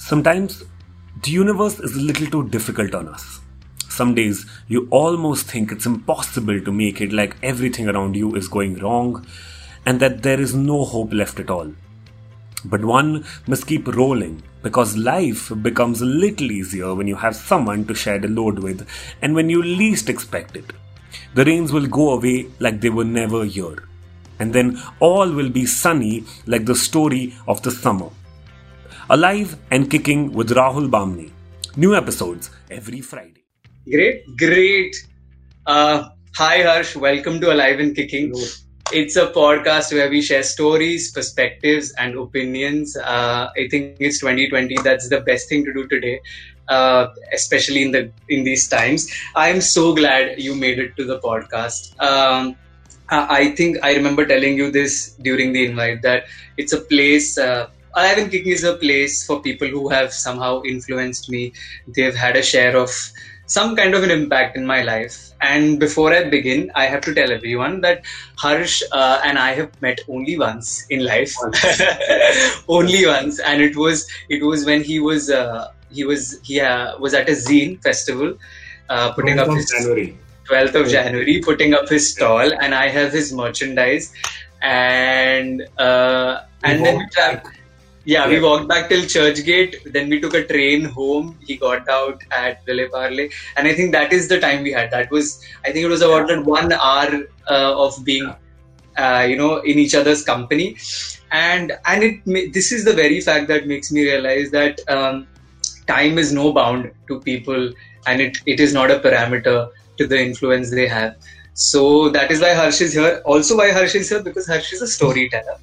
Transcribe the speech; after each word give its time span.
Sometimes 0.00 0.64
the 1.22 1.30
universe 1.30 1.78
is 1.78 1.94
a 1.94 2.00
little 2.00 2.26
too 2.26 2.48
difficult 2.48 2.94
on 2.94 3.06
us. 3.08 3.40
Some 3.90 4.14
days 4.14 4.46
you 4.66 4.88
almost 4.90 5.46
think 5.46 5.70
it's 5.70 5.84
impossible 5.84 6.58
to 6.58 6.72
make 6.72 7.02
it, 7.02 7.12
like 7.12 7.36
everything 7.42 7.86
around 7.86 8.16
you 8.16 8.34
is 8.34 8.48
going 8.48 8.78
wrong 8.78 9.26
and 9.84 10.00
that 10.00 10.22
there 10.22 10.40
is 10.40 10.54
no 10.54 10.86
hope 10.86 11.12
left 11.12 11.38
at 11.38 11.50
all. 11.50 11.70
But 12.64 12.82
one 12.82 13.26
must 13.46 13.66
keep 13.66 13.86
rolling 13.88 14.42
because 14.62 14.96
life 14.96 15.52
becomes 15.62 16.00
a 16.00 16.06
little 16.06 16.50
easier 16.50 16.94
when 16.94 17.06
you 17.06 17.16
have 17.16 17.36
someone 17.36 17.84
to 17.84 17.94
share 17.94 18.18
the 18.18 18.26
load 18.26 18.58
with 18.58 18.88
and 19.20 19.34
when 19.34 19.50
you 19.50 19.62
least 19.62 20.08
expect 20.08 20.56
it. 20.56 20.72
The 21.34 21.44
rains 21.44 21.74
will 21.74 21.86
go 21.86 22.12
away 22.12 22.48
like 22.58 22.80
they 22.80 22.90
were 22.90 23.04
never 23.04 23.44
here. 23.44 23.84
And 24.38 24.54
then 24.54 24.82
all 24.98 25.30
will 25.30 25.50
be 25.50 25.66
sunny 25.66 26.24
like 26.46 26.64
the 26.64 26.74
story 26.74 27.34
of 27.46 27.60
the 27.62 27.70
summer. 27.70 28.08
Alive 29.10 29.56
and 29.72 29.90
Kicking 29.90 30.32
with 30.32 30.50
Rahul 30.50 30.88
Bamane. 30.88 31.32
New 31.76 31.96
episodes 31.96 32.48
every 32.70 33.00
Friday. 33.00 33.42
Great, 33.90 34.22
great. 34.36 34.94
Uh, 35.66 36.10
hi, 36.36 36.62
Harsh. 36.62 36.94
Welcome 36.94 37.40
to 37.40 37.52
Alive 37.52 37.80
and 37.80 37.96
Kicking. 37.96 38.32
It's 38.92 39.16
a 39.16 39.26
podcast 39.26 39.92
where 39.92 40.08
we 40.08 40.22
share 40.22 40.44
stories, 40.44 41.10
perspectives, 41.10 41.92
and 41.98 42.16
opinions. 42.16 42.96
Uh, 42.96 43.48
I 43.56 43.66
think 43.68 43.96
it's 43.98 44.20
2020. 44.20 44.76
That's 44.84 45.08
the 45.08 45.22
best 45.22 45.48
thing 45.48 45.64
to 45.64 45.72
do 45.72 45.88
today, 45.88 46.20
uh, 46.68 47.08
especially 47.32 47.82
in 47.82 47.90
the 47.90 48.12
in 48.28 48.44
these 48.44 48.68
times. 48.68 49.12
I'm 49.34 49.60
so 49.60 49.92
glad 49.92 50.38
you 50.38 50.54
made 50.54 50.78
it 50.78 50.96
to 50.98 51.04
the 51.04 51.18
podcast. 51.18 52.00
Um, 52.00 52.54
I 53.08 53.56
think 53.56 53.78
I 53.82 53.92
remember 53.94 54.24
telling 54.24 54.56
you 54.56 54.70
this 54.70 55.16
during 55.20 55.52
the 55.52 55.66
invite 55.66 56.02
that 56.02 56.26
it's 56.56 56.72
a 56.72 56.80
place. 56.80 57.36
Uh, 57.36 57.70
And 57.96 58.30
Kicking 58.30 58.52
is 58.52 58.64
a 58.64 58.76
place 58.76 59.24
for 59.24 59.40
people 59.40 59.68
who 59.68 59.88
have 59.88 60.12
somehow 60.12 60.62
influenced 60.62 61.30
me. 61.30 61.52
They've 61.88 62.14
had 62.14 62.36
a 62.36 62.42
share 62.42 62.76
of 62.76 62.90
some 63.50 63.74
kind 63.74 63.94
of 63.94 64.04
an 64.04 64.10
impact 64.10 64.56
in 64.56 64.64
my 64.64 64.82
life. 64.82 65.32
And 65.40 65.80
before 65.80 66.12
I 66.14 66.30
begin, 66.30 66.70
I 66.76 66.86
have 66.86 67.00
to 67.02 67.14
tell 67.14 67.32
everyone 67.32 67.80
that 67.80 68.04
Harsh 68.36 68.82
uh, 68.92 69.20
and 69.24 69.38
I 69.38 69.54
have 69.54 69.70
met 69.82 70.00
only 70.08 70.38
once 70.38 70.86
in 70.88 71.04
life, 71.04 71.34
only 72.68 73.06
once, 73.06 73.40
and 73.40 73.60
it 73.60 73.76
was 73.76 74.08
it 74.28 74.44
was 74.44 74.64
when 74.64 74.84
he 74.84 75.00
was 75.00 75.30
uh, 75.30 75.72
he 75.90 76.04
was 76.04 76.38
he 76.44 76.60
uh, 76.60 76.98
was 76.98 77.14
at 77.14 77.28
a 77.28 77.32
zine 77.32 77.82
festival, 77.82 78.34
uh, 78.88 79.12
putting 79.14 79.38
up 79.38 79.48
his 79.48 79.70
January. 79.70 80.16
12th 80.48 80.74
of 80.74 80.88
January, 80.88 81.40
putting 81.40 81.74
up 81.74 81.88
his 81.88 82.10
stall, 82.10 82.52
and 82.60 82.74
I 82.74 82.88
have 82.88 83.12
his 83.12 83.32
merchandise, 83.32 84.12
and 84.60 85.62
uh, 85.78 86.40
and 86.64 86.84
then 86.84 86.98
we 86.98 87.06
traveled. 87.08 87.59
Yeah, 88.04 88.28
we 88.28 88.40
walked 88.40 88.66
back 88.66 88.88
till 88.88 89.02
Churchgate. 89.02 89.92
Then 89.92 90.08
we 90.08 90.20
took 90.20 90.32
a 90.34 90.46
train 90.46 90.84
home. 90.84 91.38
He 91.46 91.56
got 91.56 91.86
out 91.88 92.22
at 92.30 92.64
Vile 92.64 92.88
Parle, 92.88 93.28
and 93.56 93.68
I 93.68 93.74
think 93.74 93.92
that 93.92 94.12
is 94.12 94.28
the 94.28 94.40
time 94.40 94.62
we 94.62 94.72
had. 94.72 94.90
That 94.90 95.10
was, 95.10 95.44
I 95.64 95.72
think 95.72 95.84
it 95.84 95.88
was 95.88 96.00
about 96.00 96.28
that 96.28 96.44
one 96.44 96.72
hour 96.72 97.24
uh, 97.50 97.84
of 97.84 98.02
being, 98.04 98.34
uh, 98.96 99.26
you 99.28 99.36
know, 99.36 99.58
in 99.58 99.78
each 99.78 99.94
other's 99.94 100.24
company, 100.24 100.78
and 101.30 101.72
and 101.86 102.02
it 102.02 102.52
this 102.54 102.72
is 102.72 102.86
the 102.86 102.94
very 102.94 103.20
fact 103.20 103.48
that 103.48 103.66
makes 103.66 103.92
me 103.92 104.04
realize 104.04 104.50
that 104.50 104.80
um, 104.88 105.26
time 105.86 106.18
is 106.18 106.32
no 106.32 106.52
bound 106.54 106.90
to 107.08 107.20
people, 107.20 107.70
and 108.06 108.22
it, 108.22 108.38
it 108.46 108.60
is 108.60 108.72
not 108.72 108.90
a 108.90 108.98
parameter 108.98 109.68
to 109.98 110.06
the 110.06 110.18
influence 110.18 110.70
they 110.70 110.88
have. 110.88 111.16
So 111.52 112.08
that 112.08 112.30
is 112.30 112.40
why 112.40 112.54
Harsh 112.54 112.80
is 112.80 112.94
here. 112.94 113.20
Also, 113.26 113.58
why 113.58 113.72
Harsh 113.72 113.94
is 113.94 114.08
here 114.08 114.22
because 114.22 114.46
Harsh 114.46 114.72
is 114.72 114.80
a 114.80 114.86
storyteller 114.86 115.58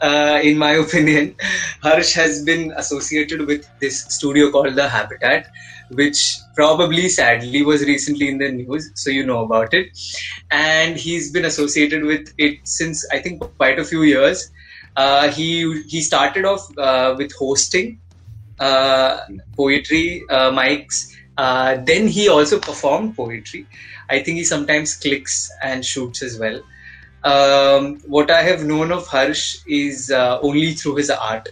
uh, 0.00 0.40
in 0.42 0.58
my 0.58 0.72
opinion, 0.84 1.34
Harsh 1.82 2.14
has 2.14 2.42
been 2.44 2.72
associated 2.76 3.46
with 3.46 3.68
this 3.80 4.04
studio 4.04 4.50
called 4.50 4.74
The 4.74 4.88
Habitat, 4.88 5.50
which 5.90 6.38
probably 6.54 7.08
sadly 7.08 7.62
was 7.62 7.82
recently 7.82 8.28
in 8.28 8.38
the 8.38 8.50
news, 8.50 8.90
so 8.94 9.10
you 9.10 9.24
know 9.24 9.44
about 9.44 9.74
it. 9.74 9.90
And 10.50 10.96
he's 10.96 11.30
been 11.30 11.44
associated 11.44 12.04
with 12.04 12.32
it 12.38 12.58
since 12.64 13.06
I 13.12 13.18
think 13.18 13.42
quite 13.56 13.78
a 13.78 13.84
few 13.84 14.02
years. 14.02 14.50
Uh, 14.96 15.30
he 15.30 15.82
he 15.82 16.00
started 16.00 16.44
off 16.44 16.66
uh, 16.76 17.14
with 17.16 17.32
hosting 17.32 18.00
uh, 18.58 19.20
poetry 19.56 20.22
uh, 20.28 20.50
mics. 20.50 21.14
Uh, 21.38 21.78
then 21.84 22.06
he 22.06 22.28
also 22.28 22.58
performed 22.58 23.16
poetry. 23.16 23.66
I 24.10 24.18
think 24.18 24.36
he 24.38 24.44
sometimes 24.44 24.94
clicks 24.96 25.50
and 25.62 25.84
shoots 25.84 26.22
as 26.22 26.38
well 26.38 26.60
um, 27.24 27.98
what 28.06 28.30
I 28.30 28.42
have 28.42 28.64
known 28.64 28.92
of 28.92 29.06
Harsh 29.06 29.58
is 29.66 30.10
uh, 30.10 30.38
only 30.42 30.72
through 30.72 30.96
his 30.96 31.10
art. 31.10 31.48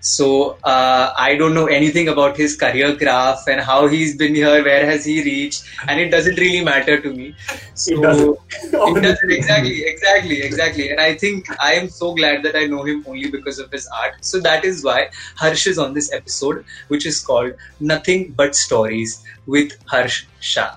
So 0.00 0.58
uh, 0.64 1.12
I 1.16 1.34
don't 1.36 1.54
know 1.54 1.66
anything 1.66 2.08
about 2.08 2.36
his 2.36 2.56
career 2.56 2.94
graph 2.94 3.44
and 3.48 3.60
how 3.60 3.86
he's 3.86 4.16
been 4.16 4.34
here, 4.34 4.62
where 4.62 4.84
has 4.84 5.04
he 5.06 5.22
reached, 5.22 5.64
and 5.88 5.98
it 5.98 6.10
doesn't 6.10 6.38
really 6.38 6.62
matter 6.62 7.00
to 7.00 7.10
me. 7.12 7.34
So 7.74 7.92
It 7.94 8.02
doesn't. 8.02 8.38
it 8.52 9.02
doesn't 9.02 9.30
exactly, 9.30 9.82
exactly, 9.84 10.42
exactly. 10.42 10.90
And 10.90 11.00
I 11.00 11.14
think 11.14 11.46
I 11.62 11.72
am 11.74 11.88
so 11.88 12.14
glad 12.14 12.42
that 12.42 12.54
I 12.54 12.66
know 12.66 12.82
him 12.84 13.02
only 13.06 13.30
because 13.30 13.58
of 13.58 13.70
his 13.70 13.88
art. 13.98 14.14
So 14.20 14.40
that 14.40 14.64
is 14.64 14.84
why 14.84 15.08
Harsh 15.36 15.66
is 15.66 15.78
on 15.78 15.94
this 15.94 16.12
episode, 16.12 16.64
which 16.88 17.06
is 17.06 17.20
called 17.24 17.52
Nothing 17.80 18.32
But 18.36 18.54
Stories 18.54 19.24
with 19.46 19.72
Harsh 19.86 20.26
Shah. 20.40 20.76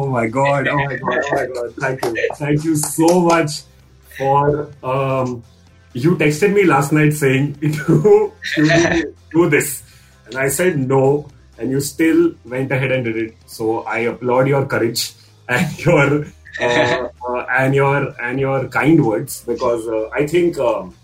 Oh 0.00 0.08
my 0.08 0.26
god! 0.28 0.66
Oh 0.66 0.80
my 0.80 0.96
god! 0.96 1.20
Oh 1.28 1.34
my 1.36 1.46
god! 1.52 1.74
Thank 1.76 2.04
you, 2.04 2.28
thank 2.36 2.64
you 2.64 2.74
so 2.74 3.20
much 3.20 3.68
for. 4.16 4.72
Um, 4.82 5.44
you 5.92 6.16
texted 6.16 6.54
me 6.54 6.64
last 6.64 6.90
night 6.90 7.12
saying 7.12 7.52
do, 7.60 8.32
do, 8.56 9.14
do 9.30 9.50
this, 9.50 9.82
and 10.24 10.36
I 10.36 10.48
said 10.48 10.78
no, 10.78 11.28
and 11.58 11.70
you 11.70 11.82
still 11.82 12.32
went 12.46 12.72
ahead 12.72 12.92
and 12.92 13.04
did 13.04 13.18
it. 13.18 13.36
So 13.44 13.82
I 13.82 14.08
applaud 14.08 14.48
your 14.48 14.64
courage 14.64 15.12
and 15.48 15.68
your 15.84 16.24
uh, 16.58 17.08
uh, 17.28 17.44
and 17.60 17.74
your 17.74 18.16
and 18.22 18.40
your 18.40 18.68
kind 18.68 19.04
words 19.04 19.44
because 19.44 19.86
uh, 19.86 20.08
I 20.14 20.26
think 20.26 20.56
um, 20.58 20.96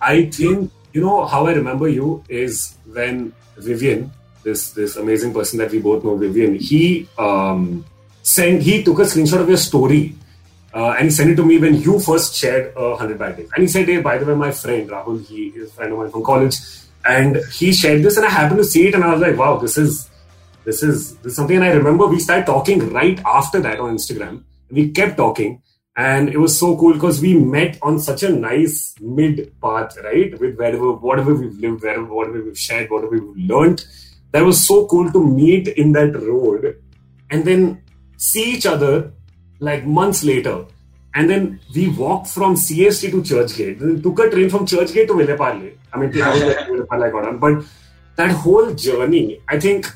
I 0.00 0.30
think 0.30 0.70
you 0.92 1.00
know 1.00 1.26
how 1.26 1.46
I 1.48 1.54
remember 1.54 1.88
you 1.88 2.22
is 2.28 2.76
when 2.86 3.32
Vivian, 3.56 4.12
this 4.44 4.70
this 4.70 4.94
amazing 4.94 5.34
person 5.34 5.58
that 5.58 5.72
we 5.72 5.80
both 5.80 6.04
know, 6.04 6.14
Vivian, 6.14 6.54
he 6.54 7.08
um, 7.18 7.84
sent 8.22 8.62
he 8.62 8.82
took 8.82 8.98
a 8.98 9.02
screenshot 9.02 9.40
of 9.40 9.48
your 9.48 9.58
story 9.58 10.14
uh, 10.72 10.90
and 10.90 11.04
he 11.04 11.10
sent 11.10 11.30
it 11.30 11.36
to 11.36 11.44
me 11.44 11.58
when 11.58 11.74
you 11.74 11.98
first 11.98 12.34
shared 12.34 12.76
uh, 12.76 12.90
100 12.90 13.18
bad 13.18 13.36
days. 13.36 13.50
And 13.54 13.62
he 13.62 13.68
said, 13.68 13.86
Hey, 13.86 14.00
by 14.00 14.18
the 14.18 14.26
way, 14.26 14.34
my 14.34 14.52
friend 14.52 14.88
Rahul, 14.88 15.26
he 15.26 15.48
is 15.48 15.70
a 15.70 15.72
friend 15.72 15.92
of 15.92 15.98
mine 15.98 16.10
from 16.10 16.24
college, 16.24 16.56
and 17.04 17.36
he 17.52 17.72
shared 17.72 18.02
this, 18.02 18.16
and 18.16 18.26
I 18.26 18.30
happened 18.30 18.58
to 18.58 18.64
see 18.64 18.88
it, 18.88 18.94
and 18.94 19.02
I 19.02 19.12
was 19.12 19.20
like, 19.20 19.36
Wow, 19.36 19.56
this 19.56 19.76
is 19.76 20.08
this 20.64 20.82
is 20.82 21.16
this 21.16 21.32
is 21.32 21.36
something. 21.36 21.56
And 21.56 21.64
I 21.64 21.70
remember 21.70 22.06
we 22.06 22.20
started 22.20 22.46
talking 22.46 22.92
right 22.92 23.20
after 23.24 23.60
that 23.60 23.80
on 23.80 23.96
Instagram. 23.96 24.44
We 24.70 24.90
kept 24.92 25.16
talking, 25.16 25.60
and 25.96 26.28
it 26.28 26.38
was 26.38 26.56
so 26.56 26.76
cool 26.76 26.92
because 26.92 27.20
we 27.20 27.34
met 27.34 27.76
on 27.82 27.98
such 27.98 28.22
a 28.22 28.28
nice 28.28 28.94
mid 29.00 29.52
path, 29.60 29.96
right? 30.04 30.38
With 30.38 30.56
wherever, 30.56 30.92
whatever 30.92 31.34
we've 31.34 31.58
lived, 31.58 31.82
wherever, 31.82 32.04
whatever 32.04 32.44
we've 32.44 32.58
shared, 32.58 32.90
whatever 32.90 33.18
we've 33.18 33.50
learned. 33.50 33.84
That 34.30 34.44
was 34.44 34.64
so 34.64 34.86
cool 34.86 35.10
to 35.10 35.26
meet 35.26 35.66
in 35.66 35.90
that 35.92 36.14
road, 36.14 36.76
and 37.30 37.44
then 37.44 37.82
see 38.20 38.52
each 38.52 38.66
other 38.66 39.12
like 39.58 39.84
months 39.86 40.22
later. 40.22 40.66
And 41.14 41.28
then 41.28 41.60
we 41.74 41.88
walked 41.88 42.28
from 42.28 42.54
CST 42.54 43.10
to 43.10 43.22
Churchgate. 43.22 43.80
Then 43.80 44.00
took 44.02 44.18
a 44.20 44.30
train 44.30 44.48
from 44.48 44.66
Churchgate 44.66 45.08
to 45.08 45.14
Vile 45.14 45.36
Parle. 45.36 45.70
I 45.92 45.98
mean, 45.98 46.22
I 46.22 46.30
was 46.32 46.42
at 46.42 46.68
Vile 46.68 46.86
Parle 46.86 47.04
I 47.04 47.10
got 47.10 47.28
on. 47.28 47.38
But 47.38 47.64
that 48.16 48.30
whole 48.30 48.72
journey, 48.74 49.40
I 49.48 49.58
think 49.58 49.86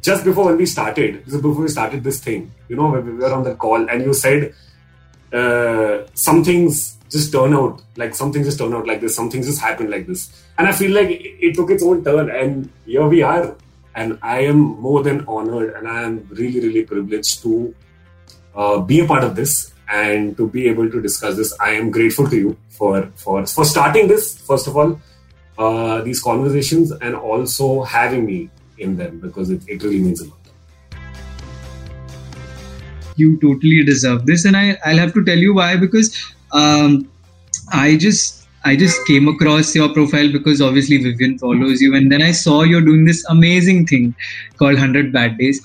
just 0.00 0.24
before 0.24 0.46
when 0.46 0.56
we 0.56 0.66
started, 0.66 1.26
this 1.26 1.34
before 1.34 1.62
we 1.62 1.68
started 1.68 2.04
this 2.04 2.20
thing, 2.20 2.52
you 2.68 2.76
know, 2.76 2.88
when 2.88 3.04
we 3.04 3.12
were 3.12 3.32
on 3.32 3.42
the 3.42 3.54
call 3.56 3.88
and 3.90 4.02
you 4.02 4.14
said 4.14 4.54
uh, 5.32 6.06
some 6.14 6.42
things 6.44 6.96
just 7.10 7.32
turn 7.32 7.52
out, 7.52 7.82
like 7.96 8.14
some 8.14 8.32
things 8.32 8.46
just 8.46 8.58
turn 8.58 8.72
out 8.72 8.86
like 8.86 9.00
this, 9.00 9.14
some 9.14 9.30
things 9.30 9.46
just 9.46 9.60
happen 9.60 9.90
like 9.90 10.06
this. 10.06 10.44
And 10.56 10.68
I 10.68 10.72
feel 10.72 10.92
like 10.92 11.10
it, 11.10 11.46
it 11.46 11.54
took 11.54 11.70
its 11.70 11.82
own 11.82 12.02
turn 12.04 12.30
and 12.30 12.70
here 12.86 13.06
we 13.06 13.22
are. 13.22 13.56
And 13.96 14.18
I 14.22 14.40
am 14.40 14.58
more 14.58 15.02
than 15.02 15.24
honored 15.26 15.74
and 15.74 15.88
I 15.88 16.02
am 16.02 16.28
really, 16.30 16.60
really 16.60 16.84
privileged 16.84 17.42
to 17.42 17.74
uh, 18.54 18.78
be 18.80 19.00
a 19.00 19.06
part 19.06 19.24
of 19.24 19.34
this 19.34 19.72
and 19.88 20.36
to 20.36 20.48
be 20.48 20.68
able 20.68 20.90
to 20.90 21.00
discuss 21.00 21.36
this. 21.36 21.52
I 21.58 21.70
am 21.70 21.90
grateful 21.90 22.28
to 22.28 22.36
you 22.36 22.56
for 22.68 23.10
for 23.16 23.46
for 23.46 23.64
starting 23.64 24.06
this 24.06 24.38
first 24.42 24.66
of 24.66 24.76
all, 24.76 25.00
uh, 25.58 26.02
these 26.02 26.22
conversations 26.22 26.92
and 26.92 27.16
also 27.16 27.82
having 27.82 28.26
me 28.26 28.50
in 28.78 28.96
them 28.96 29.18
because 29.20 29.50
it, 29.50 29.62
it 29.66 29.82
really 29.82 30.00
means 30.00 30.20
a 30.20 30.28
lot. 30.28 30.36
you 33.16 33.38
totally 33.40 33.82
deserve 33.82 34.26
this 34.26 34.44
and 34.44 34.56
I, 34.56 34.78
i'll 34.84 34.98
have 34.98 35.14
to 35.14 35.24
tell 35.24 35.38
you 35.38 35.54
why 35.54 35.76
because 35.76 36.16
um, 36.52 37.10
i 37.72 37.96
just 37.96 38.35
I 38.66 38.74
just 38.74 39.06
came 39.06 39.28
across 39.28 39.74
your 39.76 39.88
profile 39.88 40.30
because 40.32 40.60
obviously 40.60 40.96
Vivian 41.00 41.38
follows 41.38 41.80
you, 41.80 41.94
and 41.94 42.10
then 42.10 42.20
I 42.20 42.32
saw 42.32 42.62
you're 42.62 42.80
doing 42.80 43.04
this 43.04 43.24
amazing 43.28 43.86
thing 43.86 44.14
called 44.56 44.74
100 44.74 45.12
Bad 45.12 45.38
Days. 45.38 45.62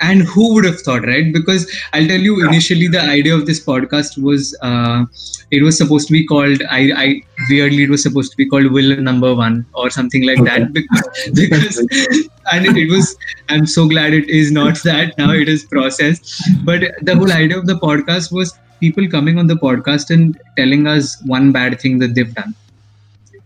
And 0.00 0.22
who 0.22 0.54
would 0.54 0.64
have 0.64 0.80
thought, 0.80 1.06
right? 1.06 1.32
Because 1.32 1.66
I'll 1.92 2.06
tell 2.06 2.20
you, 2.20 2.46
initially 2.46 2.86
the 2.86 3.00
idea 3.00 3.34
of 3.34 3.46
this 3.46 3.64
podcast 3.64 4.22
was 4.22 4.56
uh, 4.62 5.06
it 5.50 5.62
was 5.62 5.76
supposed 5.76 6.06
to 6.08 6.12
be 6.12 6.24
called. 6.24 6.62
I, 6.70 6.92
I 7.04 7.22
weirdly 7.50 7.82
it 7.84 7.90
was 7.90 8.02
supposed 8.02 8.30
to 8.32 8.36
be 8.36 8.48
called 8.48 8.70
Will 8.70 8.96
Number 8.96 9.34
One 9.34 9.66
or 9.74 9.90
something 9.90 10.24
like 10.24 10.38
okay. 10.40 10.60
that 10.60 10.72
because, 10.72 11.08
because 11.34 11.78
and 12.52 12.66
it, 12.66 12.76
it 12.76 12.90
was. 12.90 13.16
I'm 13.48 13.66
so 13.66 13.88
glad 13.88 14.12
it 14.12 14.28
is 14.28 14.52
not 14.52 14.82
that 14.84 15.18
now. 15.18 15.32
It 15.32 15.48
is 15.48 15.64
processed, 15.64 16.42
but 16.64 16.84
the 17.02 17.16
whole 17.16 17.32
idea 17.32 17.58
of 17.58 17.66
the 17.66 17.74
podcast 17.74 18.30
was 18.32 18.56
people 18.80 19.08
coming 19.08 19.38
on 19.38 19.46
the 19.46 19.54
podcast 19.54 20.10
and 20.10 20.38
telling 20.56 20.86
us 20.86 21.20
one 21.24 21.52
bad 21.52 21.80
thing 21.80 21.98
that 21.98 22.14
they've 22.14 22.34
done. 22.34 22.54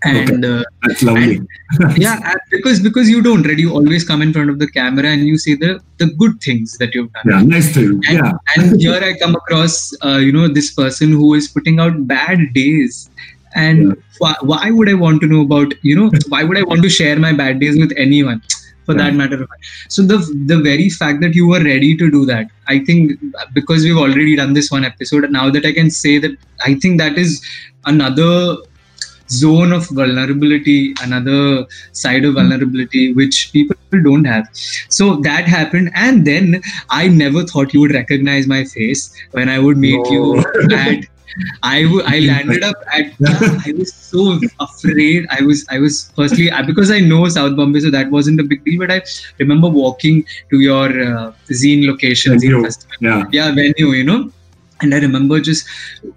And 0.02 0.44
okay. 0.44 0.60
uh, 0.60 0.64
that's 0.82 1.02
lovely. 1.02 1.36
and, 1.36 1.98
yeah 1.98 2.34
because 2.50 2.80
because 2.80 3.10
you 3.10 3.22
don't 3.22 3.46
right? 3.46 3.58
You 3.58 3.74
always 3.74 4.02
come 4.02 4.22
in 4.22 4.32
front 4.32 4.48
of 4.48 4.58
the 4.58 4.66
camera 4.66 5.06
and 5.08 5.26
you 5.26 5.36
say 5.36 5.54
the 5.54 5.78
the 5.98 6.06
good 6.06 6.40
things 6.40 6.78
that 6.78 6.94
you've 6.94 7.12
done. 7.12 7.24
Yeah 7.26 7.42
nice 7.42 7.74
to 7.74 8.00
and, 8.08 8.18
yeah. 8.18 8.32
and 8.56 8.80
here 8.80 8.94
i 8.94 9.12
come 9.18 9.34
across 9.34 9.92
uh, 10.02 10.16
you 10.16 10.32
know 10.32 10.48
this 10.48 10.72
person 10.72 11.10
who 11.10 11.34
is 11.34 11.48
putting 11.48 11.80
out 11.80 12.06
bad 12.06 12.54
days. 12.54 13.10
And 13.54 13.88
yeah. 13.88 13.94
why, 14.18 14.34
why 14.40 14.70
would 14.70 14.88
i 14.88 14.94
want 14.94 15.20
to 15.20 15.26
know 15.26 15.42
about 15.42 15.74
you 15.82 15.94
know 15.94 16.10
why 16.28 16.44
would 16.44 16.56
i 16.56 16.62
want 16.62 16.82
to 16.82 16.88
share 16.88 17.18
my 17.18 17.32
bad 17.32 17.60
days 17.60 17.76
with 17.76 17.92
anyone 17.96 18.40
for 18.86 18.94
that 18.94 19.14
matter 19.14 19.46
so 19.88 20.02
the 20.02 20.18
the 20.46 20.58
very 20.58 20.88
fact 20.88 21.20
that 21.20 21.34
you 21.34 21.46
were 21.46 21.62
ready 21.62 21.96
to 21.96 22.10
do 22.10 22.24
that 22.24 22.46
i 22.68 22.78
think 22.78 23.12
because 23.52 23.84
we've 23.84 24.02
already 24.06 24.36
done 24.36 24.52
this 24.52 24.70
one 24.70 24.84
episode 24.84 25.30
now 25.30 25.50
that 25.50 25.66
i 25.66 25.72
can 25.72 25.90
say 25.90 26.18
that 26.18 26.36
i 26.64 26.74
think 26.74 26.98
that 26.98 27.18
is 27.18 27.40
another 27.86 28.56
zone 29.30 29.72
of 29.72 29.88
vulnerability 29.88 30.94
another 31.02 31.66
side 31.92 32.24
of 32.24 32.32
hmm. 32.32 32.40
vulnerability 32.40 33.12
which 33.14 33.52
people 33.52 33.76
don't 34.04 34.24
have. 34.24 34.48
So 34.88 35.16
that 35.16 35.46
happened 35.46 35.90
and 35.94 36.26
then 36.26 36.62
i 36.90 37.08
never 37.08 37.44
thought 37.44 37.74
you 37.74 37.80
would 37.80 37.92
recognize 37.92 38.46
my 38.46 38.64
face 38.64 39.14
when 39.32 39.48
i 39.48 39.58
would 39.58 39.78
meet 39.78 40.04
no. 40.04 40.12
you 40.12 40.38
at 40.72 41.04
I, 41.62 41.82
w- 41.82 42.02
I 42.04 42.20
landed 42.20 42.62
up 42.62 42.76
at 42.92 43.12
I 43.66 43.72
was 43.76 43.92
so 43.94 44.38
afraid 44.58 45.26
I 45.30 45.42
was 45.42 45.66
I 45.70 45.78
was 45.78 46.10
firstly 46.16 46.50
because 46.66 46.90
I 46.90 47.00
know 47.00 47.28
South 47.28 47.56
Bombay 47.56 47.80
so 47.80 47.90
that 47.90 48.10
wasn't 48.10 48.40
a 48.40 48.44
big 48.44 48.64
deal 48.64 48.78
but 48.80 48.90
I 48.90 49.02
remember 49.38 49.68
walking 49.68 50.24
to 50.50 50.60
your 50.60 50.86
uh, 50.86 51.32
zine 51.48 51.86
location 51.86 52.38
venue. 52.38 52.62
festival 52.62 52.96
yeah 53.00 53.24
yeah 53.32 53.54
venue 53.54 53.88
you 53.92 54.04
know 54.04 54.30
and 54.82 54.94
I 54.94 54.98
remember 54.98 55.40
just 55.40 55.66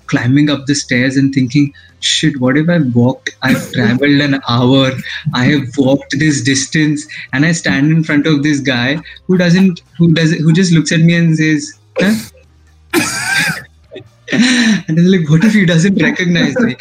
climbing 0.08 0.50
up 0.50 0.66
the 0.68 0.76
stairs 0.76 1.18
and 1.18 1.34
thinking 1.34 1.74
shit 2.00 2.40
what 2.40 2.58
if 2.58 2.70
I've 2.70 2.96
walked 2.96 3.32
I've 3.42 3.72
traveled 3.74 4.22
an 4.22 4.42
hour 4.48 4.92
I 5.34 5.46
have 5.46 5.68
walked 5.78 6.16
this 6.18 6.42
distance 6.42 7.06
and 7.34 7.46
I 7.46 7.52
stand 7.52 7.92
in 7.92 8.04
front 8.04 8.26
of 8.28 8.44
this 8.44 8.60
guy 8.60 8.98
who 9.28 9.38
doesn't 9.38 9.82
who 9.98 10.14
does 10.14 10.32
who 10.32 10.54
just 10.54 10.72
looks 10.72 10.92
at 10.92 11.02
me 11.02 11.16
and 11.16 11.36
says 11.36 11.80
huh? 12.00 12.16
And 14.88 14.98
it's 14.98 15.08
like, 15.08 15.30
what 15.30 15.44
if 15.44 15.54
he 15.54 15.66
doesn't 15.66 16.02
recognize 16.02 16.56
me? 16.60 16.76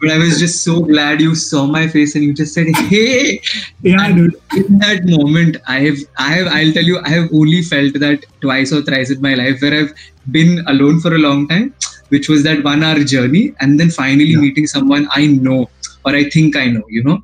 But 0.00 0.10
I 0.10 0.18
was 0.18 0.38
just 0.38 0.62
so 0.64 0.80
glad 0.80 1.20
you 1.20 1.34
saw 1.34 1.66
my 1.66 1.88
face 1.88 2.14
and 2.14 2.24
you 2.24 2.34
just 2.34 2.54
said, 2.54 2.66
"Hey." 2.76 3.40
Yeah, 3.82 4.12
dude. 4.12 4.34
In 4.56 4.78
that 4.78 5.04
moment, 5.04 5.56
I 5.66 5.80
have, 5.80 5.98
I 6.18 6.28
have, 6.34 6.46
I'll 6.48 6.72
tell 6.72 6.84
you, 6.84 7.00
I 7.00 7.08
have 7.10 7.28
only 7.32 7.62
felt 7.62 7.94
that 7.94 8.24
twice 8.40 8.72
or 8.72 8.82
thrice 8.82 9.10
in 9.10 9.20
my 9.20 9.34
life 9.34 9.60
where 9.62 9.74
I've 9.74 9.92
been 10.30 10.64
alone 10.66 11.00
for 11.00 11.14
a 11.14 11.18
long 11.18 11.48
time, 11.48 11.74
which 12.08 12.28
was 12.28 12.42
that 12.44 12.62
one-hour 12.64 13.04
journey, 13.04 13.54
and 13.60 13.78
then 13.80 13.90
finally 13.90 14.24
yeah. 14.24 14.38
meeting 14.38 14.66
someone 14.66 15.08
I 15.12 15.26
know 15.26 15.70
or 16.04 16.14
I 16.14 16.28
think 16.30 16.56
I 16.56 16.66
know, 16.66 16.84
you 16.88 17.02
know. 17.02 17.20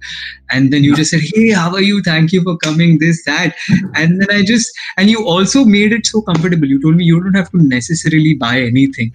And 0.50 0.72
then 0.72 0.84
you 0.84 0.94
just 0.94 1.10
said, 1.10 1.20
Hey, 1.34 1.50
how 1.50 1.72
are 1.72 1.80
you? 1.80 2.02
Thank 2.02 2.32
you 2.32 2.42
for 2.42 2.56
coming, 2.58 2.98
this, 2.98 3.24
that. 3.24 3.54
And 3.94 4.20
then 4.20 4.30
I 4.30 4.44
just, 4.44 4.70
and 4.96 5.08
you 5.08 5.26
also 5.26 5.64
made 5.64 5.92
it 5.92 6.06
so 6.06 6.22
comfortable. 6.22 6.66
You 6.66 6.80
told 6.80 6.96
me 6.96 7.04
you 7.04 7.22
don't 7.22 7.34
have 7.34 7.50
to 7.50 7.62
necessarily 7.62 8.34
buy 8.34 8.60
anything. 8.60 9.14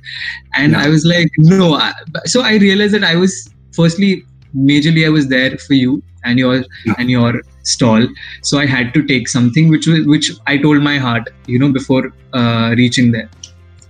And 0.55 0.75
I 0.75 0.89
was 0.89 1.05
like, 1.05 1.31
No. 1.37 1.79
So 2.25 2.41
I 2.41 2.55
realized 2.57 2.93
that 2.93 3.03
I 3.03 3.15
was, 3.15 3.49
firstly, 3.73 4.25
majorly 4.55 5.05
I 5.05 5.09
was 5.09 5.27
there 5.27 5.57
for 5.57 5.73
you 5.73 6.01
and 6.23 6.39
your 6.39 6.63
yeah. 6.85 6.93
and 6.97 7.09
your 7.09 7.41
stall 7.63 8.07
so 8.41 8.57
i 8.57 8.65
had 8.65 8.93
to 8.93 9.03
take 9.05 9.27
something 9.27 9.69
which 9.69 9.87
was 9.87 10.05
which 10.05 10.31
i 10.47 10.57
told 10.57 10.81
my 10.81 10.97
heart 10.97 11.29
you 11.47 11.59
know 11.59 11.71
before 11.71 12.11
uh, 12.33 12.73
reaching 12.77 13.11
there 13.11 13.29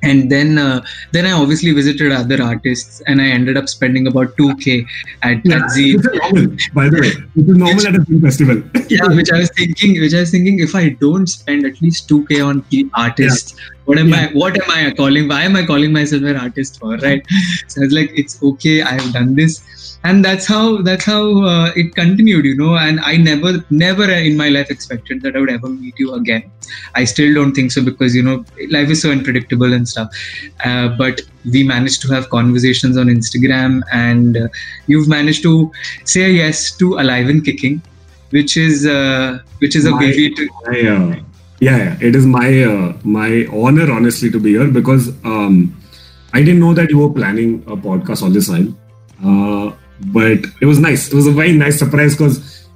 and 0.02 0.32
then 0.32 0.58
uh, 0.58 0.84
then 1.12 1.26
I 1.26 1.32
obviously 1.32 1.72
visited 1.74 2.12
other 2.12 2.42
artists 2.42 3.02
and 3.08 3.22
I 3.22 3.26
ended 3.26 3.58
up 3.58 3.68
spending 3.68 4.08
about 4.08 4.36
2k 4.38 4.86
at, 5.24 5.46
yeah, 5.46 5.58
at 5.58 5.72
Z. 5.72 5.98
normal, 6.14 6.58
by 6.74 6.90
the 6.90 7.02
way. 7.02 7.14
It 7.36 7.50
is 7.50 7.58
normal 7.58 7.88
at 7.88 7.96
a 7.96 8.06
film 8.06 8.22
festival. 8.22 8.64
yeah, 8.90 9.08
which 9.08 9.32
I 9.32 9.40
was 9.40 9.52
thinking, 9.52 10.00
which 10.00 10.14
I 10.14 10.22
was 10.22 10.32
thinking, 10.32 10.60
if 10.60 10.76
I 10.76 10.90
don't 10.90 11.28
spend 11.28 11.66
at 11.66 11.82
least 11.82 12.10
2k 12.10 12.46
on 12.46 12.64
the 12.70 12.90
artists, 12.94 13.54
yeah. 13.58 13.66
what 13.86 13.98
am 13.98 14.10
yeah. 14.10 14.30
I? 14.30 14.34
What 14.34 14.62
am 14.62 14.70
I 14.70 14.92
calling? 14.92 15.28
Why 15.28 15.44
am 15.44 15.56
I 15.56 15.66
calling 15.66 15.92
myself 15.92 16.24
an 16.24 16.38
artist 16.38 16.80
for? 16.80 16.98
Right? 16.98 17.26
So 17.68 17.82
I 17.82 17.86
was 17.86 17.94
like, 17.94 18.12
it's 18.16 18.42
okay. 18.42 18.82
I 18.82 18.94
have 18.94 19.14
done 19.14 19.36
this 19.36 19.62
and 20.04 20.24
that's 20.24 20.46
how 20.46 20.82
that's 20.82 21.04
how 21.04 21.44
uh, 21.44 21.72
it 21.76 21.94
continued 21.96 22.46
you 22.46 22.56
know 22.56 22.78
and 22.78 23.00
i 23.02 23.18
never 23.18 23.64
never 23.70 24.10
in 24.10 24.38
my 24.38 24.48
life 24.48 24.70
expected 24.72 25.22
that 25.22 25.36
i 25.36 25.40
would 25.40 25.50
ever 25.50 25.70
meet 25.70 25.98
you 25.98 26.14
again. 26.14 26.50
I 26.96 27.04
still 27.06 27.34
don't 27.34 27.54
think 27.54 27.72
so 27.72 27.84
because 27.84 28.16
you 28.16 28.24
know 28.24 28.46
life 28.70 28.90
is 28.90 29.02
so 29.02 29.12
unpredictable 29.12 29.74
and 29.74 29.88
stuff. 29.88 30.10
Uh, 30.64 30.90
but 30.90 31.22
we 31.46 31.64
managed 31.64 32.02
to 32.04 32.14
have 32.14 32.30
conversations 32.30 32.98
on 32.98 33.08
instagram 33.08 33.82
and 33.92 34.38
uh, 34.38 34.48
you've 34.88 35.08
managed 35.08 35.42
to 35.44 35.72
say 36.06 36.30
yes 36.32 36.72
to 36.78 36.96
alive 37.00 37.28
and 37.30 37.46
kicking 37.46 37.82
which 38.32 38.58
is 38.58 38.86
uh, 38.86 39.40
which 39.60 39.76
is 39.76 39.86
a 39.86 39.92
my, 39.92 40.00
big 40.00 40.16
way 40.18 40.30
to 40.36 40.50
my, 40.66 40.80
uh, 40.80 41.24
yeah, 41.60 41.78
yeah. 41.78 41.98
It 42.02 42.16
is 42.16 42.26
my 42.26 42.64
uh, 42.64 42.94
my 43.04 43.48
honor 43.52 43.92
honestly 43.92 44.30
to 44.32 44.40
be 44.40 44.52
here 44.52 44.68
because 44.68 45.10
um, 45.24 45.76
i 46.34 46.40
didn't 46.40 46.60
know 46.60 46.74
that 46.74 46.90
you 46.90 47.00
were 47.00 47.14
planning 47.14 47.64
a 47.68 47.76
podcast 47.76 48.22
all 48.22 48.30
this 48.30 48.48
time 48.48 48.78
uh, 49.26 49.72
but 50.08 50.40
it 50.62 50.66
was 50.66 50.80
nice. 50.80 51.08
It 51.08 51.14
was 51.14 51.28
a 51.28 51.32
very 51.32 51.52
nice 51.52 51.80
surprise 51.80 52.16
because, 52.16 52.68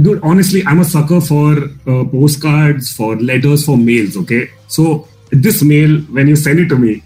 dude, 0.00 0.20
honestly, 0.22 0.64
I'm 0.66 0.80
a 0.80 0.84
sucker 0.84 1.20
for 1.20 1.64
uh, 1.86 2.04
postcards, 2.04 2.92
for 2.92 3.16
letters, 3.16 3.64
for 3.64 3.76
mails. 3.76 4.16
Okay, 4.16 4.50
so 4.68 5.08
this 5.30 5.62
mail 5.62 5.98
when 6.02 6.28
you 6.28 6.36
sent 6.36 6.58
it 6.58 6.68
to 6.68 6.76
me, 6.76 7.02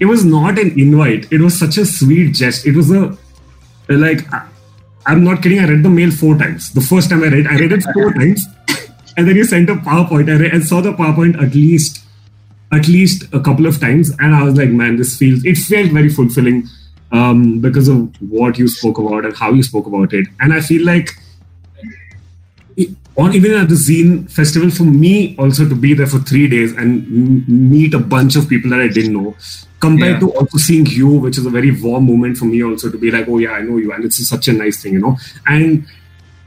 it 0.00 0.06
was 0.06 0.24
not 0.24 0.58
an 0.58 0.78
invite. 0.78 1.30
It 1.32 1.40
was 1.40 1.58
such 1.58 1.78
a 1.78 1.86
sweet 1.86 2.32
gesture. 2.32 2.70
It 2.70 2.76
was 2.76 2.90
a 2.90 3.16
like 3.88 4.26
I'm 5.06 5.22
not 5.24 5.42
kidding. 5.42 5.60
I 5.60 5.68
read 5.68 5.82
the 5.82 5.90
mail 5.90 6.10
four 6.10 6.36
times. 6.36 6.72
The 6.72 6.80
first 6.80 7.10
time 7.10 7.22
I 7.22 7.28
read, 7.28 7.46
I 7.46 7.58
read 7.58 7.72
it 7.72 7.84
four 7.94 8.12
times, 8.20 8.44
and 9.16 9.28
then 9.28 9.36
you 9.36 9.44
sent 9.44 9.70
a 9.70 9.74
PowerPoint. 9.74 10.28
I, 10.28 10.40
read, 10.40 10.54
I 10.54 10.60
saw 10.60 10.80
the 10.80 10.92
PowerPoint 10.92 11.40
at 11.42 11.54
least 11.54 12.02
at 12.72 12.88
least 12.88 13.32
a 13.32 13.40
couple 13.40 13.66
of 13.66 13.80
times, 13.80 14.10
and 14.18 14.34
I 14.34 14.42
was 14.42 14.56
like, 14.56 14.70
man, 14.70 14.96
this 14.96 15.16
feels. 15.16 15.44
It 15.44 15.56
felt 15.56 15.92
very 15.92 16.08
fulfilling 16.08 16.68
um, 17.12 17.60
because 17.60 17.88
of 17.88 18.10
what 18.20 18.58
you 18.58 18.68
spoke 18.68 18.98
about 18.98 19.24
and 19.24 19.36
how 19.36 19.52
you 19.52 19.62
spoke 19.62 19.86
about 19.86 20.12
it. 20.12 20.26
And 20.40 20.52
I 20.52 20.60
feel 20.60 20.84
like 20.84 21.10
on 23.16 23.32
even 23.34 23.54
at 23.54 23.68
the 23.68 23.74
Zine 23.74 24.30
festival, 24.30 24.70
for 24.70 24.82
me 24.82 25.34
also 25.38 25.66
to 25.66 25.74
be 25.74 25.94
there 25.94 26.06
for 26.06 26.18
three 26.18 26.48
days 26.48 26.72
and 26.72 27.48
meet 27.48 27.94
a 27.94 27.98
bunch 27.98 28.36
of 28.36 28.48
people 28.48 28.70
that 28.70 28.80
I 28.80 28.88
didn't 28.88 29.14
know, 29.14 29.34
compared 29.80 30.14
yeah. 30.14 30.20
to 30.20 30.32
also 30.32 30.58
seeing 30.58 30.84
you, 30.86 31.08
which 31.08 31.38
is 31.38 31.46
a 31.46 31.50
very 31.50 31.70
warm 31.80 32.06
moment 32.06 32.36
for 32.36 32.44
me 32.44 32.62
also 32.62 32.90
to 32.90 32.98
be 32.98 33.10
like, 33.10 33.26
oh 33.28 33.38
yeah, 33.38 33.52
I 33.52 33.62
know 33.62 33.78
you, 33.78 33.92
and 33.92 34.04
it's 34.04 34.28
such 34.28 34.48
a 34.48 34.52
nice 34.52 34.82
thing, 34.82 34.92
you 34.94 35.00
know. 35.00 35.16
And 35.46 35.86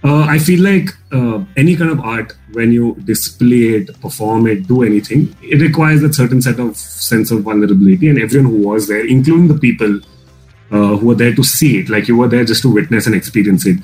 uh, 0.03 0.25
I 0.25 0.37
feel 0.37 0.61
like 0.61 0.89
uh, 1.11 1.43
any 1.57 1.75
kind 1.75 1.89
of 1.89 1.99
art, 2.01 2.33
when 2.51 2.71
you 2.71 2.95
display 3.03 3.81
it, 3.81 3.99
perform 3.99 4.45
it, 4.45 4.67
do 4.67 4.83
anything, 4.83 5.35
it 5.41 5.61
requires 5.61 6.03
a 6.03 6.13
certain 6.13 6.41
set 6.41 6.59
of 6.59 6.77
sense 6.77 7.31
of 7.31 7.41
vulnerability, 7.41 8.09
and 8.09 8.21
everyone 8.21 8.51
who 8.51 8.67
was 8.67 8.87
there, 8.87 9.05
including 9.07 9.47
the 9.47 9.57
people 9.57 9.99
uh, 10.71 10.97
who 10.97 11.07
were 11.07 11.15
there 11.15 11.33
to 11.33 11.43
see 11.43 11.79
it, 11.79 11.89
like 11.89 12.07
you 12.07 12.17
were 12.17 12.27
there 12.27 12.45
just 12.45 12.61
to 12.61 12.73
witness 12.73 13.07
and 13.07 13.15
experience 13.15 13.65
it, 13.65 13.77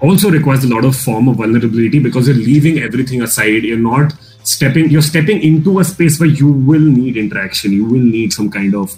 also 0.00 0.30
requires 0.30 0.64
a 0.64 0.68
lot 0.68 0.84
of 0.84 0.94
form 0.96 1.28
of 1.28 1.36
vulnerability 1.36 1.98
because 1.98 2.28
you're 2.28 2.36
leaving 2.36 2.78
everything 2.78 3.22
aside. 3.22 3.64
You're 3.64 3.78
not 3.78 4.12
stepping. 4.44 4.90
You're 4.90 5.02
stepping 5.02 5.42
into 5.42 5.80
a 5.80 5.84
space 5.84 6.20
where 6.20 6.28
you 6.28 6.50
will 6.50 6.80
need 6.80 7.16
interaction. 7.16 7.72
You 7.72 7.84
will 7.84 8.00
need 8.00 8.32
some 8.32 8.50
kind 8.50 8.74
of 8.74 8.96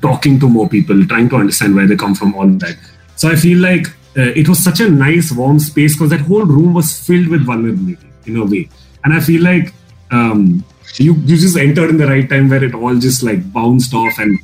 talking 0.00 0.38
to 0.40 0.48
more 0.48 0.68
people, 0.68 1.04
trying 1.06 1.28
to 1.28 1.36
understand 1.36 1.74
where 1.74 1.86
they 1.86 1.96
come 1.96 2.14
from, 2.14 2.34
all 2.34 2.46
that. 2.46 2.76
So 3.16 3.28
I 3.28 3.36
feel 3.36 3.58
like 3.58 3.88
uh, 4.16 4.32
it 4.34 4.48
was 4.48 4.62
such 4.62 4.80
a 4.80 4.88
nice, 4.88 5.32
warm 5.32 5.58
space 5.58 5.94
because 5.94 6.10
that 6.10 6.20
whole 6.20 6.44
room 6.44 6.74
was 6.74 7.06
filled 7.06 7.28
with 7.28 7.44
vulnerability 7.44 8.06
in 8.26 8.36
a 8.36 8.44
way. 8.44 8.68
And 9.04 9.12
I 9.12 9.20
feel 9.20 9.42
like 9.42 9.74
um, 10.10 10.64
you 10.96 11.14
you 11.14 11.36
just 11.36 11.56
entered 11.56 11.90
in 11.90 11.96
the 11.96 12.06
right 12.06 12.28
time 12.28 12.48
where 12.48 12.62
it 12.62 12.74
all 12.74 12.94
just 12.94 13.22
like 13.22 13.52
bounced 13.52 13.92
off 13.92 14.18
and 14.18 14.38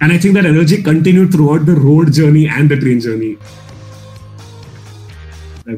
and 0.00 0.12
I 0.12 0.18
think 0.18 0.34
that 0.34 0.46
energy 0.46 0.82
continued 0.82 1.32
throughout 1.32 1.66
the 1.66 1.74
road 1.74 2.12
journey 2.12 2.46
and 2.48 2.70
the 2.70 2.76
train 2.76 3.00
journey. 3.00 3.38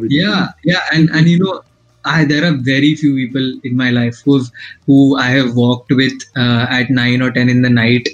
Yeah, 0.08 0.48
yeah, 0.64 0.80
and 0.92 1.08
and 1.10 1.28
you 1.28 1.38
know, 1.38 1.62
I 2.04 2.24
there 2.24 2.44
are 2.44 2.56
very 2.56 2.94
few 2.96 3.14
people 3.14 3.60
in 3.62 3.76
my 3.76 3.90
life 3.90 4.20
who 4.24 4.42
who 4.86 5.16
I 5.16 5.28
have 5.28 5.54
walked 5.54 5.92
with 5.92 6.14
uh, 6.36 6.66
at 6.70 6.90
nine 6.90 7.22
or 7.22 7.30
ten 7.30 7.48
in 7.48 7.62
the 7.62 7.70
night, 7.70 8.08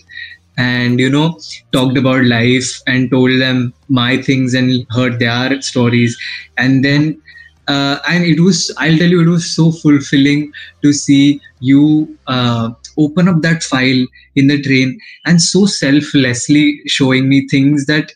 and 0.56 1.00
you 1.00 1.08
know 1.08 1.38
talked 1.72 1.96
about 1.96 2.24
life 2.24 2.70
and 2.86 3.10
told 3.10 3.40
them 3.40 3.72
my 3.88 4.20
things 4.20 4.54
and 4.54 4.86
heard 4.90 5.18
their 5.18 5.60
stories 5.62 6.18
and 6.58 6.84
then 6.84 7.20
uh, 7.68 7.98
and 8.08 8.24
it 8.24 8.40
was 8.40 8.74
i'll 8.78 8.96
tell 8.96 9.08
you 9.08 9.20
it 9.22 9.28
was 9.28 9.50
so 9.50 9.70
fulfilling 9.70 10.52
to 10.82 10.92
see 10.92 11.40
you 11.60 12.16
uh, 12.26 12.70
open 12.98 13.28
up 13.28 13.40
that 13.42 13.62
file 13.62 14.04
in 14.34 14.46
the 14.48 14.60
train 14.62 14.98
and 15.26 15.40
so 15.40 15.66
selflessly 15.66 16.80
showing 16.86 17.28
me 17.28 17.46
things 17.48 17.86
that 17.86 18.12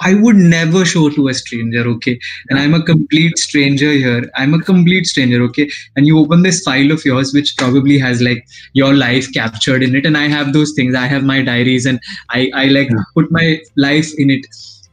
I 0.00 0.14
would 0.14 0.36
never 0.36 0.84
show 0.84 1.08
to 1.10 1.28
a 1.28 1.34
stranger, 1.34 1.80
okay? 1.88 2.18
And 2.50 2.58
I'm 2.58 2.74
a 2.74 2.82
complete 2.82 3.38
stranger 3.38 3.90
here. 3.90 4.30
I'm 4.36 4.52
a 4.52 4.62
complete 4.62 5.06
stranger, 5.06 5.42
okay? 5.44 5.70
And 5.96 6.06
you 6.06 6.18
open 6.18 6.42
this 6.42 6.60
file 6.62 6.90
of 6.90 7.04
yours, 7.04 7.32
which 7.32 7.56
probably 7.56 7.98
has 7.98 8.20
like 8.20 8.46
your 8.74 8.92
life 8.92 9.32
captured 9.32 9.82
in 9.82 9.96
it. 9.96 10.04
And 10.04 10.18
I 10.18 10.28
have 10.28 10.52
those 10.52 10.72
things. 10.74 10.94
I 10.94 11.06
have 11.06 11.24
my 11.24 11.42
diaries 11.42 11.86
and 11.86 11.98
I, 12.30 12.50
I 12.54 12.66
like 12.66 12.90
yeah. 12.90 13.02
put 13.14 13.30
my 13.30 13.60
life 13.76 14.10
in 14.18 14.30
it. 14.30 14.46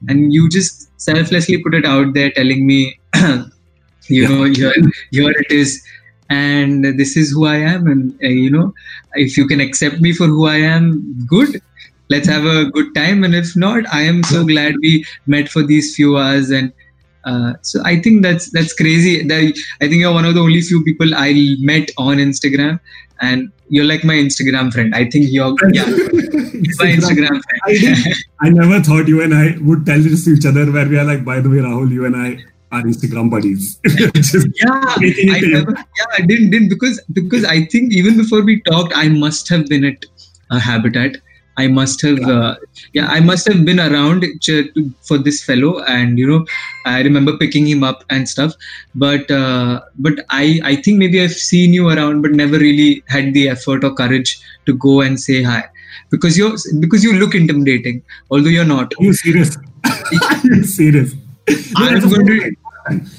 And 0.08 0.34
you 0.34 0.50
just 0.50 0.90
selflessly 1.02 1.62
put 1.62 1.74
it 1.74 1.86
out 1.86 2.14
there 2.14 2.32
telling 2.32 2.66
me, 2.66 2.98
you 4.08 4.28
know, 4.28 4.44
here, 4.44 4.74
here 5.12 5.32
it 5.32 5.52
is. 5.52 5.84
And 6.30 6.86
this 7.00 7.16
is 7.16 7.32
who 7.32 7.46
I 7.46 7.58
am. 7.58 7.88
And, 7.88 8.14
uh, 8.24 8.28
you 8.28 8.50
know, 8.50 8.74
if 9.14 9.38
you 9.38 9.48
can 9.48 9.60
accept 9.60 10.02
me 10.02 10.14
for 10.14 10.26
who 10.26 10.48
I 10.48 10.58
am, 10.58 11.26
good 11.28 11.62
let's 12.10 12.28
have 12.28 12.46
a 12.46 12.66
good 12.66 12.94
time 12.94 13.24
and 13.24 13.34
if 13.34 13.56
not 13.56 13.86
i 13.94 14.02
am 14.02 14.22
so 14.24 14.44
glad 14.46 14.76
we 14.82 15.06
met 15.26 15.48
for 15.48 15.64
these 15.64 15.96
few 15.96 16.18
hours 16.18 16.50
and 16.50 16.74
uh, 17.26 17.54
so 17.62 17.82
I 17.86 18.02
think 18.02 18.22
that's 18.22 18.52
that's 18.52 18.74
crazy. 18.74 19.26
That 19.26 19.54
I 19.82 19.88
think 19.88 20.02
you're 20.02 20.14
one 20.14 20.26
of 20.26 20.36
the 20.36 20.42
only 20.42 20.62
few 20.62 20.84
people 20.84 21.16
I 21.16 21.56
met 21.60 21.90
on 21.98 22.18
Instagram, 22.18 22.80
and 23.22 23.52
you're 23.70 23.86
like 23.86 24.04
my 24.04 24.16
Instagram 24.16 24.74
friend. 24.74 24.94
I 24.94 25.10
think 25.10 25.28
you're 25.30 25.56
yeah, 25.72 25.86
my 26.82 26.90
Instagram 26.98 27.42
friend. 27.44 27.62
I, 27.66 28.14
I 28.42 28.50
never 28.50 28.82
thought 28.82 29.08
you 29.08 29.22
and 29.22 29.34
I 29.34 29.58
would 29.62 29.86
tell 29.86 30.02
this 30.02 30.26
to 30.26 30.32
each 30.32 30.46
other 30.46 30.70
where 30.72 30.88
we 30.88 30.98
are 30.98 31.06
like, 31.06 31.24
by 31.24 31.40
the 31.40 31.50
way, 31.50 31.58
Rahul, 31.58 31.92
you 31.92 32.06
and 32.06 32.16
I 32.16 32.44
are 32.74 32.82
Instagram 32.84 33.30
buddies. 33.30 33.80
yeah, 33.86 34.96
I 34.98 35.40
never, 35.42 35.72
yeah, 35.72 36.06
I 36.18 36.22
didn't 36.22 36.50
didn't 36.50 36.70
because 36.70 37.00
because 37.14 37.46
I 37.46 37.66
think 37.66 37.94
even 37.94 38.18
before 38.18 38.42
we 38.42 38.62
talked, 38.64 38.94
I 38.96 39.08
must 39.10 39.48
have 39.50 39.68
been 39.68 39.86
at 39.86 40.06
a 40.52 40.60
habitat 40.60 41.18
I 41.58 41.68
must 41.68 42.02
have, 42.02 42.20
uh, 42.22 42.56
yeah, 42.94 43.08
I 43.08 43.20
must 43.20 43.48
have 43.48 43.64
been 43.64 43.80
around 43.80 44.26
for 45.02 45.18
this 45.18 45.44
fellow, 45.44 45.84
and 45.84 46.18
you 46.18 46.28
know, 46.28 46.46
I 46.86 47.02
remember 47.02 47.38
picking 47.38 47.68
him 47.68 47.84
up 47.84 48.04
and 48.10 48.28
stuff. 48.28 48.54
But 48.96 49.30
uh, 49.30 49.82
but 50.00 50.26
I 50.30 50.60
I 50.64 50.76
think 50.78 50.98
maybe 50.98 51.22
I've 51.22 51.34
seen 51.34 51.74
you 51.74 51.90
around, 51.90 52.24
but 52.24 52.32
never 52.32 52.58
really 52.58 53.04
had 53.08 53.34
the 53.34 53.50
effort 53.50 53.84
or 53.84 53.94
courage 53.94 54.42
to 54.66 54.74
go 54.74 55.02
and 55.02 55.20
say 55.20 55.44
hi, 55.44 55.64
because 56.10 56.38
you're 56.38 56.56
because 56.80 57.04
you 57.04 57.14
look 57.14 57.36
intimidating, 57.36 58.02
although 58.32 58.50
you're 58.50 58.66
not. 58.66 58.94
Are 59.00 59.04
you 59.04 59.14
serious? 59.14 59.56
Are 59.86 60.42
you 60.44 60.64
serious? 60.64 61.14
I'm 61.76 62.00
going 62.10 62.26
to. 62.26 62.56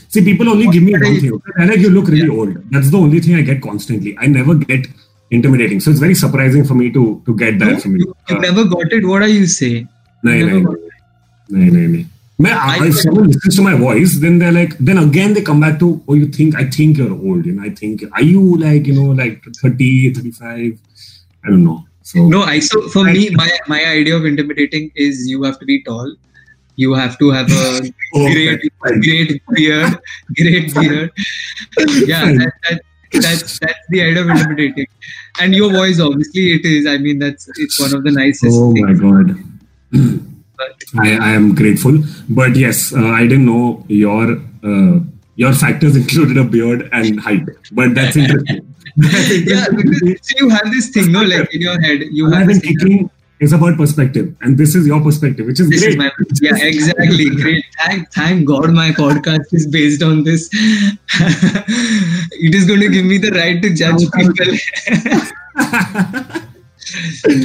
See, 0.08 0.22
people 0.24 0.48
only 0.48 0.68
give 0.68 0.82
me 0.82 0.92
one 0.92 1.20
thing. 1.20 1.42
I 1.58 1.64
like 1.64 1.78
you 1.78 1.90
look 1.90 2.08
really 2.08 2.26
yeah. 2.26 2.38
old. 2.38 2.70
That's 2.70 2.90
the 2.90 2.98
only 2.98 3.20
thing 3.20 3.36
I 3.36 3.42
get 3.42 3.62
constantly. 3.62 4.16
I 4.18 4.26
never 4.26 4.54
get 4.54 4.86
intimidating. 5.30 5.80
So 5.80 5.90
it's 5.90 6.00
very 6.00 6.14
surprising 6.14 6.64
for 6.64 6.74
me 6.74 6.90
to 6.92 7.22
to 7.26 7.36
get 7.36 7.58
that 7.58 7.72
no, 7.72 7.80
from 7.80 7.96
you. 7.96 8.14
You 8.28 8.36
uh, 8.36 8.40
never 8.40 8.64
got 8.64 8.92
it. 8.92 9.06
What 9.06 9.22
are 9.22 9.28
you 9.28 9.46
saying? 9.46 9.88
No, 10.22 10.32
no, 10.32 10.58
no, 10.60 10.76
no, 11.48 11.86
no. 11.86 12.04
If 12.38 12.96
someone 12.96 13.28
listens 13.28 13.56
to 13.56 13.62
my 13.62 13.74
voice, 13.74 14.18
then 14.18 14.38
they're 14.38 14.52
like, 14.52 14.76
then 14.78 14.98
again 14.98 15.34
they 15.34 15.42
come 15.42 15.60
back 15.60 15.78
to, 15.78 16.02
oh, 16.08 16.14
you 16.14 16.26
think, 16.26 16.56
I 16.56 16.64
think 16.64 16.98
you're 16.98 17.12
old. 17.12 17.46
You 17.46 17.52
know, 17.52 17.62
I 17.62 17.70
think, 17.70 18.02
are 18.12 18.22
you 18.22 18.58
like, 18.58 18.86
you 18.86 18.94
know, 18.94 19.12
like 19.12 19.44
30, 19.62 20.14
35? 20.14 20.78
I 21.44 21.48
don't 21.48 21.64
know. 21.64 21.84
So 22.02 22.26
no, 22.28 22.42
I 22.42 22.58
so 22.58 22.86
for 22.88 23.08
I, 23.08 23.12
me, 23.12 23.30
my 23.30 23.48
my 23.66 23.82
idea 23.82 24.14
of 24.14 24.26
intimidating 24.26 24.92
is 24.94 25.26
you 25.26 25.42
have 25.44 25.58
to 25.58 25.64
be 25.64 25.82
tall, 25.84 26.14
you 26.76 26.94
have 26.94 27.18
to 27.18 27.30
have 27.30 27.50
a 27.50 27.92
oh, 28.14 28.32
great, 28.32 28.60
great 28.78 29.42
beard, 29.50 29.98
great 30.36 30.74
beard. 30.74 31.12
Yeah, 32.06 32.24
that, 32.24 32.52
that, 32.68 32.80
that's 33.12 33.58
that's 33.58 33.78
the 33.90 34.02
idea 34.02 34.22
of 34.22 34.28
intimidating. 34.28 34.86
And 35.40 35.54
your 35.54 35.70
voice, 35.72 36.00
obviously, 36.00 36.52
it 36.54 36.64
is. 36.64 36.86
I 36.86 36.98
mean, 36.98 37.18
that's 37.18 37.48
it's 37.56 37.80
one 37.80 37.94
of 37.94 38.04
the 38.04 38.10
nicest. 38.10 38.56
Oh 38.58 38.72
things. 38.72 39.00
my 39.00 39.08
god. 39.08 39.54
I, 40.98 41.16
I 41.16 41.30
am 41.32 41.54
grateful, 41.54 41.98
but 42.28 42.56
yes, 42.56 42.92
uh, 42.92 43.04
I 43.04 43.22
didn't 43.22 43.46
know 43.46 43.84
your 43.88 44.40
uh, 44.62 45.00
your 45.36 45.52
factors 45.52 45.96
included 46.02 46.36
a 46.36 46.44
beard 46.44 46.88
and 46.92 47.20
height, 47.20 47.46
but 47.72 47.94
that's 47.94 48.16
interesting. 48.16 48.74
yeah, 48.96 49.66
because 49.74 50.32
you 50.38 50.48
have 50.50 50.70
this 50.70 50.90
thing, 50.90 51.10
no, 51.10 51.22
like 51.22 51.52
in 51.52 51.60
your 51.60 51.80
head, 51.80 52.02
you 52.12 52.30
have 52.30 52.46
been 52.46 52.60
kicking 52.60 53.10
is 53.40 53.52
about 53.52 53.76
perspective, 53.76 54.34
and 54.40 54.56
this 54.56 54.74
is 54.74 54.86
your 54.86 55.02
perspective, 55.02 55.44
which 55.46 55.60
is 55.60 55.68
this 55.68 55.80
great. 55.80 55.90
Is 55.90 55.96
my, 55.96 56.10
yeah, 56.40 56.56
exactly. 56.56 57.28
Great. 57.30 57.62
Thank, 57.78 58.10
thank 58.12 58.46
God 58.46 58.72
my 58.72 58.92
podcast 58.92 59.52
is 59.52 59.66
based 59.66 60.02
on 60.02 60.24
this. 60.24 60.48
it 60.52 62.54
is 62.54 62.64
going 62.64 62.80
to 62.80 62.88
give 62.88 63.04
me 63.04 63.18
the 63.18 63.32
right 63.32 63.60
to 63.60 63.74
judge 63.74 64.10
people. 64.12 64.46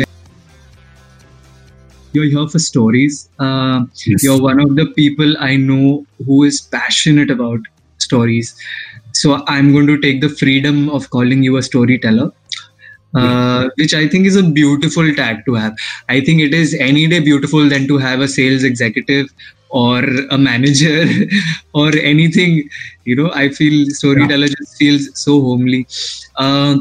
you're 2.13 2.25
here 2.25 2.47
for 2.47 2.59
stories. 2.59 3.29
Uh, 3.39 3.85
yes. 4.05 4.23
You're 4.23 4.41
one 4.41 4.59
of 4.59 4.75
the 4.75 4.87
people 4.95 5.35
I 5.39 5.55
know 5.55 6.05
who 6.25 6.43
is 6.43 6.61
passionate 6.61 7.31
about 7.31 7.59
stories. 7.97 8.55
So 9.13 9.43
I'm 9.47 9.71
going 9.71 9.87
to 9.87 9.99
take 9.99 10.21
the 10.21 10.29
freedom 10.29 10.89
of 10.89 11.09
calling 11.09 11.41
you 11.43 11.57
a 11.57 11.63
storyteller 11.63 12.31
uh, 13.15 13.69
which 13.75 13.93
I 13.93 14.07
think 14.07 14.25
is 14.25 14.35
a 14.35 14.43
beautiful 14.43 15.13
tag 15.15 15.45
to 15.45 15.55
have. 15.55 15.75
I 16.09 16.21
think 16.21 16.41
it 16.41 16.53
is 16.53 16.75
any 16.75 17.07
day 17.07 17.19
beautiful 17.19 17.67
than 17.67 17.87
to 17.87 17.97
have 17.97 18.19
a 18.19 18.27
sales 18.27 18.63
executive 18.63 19.29
or 19.69 20.03
a 20.31 20.37
manager 20.37 21.05
or 21.73 21.95
anything. 21.97 22.69
You 23.05 23.15
know, 23.15 23.31
I 23.33 23.49
feel 23.49 23.89
storyteller 23.89 24.47
yeah. 24.47 24.55
just 24.59 24.77
feels 24.77 25.19
so 25.19 25.41
homely. 25.41 25.87
Uh, 26.35 26.77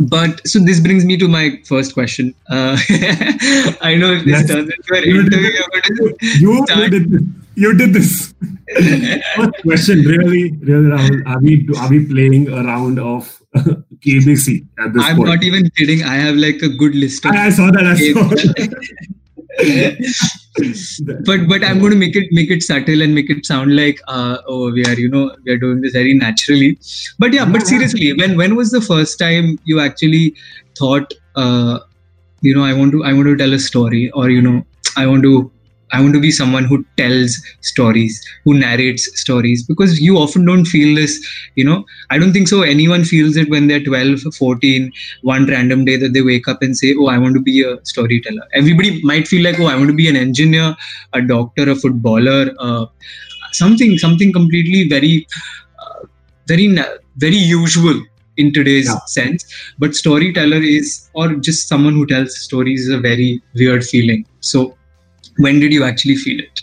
but 0.00 0.46
so 0.46 0.58
this 0.60 0.80
brings 0.80 1.04
me 1.04 1.16
to 1.16 1.28
my 1.28 1.60
first 1.64 1.94
question. 1.94 2.34
Uh, 2.48 2.78
I 3.80 3.96
know 3.98 4.12
if 4.12 4.24
this 4.24 4.40
yes. 4.40 4.48
turns 4.48 4.70
into 4.70 4.94
an 4.94 5.04
interview, 5.04 5.52
you, 6.38 6.66
you 6.76 6.88
did 6.88 7.10
this. 7.10 7.22
You 7.56 7.76
did 7.76 7.92
this. 7.92 8.34
first 9.34 9.62
question, 9.62 10.00
really, 10.00 10.52
really, 10.52 10.90
Rahul, 10.90 11.26
are 11.26 11.40
we 11.40 11.68
are 11.76 11.88
we 11.88 12.06
playing 12.06 12.48
a 12.48 12.62
round 12.62 13.00
of 13.00 13.42
KBC 14.00 14.66
at 14.78 14.92
this 14.92 15.04
I'm 15.04 15.16
point. 15.16 15.28
not 15.28 15.42
even 15.42 15.70
kidding. 15.70 16.02
I 16.04 16.16
have 16.16 16.36
like 16.36 16.62
a 16.62 16.68
good 16.68 16.94
list. 16.94 17.24
Of 17.24 17.32
I, 17.32 17.50
saw 17.50 17.70
that. 17.70 17.86
I 17.86 17.94
saw 17.96 18.28
that. 18.28 18.98
but 21.26 21.48
but 21.48 21.64
I'm 21.64 21.78
going 21.80 21.92
to 21.92 21.98
make 21.98 22.14
it 22.14 22.28
make 22.30 22.50
it 22.50 22.62
subtle 22.62 23.02
and 23.02 23.14
make 23.14 23.30
it 23.30 23.44
sound 23.44 23.74
like 23.74 24.00
uh, 24.08 24.38
oh 24.46 24.70
we 24.72 24.84
are 24.84 24.94
you 24.94 25.08
know 25.08 25.34
we 25.44 25.52
are 25.52 25.58
doing 25.58 25.80
this 25.80 25.92
very 25.92 26.14
naturally. 26.14 26.78
But 27.18 27.32
yeah, 27.32 27.44
but 27.44 27.66
seriously, 27.66 28.12
when 28.12 28.36
when 28.36 28.56
was 28.56 28.70
the 28.70 28.80
first 28.80 29.18
time 29.18 29.58
you 29.64 29.80
actually 29.80 30.34
thought 30.78 31.12
uh, 31.34 31.80
you 32.40 32.54
know 32.54 32.64
I 32.64 32.72
want 32.72 32.92
to 32.92 33.04
I 33.04 33.12
want 33.12 33.26
to 33.26 33.36
tell 33.36 33.52
a 33.52 33.58
story 33.58 34.10
or 34.12 34.30
you 34.30 34.42
know 34.42 34.64
I 34.96 35.06
want 35.06 35.22
to 35.24 35.50
I 35.92 36.00
want 36.00 36.14
to 36.14 36.20
be 36.20 36.30
someone 36.30 36.64
who 36.64 36.84
tells 36.96 37.40
stories, 37.60 38.24
who 38.44 38.54
narrates 38.54 39.08
stories, 39.20 39.64
because 39.64 40.00
you 40.00 40.16
often 40.18 40.44
don't 40.44 40.64
feel 40.64 40.94
this, 40.94 41.18
you 41.54 41.64
know. 41.64 41.84
I 42.10 42.18
don't 42.18 42.32
think 42.32 42.48
so. 42.48 42.62
Anyone 42.62 43.04
feels 43.04 43.36
it 43.36 43.48
when 43.50 43.68
they're 43.68 43.82
12, 43.82 44.20
14, 44.36 44.92
one 45.22 45.46
random 45.46 45.84
day 45.84 45.96
that 45.96 46.12
they 46.12 46.22
wake 46.22 46.48
up 46.48 46.62
and 46.62 46.76
say, 46.76 46.94
Oh, 46.98 47.06
I 47.06 47.18
want 47.18 47.34
to 47.34 47.40
be 47.40 47.62
a 47.62 47.84
storyteller. 47.84 48.42
Everybody 48.54 49.02
might 49.02 49.28
feel 49.28 49.42
like, 49.42 49.58
Oh, 49.58 49.66
I 49.66 49.76
want 49.76 49.88
to 49.88 49.96
be 49.96 50.08
an 50.08 50.16
engineer, 50.16 50.76
a 51.12 51.22
doctor, 51.22 51.70
a 51.70 51.74
footballer, 51.74 52.50
uh, 52.58 52.86
something, 53.52 53.98
something 53.98 54.32
completely 54.32 54.88
very, 54.88 55.26
uh, 55.80 56.06
very, 56.46 56.76
very 57.16 57.36
usual 57.36 58.00
in 58.38 58.52
today's 58.52 58.86
yeah. 58.86 59.04
sense. 59.06 59.44
But 59.78 59.94
storyteller 59.94 60.62
is, 60.62 61.10
or 61.12 61.34
just 61.34 61.68
someone 61.68 61.94
who 61.94 62.06
tells 62.06 62.38
stories 62.38 62.88
is 62.88 62.94
a 62.94 62.98
very 62.98 63.42
weird 63.54 63.84
feeling. 63.84 64.24
So, 64.40 64.77
when 65.36 65.60
did 65.60 65.72
you 65.72 65.84
actually 65.84 66.16
feel 66.16 66.40
it? 66.40 66.62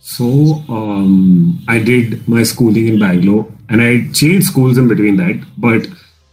So 0.00 0.64
um, 0.68 1.64
I 1.68 1.78
did 1.78 2.26
my 2.28 2.42
schooling 2.42 2.88
in 2.88 2.98
Bangalore, 2.98 3.46
and 3.68 3.80
I 3.80 4.08
changed 4.12 4.46
schools 4.46 4.76
in 4.76 4.88
between 4.88 5.16
that. 5.16 5.40
But 5.56 5.86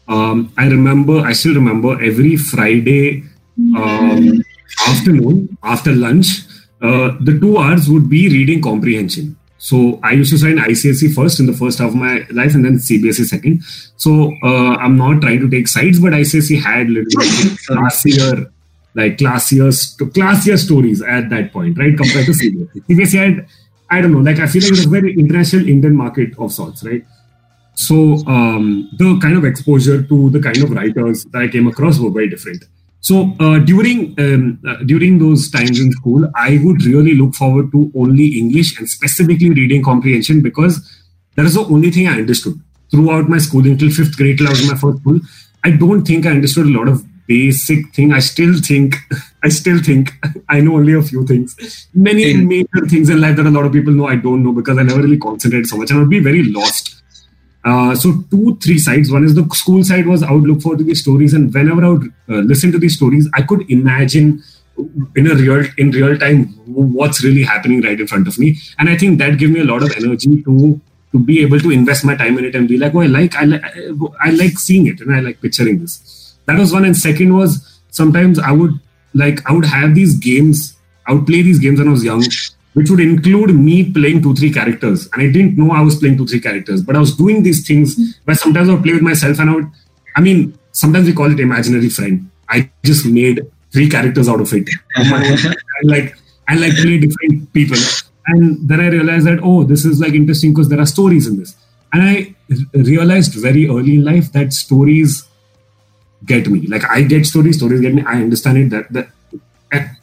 um, 0.07 0.51
I 0.57 0.67
remember, 0.67 1.19
I 1.19 1.33
still 1.33 1.55
remember 1.55 2.01
every 2.01 2.37
Friday 2.37 3.23
um, 3.75 4.41
afternoon 4.87 5.57
after 5.63 5.93
lunch, 5.93 6.27
uh, 6.81 7.15
the 7.21 7.37
two 7.39 7.57
hours 7.57 7.89
would 7.89 8.09
be 8.09 8.29
reading 8.29 8.61
comprehension. 8.61 9.37
So 9.57 9.99
I 10.03 10.11
used 10.11 10.31
to 10.31 10.37
sign 10.37 10.57
ICSE 10.57 11.13
first 11.13 11.39
in 11.39 11.45
the 11.45 11.53
first 11.53 11.79
half 11.79 11.89
of 11.89 11.95
my 11.95 12.25
life, 12.31 12.53
and 12.55 12.63
then 12.63 12.77
CBSE 12.77 13.25
second. 13.25 13.63
So 13.97 14.33
uh, 14.43 14.75
I'm 14.75 14.97
not 14.97 15.21
trying 15.21 15.39
to 15.39 15.49
take 15.49 15.67
sides, 15.67 15.99
but 15.99 16.13
ICSE 16.13 16.61
had 16.61 16.89
little 16.89 17.09
bit 17.19 17.57
classier 17.67 18.51
like 18.97 19.17
classier, 19.17 19.69
classier 20.15 20.57
stories 20.57 21.01
at 21.03 21.29
that 21.29 21.53
point, 21.53 21.77
right? 21.77 21.95
Compared 21.95 22.25
to 22.25 22.31
CBSE. 22.31 22.83
CBSE 22.89 23.17
had, 23.25 23.47
I 23.91 24.01
don't 24.01 24.11
know, 24.11 24.19
like 24.19 24.39
I 24.39 24.47
feel 24.47 24.63
like 24.63 24.71
it 24.71 24.77
was 24.79 24.85
a 24.85 24.89
very 24.89 25.13
international 25.13 25.69
Indian 25.69 25.95
market 25.95 26.37
of 26.39 26.51
sorts, 26.51 26.83
right? 26.83 27.05
So 27.75 28.25
um, 28.25 28.89
the 28.97 29.19
kind 29.21 29.37
of 29.37 29.45
exposure 29.45 30.01
to 30.01 30.29
the 30.31 30.41
kind 30.41 30.57
of 30.63 30.71
writers 30.71 31.25
that 31.25 31.43
I 31.43 31.47
came 31.47 31.67
across 31.67 31.99
were 31.99 32.09
very 32.09 32.27
different. 32.27 32.65
So 33.01 33.35
uh, 33.39 33.59
during 33.59 34.19
um, 34.19 34.59
uh, 34.67 34.77
during 34.91 35.19
those 35.19 35.51
times 35.51 35.79
in 35.79 35.91
school, 35.91 36.27
I 36.35 36.59
would 36.63 36.83
really 36.83 37.13
look 37.13 37.35
forward 37.35 37.71
to 37.73 37.91
only 37.95 38.39
English 38.39 38.79
and 38.79 38.89
specifically 38.89 39.51
reading 39.51 39.83
comprehension 39.83 40.41
because 40.41 40.75
that 41.35 41.45
is 41.45 41.53
the 41.53 41.65
only 41.65 41.91
thing 41.91 42.07
I 42.07 42.13
understood 42.13 42.59
throughout 42.89 43.29
my 43.29 43.37
schooling 43.37 43.73
until 43.73 43.91
fifth 43.91 44.17
grade 44.17 44.39
till 44.39 44.47
I 44.47 44.49
was 44.49 44.61
in 44.61 44.71
my 44.71 44.79
first 44.79 44.97
school. 45.01 45.19
I 45.63 45.71
don't 45.71 46.03
think 46.03 46.25
I 46.25 46.31
understood 46.31 46.65
a 46.65 46.69
lot 46.69 46.87
of 46.87 47.05
basic 47.27 47.93
thing. 47.93 48.13
I 48.13 48.19
still 48.19 48.53
think, 48.59 48.95
I 49.43 49.49
still 49.49 49.79
think 49.81 50.13
I 50.49 50.61
know 50.61 50.75
only 50.75 50.93
a 50.93 51.01
few 51.01 51.25
things. 51.25 51.87
Many 51.93 52.31
in, 52.31 52.47
major 52.47 52.87
things 52.87 53.09
in 53.09 53.21
life 53.21 53.35
that 53.37 53.45
a 53.45 53.49
lot 53.49 53.65
of 53.65 53.71
people 53.71 53.93
know 53.93 54.07
I 54.07 54.15
don't 54.15 54.43
know 54.43 54.53
because 54.53 54.77
I 54.77 54.83
never 54.83 55.01
really 55.01 55.17
concentrated 55.17 55.67
so 55.67 55.77
much 55.77 55.89
and 55.89 55.99
I 55.99 56.01
would 56.01 56.09
be 56.09 56.19
very 56.19 56.43
lost. 56.43 56.97
Uh, 57.63 57.93
so 57.93 58.23
two, 58.31 58.57
three 58.63 58.79
sides. 58.79 59.11
One 59.11 59.25
is 59.25 59.35
the 59.35 59.47
school 59.49 59.83
side 59.83 60.07
was 60.07 60.23
I 60.23 60.31
would 60.31 60.43
look 60.43 60.61
forward 60.61 60.77
to 60.79 60.85
these 60.85 61.01
stories, 61.01 61.33
and 61.33 61.53
whenever 61.53 61.83
I 61.83 61.89
would 61.89 62.13
uh, 62.29 62.35
listen 62.35 62.71
to 62.71 62.79
these 62.79 62.95
stories, 62.95 63.27
I 63.33 63.41
could 63.41 63.69
imagine 63.69 64.41
in 65.15 65.27
a 65.29 65.35
real 65.35 65.65
in 65.77 65.91
real 65.91 66.17
time 66.17 66.45
what's 66.67 67.23
really 67.25 67.43
happening 67.43 67.81
right 67.81 67.99
in 67.99 68.07
front 68.07 68.27
of 68.27 68.39
me, 68.39 68.57
and 68.79 68.87
I 68.87 68.95
think 68.95 69.17
that 69.19 69.37
gave 69.37 69.49
me 69.49 69.59
a 69.59 69.65
lot 69.65 69.83
of 69.83 69.91
energy 69.97 70.43
to 70.43 70.79
to 71.11 71.19
be 71.19 71.41
able 71.41 71.59
to 71.59 71.71
invest 71.71 72.05
my 72.05 72.15
time 72.15 72.37
in 72.37 72.45
it 72.45 72.55
and 72.55 72.69
be 72.69 72.77
like, 72.77 72.95
oh, 72.95 73.01
I 73.01 73.07
like 73.07 73.35
I 73.35 73.43
like 73.43 73.63
I 74.21 74.29
like 74.31 74.57
seeing 74.59 74.87
it 74.87 75.01
and 75.01 75.13
I 75.13 75.19
like 75.19 75.41
picturing 75.41 75.79
this. 75.79 76.16
That 76.47 76.57
was 76.57 76.73
one, 76.73 76.85
and 76.85 76.97
second 76.97 77.35
was 77.35 77.79
sometimes 77.91 78.39
I 78.39 78.51
would 78.51 78.79
like 79.13 79.47
I 79.49 79.53
would 79.53 79.65
have 79.65 79.95
these 79.95 80.15
games. 80.15 80.75
I 81.05 81.13
would 81.13 81.25
play 81.25 81.41
these 81.41 81.59
games 81.59 81.79
when 81.79 81.87
I 81.87 81.91
was 81.91 82.03
young 82.03 82.23
which 82.77 82.91
would 82.91 82.99
include 82.99 83.55
me 83.55 83.91
playing 83.91 84.21
two, 84.21 84.35
three 84.35 84.53
characters. 84.53 85.09
And 85.11 85.23
I 85.23 85.31
didn't 85.31 85.57
know 85.57 85.71
I 85.71 85.81
was 85.81 85.95
playing 85.95 86.15
two, 86.15 86.27
three 86.27 86.39
characters, 86.39 86.83
but 86.83 86.95
I 86.95 86.99
was 86.99 87.15
doing 87.15 87.41
these 87.41 87.67
things 87.67 87.97
where 88.25 88.35
sometimes 88.35 88.69
I 88.69 88.73
would 88.73 88.83
play 88.83 88.93
with 88.93 89.01
myself 89.01 89.39
and 89.39 89.49
I 89.49 89.55
would, 89.55 89.67
I 90.15 90.21
mean, 90.21 90.55
sometimes 90.73 91.07
we 91.07 91.13
call 91.13 91.31
it 91.31 91.39
imaginary 91.39 91.89
friend. 91.89 92.29
I 92.47 92.69
just 92.85 93.03
made 93.07 93.41
three 93.73 93.89
characters 93.89 94.29
out 94.29 94.41
of 94.41 94.53
it. 94.53 94.69
and 94.93 95.55
like, 95.85 96.15
and 96.47 96.61
like 96.61 96.75
play 96.75 96.99
different 96.99 97.51
people. 97.51 97.77
And 98.27 98.69
then 98.69 98.79
I 98.79 98.89
realized 98.89 99.25
that, 99.25 99.39
oh, 99.41 99.63
this 99.63 99.83
is 99.83 99.99
like 99.99 100.13
interesting 100.13 100.53
because 100.53 100.69
there 100.69 100.79
are 100.79 100.85
stories 100.85 101.25
in 101.25 101.39
this. 101.39 101.55
And 101.93 102.03
I 102.03 102.35
realized 102.75 103.33
very 103.33 103.67
early 103.67 103.95
in 103.95 104.05
life 104.05 104.31
that 104.33 104.53
stories 104.53 105.26
get 106.25 106.47
me. 106.47 106.67
Like 106.67 106.83
I 106.89 107.01
get 107.03 107.25
stories, 107.25 107.57
stories 107.57 107.81
get 107.81 107.93
me. 107.93 108.03
I 108.05 108.21
understand 108.21 108.57
it 108.57 108.69
that, 108.71 108.91
that 108.93 109.09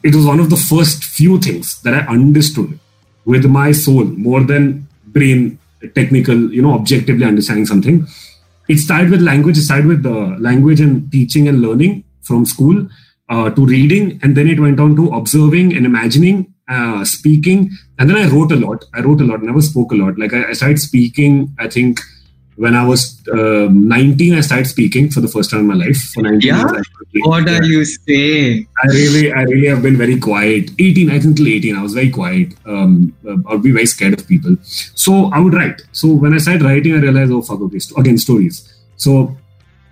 it 0.03 0.15
was 0.15 0.25
one 0.25 0.39
of 0.39 0.49
the 0.49 0.57
first 0.57 1.03
few 1.03 1.39
things 1.39 1.81
that 1.81 1.93
I 1.93 1.99
understood 2.07 2.79
with 3.25 3.45
my 3.45 3.71
soul 3.71 4.05
more 4.05 4.43
than 4.43 4.87
brain 5.07 5.57
technical, 5.95 6.53
you 6.53 6.61
know, 6.61 6.73
objectively 6.73 7.25
understanding 7.25 7.65
something. 7.65 8.07
It 8.67 8.77
started 8.77 9.11
with 9.11 9.21
language, 9.21 9.57
it 9.57 9.61
started 9.61 9.85
with 9.87 10.03
the 10.03 10.37
language 10.39 10.79
and 10.79 11.11
teaching 11.11 11.47
and 11.47 11.61
learning 11.61 12.03
from 12.21 12.45
school 12.45 12.87
uh, 13.29 13.49
to 13.51 13.65
reading, 13.65 14.19
and 14.23 14.35
then 14.35 14.47
it 14.47 14.59
went 14.59 14.79
on 14.79 14.95
to 14.95 15.09
observing 15.09 15.75
and 15.75 15.85
imagining, 15.85 16.53
uh, 16.67 17.03
speaking, 17.05 17.71
and 17.99 18.09
then 18.09 18.17
I 18.17 18.27
wrote 18.29 18.51
a 18.51 18.55
lot. 18.55 18.85
I 18.93 19.01
wrote 19.01 19.21
a 19.21 19.23
lot, 19.23 19.43
never 19.43 19.61
spoke 19.61 19.91
a 19.91 19.95
lot. 19.95 20.17
Like 20.17 20.33
I, 20.33 20.49
I 20.49 20.53
started 20.53 20.79
speaking, 20.79 21.55
I 21.59 21.67
think 21.67 21.99
when 22.55 22.73
I 22.75 22.85
was 22.85 23.21
uh, 23.27 23.67
19, 23.69 24.35
I 24.35 24.41
started 24.41 24.67
speaking 24.67 25.09
for 25.09 25.19
the 25.19 25.27
first 25.27 25.51
time 25.51 25.61
in 25.61 25.67
my 25.67 25.73
life. 25.73 25.97
For 26.13 26.21
19 26.21 26.41
yeah? 26.41 26.71
Years, 26.71 26.87
what 27.15 27.49
are 27.49 27.63
you 27.63 27.83
saying? 27.83 28.67
I 28.81 28.87
really, 28.87 29.31
I 29.31 29.43
really 29.43 29.67
have 29.67 29.81
been 29.81 29.97
very 29.97 30.17
quiet. 30.19 30.71
18, 30.79 31.11
I 31.11 31.19
think 31.19 31.37
till 31.37 31.47
18, 31.47 31.75
I 31.75 31.81
was 31.81 31.93
very 31.93 32.09
quiet. 32.09 32.53
Um, 32.65 33.15
uh, 33.27 33.35
I 33.47 33.53
would 33.53 33.63
be 33.63 33.71
very 33.71 33.85
scared 33.85 34.19
of 34.19 34.27
people. 34.27 34.55
So 34.63 35.31
I 35.33 35.39
would 35.39 35.53
write. 35.53 35.81
So 35.91 36.13
when 36.13 36.33
I 36.33 36.37
started 36.37 36.61
writing, 36.63 36.93
I 36.93 36.99
realized, 36.99 37.31
oh 37.31 37.41
fuck, 37.41 37.59
okay, 37.61 37.79
again 37.97 38.17
stories. 38.17 38.73
So 38.95 39.35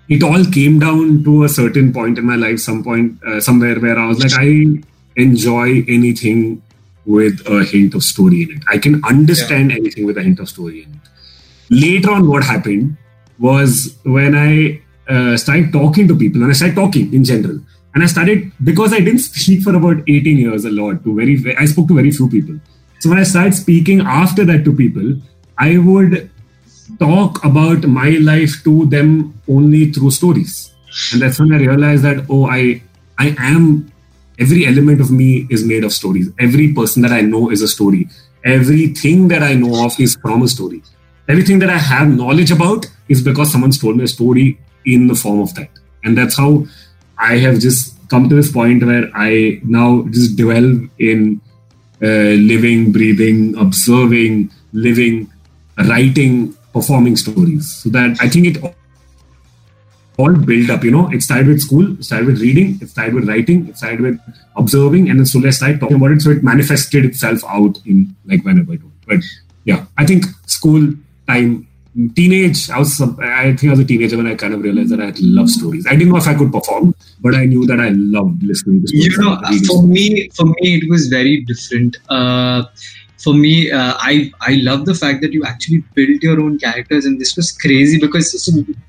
it 0.07 0.23
all 0.23 0.45
came 0.45 0.79
down 0.79 1.23
to 1.25 1.43
a 1.43 1.49
certain 1.49 1.91
point 1.91 2.17
in 2.17 2.25
my 2.25 2.35
life, 2.35 2.59
some 2.59 2.83
point, 2.83 3.21
uh, 3.23 3.41
somewhere 3.41 3.79
where 3.79 3.99
I 3.99 4.07
was 4.07 4.23
like, 4.23 4.33
I 4.39 4.81
enjoy 5.17 5.83
anything 5.89 6.61
with 7.05 7.45
a 7.45 7.65
hint 7.65 7.93
of 7.93 8.03
story 8.03 8.43
in 8.43 8.51
it. 8.51 8.63
I 8.69 8.77
can 8.77 9.03
understand 9.03 9.71
yeah. 9.71 9.77
anything 9.77 10.05
with 10.05 10.17
a 10.17 10.23
hint 10.23 10.39
of 10.39 10.47
story 10.47 10.83
in 10.83 10.93
it 10.93 11.09
later 11.73 12.11
on 12.11 12.27
what 12.27 12.43
happened 12.43 12.97
was 13.39 13.97
when 14.03 14.35
i 14.35 14.79
uh, 15.09 15.35
started 15.37 15.71
talking 15.71 16.07
to 16.07 16.15
people 16.15 16.41
and 16.41 16.51
i 16.51 16.53
started 16.53 16.75
talking 16.75 17.13
in 17.13 17.23
general 17.23 17.59
and 17.93 18.03
i 18.03 18.05
started 18.05 18.51
because 18.63 18.93
i 18.93 18.99
didn't 18.99 19.19
speak 19.19 19.61
for 19.61 19.75
about 19.75 19.97
18 20.07 20.37
years 20.37 20.65
a 20.65 20.71
lot 20.71 21.03
to 21.03 21.15
very 21.15 21.55
i 21.57 21.65
spoke 21.65 21.87
to 21.87 21.95
very 21.95 22.11
few 22.11 22.29
people. 22.29 22.59
So 22.99 23.09
when 23.09 23.19
i 23.19 23.23
started 23.23 23.53
speaking 23.53 24.01
after 24.01 24.45
that 24.45 24.63
to 24.65 24.75
people 24.75 25.15
i 25.57 25.77
would 25.77 26.29
talk 26.99 27.43
about 27.43 27.87
my 27.87 28.09
life 28.29 28.63
to 28.63 28.85
them 28.85 29.39
only 29.47 29.91
through 29.91 30.11
stories. 30.11 30.73
And 31.11 31.21
that's 31.21 31.39
when 31.39 31.53
i 31.53 31.57
realized 31.57 32.03
that 32.03 32.25
oh 32.29 32.45
i 32.45 32.81
i 33.17 33.35
am 33.39 33.91
every 34.39 34.65
element 34.65 35.01
of 35.01 35.11
me 35.11 35.47
is 35.49 35.63
made 35.65 35.83
of 35.83 35.93
stories. 35.93 36.29
Every 36.39 36.73
person 36.73 37.01
that 37.03 37.11
i 37.11 37.21
know 37.21 37.49
is 37.51 37.61
a 37.61 37.67
story. 37.67 38.09
Everything 38.43 39.27
that 39.29 39.43
i 39.43 39.53
know 39.53 39.85
of 39.85 39.99
is 39.99 40.15
from 40.21 40.43
a 40.43 40.47
story 40.47 40.81
everything 41.27 41.59
that 41.59 41.69
I 41.69 41.77
have 41.77 42.07
knowledge 42.07 42.51
about 42.51 42.85
is 43.09 43.21
because 43.21 43.51
someone's 43.51 43.79
told 43.79 43.97
me 43.97 44.03
a 44.03 44.07
story 44.07 44.59
in 44.85 45.07
the 45.07 45.15
form 45.15 45.39
of 45.41 45.53
that. 45.55 45.69
And 46.03 46.17
that's 46.17 46.37
how 46.37 46.65
I 47.17 47.37
have 47.37 47.59
just 47.59 47.97
come 48.09 48.29
to 48.29 48.35
this 48.35 48.51
point 48.51 48.83
where 48.83 49.09
I 49.15 49.61
now 49.63 50.05
just 50.09 50.37
dwell 50.37 50.79
in 50.99 51.41
uh, 52.01 52.35
living, 52.51 52.91
breathing, 52.91 53.55
observing, 53.57 54.51
living, 54.73 55.31
writing, 55.77 56.53
performing 56.73 57.15
stories. 57.15 57.71
So 57.71 57.89
that 57.89 58.17
I 58.19 58.27
think 58.27 58.47
it 58.47 58.75
all 60.17 60.35
built 60.35 60.69
up, 60.69 60.83
you 60.83 60.91
know, 60.91 61.09
it 61.11 61.23
started 61.23 61.47
with 61.47 61.61
school, 61.61 61.93
it 61.93 62.03
started 62.03 62.27
with 62.27 62.41
reading, 62.41 62.77
it 62.81 62.89
started 62.89 63.13
with 63.13 63.27
writing, 63.27 63.67
it 63.67 63.77
started 63.77 64.01
with 64.01 64.19
observing, 64.55 65.09
and 65.09 65.19
then 65.19 65.25
slowly 65.25 65.47
I 65.47 65.51
started 65.51 65.79
talking 65.79 65.97
about 65.97 66.11
it. 66.11 66.21
So 66.21 66.31
it 66.31 66.43
manifested 66.43 67.05
itself 67.05 67.43
out 67.47 67.79
in 67.85 68.15
like 68.25 68.43
whenever 68.43 68.73
I 68.73 68.75
do. 68.75 68.91
But 69.07 69.19
yeah, 69.63 69.85
I 69.97 70.05
think 70.05 70.25
school 70.45 70.93
time 71.27 71.67
teenage 72.15 72.69
i 72.71 72.79
was 72.79 72.99
i 73.01 73.55
think 73.55 73.65
i 73.65 73.69
was 73.69 73.79
a 73.79 73.85
teenager 73.85 74.17
when 74.17 74.25
i 74.27 74.33
kind 74.35 74.53
of 74.53 74.63
realized 74.63 74.91
that 74.91 74.99
i 74.99 75.11
love 75.19 75.49
stories. 75.49 75.85
I 75.85 75.91
didn't 75.91 76.09
know 76.09 76.17
if 76.17 76.27
i 76.27 76.33
could 76.33 76.51
perform 76.51 76.95
but 77.21 77.35
i 77.35 77.45
knew 77.45 77.67
that 77.67 77.79
i 77.79 77.89
loved 77.89 78.41
listening 78.41 78.81
to 78.81 78.87
stories 78.87 79.17
you 79.17 79.23
know 79.23 79.39
for 79.67 79.83
me 79.87 80.29
for 80.29 80.45
me 80.45 80.75
it 80.79 80.89
was 80.89 81.07
very 81.07 81.41
different. 81.41 81.97
Uh, 82.09 82.63
for 83.23 83.33
me 83.33 83.71
uh, 83.71 83.93
i 84.11 84.31
i 84.41 84.53
love 84.67 84.85
the 84.85 84.95
fact 85.01 85.21
that 85.21 85.33
you 85.37 85.43
actually 85.45 85.81
built 85.97 86.23
your 86.27 86.39
own 86.45 86.57
characters 86.63 87.05
and 87.05 87.21
this 87.21 87.35
was 87.37 87.51
crazy 87.63 87.99
because 88.05 88.27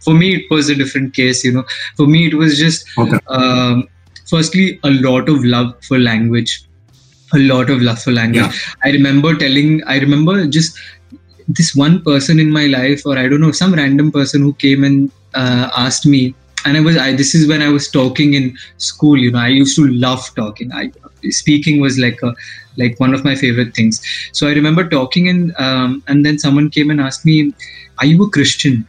for 0.07 0.15
me 0.15 0.35
it 0.39 0.47
was 0.51 0.69
a 0.69 0.75
different 0.75 1.15
case 1.15 1.45
you 1.45 1.53
know. 1.53 1.65
For 1.97 2.07
me 2.07 2.27
it 2.27 2.35
was 2.35 2.59
just 2.59 2.87
okay. 2.99 3.19
um, 3.29 3.89
firstly 4.27 4.81
a 4.83 4.91
lot 4.91 5.29
of 5.29 5.45
love 5.45 5.75
for 5.85 5.99
language. 5.99 6.65
A 7.33 7.39
lot 7.39 7.71
of 7.71 7.83
love 7.83 8.01
for 8.01 8.13
language. 8.13 8.45
Yeah. 8.45 8.89
i 8.89 8.91
remember 8.97 9.35
telling 9.45 9.71
i 9.95 9.99
remember 9.99 10.35
just 10.47 10.79
this 11.49 11.75
one 11.75 12.03
person 12.03 12.41
in 12.41 12.51
my 12.51 12.67
life 12.67 13.03
or 13.05 13.19
i 13.19 13.29
don't 13.29 13.41
know 13.41 13.53
some 13.53 13.75
random 13.75 14.11
person 14.11 14.41
who 14.43 14.55
came 14.55 14.85
and 14.85 15.11
uh, 15.35 15.69
asked 15.77 16.07
me. 16.07 16.35
And 16.67 16.79
i 16.79 16.81
was 16.81 16.97
I, 16.97 17.13
this 17.13 17.35
is 17.35 17.47
when 17.47 17.61
i 17.61 17.69
was 17.69 17.91
talking 17.91 18.33
in 18.33 18.57
school 18.79 19.19
you 19.19 19.31
know 19.31 19.39
i 19.39 19.49
used 19.49 19.77
to 19.77 19.87
love 19.87 20.23
talking. 20.35 20.73
I 20.73 20.91
speaking 21.29 21.81
was 21.81 21.99
like 21.99 22.23
a 22.23 22.35
like 22.79 22.99
one 22.99 23.13
of 23.13 23.23
my 23.23 23.35
favorite 23.35 23.75
things. 23.75 24.01
So 24.33 24.49
i 24.49 24.53
remember 24.53 24.89
talking 24.89 25.29
and 25.29 25.55
um, 25.59 26.03
and 26.09 26.25
then 26.25 26.39
someone 26.39 26.71
came 26.71 26.91
and 26.91 27.03
asked 27.03 27.27
me 27.27 27.53
are 27.99 28.07
you 28.07 28.23
a 28.25 28.31
christian? 28.31 28.89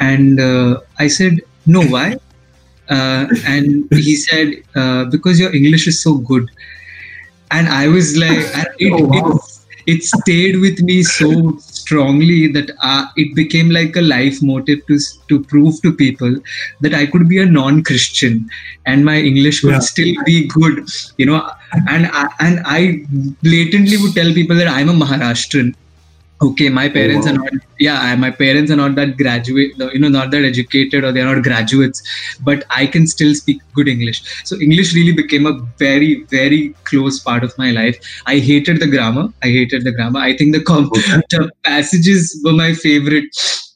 And 0.00 0.38
uh, 0.38 0.80
i 0.98 1.08
said 1.08 1.40
no 1.64 1.82
why? 1.82 2.18
Uh, 2.90 3.26
and 3.46 3.88
he 3.92 4.14
said 4.14 4.54
uh, 4.74 5.06
because 5.06 5.40
your 5.40 5.54
english 5.54 5.86
is 5.86 6.02
so 6.02 6.18
good. 6.18 6.46
And 7.50 7.68
i 7.70 7.88
was 7.88 8.16
like 8.18 8.44
it, 8.78 8.92
oh, 8.92 9.06
wow. 9.06 9.40
It, 9.86 10.02
stayed 10.02 10.60
with 10.60 10.80
me 10.80 11.02
so 11.02 11.56
strongly 11.58 12.48
that 12.48 12.70
uh, 12.82 13.06
it 13.16 13.34
became 13.34 13.70
like 13.70 13.96
a 13.96 14.00
life 14.00 14.42
motive 14.42 14.86
to 14.86 14.98
to 15.28 15.42
prove 15.44 15.80
to 15.82 15.92
people 15.92 16.36
that 16.80 16.94
I 16.94 17.06
could 17.06 17.28
be 17.28 17.38
a 17.38 17.46
non-Christian 17.46 18.48
and 18.84 19.04
my 19.04 19.18
English 19.18 19.62
would 19.62 19.72
yeah. 19.72 19.78
still 19.78 20.14
be 20.24 20.46
good, 20.48 20.88
you 21.18 21.26
know. 21.26 21.48
And 21.88 22.06
I, 22.12 22.28
and 22.40 22.60
I 22.64 23.04
blatantly 23.42 23.96
would 23.96 24.14
tell 24.14 24.32
people 24.32 24.56
that 24.56 24.68
I'm 24.68 24.88
a 24.88 24.92
Maharashtrian 24.92 25.74
okay 26.42 26.68
my 26.68 26.88
parents 26.88 27.26
oh, 27.26 27.32
wow. 27.32 27.36
are 27.36 27.50
not 27.50 27.52
yeah 27.78 28.14
my 28.16 28.30
parents 28.30 28.70
are 28.70 28.76
not 28.76 28.94
that 28.94 29.16
graduate 29.16 29.72
you 29.94 29.98
know 29.98 30.08
not 30.08 30.30
that 30.30 30.44
educated 30.44 31.02
or 31.02 31.10
they're 31.10 31.24
not 31.24 31.42
graduates 31.42 32.02
but 32.42 32.64
i 32.70 32.86
can 32.86 33.06
still 33.06 33.34
speak 33.34 33.62
good 33.74 33.88
english. 33.88 34.22
So 34.44 34.56
english 34.60 34.94
really 34.94 35.12
became 35.12 35.46
a 35.46 35.58
very 35.78 36.24
very 36.24 36.74
close 36.84 37.20
part 37.20 37.44
of 37.44 37.56
my 37.58 37.70
life. 37.70 37.98
I 38.26 38.38
hated 38.38 38.80
the 38.80 38.86
grammar 38.86 39.28
i 39.42 39.48
hated 39.48 39.84
the 39.84 39.92
grammar. 39.92 40.20
I 40.20 40.36
think 40.36 40.54
the, 40.54 40.62
com- 40.62 40.90
the 41.30 41.50
passages 41.64 42.38
were 42.44 42.52
my 42.52 42.74
favorite 42.74 43.24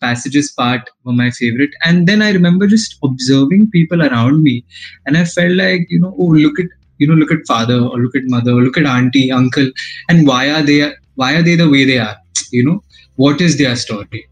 passages 0.00 0.52
part 0.52 0.88
were 1.04 1.12
my 1.12 1.30
favorite. 1.30 1.70
And 1.84 2.06
then 2.06 2.20
i 2.20 2.30
remember 2.30 2.66
just 2.66 2.96
observing 3.02 3.70
people 3.70 4.02
around 4.02 4.42
me 4.42 4.64
and 5.06 5.16
i 5.16 5.24
felt 5.24 5.52
like 5.52 5.86
you 5.88 6.00
know 6.00 6.14
oh 6.18 6.32
look 6.44 6.60
at 6.60 6.66
you 6.98 7.06
know 7.06 7.14
look 7.14 7.32
at 7.32 7.46
father 7.46 7.78
or 7.78 7.98
look 7.98 8.14
at 8.14 8.24
mother 8.26 8.52
or 8.52 8.62
look 8.62 8.76
at 8.76 8.86
auntie 8.86 9.32
uncle 9.32 9.68
and 10.08 10.26
why 10.26 10.50
are 10.50 10.62
they 10.62 10.92
why 11.14 11.34
are 11.34 11.42
they 11.42 11.56
the 11.56 11.68
way 11.68 11.84
they 11.84 11.98
are? 11.98 12.16
You 12.50 12.64
know 12.64 12.82
what 13.16 13.40
is 13.40 13.58
their 13.58 13.76
story? 13.76 14.26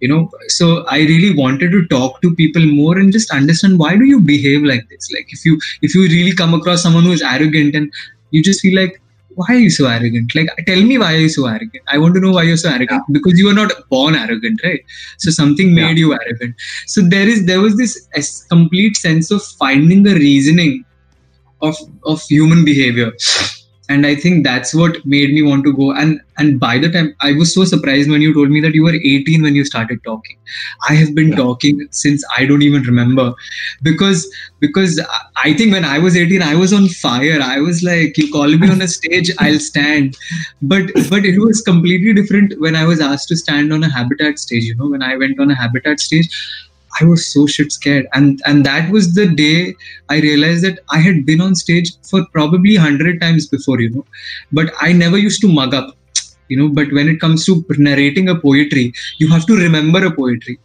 You 0.00 0.08
know 0.08 0.30
so 0.48 0.84
i 0.94 0.98
really 1.10 1.34
wanted 1.34 1.70
to 1.74 1.86
talk 1.92 2.20
to 2.22 2.34
people 2.40 2.64
more 2.78 2.98
and 2.98 3.12
just 3.12 3.30
understand 3.36 3.78
why 3.78 3.96
do 3.96 4.04
you 4.04 4.20
behave 4.20 4.62
like 4.62 4.88
this? 4.90 5.10
Like 5.12 5.32
if 5.32 5.44
you 5.46 5.60
if 5.82 5.94
you 5.94 6.02
really 6.02 6.34
come 6.34 6.52
across 6.52 6.82
someone 6.82 7.04
who 7.04 7.12
is 7.12 7.22
arrogant 7.22 7.74
and 7.74 7.92
you 8.30 8.42
just 8.42 8.60
feel 8.60 8.76
like 8.80 9.00
why 9.36 9.46
are 9.48 9.58
you 9.58 9.70
so 9.70 9.86
arrogant? 9.86 10.34
Like 10.34 10.50
tell 10.66 10.82
me 10.82 10.98
why 10.98 11.14
are 11.14 11.18
you 11.18 11.28
so 11.28 11.46
arrogant. 11.46 11.82
I 11.88 11.98
want 11.98 12.14
to 12.14 12.20
know 12.20 12.32
why 12.32 12.42
you're 12.42 12.56
so 12.56 12.70
arrogant 12.70 13.02
yeah. 13.08 13.12
because 13.12 13.38
you 13.38 13.48
are 13.48 13.54
not 13.54 13.72
born 13.88 14.14
arrogant 14.14 14.60
right? 14.62 14.84
So 15.18 15.30
something 15.30 15.74
made 15.74 15.98
yeah. 15.98 16.06
you 16.06 16.12
arrogant. 16.12 16.54
So 16.86 17.00
there 17.00 17.28
is 17.28 17.46
there 17.46 17.60
was 17.60 17.76
this 17.76 18.44
complete 18.50 18.96
sense 18.96 19.30
of 19.30 19.42
finding 19.64 20.02
the 20.02 20.14
reasoning 20.14 20.84
of 21.62 21.76
of 22.04 22.22
human 22.22 22.64
behavior 22.64 23.12
and 23.88 24.06
i 24.06 24.14
think 24.14 24.44
that's 24.44 24.74
what 24.74 25.04
made 25.04 25.32
me 25.32 25.42
want 25.42 25.64
to 25.64 25.72
go. 25.72 25.92
And 25.92 26.20
and 26.38 26.58
by 26.58 26.78
the 26.78 26.90
time 26.90 27.14
i 27.20 27.32
was 27.32 27.54
so 27.54 27.64
surprised 27.64 28.10
when 28.10 28.22
you 28.22 28.32
told 28.34 28.50
me 28.50 28.60
that 28.60 28.74
you 28.74 28.82
were 28.82 28.94
18 28.94 29.42
when 29.42 29.54
you 29.54 29.64
started 29.64 30.02
talking. 30.04 30.36
I 30.88 30.94
have 30.94 31.14
been 31.14 31.28
yeah. 31.28 31.36
talking 31.36 31.86
since 31.90 32.24
i 32.36 32.44
don't 32.46 32.62
even 32.62 32.82
remember. 32.82 33.34
Because 33.82 34.26
because 34.60 35.00
i 35.44 35.52
think 35.52 35.72
when 35.72 35.84
i 35.84 35.98
was 35.98 36.16
18 36.16 36.42
i 36.42 36.54
was 36.54 36.72
on 36.72 36.88
fire. 36.88 37.40
I 37.42 37.60
was 37.60 37.82
like 37.82 38.18
you 38.18 38.30
call 38.32 38.48
me 38.48 38.70
on 38.70 38.82
a 38.82 38.88
stage 38.88 39.30
i'll 39.38 39.58
stand. 39.58 40.16
But 40.62 40.92
but 41.10 41.24
it 41.24 41.38
was 41.38 41.60
completely 41.60 42.14
different 42.14 42.58
when 42.60 42.76
i 42.76 42.84
was 42.84 43.00
asked 43.00 43.28
to 43.28 43.36
stand 43.36 43.72
on 43.72 43.84
a 43.84 43.90
habitat 43.90 44.38
stage 44.38 44.64
you 44.64 44.74
know 44.76 44.88
when 44.88 45.02
i 45.02 45.16
went 45.16 45.38
on 45.40 45.50
a 45.50 45.54
habitat 45.54 46.00
stage 46.00 46.28
I 47.00 47.04
was 47.04 47.26
so 47.26 47.46
shit 47.46 47.72
scared. 47.72 48.06
And 48.12 48.40
and 48.46 48.64
that 48.66 48.90
was 48.90 49.14
the 49.14 49.26
day 49.26 49.74
I 50.08 50.20
realized 50.20 50.64
that 50.64 50.80
I 50.90 50.98
had 50.98 51.26
been 51.26 51.40
on 51.40 51.54
stage 51.54 51.92
for 52.02 52.24
probably 52.32 52.76
hundred 52.76 53.20
times 53.20 53.46
before, 53.46 53.80
you 53.80 53.90
know. 53.90 54.06
But 54.52 54.72
I 54.80 54.92
never 54.92 55.18
used 55.18 55.40
to 55.42 55.48
mug 55.48 55.74
up. 55.74 55.96
You 56.48 56.58
know, 56.58 56.68
but 56.68 56.92
when 56.92 57.08
it 57.08 57.20
comes 57.20 57.46
to 57.46 57.64
narrating 57.78 58.28
a 58.28 58.34
poetry, 58.38 58.92
you 59.18 59.28
have 59.28 59.46
to 59.46 59.56
remember 59.56 60.04
a 60.04 60.10
poetry. 60.14 60.58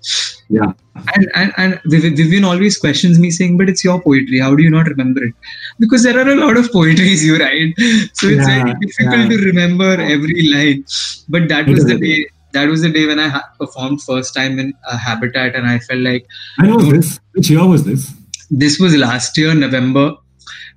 Yeah. 0.49 0.73
And 1.15 1.31
and, 1.35 1.53
and 1.57 1.79
Vivian 1.85 2.43
always 2.43 2.77
questions 2.77 3.17
me 3.17 3.31
saying, 3.31 3.57
but 3.57 3.69
it's 3.69 3.83
your 3.83 4.01
poetry. 4.01 4.39
How 4.39 4.55
do 4.55 4.61
you 4.61 4.69
not 4.69 4.87
remember 4.87 5.23
it? 5.23 5.33
Because 5.79 6.03
there 6.03 6.19
are 6.19 6.27
a 6.27 6.35
lot 6.35 6.57
of 6.57 6.69
poetries 6.73 7.23
you 7.23 7.37
write. 7.37 7.73
So 8.13 8.27
it's 8.27 8.47
yeah, 8.47 8.63
very 8.63 8.73
difficult 8.81 9.19
yeah. 9.19 9.29
to 9.29 9.37
remember 9.45 9.91
every 9.93 10.49
line. 10.49 10.83
But 11.29 11.47
that 11.47 11.67
was 11.67 11.85
the 11.85 11.97
day 11.97 12.27
that 12.53 12.67
was 12.67 12.81
the 12.81 12.89
day 12.89 13.05
when 13.05 13.19
I 13.19 13.27
ha- 13.27 13.49
performed 13.57 14.01
first 14.01 14.33
time 14.33 14.59
in 14.59 14.73
a 14.87 14.97
Habitat, 14.97 15.55
and 15.55 15.67
I 15.67 15.79
felt 15.79 16.01
like. 16.01 16.27
I 16.59 16.67
know 16.67 16.77
this. 16.77 17.19
Which 17.33 17.49
year 17.49 17.65
was 17.65 17.85
this? 17.85 18.13
This 18.49 18.79
was 18.79 18.95
last 18.95 19.37
year, 19.37 19.53
November, 19.53 20.15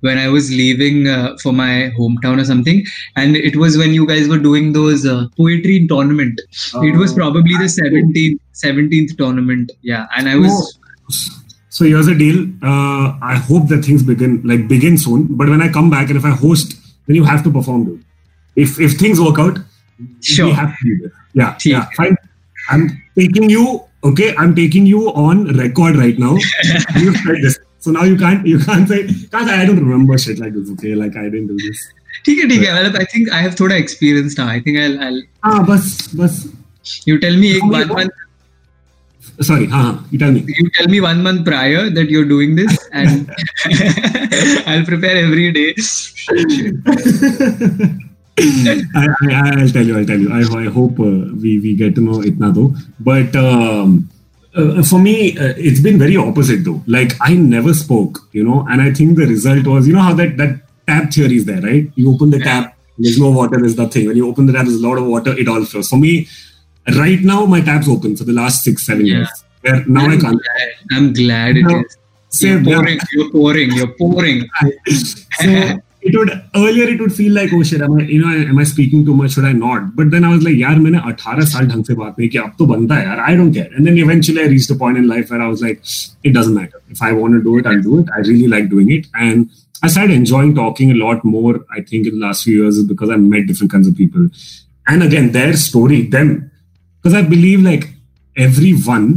when 0.01 0.17
I 0.17 0.27
was 0.27 0.51
leaving 0.51 1.07
uh, 1.07 1.37
for 1.41 1.53
my 1.53 1.91
hometown 1.97 2.39
or 2.39 2.45
something, 2.45 2.85
and 3.15 3.35
it 3.35 3.55
was 3.55 3.77
when 3.77 3.93
you 3.93 4.05
guys 4.05 4.27
were 4.27 4.37
doing 4.37 4.73
those 4.73 5.05
uh, 5.05 5.27
poetry 5.35 5.87
tournament. 5.87 6.39
it 6.75 6.97
was 6.97 7.13
oh. 7.13 7.15
probably 7.15 7.57
the 7.57 7.65
17th, 7.65 8.39
17th 8.53 9.17
tournament. 9.17 9.71
Yeah, 9.81 10.07
and 10.15 10.29
I 10.29 10.37
was. 10.37 10.79
So 11.69 11.85
here's 11.85 12.07
a 12.07 12.13
deal. 12.13 12.45
Uh, 12.61 13.17
I 13.21 13.41
hope 13.47 13.67
that 13.69 13.83
things 13.83 14.03
begin 14.03 14.41
like 14.43 14.67
begin 14.67 14.97
soon. 14.97 15.35
But 15.35 15.49
when 15.49 15.61
I 15.61 15.69
come 15.69 15.89
back 15.89 16.09
and 16.09 16.17
if 16.17 16.25
I 16.25 16.29
host, 16.29 16.75
then 17.07 17.15
you 17.15 17.23
have 17.23 17.43
to 17.45 17.51
perform, 17.51 17.85
dude. 17.85 18.05
If 18.55 18.79
if 18.79 18.99
things 18.99 19.19
work 19.19 19.39
out, 19.39 19.57
sure. 20.20 20.46
we 20.46 20.52
have 20.52 20.76
to 20.78 20.84
be 20.84 20.96
there. 21.02 21.12
Yeah, 21.34 21.56
yeah, 21.64 21.88
fine. 21.96 22.16
I'm 22.70 23.02
taking 23.16 23.50
you. 23.50 23.84
Okay, 24.04 24.34
I'm 24.36 24.54
taking 24.54 24.86
you 24.86 25.08
on 25.10 25.56
record 25.56 25.96
right 25.96 26.18
now. 26.18 26.34
you 26.96 27.14
said 27.14 27.42
this, 27.42 27.58
so 27.78 27.90
now 27.90 28.04
you 28.04 28.16
can't 28.16 28.46
you 28.46 28.58
can't 28.58 28.88
say 28.88 29.06
can't 29.06 29.48
I 29.48 29.64
don't 29.64 29.78
remember 29.78 30.18
shit 30.18 30.38
like 30.38 30.54
this. 30.54 30.70
Okay, 30.72 30.94
like 30.94 31.16
I 31.16 31.24
didn't 31.24 31.48
do 31.48 31.58
this. 31.58 31.86
ठीक 32.24 32.38
है 32.38 32.48
ठीक 32.48 32.62
है 32.62 32.72
मतलब 32.74 32.96
I 33.00 33.04
think 33.10 33.28
I 33.32 33.42
have 33.42 33.58
थोड़ा 33.58 33.76
experience 33.82 34.38
now. 34.38 34.46
I 34.54 34.60
think 34.60 34.78
I'll 34.84 34.96
I'll. 35.08 35.20
हाँ 35.44 35.64
बस 35.66 35.84
बस. 36.16 36.40
You 37.08 37.18
tell 37.24 37.36
me 37.42 37.52
एक 37.56 37.64
one 37.74 37.88
month. 37.98 38.24
Sorry, 39.48 39.66
हाँ 39.66 39.82
हाँ. 39.82 40.08
You 40.12 40.18
tell 40.18 40.32
me. 40.32 40.42
You 40.58 40.68
tell 40.78 40.88
me 40.94 41.00
one 41.00 41.22
month 41.22 41.44
prior 41.44 41.82
that 41.90 42.10
you're 42.10 42.28
doing 42.34 42.56
this, 42.56 42.78
and 42.92 43.30
I'll 44.66 44.84
prepare 44.84 45.16
every 45.24 45.52
day. 45.52 45.74
I, 48.37 49.55
will 49.57 49.69
tell 49.69 49.85
you. 49.85 49.97
I'll 49.97 50.05
tell 50.05 50.19
you. 50.19 50.31
I, 50.33 50.41
I 50.61 50.65
hope 50.65 50.99
uh, 50.99 51.33
we 51.41 51.59
we 51.59 51.75
get 51.75 51.95
to 51.95 52.01
know 52.01 52.19
itna 52.19 52.53
though. 52.53 52.73
But 52.99 53.35
um, 53.35 54.09
uh, 54.55 54.83
for 54.83 54.99
me, 54.99 55.37
uh, 55.37 55.53
it's 55.57 55.79
been 55.79 55.99
very 55.99 56.17
opposite 56.17 56.63
though. 56.63 56.83
Like 56.87 57.13
I 57.21 57.35
never 57.35 57.73
spoke, 57.73 58.19
you 58.31 58.43
know, 58.43 58.65
and 58.69 58.81
I 58.81 58.93
think 58.93 59.17
the 59.17 59.25
result 59.25 59.67
was, 59.67 59.87
you 59.87 59.93
know, 59.93 60.01
how 60.01 60.13
that 60.15 60.37
that 60.37 60.61
tap 60.87 61.11
theory 61.11 61.37
is 61.37 61.45
there, 61.45 61.61
right? 61.61 61.91
You 61.95 62.13
open 62.13 62.29
the 62.31 62.39
tap, 62.39 62.75
there's 62.97 63.19
no 63.19 63.31
water, 63.31 63.57
there's 63.59 63.77
nothing. 63.77 64.07
When 64.07 64.17
you 64.17 64.29
open 64.29 64.45
the 64.45 64.53
tap, 64.53 64.65
there's 64.65 64.81
a 64.81 64.87
lot 64.87 64.97
of 64.97 65.05
water, 65.05 65.37
it 65.37 65.47
all 65.47 65.63
flows. 65.65 65.89
For 65.89 65.97
me, 65.97 66.27
right 66.87 67.19
now, 67.21 67.45
my 67.45 67.61
tap's 67.61 67.87
open 67.89 68.15
for 68.15 68.23
the 68.23 68.33
last 68.33 68.63
six, 68.63 68.85
seven 68.85 69.05
yeah. 69.05 69.17
years. 69.17 69.43
Where 69.61 69.85
now 69.85 70.05
I'm 70.05 70.11
I 70.11 70.17
can't. 70.17 70.41
Glad. 70.41 70.71
I'm 70.91 71.13
glad 71.13 71.57
it 71.57 71.65
is. 71.71 71.97
You're 72.41 72.63
pouring, 72.63 72.99
you're 73.11 73.31
pouring, 73.31 73.71
you're 73.71 73.93
pouring. 73.93 74.49
so, 74.87 75.79
it 76.02 76.16
would 76.16 76.30
earlier 76.54 76.88
it 76.88 77.00
would 77.00 77.12
feel 77.12 77.32
like 77.32 77.50
oh 77.52 77.62
shit 77.62 77.80
am 77.80 77.98
I 77.98 78.02
you 78.02 78.20
know 78.24 78.32
am 78.50 78.58
I 78.58 78.64
speaking 78.64 79.04
too 79.04 79.14
much 79.14 79.32
should 79.32 79.44
I 79.44 79.52
not 79.52 79.94
but 79.96 80.10
then 80.10 80.24
I 80.24 80.32
was 80.34 80.42
like 80.42 80.56
यार 80.58 80.78
मैंने 80.78 80.98
18 81.12 81.46
साल 81.52 81.66
ढंग 81.68 81.84
से 81.84 81.94
बात 81.94 82.18
नहीं 82.18 82.28
की 82.28 82.38
अब 82.38 82.52
तो 82.58 82.66
बनता 82.66 82.94
है 82.94 83.06
यार 83.06 83.24
I 83.28 83.36
don't 83.40 83.52
care 83.58 83.70
and 83.76 83.86
then 83.86 83.98
eventually 84.04 84.42
I 84.42 84.46
reached 84.52 84.74
a 84.74 84.78
point 84.82 85.00
in 85.02 85.08
life 85.08 85.30
where 85.30 85.42
I 85.46 85.48
was 85.54 85.64
like 85.66 85.82
it 86.30 86.36
doesn't 86.38 86.54
matter 86.60 86.82
if 86.96 87.02
I 87.08 87.12
want 87.20 87.38
to 87.38 87.42
do 87.48 87.58
it 87.58 87.70
I'll 87.72 87.82
do 87.88 87.98
it 88.00 88.12
I 88.18 88.22
really 88.28 88.48
like 88.56 88.68
doing 88.74 88.92
it 88.98 89.08
and 89.28 89.50
I 89.82 89.88
started 89.94 90.14
enjoying 90.14 90.54
talking 90.54 90.92
a 90.92 90.98
lot 91.04 91.24
more 91.24 91.54
I 91.78 91.82
think 91.90 92.12
in 92.12 92.18
the 92.18 92.26
last 92.26 92.44
few 92.44 92.62
years 92.62 92.82
because 92.92 93.10
I 93.10 93.16
met 93.16 93.48
different 93.52 93.72
kinds 93.72 93.88
of 93.88 93.96
people 94.02 94.28
and 94.86 95.08
again 95.08 95.32
their 95.32 95.56
story 95.68 96.02
them 96.18 96.36
because 97.00 97.18
I 97.22 97.22
believe 97.22 97.62
like 97.70 97.88
everyone 98.36 99.10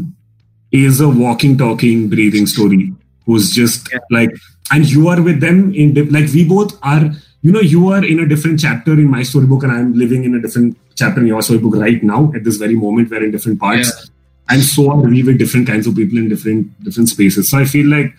is 0.71 0.99
a 1.01 1.09
walking 1.09 1.57
talking 1.57 2.09
breathing 2.09 2.47
story 2.47 2.93
who's 3.25 3.51
just 3.51 3.91
yeah. 3.91 3.99
like 4.09 4.35
and 4.70 4.90
you 4.90 5.08
are 5.08 5.20
with 5.22 5.40
them 5.40 5.74
in 5.74 5.94
like 6.10 6.32
we 6.32 6.44
both 6.44 6.78
are 6.82 7.10
you 7.42 7.52
know 7.52 7.60
you 7.60 7.88
are 7.88 8.04
in 8.04 8.20
a 8.20 8.26
different 8.26 8.58
chapter 8.60 8.92
in 8.92 9.08
my 9.10 9.22
storybook 9.22 9.62
and 9.62 9.72
i'm 9.72 9.92
living 9.94 10.24
in 10.24 10.34
a 10.34 10.40
different 10.40 10.76
chapter 10.94 11.20
in 11.20 11.26
your 11.26 11.42
storybook 11.42 11.76
right 11.76 12.02
now 12.02 12.32
at 12.34 12.44
this 12.44 12.56
very 12.56 12.74
moment 12.74 13.10
we're 13.10 13.24
in 13.24 13.30
different 13.30 13.60
parts 13.60 13.90
yeah. 13.90 14.54
and 14.54 14.62
so 14.62 14.90
are 14.90 14.96
we 14.96 15.22
with 15.22 15.38
different 15.38 15.66
kinds 15.66 15.86
of 15.86 15.94
people 15.94 16.18
in 16.18 16.28
different 16.28 16.84
different 16.84 17.08
spaces 17.08 17.50
so 17.50 17.58
i 17.58 17.64
feel 17.64 17.86
like 17.86 18.12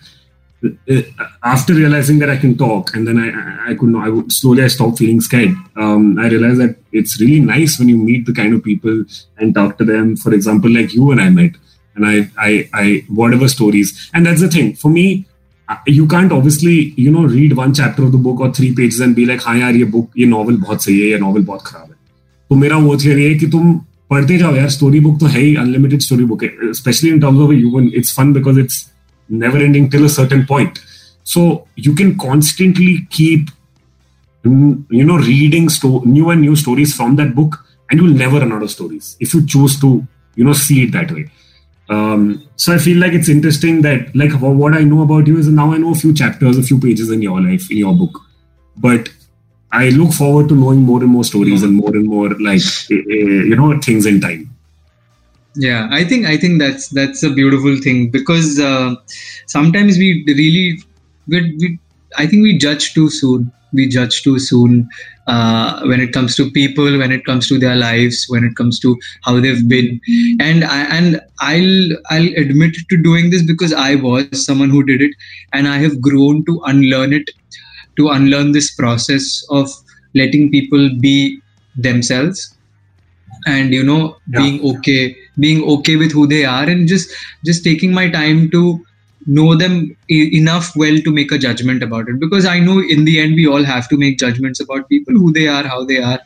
uh, 0.64 1.02
after 1.44 1.72
realizing 1.72 2.18
that 2.18 2.30
I 2.30 2.36
can 2.36 2.58
talk, 2.58 2.92
and 2.92 3.06
then 3.06 3.16
I, 3.16 3.70
I 3.70 3.74
could 3.74 3.90
know, 3.90 4.00
I 4.00 4.08
would 4.08 4.32
slowly 4.32 4.64
I 4.64 4.66
stopped 4.66 4.98
feeling 4.98 5.20
scared. 5.20 5.54
Um, 5.76 6.18
I 6.18 6.26
realized 6.26 6.58
that 6.60 6.76
it's 6.90 7.20
really 7.20 7.38
nice 7.38 7.78
when 7.78 7.88
you 7.88 7.96
meet 7.96 8.26
the 8.26 8.32
kind 8.32 8.52
of 8.52 8.64
people 8.64 9.04
and 9.36 9.54
talk 9.54 9.78
to 9.78 9.84
them. 9.84 10.16
For 10.16 10.34
example, 10.34 10.68
like 10.68 10.92
you 10.92 11.12
and 11.12 11.20
I 11.20 11.28
met, 11.30 11.52
and 11.94 12.04
I, 12.04 12.28
I, 12.36 12.68
I, 12.74 13.04
whatever 13.08 13.46
stories, 13.46 14.10
and 14.12 14.26
that's 14.26 14.40
the 14.40 14.48
thing 14.48 14.74
for 14.74 14.88
me 14.88 15.27
you 15.86 16.06
can't 16.06 16.32
obviously 16.32 16.94
you 16.96 17.10
know 17.10 17.24
read 17.24 17.56
one 17.56 17.74
chapter 17.74 18.02
of 18.04 18.12
the 18.12 18.18
book 18.26 18.40
or 18.40 18.50
three 18.58 18.74
pages 18.74 19.00
and 19.06 19.14
be 19.16 19.26
like 19.30 19.42
हाँ 19.46 19.56
यार 19.58 19.76
ये 19.76 19.84
book 19.96 20.10
ये 20.18 20.26
novel 20.26 20.56
बहुत 20.56 20.84
सही 20.84 20.98
है 21.00 21.06
ये 21.08 21.18
novel 21.18 21.42
बहुत 21.44 21.62
खराब 21.66 21.88
है 21.90 21.96
तो 22.50 22.54
मेरा 22.56 22.76
वो 22.86 22.96
थियरी 23.04 23.24
है 23.24 23.34
कि 23.38 23.46
तुम 23.56 23.74
पढ़ते 24.10 24.38
जाओ 24.38 24.54
यार 24.56 24.68
स्टोरी 24.76 25.00
बुक 25.06 25.18
तो 25.20 25.26
है 25.26 25.40
ही 25.40 25.54
अनलिमिटेड 25.64 26.00
स्टोरी 26.00 26.24
बुक 26.24 26.42
है 26.44 26.72
specially 26.74 27.10
in 27.10 27.20
terms 27.20 27.40
of 27.40 27.52
human 27.52 27.90
it's 27.96 28.14
fun 28.16 28.32
because 28.32 28.60
it's 28.60 28.86
never 29.30 29.58
ending 29.62 29.86
till 29.92 30.04
a 30.04 30.08
certain 30.12 30.42
point 30.50 30.78
so 31.22 31.40
you 31.86 31.90
can 31.94 32.12
constantly 32.20 32.92
keep 33.16 33.50
you 34.44 35.04
know 35.08 35.18
reading 35.18 35.68
sto- 35.74 36.02
new 36.04 36.30
and 36.30 36.40
new 36.40 36.54
stories 36.56 36.94
from 37.00 37.16
that 37.16 37.34
book 37.34 37.58
and 37.88 38.00
you'll 38.00 38.16
never 38.22 38.40
run 38.44 38.52
out 38.52 38.62
of 38.62 38.70
stories 38.70 39.10
if 39.26 39.34
you 39.34 39.40
choose 39.54 39.74
to 39.82 39.90
you 40.36 40.46
know 40.48 40.54
see 40.62 40.78
it 40.84 40.92
that 40.92 41.12
way 41.16 41.24
um, 41.88 42.46
so 42.56 42.74
I 42.74 42.78
feel 42.78 42.98
like 42.98 43.12
it's 43.12 43.28
interesting 43.28 43.82
that 43.82 44.14
like 44.14 44.32
what 44.32 44.74
I 44.74 44.80
know 44.80 45.02
about 45.02 45.26
you 45.26 45.38
is 45.38 45.48
now 45.48 45.72
I 45.72 45.78
know 45.78 45.92
a 45.92 45.94
few 45.94 46.12
chapters, 46.12 46.58
a 46.58 46.62
few 46.62 46.78
pages 46.78 47.10
in 47.10 47.22
your 47.22 47.40
life, 47.40 47.70
in 47.70 47.78
your 47.78 47.94
book, 47.94 48.20
but 48.76 49.08
I 49.72 49.90
look 49.90 50.12
forward 50.12 50.48
to 50.48 50.54
knowing 50.54 50.80
more 50.80 51.00
and 51.00 51.10
more 51.10 51.24
stories 51.24 51.62
and 51.62 51.74
more 51.74 51.94
and 51.94 52.06
more 52.06 52.30
like 52.40 52.60
eh, 52.90 52.94
eh, 52.94 53.44
you 53.50 53.56
know 53.56 53.78
things 53.80 54.06
in 54.06 54.20
time. 54.20 54.54
Yeah, 55.54 55.88
I 55.90 56.04
think 56.04 56.26
I 56.26 56.36
think 56.36 56.58
that's 56.58 56.88
that's 56.88 57.22
a 57.22 57.30
beautiful 57.30 57.76
thing 57.78 58.10
because 58.10 58.60
uh, 58.60 58.94
sometimes 59.46 59.98
we 59.98 60.24
really 60.26 60.82
we, 61.26 61.56
we 61.58 61.78
I 62.16 62.26
think 62.26 62.42
we 62.42 62.56
judge 62.56 62.94
too 62.94 63.10
soon. 63.10 63.52
We 63.72 63.86
judge 63.86 64.22
too 64.22 64.38
soon 64.38 64.88
uh, 65.26 65.82
when 65.82 66.00
it 66.00 66.12
comes 66.12 66.34
to 66.36 66.50
people, 66.50 66.98
when 66.98 67.12
it 67.12 67.24
comes 67.26 67.48
to 67.48 67.58
their 67.58 67.76
lives, 67.76 68.24
when 68.28 68.44
it 68.44 68.56
comes 68.56 68.80
to 68.80 68.98
how 69.24 69.38
they've 69.40 69.68
been. 69.68 70.00
And 70.40 70.64
I, 70.64 70.84
and 70.84 71.20
I'll 71.40 71.96
I'll 72.10 72.32
admit 72.36 72.76
to 72.88 72.96
doing 72.96 73.30
this 73.30 73.42
because 73.42 73.74
I 73.74 73.96
was 73.96 74.44
someone 74.44 74.70
who 74.70 74.82
did 74.82 75.02
it, 75.02 75.12
and 75.52 75.68
I 75.68 75.78
have 75.78 76.00
grown 76.00 76.44
to 76.46 76.60
unlearn 76.64 77.12
it, 77.12 77.30
to 77.98 78.08
unlearn 78.08 78.52
this 78.52 78.74
process 78.74 79.44
of 79.50 79.70
letting 80.14 80.50
people 80.50 80.88
be 80.98 81.40
themselves 81.76 82.54
and 83.46 83.72
you 83.72 83.84
know 83.84 84.16
yeah. 84.28 84.40
being 84.40 84.76
okay 84.76 85.16
being 85.38 85.62
okay 85.64 85.96
with 85.96 86.12
who 86.12 86.26
they 86.26 86.44
are 86.44 86.64
and 86.64 86.88
just 86.88 87.14
just 87.44 87.62
taking 87.62 87.92
my 87.92 88.10
time 88.10 88.50
to 88.50 88.80
know 89.36 89.54
them 89.54 89.96
e- 90.10 90.36
enough 90.36 90.74
well 90.82 90.98
to 91.06 91.12
make 91.12 91.32
a 91.32 91.38
judgment 91.38 91.82
about 91.82 92.08
it. 92.08 92.18
Because 92.18 92.46
i 92.46 92.58
know 92.58 92.78
in 92.80 93.04
the 93.04 93.20
end 93.20 93.34
we 93.40 93.46
all 93.46 93.64
have 93.70 93.88
to 93.90 93.98
make 94.02 94.18
judgments 94.18 94.60
about 94.60 94.88
people 94.88 95.14
who 95.14 95.32
they 95.32 95.46
are 95.46 95.62
how 95.62 95.84
they 95.84 95.98
are 96.10 96.18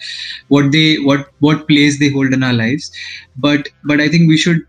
what 0.48 0.70
they 0.72 0.96
what 1.10 1.28
what 1.40 1.66
place 1.68 1.98
they 1.98 2.10
hold 2.10 2.32
in 2.32 2.42
our 2.42 2.52
lives. 2.52 2.90
But 3.36 3.68
but 3.84 4.00
i 4.00 4.08
think 4.08 4.28
we 4.28 4.36
should 4.36 4.60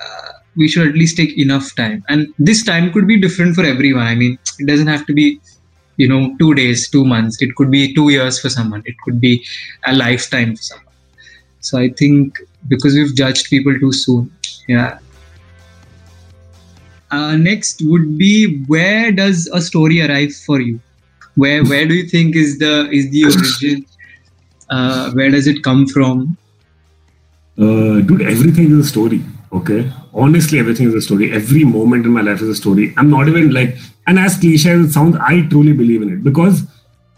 uh, 0.00 0.32
we 0.56 0.68
should 0.68 0.86
at 0.88 0.94
least 0.94 1.16
take 1.16 1.36
enough 1.38 1.74
time. 1.76 2.04
And 2.08 2.28
this 2.38 2.64
time 2.64 2.92
could 2.92 3.06
be 3.06 3.20
different 3.20 3.54
for 3.54 3.64
everyone. 3.64 4.06
I 4.06 4.14
mean 4.14 4.38
it 4.58 4.66
doesn't 4.66 4.86
have 4.86 5.06
to 5.06 5.12
be 5.12 5.40
you 5.96 6.08
know 6.08 6.36
two 6.38 6.54
days 6.54 6.88
two 6.88 7.04
months. 7.04 7.42
It 7.42 7.56
could 7.56 7.70
be 7.70 7.94
two 7.94 8.08
years 8.10 8.40
for 8.40 8.48
someone. 8.48 8.82
It 8.86 8.94
could 9.04 9.20
be 9.20 9.44
a 9.84 9.94
lifetime 9.94 10.56
for 10.56 10.62
someone. 10.62 10.94
So 11.60 11.78
i 11.78 11.88
think 11.90 12.38
because 12.68 12.94
we've 12.94 13.14
judged 13.14 13.48
people 13.50 13.78
too 13.78 13.92
soon 13.92 14.30
yeah 14.68 14.98
uh, 17.10 17.36
next 17.36 17.82
would 17.84 18.18
be 18.18 18.62
where 18.64 19.12
does 19.12 19.48
a 19.52 19.60
story 19.60 20.00
arrive 20.02 20.34
for 20.34 20.60
you? 20.60 20.80
Where 21.36 21.64
where 21.64 21.86
do 21.86 21.94
you 21.94 22.08
think 22.08 22.36
is 22.36 22.58
the 22.58 22.88
is 22.90 23.10
the 23.10 23.24
origin? 23.24 23.86
Uh, 24.68 25.10
where 25.12 25.30
does 25.30 25.46
it 25.46 25.62
come 25.62 25.86
from? 25.86 26.36
Uh, 27.58 28.00
dude 28.00 28.22
everything 28.22 28.70
is 28.70 28.86
a 28.86 28.88
story 28.88 29.22
okay? 29.52 29.92
Honestly 30.14 30.58
everything 30.58 30.88
is 30.88 30.94
a 30.94 31.00
story. 31.00 31.32
Every 31.32 31.64
moment 31.64 32.06
in 32.06 32.12
my 32.12 32.20
life 32.20 32.40
is 32.42 32.48
a 32.48 32.54
story. 32.54 32.94
I'm 32.96 33.10
not 33.10 33.28
even 33.28 33.52
like 33.52 33.76
and 34.06 34.18
as 34.18 34.36
cliche 34.38 34.70
as 34.70 34.86
it 34.86 34.92
sounds 34.92 35.16
i 35.20 35.42
truly 35.48 35.72
believe 35.72 36.02
in 36.02 36.12
it. 36.12 36.24
Because 36.24 36.62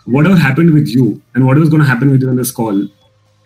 whatever 0.04 0.36
happened 0.36 0.72
with 0.74 0.88
you 0.88 1.20
and 1.34 1.46
whatever 1.46 1.62
is 1.62 1.70
going 1.70 1.82
to 1.82 1.88
happen 1.88 2.10
with 2.10 2.22
you 2.22 2.28
in 2.28 2.36
this 2.36 2.50
call 2.50 2.86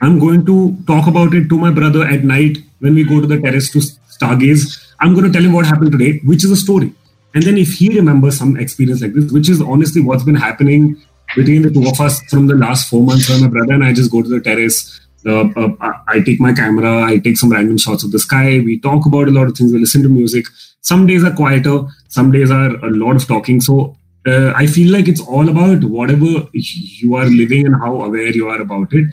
i'm 0.03 0.19
going 0.19 0.45
to 0.47 0.77
talk 0.87 1.07
about 1.07 1.35
it 1.35 1.49
to 1.49 1.59
my 1.59 1.71
brother 1.71 2.05
at 2.07 2.25
night 2.25 2.59
when 2.79 2.95
we 2.95 3.05
go 3.05 3.21
to 3.21 3.27
the 3.27 3.39
terrace 3.41 3.71
to 3.71 3.79
stargaze 3.79 4.86
i'm 5.01 5.15
going 5.15 5.27
to 5.27 5.33
tell 5.33 5.43
him 5.43 5.53
what 5.53 5.67
happened 5.67 5.93
today 5.93 6.19
which 6.25 6.45
is 6.45 6.51
a 6.51 6.57
story 6.57 6.93
and 7.35 7.43
then 7.43 7.59
if 7.59 7.75
he 7.75 7.89
remembers 7.89 8.39
some 8.39 8.57
experience 8.57 9.03
like 9.03 9.15
this 9.15 9.31
which 9.33 9.49
is 9.49 9.61
honestly 9.61 10.01
what's 10.01 10.25
been 10.25 10.35
happening 10.35 11.01
between 11.35 11.63
the 11.63 11.71
two 11.71 11.87
of 11.89 12.01
us 12.01 12.23
from 12.31 12.47
the 12.47 12.55
last 12.55 12.89
four 12.89 13.03
months 13.03 13.29
where 13.29 13.41
my 13.41 13.49
brother 13.49 13.73
and 13.73 13.85
i 13.85 13.93
just 13.93 14.11
go 14.11 14.23
to 14.23 14.29
the 14.29 14.41
terrace 14.41 15.01
uh, 15.27 15.49
uh, 15.57 15.93
I 16.07 16.21
take 16.21 16.41
my 16.41 16.53
camera, 16.53 17.03
I 17.03 17.19
take 17.19 17.37
some 17.37 17.51
random 17.51 17.79
shots 17.79 18.05
of 18.05 18.13
the 18.13 18.19
sky. 18.19 18.61
We 18.65 18.79
talk 18.79 19.07
about 19.07 19.27
a 19.27 19.33
lot 19.33 19.49
of 19.49 19.57
things. 19.57 19.73
We 19.73 19.81
listen 19.81 20.03
to 20.05 20.09
music. 20.09 20.47
Some 20.83 21.07
days 21.07 21.25
are 21.25 21.35
quieter. 21.35 21.85
Some 22.09 22.31
days 22.31 22.51
are 22.51 22.77
a 22.77 22.91
lot 22.91 23.17
of 23.17 23.27
talking. 23.27 23.61
So 23.61 23.97
uh, 24.27 24.53
I 24.55 24.67
feel 24.67 24.93
like 24.93 25.09
it's 25.09 25.21
all 25.21 25.49
about 25.49 25.83
whatever 25.85 26.47
you 26.53 27.17
are 27.17 27.27
living 27.27 27.67
and 27.67 27.75
how 27.75 28.03
aware 28.03 28.31
you 28.31 28.49
are 28.49 28.61
about 28.61 28.93
it. 28.93 29.07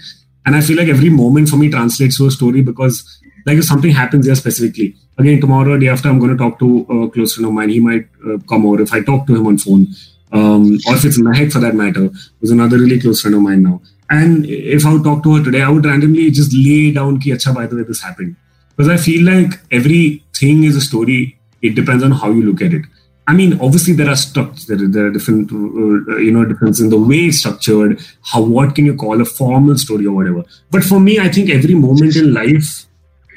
And 0.46 0.56
I 0.56 0.62
feel 0.62 0.78
like 0.78 0.88
every 0.88 1.10
moment 1.10 1.50
for 1.50 1.58
me 1.58 1.69
translates 1.69 2.17
to 2.17 2.28
a 2.28 2.32
story 2.32 2.62
because, 2.62 3.19
like, 3.46 3.58
if 3.58 3.65
something 3.65 3.91
happens 3.91 4.26
here 4.26 4.36
specifically, 4.36 4.96
again 5.17 5.41
tomorrow, 5.41 5.78
day 5.78 5.89
after, 5.89 6.10
I'm 6.10 6.19
going 6.19 6.32
to 6.32 6.38
talk 6.38 6.60
to 6.60 6.82
a 6.89 7.10
close 7.10 7.36
friend 7.36 7.47
of 7.47 7.54
mine. 7.54 7.69
He 7.69 7.80
might 7.80 8.08
uh, 8.28 8.38
come 8.49 8.65
over 8.65 8.82
if 8.82 8.93
I 8.93 9.02
talk 9.02 9.28
to 9.28 9.36
him 9.36 9.47
on 9.47 9.58
phone. 9.58 9.88
Um, 10.32 10.80
or 10.88 10.95
if 10.95 11.06
it's 11.06 11.19
Mehak 11.19 11.52
for 11.52 11.60
that 11.60 11.76
matter, 11.76 12.10
who's 12.39 12.52
another 12.52 12.78
really 12.78 12.99
close 12.99 13.21
friend 13.21 13.36
of 13.36 13.41
mine 13.41 13.63
now. 13.63 13.82
And 14.10 14.45
if 14.45 14.86
I 14.86 14.93
would 14.93 15.04
talk 15.04 15.23
to 15.23 15.36
her 15.36 15.43
today, 15.43 15.62
I 15.62 15.69
would 15.69 15.86
randomly 15.86 16.32
just 16.32 16.54
lay 16.54 16.91
down 16.91 17.19
ki, 17.19 17.32
acha, 17.32 17.54
by 17.54 17.67
the 17.67 17.76
way, 17.76 17.84
this 17.84 18.02
happened. 18.02 18.36
Because 18.76 18.91
I 18.91 18.97
feel 18.97 19.26
like 19.26 19.60
everything 19.71 20.63
is 20.63 20.76
a 20.76 20.82
story. 20.82 21.38
It 21.62 21.76
depends 21.76 22.04
on 22.04 22.12
how 22.12 22.32
you 22.32 22.43
look 22.43 22.62
at 22.62 22.73
it. 22.73 22.84
I 23.28 23.34
mean, 23.34 23.60
obviously 23.62 23.93
there 23.93 24.10
are 24.10 24.15
structures, 24.17 24.65
there, 24.65 24.78
there, 24.78 25.06
are 25.06 25.12
different, 25.12 25.49
uh, 25.52 26.17
you 26.17 26.32
know, 26.32 26.43
difference 26.43 26.82
in 26.82 26.89
the 26.89 26.99
way 26.99 27.28
it's 27.28 27.38
structured. 27.38 28.04
How, 28.21 28.41
what 28.41 28.76
can 28.76 28.86
you 28.86 28.95
call 28.95 29.21
a 29.21 29.26
formal 29.26 29.78
story 29.78 30.06
or 30.06 30.13
whatever? 30.13 30.43
But 30.71 30.84
for 30.84 30.99
me, 30.99 31.19
I 31.19 31.30
think 31.30 31.49
every 31.49 31.73
moment 31.73 32.15
in 32.17 32.34
life 32.34 32.86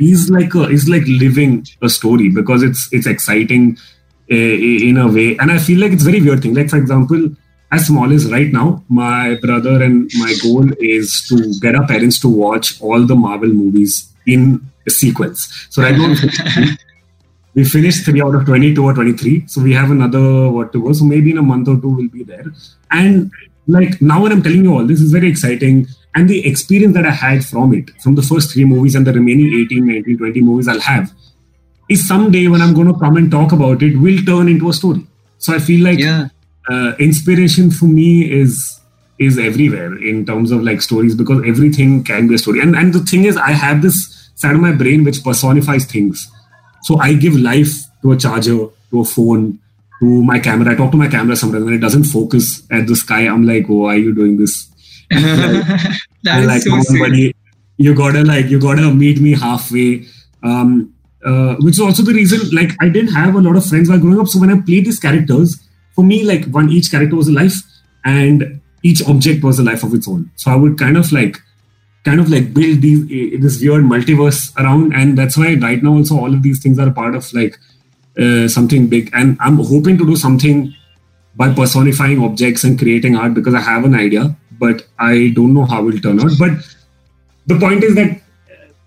is 0.01 0.31
like 0.31 0.55
a, 0.55 0.65
is 0.65 0.89
like 0.89 1.05
living 1.07 1.67
a 1.83 1.89
story 1.89 2.29
because 2.29 2.63
it's 2.63 2.89
it's 2.93 3.07
exciting 3.07 3.79
uh, 4.31 4.35
in 4.35 4.97
a 4.97 5.09
way, 5.09 5.37
and 5.39 5.51
I 5.51 5.59
feel 5.59 5.81
like 5.81 5.93
it's 5.93 6.03
very 6.03 6.21
weird 6.21 6.43
thing. 6.43 6.55
Like 6.55 6.71
for 6.71 6.77
example, 6.77 7.31
as 7.73 7.87
small 7.87 8.13
as 8.13 8.31
right 8.31 8.53
now, 8.53 8.85
my 8.89 9.37
brother 9.41 9.83
and 9.83 10.11
my 10.19 10.35
goal 10.43 10.71
is 10.81 11.27
to 11.29 11.53
get 11.61 11.75
our 11.75 11.87
parents 11.87 12.21
to 12.21 12.29
watch 12.29 12.81
all 12.81 13.05
the 13.05 13.15
Marvel 13.15 13.49
movies 13.49 14.13
in 14.27 14.61
a 14.87 14.91
sequence. 14.91 15.67
So 15.71 15.83
right 15.83 15.97
now 15.97 16.15
we 17.55 17.65
finished 17.65 18.05
three 18.05 18.23
out 18.23 18.35
of 18.35 18.45
22 18.45 18.85
or 18.85 18.95
23. 18.95 19.47
So 19.49 19.61
we 19.63 19.73
have 19.75 19.91
another 19.91 20.51
what 20.51 20.73
to 20.73 20.83
go. 20.83 20.93
So 20.93 21.05
maybe 21.05 21.31
in 21.31 21.39
a 21.39 21.43
month 21.43 21.69
or 21.69 21.81
two 21.81 21.89
we'll 21.89 22.09
be 22.09 22.23
there. 22.23 22.45
And 22.91 23.33
like 23.67 24.01
now 24.01 24.23
when 24.23 24.33
I'm 24.33 24.43
telling 24.43 24.63
you 24.63 24.75
all 24.75 24.87
this 24.87 25.01
is 25.01 25.11
very 25.13 25.29
exciting. 25.29 25.89
And 26.17 26.29
the 26.29 26.45
experience 26.47 26.95
that 26.95 27.07
I 27.07 27.13
had 27.13 27.45
from 27.45 27.73
it, 27.75 27.91
from 28.03 28.17
the 28.17 28.23
first 28.23 28.53
three 28.53 28.65
movies 28.65 28.97
and 28.97 29.07
the 29.07 29.13
remaining 29.13 29.53
18, 29.55 29.87
19, 29.87 30.19
20 30.19 30.41
movies 30.41 30.67
I'll 30.67 30.81
have, 30.81 31.13
is 31.89 32.09
someday 32.09 32.49
when 32.49 32.61
I'm 32.61 32.75
going 32.75 32.93
to 32.93 32.99
come 32.99 33.17
and 33.17 33.31
talk 33.31 33.53
about 33.53 33.83
it, 33.83 33.97
will 33.97 34.19
turn 34.25 34.49
into 34.49 34.69
a 34.69 34.73
story. 34.73 35.07
So 35.39 35.55
I 35.55 35.61
feel 35.61 35.85
like 35.85 36.01
yeah 36.01 36.29
uh, 36.69 36.93
inspiration 36.99 37.71
for 37.71 37.87
me 37.87 38.31
is 38.31 38.81
is 39.19 39.39
everywhere 39.39 39.97
in 39.97 40.27
terms 40.27 40.51
of 40.51 40.63
like 40.63 40.83
stories 40.83 41.15
because 41.15 41.43
everything 41.47 42.05
can 42.05 42.29
be 42.29 42.35
a 42.35 42.39
story. 42.39 42.61
And 42.61 42.77
and 42.77 42.93
the 42.93 43.01
thing 43.01 43.25
is, 43.25 43.37
I 43.37 43.53
have 43.53 43.83
this 43.83 44.31
side 44.35 44.55
of 44.55 44.61
my 44.61 44.73
brain 44.73 45.05
which 45.05 45.23
personifies 45.25 45.85
things. 45.87 46.31
So 46.83 46.99
I 46.99 47.15
give 47.15 47.35
life 47.35 47.73
to 48.03 48.13
a 48.13 48.17
charger, 48.17 48.69
to 48.91 49.01
a 49.01 49.05
phone, 49.05 49.59
to 50.01 50.23
my 50.25 50.39
camera. 50.39 50.73
I 50.73 50.77
talk 50.77 50.91
to 50.93 50.99
my 50.99 51.09
camera 51.09 51.37
sometimes 51.37 51.65
and 51.65 51.75
it 51.75 51.79
doesn't 51.79 52.05
focus 52.05 52.63
at 52.71 52.87
the 52.87 52.95
sky. 52.95 53.23
I'm 53.23 53.47
like, 53.47 53.67
oh, 53.71 53.85
why 53.85 53.95
are 53.95 53.99
you 53.99 54.15
doing 54.15 54.37
this? 54.37 54.69
Like, 55.11 55.23
that 56.25 56.45
like, 56.47 56.63
so 56.63 56.99
buddy, 56.99 57.35
you 57.77 57.95
gotta 57.95 58.25
like 58.25 58.47
you 58.47 58.61
gotta 58.61 58.93
meet 58.93 59.21
me 59.21 59.35
halfway. 59.35 60.07
Um, 60.43 60.93
uh, 61.25 61.57
which 61.57 61.75
is 61.75 61.81
also 61.81 62.03
the 62.03 62.13
reason 62.13 62.39
like 62.51 62.71
I 62.81 62.89
didn't 62.89 63.13
have 63.13 63.35
a 63.35 63.41
lot 63.41 63.57
of 63.57 63.67
friends 63.67 63.89
while 63.89 63.99
growing 63.99 64.21
up. 64.21 64.29
So 64.29 64.39
when 64.39 64.51
I 64.51 64.61
played 64.61 64.87
these 64.87 65.01
characters, 65.01 65.61
for 65.95 66.05
me, 66.05 66.25
like 66.25 66.45
one 66.47 66.71
each 66.71 66.91
character 66.91 67.17
was 67.17 67.29
a 67.29 67.33
life, 67.33 67.63
and 68.05 68.61
each 68.83 69.03
object 69.09 69.43
was 69.43 69.59
a 69.59 69.65
life 69.65 69.83
of 69.83 69.95
its 69.95 70.09
own. 70.09 70.31
So 70.37 70.51
I 70.51 70.57
would 70.57 70.79
kind 70.79 70.97
of 70.97 71.11
like 71.13 71.41
kind 72.07 72.21
of 72.21 72.31
like 72.31 72.55
build 72.55 72.83
these 72.87 73.03
uh, 73.05 73.37
this 73.45 73.61
weird 73.61 73.85
multiverse 73.93 74.41
around 74.63 74.95
and 74.95 75.19
that's 75.19 75.37
why 75.37 75.55
right 75.67 75.83
now 75.83 75.95
also 76.01 76.19
all 76.25 76.33
of 76.33 76.43
these 76.47 76.63
things 76.63 76.79
are 76.79 76.91
part 76.99 77.17
of 77.21 77.31
like 77.39 77.59
uh, 78.25 78.47
something 78.57 78.87
big 78.95 79.11
and 79.13 79.37
i'm 79.41 79.59
hoping 79.71 79.99
to 80.03 80.07
do 80.11 80.17
something 80.25 80.61
by 81.43 81.49
personifying 81.61 82.23
objects 82.29 82.63
and 82.69 82.79
creating 82.83 83.17
art 83.23 83.35
because 83.39 83.59
i 83.61 83.65
have 83.71 83.89
an 83.89 83.97
idea 84.03 84.25
but 84.59 84.87
i 84.99 85.33
don't 85.35 85.55
know 85.55 85.65
how 85.65 85.81
it 85.81 85.85
will 85.85 86.01
turn 86.01 86.21
out 86.21 86.31
but 86.39 86.53
the 87.47 87.59
point 87.59 87.85
is 87.85 87.95
that 87.95 88.21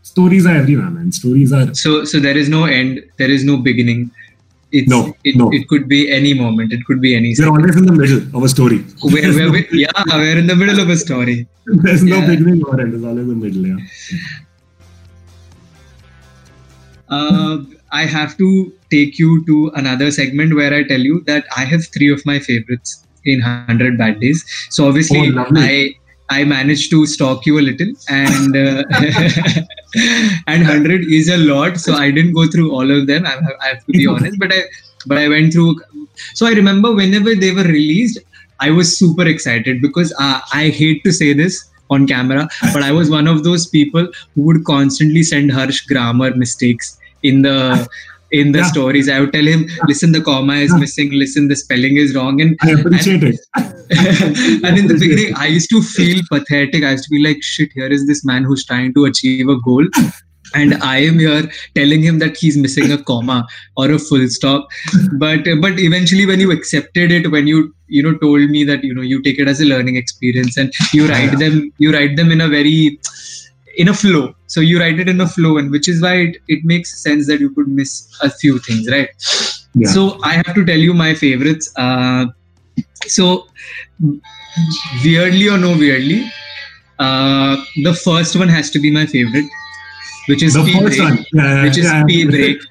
stories 0.01 0.45
are 0.45 0.55
everywhere 0.55 0.89
man 0.89 1.11
stories 1.11 1.51
are 1.53 1.73
so 1.73 2.03
so 2.05 2.19
there 2.19 2.37
is 2.37 2.49
no 2.49 2.65
end 2.65 3.01
there 3.17 3.31
is 3.31 3.43
no 3.43 3.57
beginning 3.57 4.09
it's, 4.71 4.87
no, 4.87 5.15
it, 5.23 5.35
no. 5.35 5.51
it 5.51 5.67
could 5.67 5.87
be 5.87 6.11
any 6.11 6.33
moment. 6.35 6.71
It 6.71 6.85
could 6.85 7.01
be 7.01 7.15
any. 7.15 7.33
We're 7.37 7.49
always 7.49 7.75
in 7.75 7.85
the 7.87 7.91
middle 7.91 8.37
of 8.37 8.43
a 8.43 8.49
story. 8.49 8.79
Where, 9.01 9.33
where 9.33 9.51
we, 9.51 9.67
yeah, 9.71 9.89
we're 10.05 10.37
in 10.37 10.45
the 10.45 10.55
middle 10.55 10.79
of 10.79 10.89
a 10.89 10.95
story. 10.95 11.47
There's 11.65 12.03
no 12.03 12.17
yeah. 12.17 12.27
beginning 12.27 12.63
or 12.63 12.79
end. 12.79 12.93
It's 12.93 13.03
always 13.03 13.27
the 13.27 13.33
middle. 13.33 13.65
Yeah. 13.65 13.77
Uh, 17.09 17.57
I 17.91 18.05
have 18.05 18.37
to 18.37 18.71
take 18.91 19.17
you 19.17 19.43
to 19.47 19.71
another 19.75 20.11
segment 20.11 20.55
where 20.55 20.73
I 20.73 20.83
tell 20.83 20.99
you 20.99 21.21
that 21.21 21.45
I 21.55 21.65
have 21.65 21.87
three 21.87 22.11
of 22.11 22.23
my 22.25 22.37
favorites 22.39 23.07
in 23.29 23.41
100 23.41 23.97
Bad 23.97 24.19
Days. 24.19 24.45
So 24.69 24.87
obviously, 24.87 25.31
oh, 25.35 25.45
I 25.55 25.95
I 26.29 26.43
managed 26.43 26.91
to 26.91 27.05
stalk 27.07 27.45
you 27.45 27.59
a 27.59 27.61
little, 27.61 27.91
and 28.07 28.55
uh, 28.55 28.83
and 30.47 30.63
hundred 30.63 31.05
is 31.05 31.29
a 31.29 31.37
lot. 31.37 31.77
So 31.77 31.93
I 31.93 32.11
didn't 32.11 32.33
go 32.33 32.47
through 32.47 32.71
all 32.71 32.89
of 32.91 33.07
them. 33.07 33.25
I, 33.25 33.39
I 33.61 33.67
have 33.69 33.85
to 33.85 33.91
be 33.91 34.05
honest, 34.15 34.37
but 34.39 34.53
I 34.53 34.61
but 35.07 35.17
I 35.17 35.27
went 35.27 35.53
through. 35.53 35.79
So 36.33 36.45
I 36.45 36.51
remember 36.51 36.93
whenever 36.93 37.33
they 37.33 37.51
were 37.51 37.63
released, 37.63 38.19
I 38.59 38.69
was 38.69 38.97
super 38.97 39.25
excited 39.25 39.81
because 39.81 40.13
uh, 40.19 40.41
I 40.53 40.69
hate 40.69 41.03
to 41.05 41.11
say 41.11 41.33
this 41.33 41.69
on 41.89 42.05
camera, 42.05 42.47
but 42.73 42.83
I 42.83 42.91
was 42.91 43.09
one 43.09 43.27
of 43.27 43.43
those 43.43 43.67
people 43.67 44.07
who 44.35 44.41
would 44.43 44.63
constantly 44.65 45.23
send 45.23 45.51
Harsh 45.51 45.81
grammar 45.87 46.35
mistakes 46.35 46.99
in 47.23 47.41
the 47.41 47.89
in 48.31 48.51
the 48.51 48.59
yeah. 48.59 48.65
stories. 48.65 49.09
I 49.09 49.19
would 49.19 49.33
tell 49.33 49.45
him, 49.45 49.67
listen, 49.87 50.11
the 50.11 50.21
comma 50.21 50.53
is 50.55 50.71
yeah. 50.71 50.77
missing, 50.77 51.11
listen, 51.11 51.47
the 51.47 51.55
spelling 51.55 51.97
is 51.97 52.15
wrong. 52.15 52.41
And 52.41 52.57
I 52.61 52.71
appreciate 52.71 53.23
and, 53.23 53.33
it. 53.33 53.39
and 54.63 54.77
in 54.77 54.87
the 54.87 54.97
beginning, 54.99 55.35
I 55.35 55.47
used 55.47 55.69
to 55.71 55.81
feel 55.81 56.21
pathetic. 56.29 56.83
I 56.83 56.91
used 56.91 57.05
to 57.05 57.09
be 57.09 57.23
like, 57.23 57.41
shit, 57.41 57.71
here 57.73 57.87
is 57.87 58.07
this 58.07 58.25
man 58.25 58.43
who's 58.43 58.65
trying 58.65 58.93
to 58.95 59.05
achieve 59.05 59.49
a 59.49 59.59
goal. 59.59 59.85
And 60.55 60.75
I 60.75 60.97
am 60.97 61.19
here 61.19 61.49
telling 61.75 62.01
him 62.01 62.19
that 62.19 62.37
he's 62.37 62.57
missing 62.57 62.91
a 62.91 63.03
comma 63.03 63.47
or 63.77 63.91
a 63.91 63.99
full 63.99 64.27
stop. 64.29 64.67
But 65.13 65.41
but 65.61 65.79
eventually, 65.79 66.25
when 66.25 66.39
you 66.39 66.51
accepted 66.51 67.11
it, 67.11 67.29
when 67.31 67.45
you 67.45 67.73
you 67.87 68.01
know 68.01 68.17
told 68.17 68.49
me 68.49 68.63
that 68.63 68.83
you 68.83 68.93
know 68.93 69.03
you 69.03 69.21
take 69.21 69.37
it 69.37 69.47
as 69.47 69.61
a 69.61 69.65
learning 69.65 69.95
experience 69.95 70.57
and 70.57 70.73
you 70.91 71.07
write 71.07 71.33
yeah. 71.33 71.35
them, 71.35 71.71
you 71.77 71.93
write 71.93 72.15
them 72.15 72.31
in 72.31 72.41
a 72.41 72.47
very 72.47 72.99
in 73.79 73.87
a 73.87 73.93
flow. 73.93 74.35
So 74.47 74.59
you 74.59 74.79
write 74.79 74.99
it 74.99 75.09
in 75.09 75.21
a 75.21 75.27
flow, 75.27 75.57
and 75.57 75.71
which 75.71 75.87
is 75.87 76.01
why 76.01 76.15
it, 76.27 76.37
it 76.47 76.65
makes 76.65 77.01
sense 77.01 77.27
that 77.27 77.39
you 77.39 77.49
could 77.51 77.67
miss 77.67 77.93
a 78.21 78.29
few 78.29 78.59
things, 78.59 78.89
right? 78.89 79.09
Yeah. 79.73 79.87
So 79.87 80.19
I 80.23 80.33
have 80.33 80.53
to 80.55 80.65
tell 80.65 80.83
you 80.87 80.93
my 80.93 81.13
favorites. 81.13 81.71
Uh, 81.75 82.25
so 83.07 83.47
weirdly 85.03 85.47
or 85.47 85.57
no 85.57 85.77
weirdly, 85.77 86.29
uh, 86.99 87.55
the 87.83 87.93
first 87.93 88.35
one 88.35 88.49
has 88.49 88.69
to 88.71 88.79
be 88.79 88.91
my 88.91 89.05
favorite, 89.05 89.49
which 90.27 90.43
is 90.43 90.55
the 90.55 90.63
P 90.63 90.79
break, 90.79 91.25
yeah, 91.33 91.63
which 91.63 91.77
is 91.77 91.85
yeah. 91.85 92.03
P 92.03 92.25
break. 92.25 92.61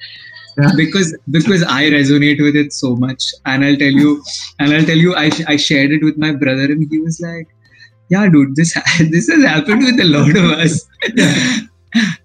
Yeah. 0.60 0.72
because 0.76 1.16
because 1.30 1.62
I 1.62 1.84
resonate 1.84 2.42
with 2.42 2.56
it 2.56 2.72
so 2.72 2.96
much, 2.96 3.32
and 3.46 3.64
I'll 3.64 3.76
tell 3.76 3.98
you, 4.04 4.22
and 4.58 4.74
I'll 4.74 4.84
tell 4.84 4.98
you, 5.06 5.14
I 5.14 5.30
I 5.46 5.56
shared 5.56 5.92
it 5.92 6.02
with 6.02 6.18
my 6.18 6.32
brother, 6.32 6.64
and 6.64 6.86
he 6.90 6.98
was 6.98 7.20
like, 7.20 7.48
yeah, 8.08 8.28
dude, 8.28 8.56
this 8.56 8.74
this 9.16 9.28
has 9.28 9.44
happened 9.44 9.84
with 9.84 10.00
a 10.00 10.04
lot 10.04 10.36
of 10.36 10.58
us. 10.66 10.87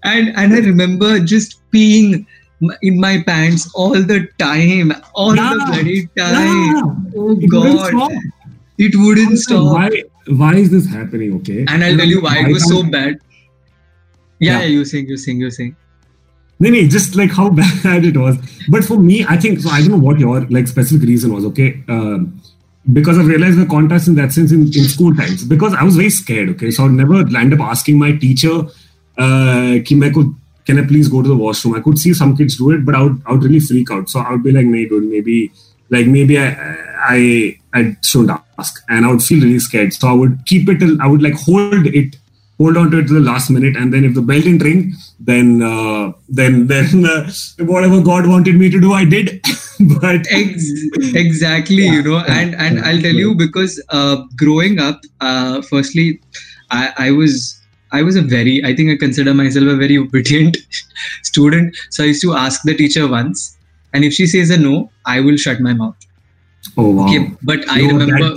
and 0.04 0.30
and 0.36 0.54
I 0.54 0.60
remember 0.60 1.20
just 1.20 1.60
peeing 1.72 2.26
in 2.82 3.00
my 3.00 3.22
pants 3.26 3.70
all 3.74 3.92
the 3.94 4.28
time, 4.38 4.94
all 5.14 5.36
Yeah. 5.36 5.50
the 5.54 5.66
bloody 5.66 6.08
time. 6.18 6.74
Yeah. 6.76 6.82
Oh 7.16 7.32
It 7.32 7.52
wouldn't 7.52 7.52
God, 7.52 7.88
stop. 7.90 8.12
it 8.78 8.96
wouldn't 8.96 9.40
stop. 9.40 9.64
Why? 9.74 10.04
Why 10.28 10.56
is 10.56 10.70
this 10.72 10.86
happening? 10.88 11.34
Okay. 11.36 11.66
And 11.68 11.84
I'll 11.84 11.98
tell 11.98 12.08
you 12.08 12.22
why 12.22 12.38
it 12.40 12.52
was 12.52 12.68
so 12.68 12.84
bad. 12.84 13.20
Yeah, 14.40 14.52
Yeah. 14.52 14.60
yeah, 14.62 14.66
you 14.66 14.86
sing, 14.86 15.08
you 15.08 15.18
sing, 15.18 15.40
you 15.40 15.52
sing. 15.52 15.76
No, 16.60 16.70
no, 16.70 16.82
just 16.88 17.16
like 17.16 17.32
how 17.32 17.50
bad 17.84 18.06
it 18.06 18.16
was. 18.16 18.38
But 18.70 18.86
for 18.86 18.98
me, 18.98 19.26
I 19.28 19.36
think 19.38 19.60
so. 19.60 19.70
I 19.70 19.82
don't 19.82 19.92
know 19.92 19.98
what 19.98 20.20
your 20.20 20.42
like 20.50 20.68
specific 20.68 21.08
reason 21.08 21.34
was. 21.34 21.44
Okay, 21.46 21.84
um, 21.90 22.40
because 22.92 23.18
I've 23.18 23.28
realized 23.28 23.58
the 23.58 23.66
contrast 23.66 24.08
in 24.08 24.16
that 24.16 24.34
sense 24.34 24.52
in, 24.52 24.64
in 24.64 24.84
school 24.86 25.16
times. 25.16 25.46
Because 25.46 25.74
I 25.74 25.84
was 25.84 25.96
very 25.96 26.10
scared. 26.10 26.50
Okay, 26.50 26.72
so 26.72 26.86
I'd 26.86 26.92
never 26.92 27.24
land 27.24 27.54
up 27.54 27.62
asking 27.62 27.98
my 27.98 28.12
teacher, 28.14 28.68
uh, 29.18 29.80
"Ki 29.86 30.00
"Can 30.66 30.80
I 30.80 30.86
please 30.86 31.08
go 31.08 31.22
to 31.22 31.28
the 31.30 31.36
washroom?" 31.36 31.76
I 31.76 31.82
could 31.82 31.98
see 31.98 32.14
some 32.14 32.36
kids 32.36 32.58
do 32.58 32.72
it, 32.72 32.86
but 32.86 32.96
I 32.96 33.04
would, 33.04 33.22
I 33.26 33.32
would 33.34 33.44
really 33.44 33.60
freak 33.60 33.92
out. 33.92 34.10
So 34.10 34.20
I 34.20 34.32
would 34.32 34.44
be 34.44 34.52
like, 34.52 34.66
"Maybe, 34.66 34.90
dude, 34.90 35.10
maybe, 35.10 35.52
like 35.90 36.08
maybe 36.08 36.38
I, 36.38 36.50
I, 37.00 37.60
I 37.74 37.98
shouldn't 38.02 38.42
ask," 38.58 38.84
and 38.90 39.06
I 39.06 39.12
would 39.12 39.24
feel 39.24 39.44
really 39.44 39.60
scared. 39.60 39.94
So 39.94 40.08
I 40.10 40.14
would 40.14 40.46
keep 40.46 40.68
it. 40.68 40.80
Till, 40.80 41.02
I 41.02 41.08
would 41.08 41.22
like 41.22 41.36
hold 41.36 41.88
it 41.88 42.18
hold 42.60 42.78
on 42.78 42.92
to 42.92 43.00
it 43.00 43.08
to 43.08 43.14
the 43.14 43.20
last 43.20 43.50
minute 43.50 43.76
and 43.76 43.94
then 43.94 44.04
if 44.04 44.14
the 44.14 44.22
bell 44.22 44.40
didn't 44.40 44.64
ring 44.64 44.94
then 45.20 45.62
uh, 45.62 46.12
then 46.30 46.68
then 46.74 47.06
uh, 47.06 47.32
whatever 47.60 48.02
god 48.02 48.28
wanted 48.28 48.56
me 48.56 48.70
to 48.70 48.80
do 48.80 48.94
i 48.94 49.06
did. 49.06 49.42
But 50.02 50.28
Ex- 50.30 51.16
exactly 51.22 51.86
Yeah, 51.86 51.94
you 51.94 52.04
know 52.04 52.20
and 52.34 52.54
and 52.56 52.80
i'll 52.86 53.02
tell 53.06 53.16
you 53.22 53.34
because 53.36 53.82
uh, 53.90 54.18
growing 54.42 54.80
up 54.80 55.02
uh, 55.20 55.62
firstly 55.64 56.22
I, 56.72 56.84
I 57.06 57.12
was 57.12 57.60
i 57.92 58.02
was 58.04 58.16
a 58.16 58.22
very 58.22 58.54
i 58.70 58.76
think 58.76 58.92
i 58.92 58.96
consider 58.96 59.34
myself 59.34 59.68
a 59.68 59.76
very 59.76 59.98
obedient 59.98 60.58
student. 61.24 61.76
So 61.90 62.04
i 62.04 62.08
used 62.08 62.22
to 62.22 62.34
ask 62.36 62.62
the 62.64 62.76
teacher 62.76 63.08
once 63.08 63.58
and 63.94 64.04
if 64.04 64.14
she 64.14 64.28
says 64.28 64.52
a 64.52 64.58
no 64.58 64.92
i 65.06 65.20
will 65.20 65.38
shut 65.38 65.60
my 65.60 65.74
mouth. 65.74 65.96
Oh 66.78 66.92
wow. 66.92 67.06
Okay 67.06 67.32
but 67.42 67.68
i 67.68 67.82
remember. 67.82 68.36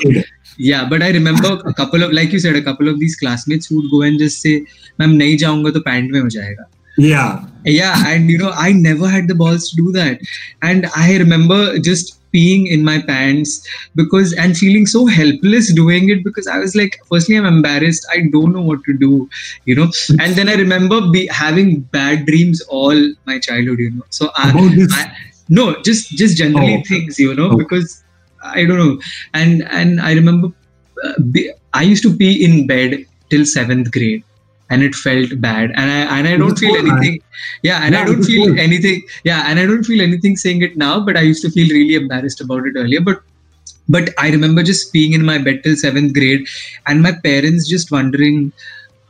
Yeah 0.58 0.84
but 0.88 1.02
i 1.02 1.10
remember 1.10 1.50
a 1.66 1.74
couple 1.74 2.02
of 2.02 2.12
like 2.12 2.32
you 2.32 2.38
said 2.38 2.56
a 2.56 2.62
couple 2.62 2.88
of 2.88 2.98
these 3.00 3.16
classmates 3.16 3.66
who 3.66 3.76
would 3.80 3.90
go 3.90 4.02
and 4.02 4.18
just 4.18 4.40
say 4.40 4.54
ma'am 4.98 5.18
nahi 5.18 5.36
jaunga 5.44 5.72
to 5.78 5.80
pant 5.88 6.10
mein 6.10 6.22
ho 6.22 6.28
jayega. 6.38 6.64
Yeah. 7.04 7.44
Yeah 7.64 8.04
and 8.10 8.30
you 8.30 8.38
know 8.42 8.52
i 8.66 8.72
never 8.72 9.08
had 9.14 9.28
the 9.28 9.34
balls 9.34 9.68
to 9.70 9.76
do 9.76 9.92
that. 9.96 10.20
And 10.62 10.86
i 10.96 11.16
remember 11.22 11.58
just 11.88 12.12
peeing 12.36 12.62
in 12.76 12.84
my 12.86 12.94
pants 13.08 13.52
because 14.00 14.32
and 14.44 14.56
feeling 14.60 14.86
so 14.94 15.02
helpless 15.18 15.68
doing 15.80 16.08
it 16.14 16.24
because 16.28 16.48
i 16.54 16.56
was 16.62 16.74
like 16.80 16.96
firstly 17.10 17.36
i'm 17.36 17.44
embarrassed. 17.50 18.08
I 18.14 18.18
don't 18.32 18.52
know 18.58 18.62
what 18.70 18.82
to 18.88 18.94
do 19.04 19.28
you 19.66 19.74
know. 19.80 19.90
And 20.24 20.34
then 20.40 20.48
i 20.48 20.54
remember 20.54 21.02
be, 21.18 21.26
having 21.26 21.80
bad 22.00 22.24
dreams 22.32 22.62
all 22.80 23.06
my 23.26 23.38
childhood 23.40 23.78
you 23.78 23.90
know. 23.90 24.06
So 24.10 24.30
i, 24.36 24.50
about 24.50 24.74
this? 24.80 24.92
I 25.02 25.06
no 25.60 25.66
just 25.90 26.10
just 26.24 26.36
generally 26.44 26.76
Oh. 26.80 26.82
things 26.94 27.18
you 27.26 27.34
know 27.34 27.50
Oh. 27.52 27.56
because 27.64 28.02
i 28.54 28.64
don't 28.64 28.78
know. 28.78 29.00
And 29.34 29.62
and 29.80 30.00
i 30.00 30.12
remember 30.12 30.48
uh, 31.04 31.14
i 31.74 31.82
used 31.82 32.02
to 32.04 32.16
pee 32.16 32.44
in 32.44 32.66
bed 32.66 33.04
till 33.30 33.42
7th 33.42 33.90
grade 33.92 34.22
and 34.70 34.82
it 34.82 34.94
felt 34.94 35.40
bad. 35.40 35.70
And 35.74 35.90
i 35.90 36.18
and 36.18 36.28
i 36.28 36.36
don't 36.36 36.56
feel 36.56 36.74
cool, 36.74 36.82
man. 36.82 36.98
anything. 36.98 37.20
Yeah 37.62 37.80
and 37.84 37.94
Yeah, 37.94 38.00
i 38.02 38.04
don't 38.04 38.22
feel 38.24 38.46
cool. 38.48 38.60
anything. 38.60 39.02
Yeah 39.24 39.42
and 39.46 39.58
i 39.58 39.66
don't 39.66 39.84
feel 39.84 40.00
anything 40.00 40.36
saying 40.36 40.62
it 40.62 40.76
now 40.76 41.00
but 41.00 41.16
i 41.16 41.20
used 41.20 41.42
to 41.42 41.50
feel 41.50 41.68
really 41.78 41.94
embarrassed 41.94 42.40
about 42.40 42.66
it 42.66 42.74
earlier. 42.76 43.00
But 43.00 43.22
but 43.88 44.10
i 44.18 44.30
remember 44.30 44.62
just 44.62 44.92
being 44.92 45.12
in 45.12 45.24
my 45.24 45.38
bed 45.38 45.62
till 45.64 45.74
7th 45.74 46.12
grade 46.14 46.46
and 46.86 47.02
my 47.02 47.12
parents 47.28 47.68
just 47.68 47.90
wondering 47.90 48.52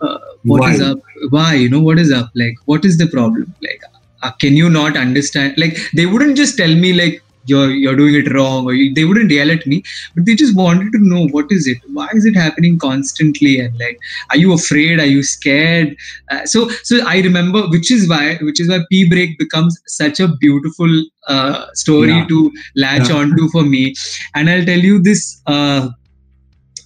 uh, 0.01 0.19
what 0.45 0.61
Why? 0.61 0.73
is 0.75 0.81
up? 0.81 0.99
Why? 1.31 1.55
You 1.55 1.71
know 1.71 1.81
what 1.81 1.99
is 1.99 2.13
up? 2.13 2.31
Like 2.35 2.57
what 2.67 2.85
is 2.85 2.99
the 2.99 3.07
problem? 3.07 3.55
Like 3.63 3.83
uh, 4.23 4.31
can 4.33 4.55
you 4.55 4.69
not 4.69 4.97
understand? 4.97 5.55
Like 5.57 5.79
they 5.95 6.07
wouldn't 6.07 6.37
just 6.37 6.57
tell 6.57 6.75
me 6.75 6.93
like 6.93 7.23
you're 7.51 7.71
you're 7.71 7.97
doing 8.01 8.15
it 8.21 8.33
wrong 8.35 8.65
or 8.67 8.75
you, 8.75 8.93
they 8.95 9.05
wouldn't 9.05 9.31
yell 9.31 9.51
at 9.51 9.67
me 9.67 9.83
but 10.15 10.25
they 10.27 10.35
just 10.35 10.55
wanted 10.57 10.91
to 10.93 11.01
know 11.13 11.23
what 11.37 11.51
is 11.57 11.67
it 11.73 11.79
why 11.99 12.09
is 12.13 12.25
it 12.31 12.37
happening 12.45 12.79
constantly 12.79 13.53
and 13.61 13.79
like 13.79 13.99
are 14.31 14.37
you 14.45 14.53
afraid 14.53 15.01
are 15.01 15.11
you 15.17 15.23
scared 15.23 15.97
uh, 16.31 16.45
so 16.45 16.69
so 16.91 17.01
i 17.07 17.21
remember 17.29 17.63
which 17.75 17.91
is 17.91 18.09
why 18.09 18.25
which 18.49 18.61
is 18.61 18.69
why 18.69 18.81
p 18.91 19.09
break 19.09 19.39
becomes 19.39 19.81
such 19.87 20.21
a 20.21 20.29
beautiful 20.47 20.93
uh, 21.29 21.67
story 21.85 22.17
Yeah. 22.17 22.27
to 22.33 22.41
latch 22.87 23.09
Yeah. 23.11 23.17
onto 23.23 23.49
for 23.57 23.63
me 23.75 23.85
and 24.35 24.51
i'll 24.51 24.65
tell 24.73 24.79
you 24.91 24.99
this 25.11 25.23
uh, 25.47 25.89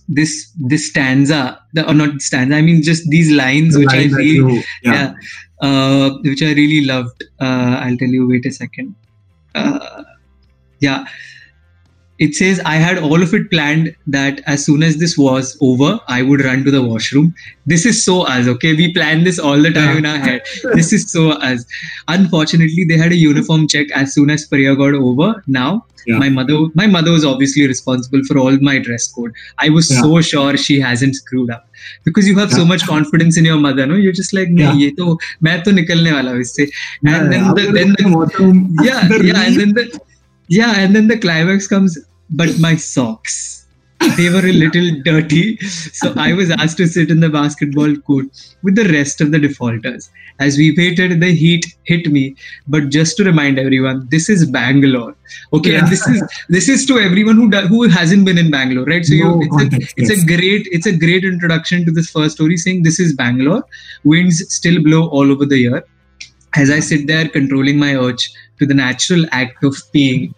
this 0.08 0.52
this 0.70 0.88
stanza 0.88 1.40
the, 1.74 1.88
or 1.88 1.94
not 1.94 2.20
stanza 2.20 2.56
i 2.56 2.62
mean 2.62 2.82
just 2.82 3.08
these 3.10 3.30
lines 3.30 3.74
The 3.74 3.80
which 3.80 3.94
i 3.94 3.98
line 4.02 4.12
really 4.12 4.36
you- 4.36 4.62
yeah. 4.82 4.92
yeah, 4.92 5.14
uh, 5.62 6.10
which 6.22 6.42
I 6.42 6.52
really 6.54 6.86
loved. 6.86 7.22
Uh, 7.38 7.74
I'll 7.82 7.96
tell 7.98 8.08
you. 8.08 8.26
Wait 8.26 8.46
a 8.46 8.50
second. 8.50 8.94
Uh, 9.54 10.04
yeah. 10.80 11.04
It 12.18 12.34
says, 12.34 12.60
I 12.66 12.74
had 12.74 12.98
all 12.98 13.22
of 13.22 13.32
it 13.32 13.50
planned 13.50 13.96
that 14.06 14.42
as 14.46 14.66
soon 14.66 14.82
as 14.82 14.98
this 14.98 15.16
was 15.16 15.56
over, 15.62 15.98
I 16.06 16.20
would 16.20 16.44
run 16.44 16.64
to 16.64 16.70
the 16.70 16.82
washroom. 16.82 17.34
This 17.64 17.86
is 17.86 18.04
so 18.04 18.26
us, 18.26 18.46
okay? 18.46 18.74
We 18.74 18.92
plan 18.92 19.24
this 19.24 19.38
all 19.38 19.58
the 19.58 19.72
time 19.72 19.96
in 19.96 20.04
our 20.04 20.18
head. 20.18 20.42
This 20.74 20.92
is 20.92 21.10
so 21.10 21.30
us. 21.30 21.64
Unfortunately, 22.08 22.84
they 22.84 22.98
had 22.98 23.12
a 23.12 23.16
uniform 23.16 23.68
check 23.68 23.90
as 23.92 24.12
soon 24.12 24.28
as 24.28 24.46
prayer 24.46 24.76
got 24.76 24.92
over. 24.92 25.42
Now, 25.46 25.86
yeah. 26.06 26.18
my 26.18 26.28
mother 26.28 26.58
my 26.74 26.86
mother 26.86 27.12
was 27.12 27.24
obviously 27.24 27.66
responsible 27.66 28.22
for 28.24 28.38
all 28.38 28.56
my 28.60 28.78
dress 28.78 29.10
code 29.12 29.32
i 29.58 29.68
was 29.68 29.90
yeah. 29.90 30.00
so 30.00 30.20
sure 30.20 30.56
she 30.56 30.80
hasn't 30.80 31.14
screwed 31.14 31.50
up 31.50 31.66
because 32.04 32.26
you 32.26 32.38
have 32.38 32.50
yeah. 32.50 32.56
so 32.56 32.64
much 32.64 32.86
confidence 32.86 33.36
in 33.36 33.44
your 33.44 33.58
mother 33.58 33.86
no 33.86 33.94
you're 33.94 34.12
just 34.12 34.32
like 34.32 34.48
yeah. 34.52 34.72
ye 34.72 34.92
to 34.92 35.18
main 35.40 35.62
to 35.62 35.70
nikalne 35.70 36.12
wala 36.18 36.34
then 37.02 37.54
the, 37.58 37.64
then 37.78 37.92
the, 37.98 38.84
yeah 38.88 39.08
yeah 39.30 39.42
and 39.46 39.60
then 39.60 39.74
the 39.74 39.86
yeah 40.58 40.74
and 40.82 40.94
then 40.94 41.08
the 41.08 41.18
climax 41.24 41.66
comes 41.66 41.98
but 42.42 42.58
my 42.58 42.74
socks 42.76 43.60
they 44.16 44.30
were 44.30 44.46
a 44.46 44.52
little 44.52 44.90
dirty. 45.02 45.56
So 46.00 46.12
i 46.16 46.32
was 46.32 46.50
asked 46.50 46.78
to 46.78 46.86
sit 46.86 47.10
in 47.10 47.20
the 47.20 47.28
basketball 47.28 47.94
court 47.96 48.26
with 48.62 48.74
the 48.74 48.88
rest 48.88 49.20
of 49.20 49.30
the 49.30 49.38
defaulters. 49.38 50.10
As 50.38 50.56
we 50.56 50.74
waited 50.76 51.20
the 51.20 51.32
heat 51.34 51.66
hit 51.84 52.10
me. 52.10 52.34
But 52.66 52.88
just 52.88 53.16
to 53.18 53.24
remind 53.24 53.58
everyone 53.58 54.08
this 54.10 54.28
is 54.28 54.46
bangalore. 54.46 55.14
Okay 55.52 55.76
and 55.76 55.88
this 55.88 56.06
is 56.06 56.22
this 56.48 56.68
is 56.68 56.86
to 56.86 56.98
everyone 56.98 57.36
who 57.36 57.50
do, 57.50 57.60
who 57.72 57.88
hasn't 57.88 58.24
been 58.24 58.38
in 58.38 58.50
bangalore 58.50 58.86
right? 58.86 59.04
So 59.04 59.14
you 59.14 59.24
No 59.24 59.40
it's 59.42 59.62
a 59.62 59.76
it's 59.96 60.10
yes. 60.10 60.22
a 60.22 60.26
great 60.26 60.68
it's 60.70 60.86
a 60.86 60.96
great 60.96 61.24
introduction 61.24 61.84
to 61.84 61.92
this 61.92 62.10
first 62.10 62.36
story 62.36 62.56
saying 62.56 62.82
this 62.82 62.98
is 62.98 63.14
bangalore. 63.14 63.64
Winds 64.04 64.42
still 64.54 64.82
blow 64.82 65.08
all 65.08 65.30
over 65.30 65.44
the 65.44 65.58
year 65.58 65.84
as 66.54 66.70
I 66.70 66.80
sit 66.80 67.06
there 67.06 67.28
controlling 67.28 67.78
my 67.78 67.94
urge 67.94 68.30
to 68.58 68.66
the 68.66 68.74
natural 68.74 69.24
act 69.30 69.62
of 69.64 69.74
peeing, 69.94 70.34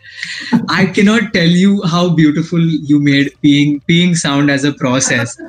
I 0.69 0.87
cannot 0.87 1.33
tell 1.33 1.49
you 1.49 1.83
how 1.83 2.15
beautiful 2.15 2.61
you 2.61 3.01
made 3.01 3.33
peeing 3.43 3.83
peeing 3.89 4.17
sound 4.17 4.51
as 4.51 4.65
a 4.65 4.73
process. 4.73 5.41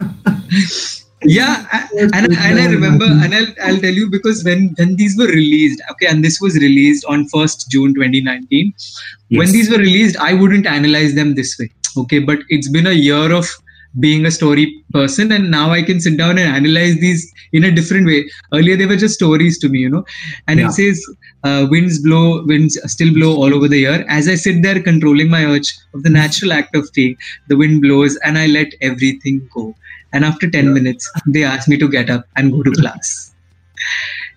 yeah, 1.22 1.66
and, 1.96 2.14
and 2.14 2.60
I 2.60 2.66
remember, 2.66 3.06
and 3.06 3.34
I'll, 3.34 3.46
I'll 3.64 3.80
tell 3.80 3.92
you 3.92 4.10
because 4.10 4.44
when 4.44 4.74
when 4.78 4.96
these 4.96 5.16
were 5.18 5.26
released, 5.26 5.82
okay, 5.92 6.06
and 6.06 6.24
this 6.24 6.40
was 6.40 6.56
released 6.56 7.04
on 7.06 7.26
first 7.28 7.70
June 7.70 7.94
2019. 7.94 8.74
When 9.30 9.50
these 9.50 9.70
were 9.70 9.78
released, 9.78 10.16
I 10.18 10.34
wouldn't 10.34 10.66
analyze 10.66 11.14
them 11.14 11.34
this 11.34 11.58
way, 11.58 11.70
okay, 11.96 12.20
but 12.20 12.40
it's 12.48 12.68
been 12.68 12.86
a 12.86 12.92
year 12.92 13.32
of 13.32 13.48
being 14.00 14.26
a 14.26 14.30
story 14.30 14.84
person 14.92 15.32
and 15.32 15.50
now 15.50 15.70
i 15.70 15.82
can 15.82 15.98
sit 16.00 16.16
down 16.18 16.38
and 16.38 16.48
analyze 16.58 16.96
these 16.98 17.32
in 17.52 17.64
a 17.64 17.70
different 17.70 18.06
way. 18.06 18.28
Earlier 18.52 18.76
they 18.76 18.86
were 18.86 18.96
just 18.96 19.14
stories 19.14 19.58
to 19.60 19.68
me 19.68 19.78
you 19.80 19.88
know. 19.90 20.04
And 20.48 20.60
Yeah. 20.60 20.68
it 20.68 20.72
says 20.72 21.02
uh, 21.44 21.66
winds 21.70 21.98
blow 22.02 22.44
winds 22.44 22.78
still 22.92 23.12
blow 23.14 23.34
all 23.36 23.54
over 23.54 23.68
the 23.68 23.78
year. 23.78 24.04
As 24.08 24.28
i 24.28 24.34
sit 24.34 24.62
there 24.62 24.80
controlling 24.82 25.30
my 25.30 25.44
urge 25.44 25.72
of 25.94 26.02
the 26.02 26.10
natural 26.10 26.52
act 26.52 26.74
of 26.76 26.90
peeing 26.96 27.16
the 27.48 27.56
wind 27.56 27.82
blows 27.82 28.16
and 28.24 28.36
i 28.38 28.46
let 28.46 28.74
everything 28.82 29.48
go. 29.54 29.74
And 30.12 30.24
after 30.24 30.50
10 30.50 30.64
Yeah. 30.66 30.70
minutes 30.72 31.10
they 31.26 31.44
ask 31.44 31.68
me 31.68 31.78
to 31.78 31.88
get 31.88 32.10
up 32.10 32.26
and 32.36 32.52
go 32.52 32.62
to 32.62 32.72
class. 32.72 33.32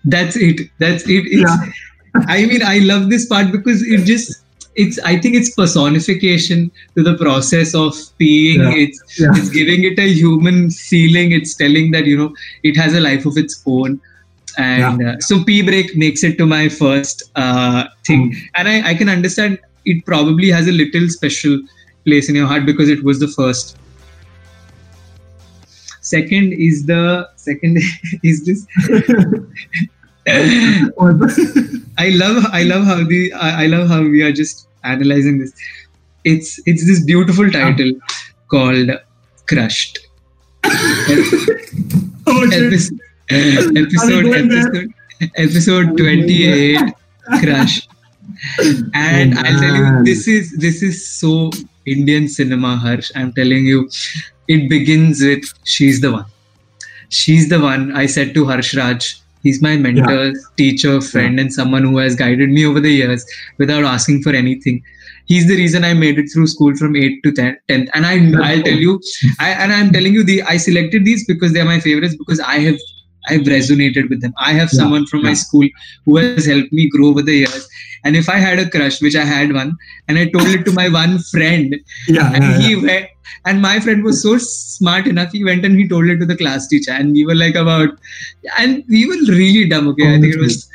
That's 0.04 0.36
it. 0.36 0.70
That's 0.78 1.04
it. 1.04 1.24
It's, 1.26 1.50
Yeah. 1.50 1.72
i 2.34 2.44
mean 2.46 2.62
i 2.68 2.78
love 2.80 3.08
this 3.10 3.24
part 3.26 3.52
because 3.52 3.82
it 3.96 4.04
just 4.04 4.42
it's 4.82 4.98
i 5.10 5.16
think 5.22 5.34
it's 5.38 5.50
personification 5.54 6.70
to 6.96 7.02
the 7.08 7.16
process 7.22 7.74
of 7.74 7.92
peeing. 8.20 8.60
Yeah. 8.64 8.84
it's 8.84 9.20
Yeah. 9.20 9.40
it's 9.40 9.50
giving 9.56 9.84
it 9.84 9.98
a 9.98 10.08
human 10.20 10.70
feeling. 10.70 11.32
It's 11.32 11.54
telling 11.54 11.90
that 11.96 12.06
you 12.06 12.16
know 12.20 12.30
it 12.62 12.76
has 12.82 12.94
a 12.94 13.00
life 13.00 13.26
of 13.26 13.36
its 13.42 13.62
own. 13.66 14.00
And 14.58 15.02
uh, 15.08 15.18
so 15.20 15.42
p 15.44 15.62
break 15.62 15.96
makes 15.96 16.24
it 16.28 16.38
to 16.38 16.46
my 16.46 16.68
first 16.68 17.22
uh, 17.36 17.84
thing. 18.06 18.24
And 18.54 18.68
I, 18.68 18.90
I 18.90 18.94
can 18.94 19.08
understand 19.08 19.58
it 19.84 20.04
probably 20.04 20.48
has 20.50 20.66
a 20.72 20.72
little 20.72 21.08
special 21.08 21.60
place 22.04 22.28
in 22.28 22.34
your 22.34 22.46
heart 22.46 22.66
because 22.66 22.88
it 22.88 23.04
was 23.04 23.20
the 23.20 23.28
first. 23.28 23.76
Second 26.00 26.52
is 26.52 26.86
the 26.86 27.28
second 27.36 27.78
is 28.22 28.44
this? 28.44 28.66
I 30.26 32.10
love 32.22 32.44
I 32.52 32.62
love 32.64 32.84
how 32.84 33.02
the 33.04 33.32
I, 33.32 33.64
I 33.64 33.66
love 33.66 33.88
how 33.88 34.02
we 34.02 34.22
are 34.22 34.32
just 34.32 34.66
analyzing 34.84 35.38
this. 35.38 35.52
It's 36.24 36.60
it's 36.66 36.86
this 36.86 37.04
beautiful 37.04 37.50
title 37.50 37.92
called 38.48 38.90
Crushed. 39.46 39.98
oh. 42.26 42.48
Episode 42.52 43.00
episode 43.30 44.26
episode, 44.26 44.92
episode 45.36 45.86
Are 45.88 45.92
we 45.92 45.96
going 45.96 46.26
28 46.26 46.94
Crush. 47.40 47.88
And 48.94 49.38
I'll 49.38 49.60
tell 49.60 49.76
you, 49.76 50.04
this 50.04 50.26
is 50.26 50.52
this 50.56 50.82
is 50.82 51.06
so 51.06 51.50
Indian 51.86 52.28
cinema, 52.28 52.76
Harsh. 52.76 53.10
I'm 53.14 53.32
telling 53.32 53.66
you, 53.66 53.88
it 54.48 54.68
begins 54.68 55.22
with 55.22 55.44
she's 55.64 56.00
the 56.00 56.12
one. 56.12 56.26
She's 57.08 57.48
the 57.48 57.60
one. 57.60 57.96
I 57.96 58.06
said 58.06 58.34
to 58.34 58.44
Harsh 58.46 58.74
Raj, 58.74 59.19
he's 59.42 59.62
my 59.62 59.76
mentor, 59.76 60.26
yeah. 60.26 60.32
teacher, 60.56 61.00
friend, 61.00 61.36
yeah. 61.36 61.42
and 61.42 61.52
someone 61.52 61.84
who 61.84 61.98
has 61.98 62.14
guided 62.14 62.50
me 62.50 62.66
over 62.66 62.80
the 62.80 62.92
years 62.92 63.24
without 63.58 63.84
asking 63.84 64.22
for 64.22 64.30
anything. 64.30 64.82
He's 65.26 65.46
the 65.46 65.56
reason 65.56 65.84
I 65.84 65.94
made 65.94 66.18
it 66.18 66.28
through 66.32 66.48
school 66.48 66.74
from 66.76 66.96
eight 66.96 67.22
to 67.22 67.30
10th. 67.30 67.56
And 67.68 67.88
I, 67.94 68.16
I'll 68.42 68.62
tell 68.62 68.74
you, 68.74 69.00
I, 69.38 69.50
and 69.50 69.72
I'm 69.72 69.92
telling 69.92 70.12
you, 70.12 70.24
the 70.24 70.42
I 70.42 70.56
selected 70.56 71.04
these 71.04 71.24
because 71.24 71.52
they're 71.52 71.64
my 71.64 71.78
favorites 71.78 72.16
because 72.16 72.40
I 72.40 72.58
have 72.60 72.78
I've 73.28 73.42
resonated 73.42 74.08
with 74.08 74.20
them. 74.22 74.34
I 74.38 74.52
have 74.52 74.70
yeah, 74.72 74.80
someone 74.80 75.06
from 75.06 75.20
yeah. 75.20 75.28
my 75.28 75.34
school 75.34 75.68
who 76.04 76.16
has 76.16 76.46
helped 76.46 76.72
me 76.72 76.88
grow 76.88 77.08
over 77.08 77.22
the 77.22 77.34
years. 77.34 77.68
And 78.04 78.16
if 78.16 78.28
I 78.28 78.36
had 78.36 78.58
a 78.58 78.68
crush, 78.68 79.00
which 79.02 79.14
I 79.14 79.24
had 79.24 79.52
one, 79.52 79.76
and 80.08 80.18
I 80.18 80.26
told 80.30 80.48
it 80.48 80.64
to 80.64 80.72
my 80.72 80.88
one 80.88 81.18
friend, 81.18 81.76
yeah, 82.08 82.32
and 82.34 82.62
he 82.62 82.76
went, 82.76 83.08
and 83.44 83.60
my 83.60 83.78
friend 83.80 84.02
was 84.02 84.22
so 84.22 84.38
smart 84.38 85.06
enough, 85.06 85.32
he 85.32 85.44
went 85.44 85.64
and 85.64 85.78
he 85.78 85.86
told 85.86 86.06
it 86.06 86.18
to 86.18 86.26
the 86.26 86.36
class 86.36 86.66
teacher, 86.66 86.92
and 86.92 87.12
we 87.12 87.26
were 87.26 87.34
like 87.34 87.56
about, 87.56 87.90
and 88.58 88.84
we 88.88 89.06
were 89.06 89.20
really 89.34 89.68
dumb. 89.68 89.88
Okay, 89.88 90.06
oh, 90.06 90.14
I 90.14 90.20
think 90.20 90.34
it 90.34 90.40
was 90.40 90.70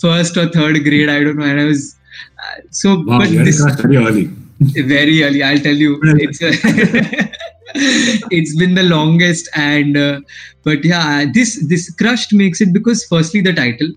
first 0.00 0.36
or 0.36 0.48
third 0.48 0.82
grade. 0.84 1.08
I 1.08 1.24
don't 1.24 1.36
know, 1.36 1.46
and 1.46 1.60
I 1.60 1.64
was 1.64 1.96
uh, 2.38 2.60
so. 2.70 3.02
Wow, 3.02 3.18
but 3.18 3.30
this 3.30 3.60
very 3.80 3.96
early. 3.96 4.30
Very 4.74 5.24
early, 5.24 5.42
I'll 5.42 5.58
tell 5.58 5.74
you. 5.74 6.00
It's. 7.75 8.23
it's 8.31 8.55
been 8.55 8.75
the 8.75 8.83
longest 8.83 9.49
and 9.53 9.97
uh, 9.97 10.21
but 10.63 10.83
yeah 10.83 11.25
this 11.33 11.65
this 11.67 11.89
crushed 12.01 12.33
makes 12.33 12.61
it 12.61 12.71
because 12.73 13.03
firstly 13.05 13.41
the 13.41 13.53
title 13.53 13.91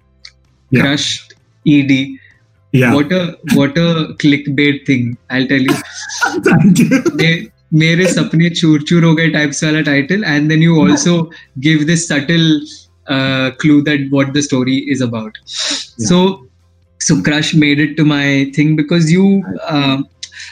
yeah. 0.70 0.82
crushed 0.82 1.34
ed 1.66 1.92
yeah 2.72 2.94
what 2.94 3.12
a 3.12 3.38
what 3.54 3.78
a 3.78 3.88
clickbait 4.24 4.84
thing 4.86 5.16
i'll 5.30 5.46
tell 5.46 5.60
you 5.70 5.76
thank 6.50 6.78
you 6.78 7.50
मेरे 7.72 8.06
सपने 8.12 8.48
चूर 8.50 8.82
चूर 8.82 9.04
हो 9.04 9.14
गए 9.14 9.28
types 9.30 9.62
वाला 9.64 9.80
title 9.88 10.24
and 10.24 10.48
then 10.48 10.62
you 10.62 10.80
also 10.84 11.18
give 11.66 11.84
this 11.90 12.08
subtle 12.08 12.46
clue 13.60 13.82
that 13.86 14.02
what 14.10 14.28
the 14.34 14.42
story 14.46 14.74
is 14.94 15.00
about 15.04 15.38
yeah. 15.44 16.08
so 16.08 16.18
so 17.06 17.16
crush 17.28 17.48
made 17.62 17.80
it 17.84 17.96
to 17.96 18.04
my 18.10 18.26
thing 18.58 18.76
because 18.80 19.10
you 19.12 19.24
uh, 19.76 19.96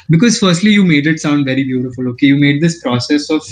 because 0.10 0.40
firstly 0.40 0.72
you 0.72 0.84
made 0.86 1.08
it 1.08 1.20
sound 1.20 1.46
very 1.46 1.64
beautiful 1.64 2.08
okay? 2.10 2.28
You 2.28 2.38
made 2.38 2.62
this 2.62 2.82
process 2.82 3.30
of 3.30 3.44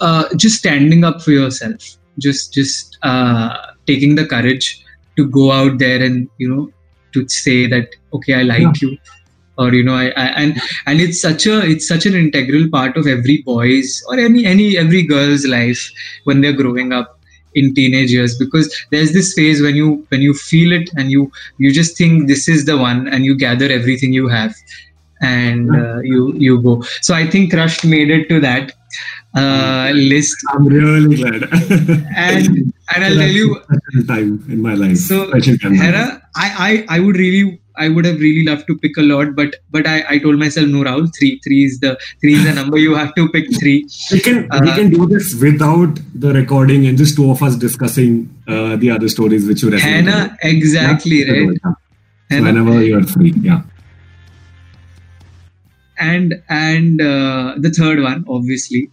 uh, 0.00 0.34
just 0.36 0.58
standing 0.58 1.04
up 1.04 1.22
for 1.22 1.30
yourself. 1.32 1.96
Just 2.18 2.52
just 2.52 2.98
uh, 3.02 3.56
taking 3.86 4.14
the 4.14 4.26
courage 4.26 4.84
to 5.16 5.26
go 5.26 5.52
out 5.52 5.78
there 5.78 6.02
and 6.02 6.28
you 6.38 6.48
know 6.48 6.70
to 7.12 7.28
say 7.28 7.66
that 7.66 7.88
okay 8.12 8.34
i 8.34 8.42
like 8.42 8.60
yeah. 8.60 8.72
you. 8.82 8.98
Or 9.58 9.74
you 9.74 9.84
know 9.84 9.94
I, 9.94 10.06
I, 10.06 10.26
and 10.42 10.60
and 10.86 11.00
it's 11.02 11.20
such 11.20 11.46
a 11.46 11.60
it's 11.70 11.86
such 11.86 12.06
an 12.06 12.14
integral 12.14 12.68
part 12.70 12.96
of 12.96 13.06
every 13.06 13.42
boy's 13.42 14.02
or 14.08 14.18
any 14.18 14.46
any 14.46 14.78
every 14.78 15.02
girl's 15.02 15.46
life 15.46 15.90
when 16.24 16.40
they're 16.40 16.54
growing 16.54 16.94
up 16.94 17.19
in 17.54 17.74
teenage 17.74 18.12
years 18.12 18.36
because 18.38 18.74
there's 18.90 19.12
this 19.12 19.32
phase 19.34 19.60
when 19.60 19.76
you 19.76 20.06
when 20.08 20.20
you 20.20 20.34
feel 20.34 20.72
it 20.72 20.90
and 20.96 21.10
you 21.10 21.30
you 21.58 21.72
just 21.72 21.96
think 21.96 22.28
this 22.28 22.48
is 22.48 22.64
the 22.64 22.76
one 22.76 23.08
and 23.08 23.24
you 23.24 23.36
gather 23.36 23.70
everything 23.70 24.12
you 24.12 24.28
have 24.28 24.54
and 25.20 25.74
uh, 25.76 25.98
you 26.00 26.34
you 26.36 26.60
go. 26.62 26.82
So 27.02 27.14
i 27.14 27.28
think 27.28 27.52
crushed 27.52 27.84
made 27.84 28.10
it 28.10 28.28
to 28.28 28.40
that 28.40 28.72
uh, 29.34 29.92
list. 29.94 30.36
I'm 30.52 30.66
really 30.66 31.16
glad. 31.16 31.42
And 32.16 32.72
and 32.94 33.04
i'll 33.04 33.14
tell 33.14 33.28
you 33.28 33.60
time 34.06 34.44
in 34.48 34.62
my 34.62 34.74
life 34.74 34.96
so 34.96 35.30
hera 35.82 36.22
I, 36.34 36.48
I 36.68 36.96
i 36.96 37.00
would 37.00 37.16
really 37.16 37.59
I 37.76 37.88
would 37.88 38.04
have 38.04 38.20
really 38.20 38.44
loved 38.44 38.66
to 38.66 38.76
pick 38.76 38.96
a 38.96 39.02
lot, 39.02 39.34
but 39.34 39.56
but 39.70 39.86
I, 39.86 40.04
I 40.08 40.18
told 40.18 40.38
myself 40.38 40.68
no, 40.68 40.82
Rahul, 40.82 41.10
three 41.16 41.40
three 41.44 41.64
is 41.64 41.80
the 41.80 41.98
three 42.20 42.34
is 42.34 42.44
the 42.44 42.52
number. 42.52 42.78
You 42.78 42.94
have 42.94 43.14
to 43.14 43.28
pick 43.28 43.54
three. 43.58 43.88
We 44.12 44.20
can 44.20 44.50
uh, 44.50 44.60
we 44.62 44.72
can 44.72 44.90
do 44.90 45.06
this 45.06 45.34
without 45.40 45.98
the 46.14 46.32
recording 46.32 46.86
and 46.86 46.98
just 46.98 47.16
two 47.16 47.30
of 47.30 47.42
us 47.42 47.56
discussing 47.56 48.28
uh, 48.48 48.76
the 48.76 48.90
other 48.90 49.08
stories 49.08 49.46
which 49.46 49.62
you 49.62 49.70
read. 49.70 49.80
exactly 50.42 51.24
yeah? 51.24 51.32
right. 51.32 51.58
So 52.30 52.42
whenever 52.42 52.82
you 52.82 52.98
are 52.98 53.02
free, 53.02 53.32
yeah. 53.40 53.62
And 55.98 56.42
and 56.48 57.00
uh, 57.00 57.54
the 57.58 57.70
third 57.70 58.00
one, 58.00 58.24
obviously, 58.28 58.90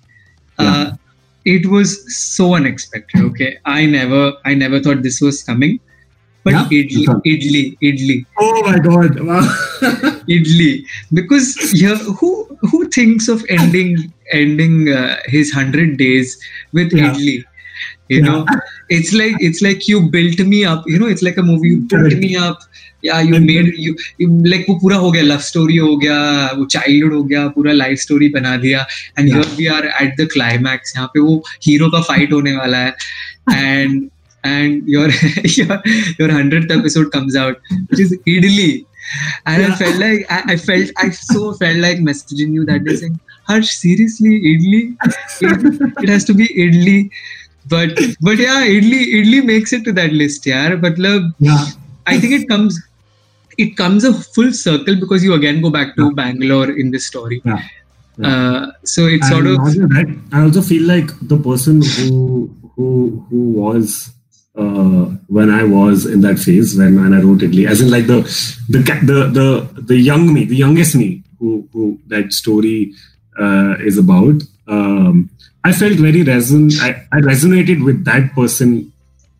uh, 0.60 0.92
yeah. 1.46 1.56
it 1.58 1.68
was 1.68 2.16
so 2.16 2.56
unexpected. 2.56 3.22
Okay, 3.22 3.58
I 3.66 3.86
never 3.86 4.34
I 4.46 4.54
never 4.56 4.80
thought 4.80 5.04
this 5.04 5.22
was 5.22 5.44
coming 5.44 5.80
but 6.48 6.56
yeah? 6.56 6.76
idli, 6.80 7.04
idli, 7.34 7.64
idli. 7.90 8.18
Oh 8.46 8.62
my 8.68 8.80
god! 8.88 9.20
Wow. 9.30 9.42
idli, 10.36 10.70
because 11.20 11.50
yeah, 11.82 11.98
who 12.22 12.32
who 12.72 12.82
thinks 12.98 13.28
of 13.36 13.46
ending 13.58 13.94
ending 14.40 14.80
uh, 15.02 15.18
his 15.36 15.54
hundred 15.60 15.98
days 16.04 16.36
with 16.80 16.94
yeah. 16.94 17.12
idli? 17.12 17.38
You 18.10 18.20
yeah. 18.20 18.26
know, 18.26 18.46
it's 18.98 19.14
like 19.22 19.36
it's 19.50 19.62
like 19.62 19.88
you 19.88 20.02
built 20.18 20.40
me 20.54 20.64
up. 20.74 20.88
You 20.94 21.00
know, 21.04 21.12
it's 21.16 21.28
like 21.30 21.38
a 21.38 21.48
movie. 21.52 21.74
You 21.76 21.82
built 21.96 22.20
me 22.28 22.36
up. 22.50 22.64
Yeah, 23.02 23.22
you 23.22 23.40
made 23.40 23.68
you, 23.78 23.96
you 24.18 24.28
like 24.52 24.66
वो 24.70 24.76
पूरा 24.82 24.96
हो 24.98 25.12
गया 25.12 25.24
love 25.24 25.40
story 25.48 25.76
हो 25.78 25.96
गया 26.04 26.16
वो 26.58 26.66
childhood 26.76 27.14
हो 27.14 27.24
गया 27.24 27.48
पूरा 27.58 27.72
लाइफ 27.72 28.00
स्टोरी 28.00 28.30
बना 28.36 28.56
दिया 28.64 28.86
and 29.20 29.28
here 29.34 29.46
we 29.58 29.66
are 29.74 29.86
at 30.02 30.16
the 30.22 30.28
climax 30.34 30.94
यहाँ 30.96 31.08
पे 31.14 31.20
वो 31.20 31.36
हीरो 31.66 31.90
का 31.96 32.02
फाइट 32.10 32.34
होने 32.34 32.56
वाला 32.58 32.78
है 32.78 32.96
and 33.54 34.10
and 34.48 34.88
your 34.88 35.10
your 35.60 35.82
your 36.20 36.32
hundredth 36.32 36.72
episode 36.72 37.12
comes 37.12 37.36
out, 37.36 37.60
which 37.90 38.00
is 38.00 38.14
idli. 38.36 38.86
And 39.46 39.62
yeah. 39.62 39.70
I 39.70 39.76
felt 39.76 39.98
like 40.00 40.26
I, 40.30 40.54
I, 40.54 40.58
felt 40.58 40.90
I 40.98 41.10
so 41.12 41.54
felt 41.54 41.78
like 41.78 42.00
messaging 42.00 42.52
you 42.52 42.66
that 42.66 42.84
day 42.84 42.96
saying, 42.96 43.20
Harsh, 43.48 43.70
seriously, 43.70 44.42
idli? 44.52 44.98
It, 45.42 45.94
it 46.04 46.10
has 46.10 46.26
to 46.26 46.34
be 46.34 46.48
idli. 46.66 47.10
But 47.70 47.98
but 48.22 48.38
yeah, 48.38 48.66
idli 48.66 49.00
idli 49.20 49.46
makes 49.46 49.74
it 49.74 49.86
to 49.86 49.94
that 49.94 50.14
list, 50.14 50.46
yeah. 50.46 50.76
But 50.76 50.98
love, 50.98 51.24
yeah. 51.40 51.66
I 52.06 52.20
think 52.20 52.34
it 52.34 52.50
comes 52.50 52.82
it 53.58 53.76
comes 53.78 54.04
a 54.04 54.14
full 54.14 54.52
circle 54.54 55.00
because 55.00 55.24
you 55.24 55.34
again 55.34 55.62
go 55.62 55.70
back 55.70 55.96
to 55.96 56.06
yeah. 56.06 56.12
Bangalore 56.22 56.70
in 56.70 56.92
this 56.92 57.06
story. 57.06 57.42
Yeah. 57.46 57.62
Yeah. 58.18 58.28
Uh, 58.28 58.72
so 58.84 59.06
it's 59.06 59.30
sort 59.30 59.48
of. 59.48 59.60
I 60.34 60.42
also 60.42 60.62
feel 60.62 60.88
like 60.88 61.12
the 61.22 61.38
person 61.38 61.82
who 61.82 62.50
who 62.76 63.26
who 63.30 63.52
was 63.52 64.12
uh, 64.58 65.06
when 65.28 65.50
I 65.50 65.64
was 65.64 66.06
in 66.06 66.22
that 66.22 66.40
phase 66.40 66.78
when, 66.78 67.02
when 67.02 67.14
I 67.14 67.22
wrote 67.22 67.40
idli, 67.40 67.68
as 67.68 67.82
in 67.82 67.92
like 67.92 68.08
the 68.08 68.22
the 68.70 68.80
the 68.80 69.28
the, 69.38 69.82
the 69.82 69.98
young 69.98 70.34
me, 70.34 70.46
the 70.46 70.56
youngest 70.56 70.96
me, 70.96 71.24
who 71.40 71.68
who 71.72 72.00
that 72.08 72.34
story 72.34 72.94
uh, 73.40 73.76
is 73.80 73.98
about. 73.98 74.42
Um, 74.68 75.30
I 75.64 75.74
felt 75.74 75.94
very 75.94 76.24
reson. 76.24 76.72
I, 76.82 77.06
I 77.12 77.20
resonated 77.22 77.84
with 77.84 78.06
that 78.06 78.34
person 78.34 78.92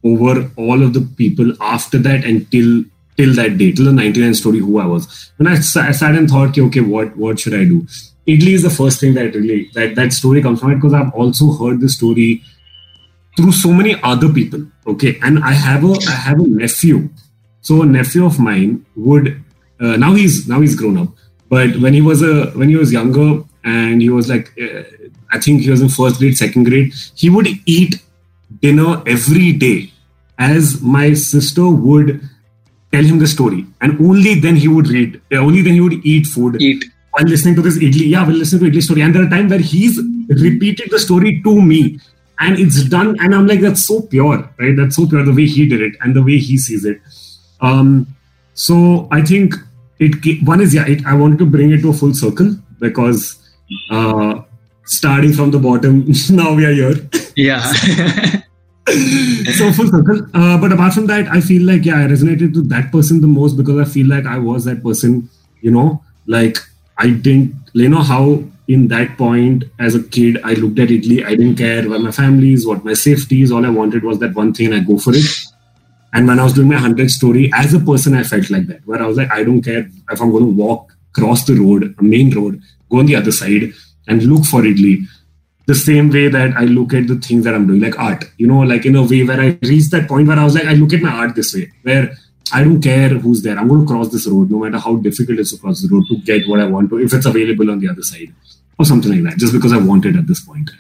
over 0.04 0.52
all 0.56 0.84
of 0.84 0.94
the 0.94 1.02
people 1.18 1.52
after 1.62 1.98
that 2.00 2.24
until 2.24 2.84
till 3.18 3.34
that 3.34 3.58
day, 3.58 3.72
till 3.72 3.86
the 3.86 3.94
99 3.94 4.36
story, 4.36 4.60
who 4.60 4.78
I 4.78 4.86
was. 4.86 5.32
When 5.38 5.48
I, 5.48 5.54
I 5.54 5.92
sat 5.92 6.16
and 6.16 6.30
thought, 6.30 6.58
okay, 6.58 6.82
what 6.82 7.18
what 7.18 7.40
should 7.40 7.54
I 7.54 7.64
do? 7.64 7.88
idli 8.28 8.54
is 8.54 8.64
the 8.64 8.70
first 8.70 9.00
thing 9.00 9.14
that 9.14 9.34
really 9.34 9.70
that 9.74 9.96
that 9.96 10.14
story 10.14 10.42
comes 10.42 10.60
from 10.60 10.72
it 10.72 10.76
because 10.76 10.94
I've 10.94 11.14
also 11.14 11.54
heard 11.54 11.80
the 11.80 11.90
story 11.90 12.44
through 13.38 13.52
so 13.52 13.72
many 13.72 13.96
other 14.04 14.30
people. 14.34 14.66
Okay, 14.88 15.18
and 15.22 15.40
I 15.44 15.54
have 15.54 15.84
a 15.84 15.94
I 16.10 16.16
have 16.28 16.40
a 16.40 16.48
nephew. 16.48 17.10
So 17.62 17.84
a 17.84 17.86
nephew 17.86 18.26
of 18.26 18.40
mine 18.40 18.86
would 18.96 19.44
uh, 19.80 19.96
now 19.98 20.14
he's 20.16 20.48
now 20.48 20.60
he's 20.62 20.76
grown 20.76 20.98
up, 20.98 21.10
but 21.50 21.78
when 21.78 21.94
he 21.94 22.02
was 22.02 22.22
a 22.22 22.48
when 22.52 22.70
he 22.70 22.76
was 22.76 22.92
younger 22.92 23.44
and 23.64 24.02
he 24.02 24.10
was 24.10 24.28
like 24.30 24.52
uh, 24.62 24.84
I 25.32 25.40
think 25.40 25.62
he 25.62 25.70
was 25.70 25.82
in 25.82 25.90
first 25.90 26.20
grade, 26.20 26.38
second 26.38 26.64
grade, 26.64 26.94
he 27.16 27.30
would 27.30 27.48
eat 27.66 28.02
dinner 28.62 29.04
every 29.06 29.54
day, 29.54 29.92
as 30.40 30.82
my 30.82 31.14
sister 31.14 31.70
would 31.70 32.22
tell 32.92 33.04
him 33.04 33.20
the 33.20 33.28
story, 33.28 33.66
and 33.82 34.00
only 34.00 34.36
then 34.36 34.56
he 34.56 34.68
would 34.68 34.88
read. 34.88 35.22
Uh, 35.32 35.38
only 35.38 35.62
then 35.62 35.74
he 35.74 35.82
would 35.82 36.06
eat 36.06 36.26
food. 36.26 36.62
Eat 36.62 36.86
while 37.12 37.26
listening 37.26 37.56
to 37.56 37.62
this 37.62 37.78
idli. 37.78 38.10
Yeah, 38.10 38.24
while 38.24 38.36
listening 38.36 38.64
to 38.64 38.72
idli 38.72 38.82
story, 38.82 39.02
and 39.02 39.14
there 39.14 39.24
are 39.24 39.30
times 39.30 39.52
where 39.52 39.60
he's 39.60 40.00
repeated 40.30 40.90
the 40.90 41.00
story 41.00 41.42
to 41.44 41.62
me 41.62 42.00
and 42.40 42.60
it's 42.60 42.84
done 42.84 43.18
and 43.20 43.34
i'm 43.34 43.48
like 43.48 43.62
that's 43.62 43.86
so 43.86 44.02
pure 44.02 44.50
right? 44.60 44.76
That's 44.76 44.96
so 44.96 45.08
pure 45.08 45.24
the 45.24 45.34
way 45.34 45.46
he 45.46 45.68
did 45.68 45.82
it 45.82 45.96
and 46.02 46.16
the 46.16 46.24
way 46.24 46.38
he 46.38 46.58
sees 46.58 46.86
it. 46.86 47.02
Um 47.62 48.08
so 48.54 49.08
i 49.12 49.22
think 49.22 49.56
it 50.00 50.44
one 50.44 50.62
is 50.62 50.74
yeah 50.74 50.88
it, 50.88 51.06
i 51.06 51.14
wanted 51.14 51.40
to 51.40 51.46
bring 51.46 51.72
it 51.72 51.82
to 51.82 51.90
a 51.90 51.94
full 51.94 52.14
circle 52.14 52.56
because 52.80 53.38
uh 53.92 54.42
starting 54.86 55.34
from 55.34 55.52
the 55.52 55.60
bottom 55.60 56.06
now 56.30 56.54
we 56.54 56.66
are 56.66 56.74
here. 56.74 57.10
Yeah. 57.36 57.72
So 58.88 59.74
full 59.74 59.88
circle. 59.88 60.22
Uh, 60.34 60.58
but 60.58 60.72
apart 60.72 60.94
from 60.94 61.08
that 61.08 61.28
i 61.28 61.42
feel 61.42 61.64
like 61.64 61.84
yeah 61.84 61.96
i 61.96 62.08
resonated 62.08 62.54
to 62.54 62.62
that 62.74 62.90
person 62.90 63.20
the 63.20 63.28
most 63.28 63.58
because 63.58 63.86
i 63.86 63.92
feel 63.92 64.08
like 64.08 64.26
i 64.26 64.38
was 64.38 64.64
that 64.64 64.82
person 64.82 65.30
you 65.62 65.72
know? 65.72 66.02
Like 66.26 66.58
i 66.98 67.10
didn't 67.10 67.56
you 67.74 67.90
know 67.90 68.02
how 68.02 68.44
in 68.68 68.88
that 68.90 69.18
point 69.18 69.64
as 69.80 69.96
a 69.96 70.04
kid 70.04 70.40
i 70.44 70.54
looked 70.54 70.80
at 70.80 70.90
idli. 70.90 71.26
I 71.26 71.36
didn't 71.36 71.56
care 71.56 71.90
where 71.90 72.00
my 72.00 72.12
family 72.12 72.54
is 72.54 72.68
what 72.68 72.84
my 72.84 72.94
safety 72.94 73.42
is 73.42 73.52
all 73.52 73.66
i 73.66 73.70
wanted 73.70 74.04
was 74.04 74.20
that 74.20 74.36
one 74.36 74.54
thing 74.54 74.68
and 74.68 74.76
i 74.76 74.80
go 74.80 74.98
for 74.98 75.14
it. 75.16 75.26
And 76.14 76.28
when 76.28 76.40
I 76.40 76.44
was 76.44 76.54
doing 76.54 76.70
my 76.70 76.76
100 76.76 77.12
story, 77.12 77.52
as 77.54 77.74
a 77.74 77.80
person, 77.80 78.16
I 78.16 78.24
felt 78.24 78.50
like 78.50 78.68
that, 78.68 78.86
where 78.88 79.02
I 79.02 79.06
was 79.06 79.18
like, 79.18 79.30
I 79.32 79.44
don't 79.44 79.62
care 79.62 79.90
if 80.10 80.22
I'm 80.22 80.32
going 80.32 80.46
to 80.46 80.52
walk, 80.52 80.94
cross 81.14 81.46
the 81.46 81.54
road, 81.54 81.96
a 82.00 82.04
main 82.04 82.34
road, 82.34 82.62
go 82.90 83.00
on 83.00 83.06
the 83.06 83.16
other 83.16 83.32
side, 83.32 83.74
and 84.08 84.24
look 84.24 84.46
for 84.46 84.62
idli. 84.62 85.04
The 85.66 85.76
same 85.76 86.10
way 86.10 86.30
that 86.30 86.56
I 86.56 86.64
look 86.64 86.94
at 86.94 87.08
the 87.08 87.16
things 87.18 87.44
that 87.44 87.54
I'm 87.54 87.68
doing, 87.68 87.82
like 87.82 88.00
art, 88.00 88.24
you 88.38 88.48
know, 88.48 88.62
like 88.62 88.86
in 88.86 88.96
a 88.96 89.04
way 89.04 89.24
where 89.26 89.40
I 89.40 89.60
reached 89.64 89.92
that 89.92 90.08
point 90.08 90.28
where 90.28 90.40
I 90.40 90.46
was 90.46 90.56
like, 90.56 90.66
I 90.66 90.74
look 90.74 90.94
at 90.94 91.02
my 91.02 91.12
art 91.12 91.36
this 91.36 91.54
way, 91.54 91.72
where 91.84 92.16
I 92.54 92.64
don't 92.64 92.82
care 92.82 93.10
who's 93.10 93.42
there. 93.42 93.60
I'm 93.60 93.68
going 93.68 93.82
to 93.82 93.88
cross 93.88 94.10
this 94.10 94.28
road, 94.28 94.50
no 94.50 94.60
matter 94.60 94.80
how 94.80 94.96
difficult 94.96 95.38
it 95.38 95.42
is 95.42 95.52
to 95.52 95.58
cross 95.58 95.82
the 95.82 95.94
road 95.94 96.06
to 96.08 96.18
get 96.22 96.48
what 96.48 96.62
I 96.62 96.66
want 96.66 96.90
to, 96.92 97.00
if 97.00 97.14
it's 97.14 97.26
available 97.26 97.70
on 97.70 97.80
the 97.80 97.90
other 97.90 98.02
side, 98.02 98.34
or 98.80 98.86
something 98.86 99.12
like 99.12 99.32
that, 99.32 99.40
just 99.40 99.54
because 99.54 99.74
I 99.74 99.78
want 99.78 100.06
it 100.06 100.16
at 100.16 100.28
this 100.28 100.42
point. 100.42 100.72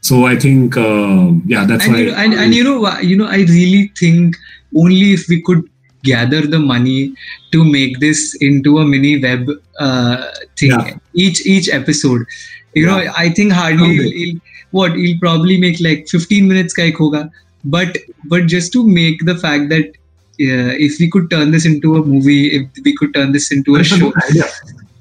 So 0.00 0.26
I 0.26 0.36
think, 0.36 0.76
uh, 0.76 1.32
yeah, 1.46 1.64
that's 1.64 1.84
and 1.84 1.94
why. 1.94 2.00
You 2.00 2.10
know, 2.10 2.16
and, 2.16 2.34
and 2.34 2.54
you 2.54 2.64
know, 2.64 2.98
you 3.00 3.16
know, 3.16 3.26
I 3.26 3.38
really 3.38 3.92
think 3.98 4.36
only 4.76 5.12
if 5.12 5.28
we 5.28 5.42
could 5.42 5.68
gather 6.04 6.46
the 6.46 6.58
money 6.58 7.14
to 7.52 7.64
make 7.64 7.98
this 8.00 8.36
into 8.40 8.78
a 8.78 8.84
mini 8.84 9.20
web 9.20 9.48
uh, 9.78 10.30
thing, 10.58 10.70
yeah. 10.70 10.96
each 11.14 11.44
each 11.46 11.68
episode. 11.68 12.22
You 12.74 12.86
yeah. 12.86 13.04
know, 13.04 13.12
I 13.16 13.30
think 13.30 13.52
hardly 13.52 13.96
he'll, 13.96 14.12
he'll, 14.12 14.40
what 14.70 14.94
he'll 14.94 15.18
probably 15.18 15.58
make 15.58 15.80
like 15.80 16.08
15 16.08 16.46
minutes 16.46 16.72
ka 16.72 16.82
hoga. 16.82 17.30
But 17.64 17.98
but 18.24 18.46
just 18.46 18.72
to 18.74 18.86
make 18.86 19.24
the 19.24 19.36
fact 19.36 19.68
that 19.70 19.86
uh, 20.40 20.72
if 20.86 21.00
we 21.00 21.10
could 21.10 21.30
turn 21.30 21.50
this 21.50 21.66
into 21.66 21.96
a 21.96 22.04
movie, 22.04 22.56
if 22.56 22.68
we 22.84 22.94
could 22.96 23.12
turn 23.14 23.32
this 23.32 23.50
into 23.50 23.76
a 23.76 23.84
show, 23.84 24.12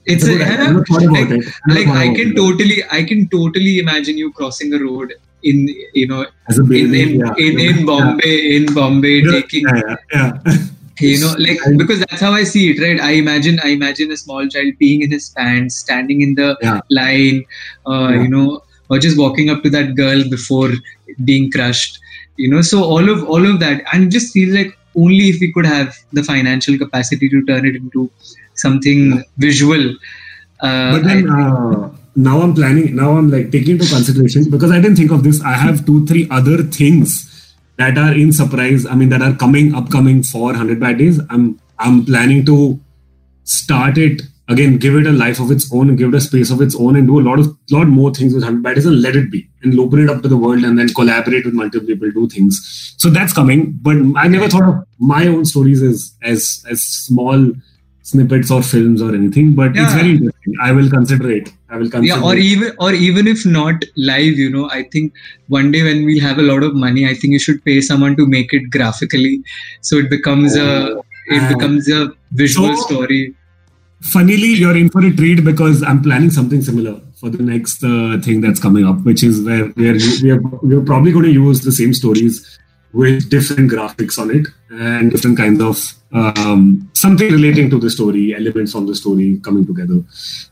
it's 0.08 0.28
a, 0.28 0.38
like, 0.38 1.30
it. 1.32 1.45
like 1.68 1.88
I 1.88 2.14
can 2.16 2.36
totally 2.36 2.84
I 2.91 3.03
can 3.03 3.28
totally 3.30 3.80
imagine 3.80 4.18
you 4.18 4.32
crossing 4.32 4.74
a 4.74 4.80
road 4.80 5.14
in 5.43 5.68
you 5.93 6.08
know 6.08 6.26
baby, 6.68 7.01
in 7.01 7.10
in, 7.10 7.20
yeah. 7.20 7.34
in, 7.38 7.60
in 7.60 7.86
Bombay 7.86 8.55
in 8.55 8.74
Bombay 8.74 9.22
taking 9.24 9.66
yeah, 10.14 10.39
you 10.99 11.20
know 11.20 11.34
like 11.38 11.60
because 11.78 11.99
that's 11.99 12.22
how 12.22 12.32
I 12.32 12.43
see 12.43 12.72
it 12.72 12.82
right? 12.82 12.99
I 12.99 13.12
imagine 13.12 13.60
I 13.64 13.70
imagine 13.70 14.12
a 14.12 14.18
small 14.18 14.47
child 14.47 14.74
peeing 14.82 15.03
in 15.03 15.12
his 15.12 15.30
pants 15.30 15.76
standing 15.76 16.22
in 16.22 16.36
the 16.36 16.58
line 16.89 17.45
uh, 17.86 18.10
you 18.10 18.30
know 18.30 18.64
or 18.89 18.99
just 18.99 19.18
walking 19.18 19.49
up 19.49 19.62
to 19.64 19.70
that 19.70 19.95
girl 19.95 20.24
before 20.30 20.72
being 21.26 21.51
crushed 21.51 21.99
you 22.38 22.49
know? 22.49 22.62
So 22.62 22.84
all 22.84 23.10
of 23.10 23.28
all 23.28 23.45
of 23.45 23.60
that 23.60 23.84
and 23.91 24.12
just 24.12 24.32
feel 24.32 24.53
like 24.53 24.78
only 24.95 25.30
if 25.30 25.39
we 25.41 25.51
could 25.51 25.66
have 25.66 25.95
the 26.14 26.24
financial 26.24 26.78
capacity 26.78 27.30
to 27.30 27.45
turn 27.45 27.66
it 27.66 27.76
into 27.76 28.10
something 28.60 29.24
visual. 29.38 29.95
Uh, 30.60 30.91
but 30.93 31.03
then 31.03 31.30
uh, 31.30 31.89
now 32.16 32.41
I'm 32.41 32.53
planning. 32.53 32.95
Now 32.95 33.18
I'm 33.18 33.30
like 33.30 33.51
taking 33.51 33.74
into 33.74 33.88
consideration 33.88 34.49
because 34.49 34.72
I 34.72 34.80
didn't 34.80 34.97
think 34.97 35.12
of 35.12 35.24
this. 35.24 35.41
I 35.41 35.53
have 35.53 35.86
two, 35.86 36.05
three 36.05 36.28
other 36.32 36.64
things 36.64 37.55
that 37.78 37.97
are 37.97 38.14
in 38.14 38.34
surprise. 38.34 38.86
I 38.86 38.95
mean, 38.95 39.10
that 39.10 39.22
are 39.22 39.36
coming, 39.36 39.76
upcoming 39.76 40.24
for 40.24 40.53
hundred 40.53 40.80
bad 40.80 40.97
days. 40.97 41.20
I'm 41.30 41.60
I'm 41.80 42.05
planning 42.05 42.45
to 42.45 42.80
start 43.43 43.97
it 43.97 44.24
again, 44.49 44.78
give 44.78 44.95
it 44.95 45.05
a 45.05 45.12
life 45.12 45.39
of 45.39 45.51
its 45.51 45.72
own, 45.74 45.95
give 45.95 46.10
it 46.10 46.18
a 46.18 46.22
space 46.22 46.49
of 46.51 46.62
its 46.62 46.76
own, 46.76 46.95
and 46.95 47.08
do 47.08 47.20
a 47.20 47.22
lot 47.22 47.39
of 47.39 47.55
lot 47.72 47.88
more 47.88 48.14
things 48.14 48.34
with 48.34 48.43
hundred 48.43 48.64
bad 48.64 48.76
days 48.76 48.86
and 48.86 49.01
let 49.01 49.16
it 49.16 49.32
be 49.32 49.47
and 49.62 49.80
open 49.80 50.03
it 50.03 50.10
up 50.10 50.22
to 50.24 50.28
the 50.28 50.38
world 50.38 50.64
and 50.64 50.80
then 50.80 50.89
collaborate 50.89 51.45
with 51.45 51.53
multiple 51.53 51.88
people, 51.88 52.10
do 52.12 52.28
things. 52.28 52.95
So 52.97 53.10
that's 53.10 53.34
coming. 53.34 53.74
But 53.82 53.97
I 54.16 54.28
never 54.28 54.49
thought 54.49 54.70
of 54.70 54.88
my 54.99 55.28
own 55.28 55.45
stories 55.45 55.84
as 55.84 56.14
as 56.22 56.66
as 56.70 56.84
small 56.84 57.51
snippets 58.10 58.49
or 58.55 58.62
films 58.64 59.01
or 59.05 59.14
anything 59.20 59.47
but 59.53 59.76
yeah. 59.76 59.84
it's 59.84 59.93
very 59.93 60.12
interesting. 60.12 60.53
I 60.68 60.72
will 60.72 60.89
consider 60.89 61.32
it. 61.32 61.49
I 61.70 61.78
will 61.78 61.89
consider 61.89 62.05
yeah 62.05 62.28
or 62.28 62.36
it. 62.36 62.43
even 62.51 62.76
or 62.80 62.91
even 63.08 63.28
if 63.34 63.45
not 63.45 63.84
live 64.12 64.38
you 64.43 64.49
know 64.49 64.70
i 64.78 64.84
think 64.93 65.14
one 65.55 65.72
day 65.72 65.82
when 65.88 66.05
we 66.10 66.20
have 66.28 66.38
a 66.43 66.45
lot 66.51 66.64
of 66.68 66.78
money 66.84 67.08
i 67.10 67.14
think 67.14 67.34
you 67.38 67.41
should 67.47 67.60
pay 67.66 67.82
someone 67.82 68.16
to 68.22 68.26
make 68.26 68.53
it 68.53 68.70
graphically. 68.70 69.43
So 69.82 69.97
it 69.97 70.10
becomes 70.10 70.55
oh, 70.58 70.64
a 70.68 71.36
it 71.36 71.53
becomes 71.53 71.89
a 71.89 72.14
visual 72.32 72.76
so, 72.78 72.84
story. 72.88 73.36
funnily 74.14 74.49
you're 74.62 74.78
in 74.80 74.89
for 74.95 75.01
a 75.05 75.12
treat 75.20 75.39
because 75.45 75.80
i'm 75.91 76.01
planning 76.08 76.32
something 76.34 76.62
similar 76.66 76.91
for 77.20 77.30
the 77.36 77.43
next 77.47 77.84
uh, 77.84 78.18
thing 78.26 78.41
that's 78.43 78.62
coming 78.66 78.86
up 78.89 78.99
which 79.08 79.24
is 79.30 79.39
where 79.47 79.66
we 79.80 79.89
are, 79.91 79.97
we 80.24 80.32
are, 80.36 80.41
we're 80.70 80.86
probably 80.89 81.12
going 81.16 81.26
to 81.30 81.36
use 81.38 81.62
the 81.62 81.74
same 81.80 81.95
stories 82.01 82.36
with 82.93 83.29
different 83.29 83.71
graphics 83.71 84.17
on 84.17 84.31
it 84.31 84.47
and 84.69 85.11
different 85.11 85.38
kinds 85.38 85.61
of 85.61 85.77
um, 86.13 86.89
something 86.93 87.31
relating 87.31 87.69
to 87.69 87.79
the 87.79 87.89
story, 87.89 88.33
elements 88.33 88.71
from 88.71 88.88
the 88.88 88.95
story 88.95 89.39
coming 89.43 89.65
together. 89.65 90.01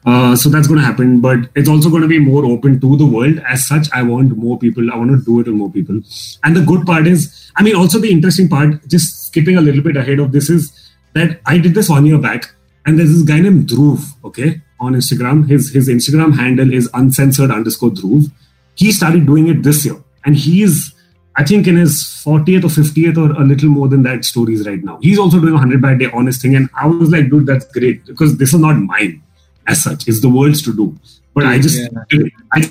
Uh, 0.06 0.36
so 0.36 0.50
that's 0.50 0.68
going 0.68 0.80
to 0.80 0.86
happen, 0.86 1.22
but 1.22 1.50
it's 1.56 1.70
also 1.70 1.90
going 1.90 2.02
to 2.02 2.08
be 2.08 2.20
more 2.20 2.46
open 2.46 2.80
to 2.82 2.98
the 2.98 3.06
world. 3.06 3.40
As 3.48 3.68
such, 3.68 3.88
I 3.94 4.04
want 4.04 4.36
more 4.38 4.60
people. 4.60 4.92
I 4.92 4.98
want 4.98 5.12
to 5.12 5.24
do 5.24 5.40
it 5.40 5.48
with 5.48 5.56
more 5.56 5.72
people. 5.72 6.02
And 6.44 6.56
the 6.56 6.62
good 6.62 6.86
part 6.86 7.08
is, 7.08 7.52
I 7.56 7.64
mean, 7.64 7.76
also 7.76 8.00
the 8.00 8.12
interesting 8.12 8.50
part, 8.50 8.88
just 8.88 9.28
skipping 9.28 9.58
a 9.58 9.62
little 9.62 9.82
bit 9.82 9.96
ahead 9.96 10.20
of 10.20 10.32
this, 10.32 10.50
is 10.50 10.72
that 11.14 11.40
I 11.46 11.58
did 11.58 11.74
this 11.74 11.90
one 11.90 12.06
year 12.06 12.18
back, 12.20 12.54
and 12.86 13.00
there's 13.00 13.14
this 13.14 13.24
guy 13.24 13.40
named 13.40 13.70
Dhruv, 13.70 14.06
okay, 14.26 14.62
on 14.80 14.94
Instagram. 14.94 15.48
His 15.48 15.74
his 15.74 15.88
Instagram 15.88 16.36
handle 16.36 16.72
is 16.72 16.90
uncensored 16.94 17.50
underscore 17.50 17.92
Dhruv. 17.92 18.30
He 18.76 18.92
started 18.92 19.26
doing 19.26 19.48
it 19.48 19.64
this 19.64 19.86
year, 19.86 19.96
and 20.26 20.36
he's 20.36 20.94
I 21.38 21.44
think 21.44 21.68
in 21.68 21.76
his 21.76 22.02
40th 22.02 22.64
or 22.64 22.68
50th 22.68 23.18
or 23.18 23.42
a 23.42 23.46
little 23.46 23.70
more 23.70 23.90
than 23.90 24.04
that 24.04 24.24
stories 24.24 24.66
right 24.66 24.82
now. 24.82 25.00
He's 25.02 25.20
also 25.20 25.40
doing 25.40 25.52
a 25.52 25.58
100 25.58 25.82
by 25.82 25.96
day 25.96 26.10
honest 26.14 26.42
thing. 26.42 26.56
And 26.56 26.70
I 26.74 26.88
was 26.88 27.10
like, 27.10 27.30
dude, 27.30 27.46
that's 27.46 27.66
great 27.66 28.06
because 28.06 28.38
this 28.38 28.54
is 28.54 28.60
not 28.60 28.76
mine 28.76 29.22
as 29.68 29.84
such. 29.84 30.08
It's 30.08 30.22
the 30.22 30.30
world's 30.30 30.62
to 30.64 30.76
do. 30.76 30.98
But 31.34 31.46
I 31.46 31.60
just 31.60 31.80
yeah. 31.80 32.04
did 32.10 32.28
it. 32.28 32.34
I 32.54 32.62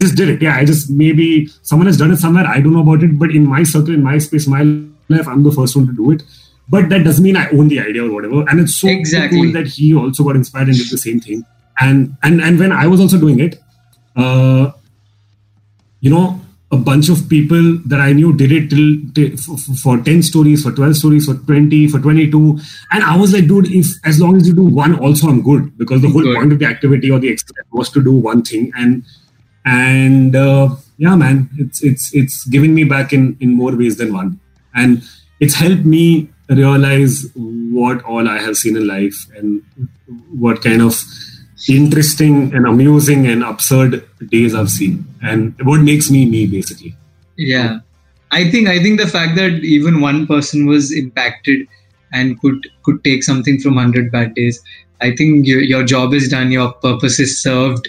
just 0.00 0.16
did 0.16 0.28
it. 0.30 0.42
Yeah, 0.42 0.56
I 0.56 0.64
just 0.64 0.90
maybe 0.90 1.48
someone 1.62 1.86
has 1.86 1.98
done 1.98 2.10
it 2.12 2.16
somewhere. 2.16 2.46
I 2.46 2.60
don't 2.60 2.72
know 2.72 2.80
about 2.80 3.02
it. 3.02 3.18
But 3.18 3.30
in 3.30 3.46
my 3.46 3.62
circle, 3.62 3.92
in 3.92 4.02
my 4.02 4.16
space, 4.18 4.46
my 4.46 4.62
life, 4.62 5.28
I'm 5.28 5.42
the 5.42 5.52
first 5.52 5.76
one 5.76 5.86
to 5.86 5.92
do 5.92 6.12
it. 6.12 6.22
But 6.68 6.88
that 6.88 7.04
doesn't 7.04 7.22
mean 7.22 7.36
I 7.36 7.50
own 7.50 7.68
the 7.68 7.80
idea 7.80 8.06
or 8.06 8.10
whatever. 8.10 8.48
And 8.48 8.60
it's 8.60 8.76
so 8.76 8.88
exactly. 8.88 9.38
cool 9.38 9.52
that 9.52 9.66
he 9.66 9.94
also 9.94 10.24
got 10.24 10.36
inspired 10.36 10.68
and 10.68 10.76
did 10.78 10.88
the 10.90 10.96
same 10.96 11.20
thing. 11.20 11.44
And 11.78 12.16
and 12.22 12.40
and 12.40 12.58
when 12.58 12.72
I 12.72 12.86
was 12.86 13.00
also 13.00 13.18
doing 13.18 13.40
it, 13.40 13.60
uh, 14.16 14.70
you 16.00 16.08
know, 16.08 16.40
a 16.74 16.76
bunch 16.76 17.08
of 17.08 17.28
people 17.28 17.78
that 17.86 18.00
I 18.00 18.12
knew 18.12 18.36
did 18.36 18.52
it 18.52 18.68
till, 18.70 18.96
till 19.14 19.56
for 19.82 19.98
10 19.98 20.22
stories, 20.22 20.62
for 20.64 20.72
12 20.72 20.96
stories, 20.96 21.26
for 21.26 21.34
20, 21.34 21.88
for 21.88 22.00
22. 22.00 22.58
And 22.90 23.04
I 23.04 23.16
was 23.16 23.32
like, 23.32 23.46
dude, 23.46 23.70
if 23.70 23.86
as 24.04 24.20
long 24.20 24.36
as 24.36 24.48
you 24.48 24.54
do 24.54 24.64
one, 24.64 24.98
also 24.98 25.28
I'm 25.28 25.42
good 25.42 25.76
because 25.78 26.02
the 26.02 26.08
whole 26.08 26.22
good. 26.22 26.36
point 26.36 26.52
of 26.52 26.58
the 26.58 26.66
activity 26.66 27.10
or 27.10 27.18
the 27.18 27.28
experiment 27.28 27.72
was 27.72 27.90
to 27.90 28.02
do 28.02 28.12
one 28.12 28.42
thing. 28.42 28.72
And 28.76 29.04
and 29.64 30.36
uh, 30.36 30.76
yeah, 30.98 31.16
man, 31.16 31.48
it's 31.58 31.82
it's 31.82 32.14
it's 32.14 32.44
given 32.46 32.74
me 32.74 32.84
back 32.84 33.12
in 33.12 33.36
in 33.40 33.54
more 33.54 33.74
ways 33.74 33.96
than 33.96 34.12
one, 34.12 34.40
and 34.74 35.02
it's 35.40 35.54
helped 35.54 35.84
me 35.84 36.28
realize 36.48 37.26
what 37.34 38.02
all 38.04 38.28
I 38.28 38.38
have 38.38 38.56
seen 38.56 38.76
in 38.76 38.86
life 38.86 39.26
and 39.34 39.62
what 40.30 40.62
kind 40.62 40.82
of 40.82 41.02
interesting 41.68 42.54
and 42.54 42.66
amusing 42.66 43.26
and 43.26 43.42
absurd 43.42 44.06
days 44.30 44.54
I've 44.54 44.70
seen, 44.70 45.04
and 45.22 45.54
what 45.62 45.80
makes 45.80 46.10
me 46.10 46.26
me 46.26 46.46
basically. 46.46 46.94
Yeah, 47.36 47.80
I 48.30 48.50
think 48.50 48.68
I 48.68 48.82
think 48.82 49.00
the 49.00 49.06
fact 49.06 49.36
that 49.36 49.52
even 49.64 50.00
one 50.00 50.26
person 50.26 50.66
was 50.66 50.92
impacted 50.92 51.66
and 52.12 52.40
could 52.40 52.66
could 52.82 53.02
take 53.04 53.22
something 53.22 53.60
from 53.60 53.76
hundred 53.76 54.10
bad 54.10 54.34
days. 54.34 54.62
I 55.00 55.14
think 55.14 55.46
your, 55.46 55.60
your 55.60 55.84
job 55.84 56.14
is 56.14 56.28
done. 56.28 56.50
Your 56.52 56.72
purpose 56.72 57.20
is 57.20 57.40
served. 57.42 57.88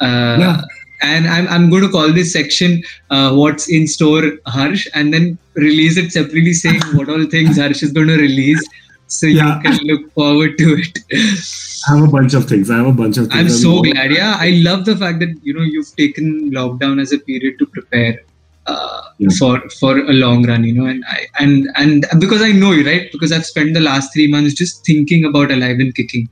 Uh, 0.00 0.36
yeah. 0.40 0.60
And 1.00 1.28
I'm, 1.28 1.46
I'm 1.46 1.70
going 1.70 1.82
to 1.82 1.88
call 1.88 2.12
this 2.12 2.32
section 2.32 2.82
uh, 3.10 3.32
"What's 3.32 3.68
in 3.70 3.86
Store, 3.86 4.32
Harsh," 4.46 4.88
and 4.94 5.14
then 5.14 5.38
release 5.54 5.96
it 5.96 6.10
separately, 6.10 6.52
saying 6.52 6.80
what 6.94 7.08
all 7.08 7.24
things 7.26 7.56
Harsh 7.58 7.82
is 7.84 7.92
going 7.92 8.08
to 8.08 8.16
release 8.16 8.66
so 9.08 9.26
yeah. 9.26 9.56
you 9.56 9.62
can 9.62 9.86
look 9.86 10.12
forward 10.12 10.56
to 10.58 10.76
it. 10.76 10.98
I 11.86 11.96
have 11.96 12.08
a 12.08 12.10
bunch 12.10 12.34
of 12.34 12.46
things. 12.46 12.70
I 12.70 12.78
have 12.78 12.86
a 12.86 12.92
bunch 12.92 13.16
of 13.18 13.28
things. 13.28 13.40
I'm 13.40 13.48
so 13.48 13.82
glad. 13.82 14.10
Yeah, 14.10 14.36
I 14.38 14.50
love 14.62 14.84
the 14.84 14.96
fact 14.96 15.20
that 15.20 15.38
you 15.42 15.54
know 15.54 15.62
you've 15.62 15.94
taken 15.96 16.50
lockdown 16.50 17.00
as 17.00 17.12
a 17.12 17.18
period 17.18 17.58
to 17.58 17.66
prepare 17.66 18.20
uh, 18.66 19.02
yeah. 19.18 19.28
for 19.38 19.60
for 19.70 19.98
a 19.98 20.12
long 20.12 20.46
run. 20.46 20.64
You 20.64 20.72
know, 20.72 20.86
and 20.86 21.04
I 21.08 21.26
and 21.38 21.68
and 21.76 22.06
because 22.18 22.42
I 22.42 22.52
know 22.52 22.72
you 22.72 22.84
right 22.86 23.10
because 23.12 23.32
I've 23.32 23.46
spent 23.46 23.74
the 23.74 23.80
last 23.80 24.12
three 24.12 24.28
months 24.28 24.54
just 24.54 24.84
thinking 24.84 25.24
about 25.24 25.50
alive 25.50 25.78
and 25.78 25.94
kicking, 25.94 26.28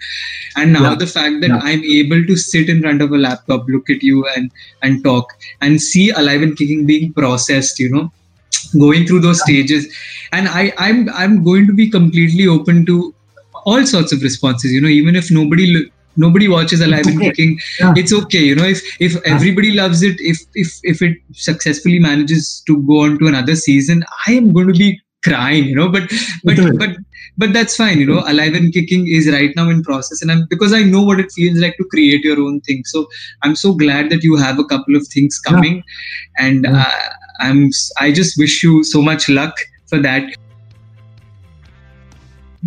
and 0.57 0.73
now 0.73 0.91
yeah. 0.91 0.95
the 0.97 1.07
fact 1.07 1.41
that 1.43 1.53
I'm 1.53 1.85
able 1.85 2.25
to 2.25 2.37
sit 2.37 2.69
in 2.69 2.83
front 2.83 3.03
of 3.03 3.13
a 3.13 3.19
laptop, 3.19 3.67
look 3.69 3.89
at 3.91 4.03
you, 4.03 4.27
and 4.29 4.51
and 4.83 5.05
talk 5.05 5.33
and 5.61 5.81
see 5.81 6.11
alive 6.11 6.43
and 6.43 6.57
kicking 6.57 6.87
being 6.87 7.13
processed. 7.13 7.79
You 7.79 7.91
know 7.91 8.13
going 8.79 9.07
through 9.07 9.21
those 9.21 9.41
stages 9.43 9.87
and 10.33 10.49
i 10.49 10.73
i'm 10.79 11.09
i'm 11.11 11.45
going 11.45 11.67
to 11.67 11.73
be 11.73 11.89
completely 11.89 12.47
open 12.49 12.85
to 12.85 13.15
all 13.67 13.85
sorts 13.85 14.13
of 14.13 14.23
responses 14.23 14.73
you 14.73 14.81
know 14.81 14.89
even 14.89 15.17
if 15.17 15.31
nobody 15.31 15.67
lo- 15.75 15.91
nobody 16.17 16.49
watches 16.49 16.81
alive 16.81 17.07
and 17.07 17.21
kicking 17.21 17.59
yeah. 17.81 17.93
it's 17.97 18.13
okay 18.19 18.45
you 18.51 18.55
know 18.59 18.69
if 18.75 18.83
if 19.01 19.17
everybody 19.25 19.73
loves 19.73 20.03
it 20.03 20.17
if 20.19 20.39
if 20.55 20.79
if 20.93 21.03
it 21.03 21.19
successfully 21.33 21.99
manages 21.99 22.63
to 22.67 22.79
go 22.93 23.01
on 23.01 23.19
to 23.19 23.27
another 23.33 23.57
season 23.65 24.05
i 24.27 24.33
am 24.33 24.53
going 24.53 24.73
to 24.73 24.79
be 24.85 24.99
crying 25.25 25.65
you 25.65 25.77
know 25.77 25.89
but 25.89 26.11
but 26.45 26.57
but 26.79 26.97
but 27.37 27.53
that's 27.53 27.77
fine 27.77 27.99
you 27.99 28.07
know 28.07 28.23
alive 28.33 28.55
and 28.55 28.73
kicking 28.73 29.07
is 29.09 29.29
right 29.37 29.55
now 29.57 29.69
in 29.69 29.83
process 29.83 30.23
and 30.23 30.31
i'm 30.31 30.47
because 30.49 30.73
i 30.73 30.83
know 30.83 31.03
what 31.03 31.21
it 31.21 31.31
feels 31.33 31.59
like 31.59 31.77
to 31.77 31.85
create 31.95 32.25
your 32.31 32.41
own 32.41 32.61
thing 32.61 32.83
so 32.85 33.07
i'm 33.43 33.57
so 33.57 33.75
glad 33.75 34.09
that 34.11 34.23
you 34.23 34.37
have 34.37 34.59
a 34.59 34.65
couple 34.65 34.97
of 34.97 35.07
things 35.09 35.39
coming 35.39 35.77
yeah. 35.77 36.47
and 36.47 36.65
yeah. 36.65 36.83
Uh, 36.83 37.09
I'm 37.41 37.71
I 37.99 38.13
just 38.13 38.39
wish 38.39 38.63
you 38.63 38.85
so 38.85 39.03
much 39.03 39.29
luck 39.29 39.55
for 39.89 39.99
that. 39.99 40.25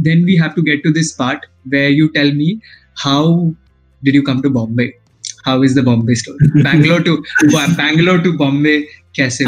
Then 0.07 0.23
we 0.25 0.37
have 0.37 0.55
to 0.55 0.63
get 0.63 0.83
to 0.83 0.91
this 0.91 1.11
part 1.13 1.45
where 1.69 1.89
you 1.89 2.11
tell 2.13 2.31
me 2.31 2.61
how 2.97 3.53
did 4.03 4.13
you 4.13 4.23
come 4.23 4.41
to 4.41 4.49
Bombay? 4.49 4.93
How 5.45 5.61
is 5.63 5.75
the 5.75 5.83
Bombay 5.83 6.15
story? 6.15 6.39
Bangalore 6.63 7.01
to 7.03 7.23
Bangalore 7.77 8.19
to 8.19 8.37
Bombay, 8.37 8.87
kaise 9.17 9.43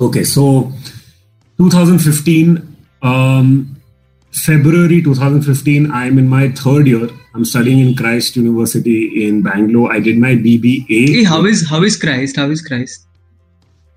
Okay, 0.00 0.24
so 0.24 0.72
2015, 1.58 2.76
um, 3.02 3.76
February 4.32 5.00
2015, 5.02 5.90
I'm 5.92 6.18
in 6.18 6.28
my 6.28 6.48
third 6.50 6.86
year. 6.86 7.08
I'm 7.34 7.44
studying 7.44 7.80
in 7.80 7.94
Christ 7.94 8.36
University 8.36 9.26
in 9.26 9.42
Bangalore. 9.42 9.92
I 9.92 10.00
did 10.00 10.18
my 10.18 10.34
BBA. 10.34 11.08
Hey, 11.08 11.24
how 11.24 11.44
is 11.44 11.68
how 11.68 11.82
is 11.82 11.96
Christ? 11.96 12.36
How 12.36 12.50
is 12.50 12.60
Christ? 12.60 13.06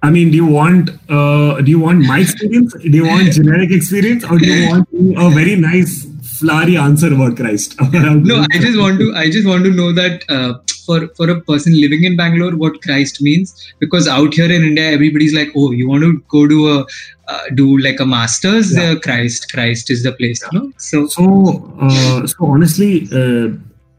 I 0.04 0.12
mean, 0.12 0.30
do 0.30 0.38
you 0.38 0.46
want 0.46 0.92
uh, 1.10 1.60
do 1.62 1.72
you 1.72 1.80
want 1.80 2.06
my 2.06 2.20
experience? 2.20 2.74
Do 2.74 2.90
you 2.90 3.08
want 3.08 3.32
generic 3.32 3.72
experience, 3.72 4.24
or 4.24 4.38
do 4.38 4.46
you 4.46 4.70
want 4.70 4.88
a 4.94 5.30
very 5.34 5.56
nice 5.56 6.06
flowery 6.40 6.78
answer 6.78 7.12
about 7.14 7.36
Christ? 7.36 7.76
no, 7.94 8.46
I 8.52 8.60
just 8.60 8.78
want 8.78 9.00
to 9.00 9.14
I 9.16 9.30
just 9.32 9.48
want 9.48 9.64
to 9.64 9.72
know 9.72 9.92
that 9.94 10.24
uh, 10.30 10.60
for 10.86 11.08
for 11.20 11.30
a 11.32 11.42
person 11.42 11.80
living 11.82 12.04
in 12.04 12.16
Bangalore, 12.16 12.56
what 12.56 12.82
Christ 12.84 13.22
means. 13.22 13.56
Because 13.80 14.08
out 14.08 14.36
here 14.36 14.52
in 14.52 14.64
India, 14.64 14.92
everybody's 14.92 15.34
like, 15.34 15.50
oh, 15.56 15.72
you 15.72 15.90
want 15.90 16.04
to 16.04 16.24
go 16.30 16.48
to 16.48 16.70
a 16.74 16.86
uh, 17.28 17.42
do 17.56 17.80
like 17.80 18.00
a 18.00 18.06
master's? 18.06 18.78
Yeah. 18.78 18.92
Uh, 18.92 19.00
Christ, 19.00 19.52
Christ 19.52 19.90
is 19.90 20.04
the 20.04 20.12
place. 20.12 20.44
Yeah. 20.44 20.50
You 20.52 20.60
know? 20.60 20.74
So 20.78 21.08
so 21.08 21.78
uh, 21.82 22.28
so 22.28 22.46
honestly. 22.46 23.08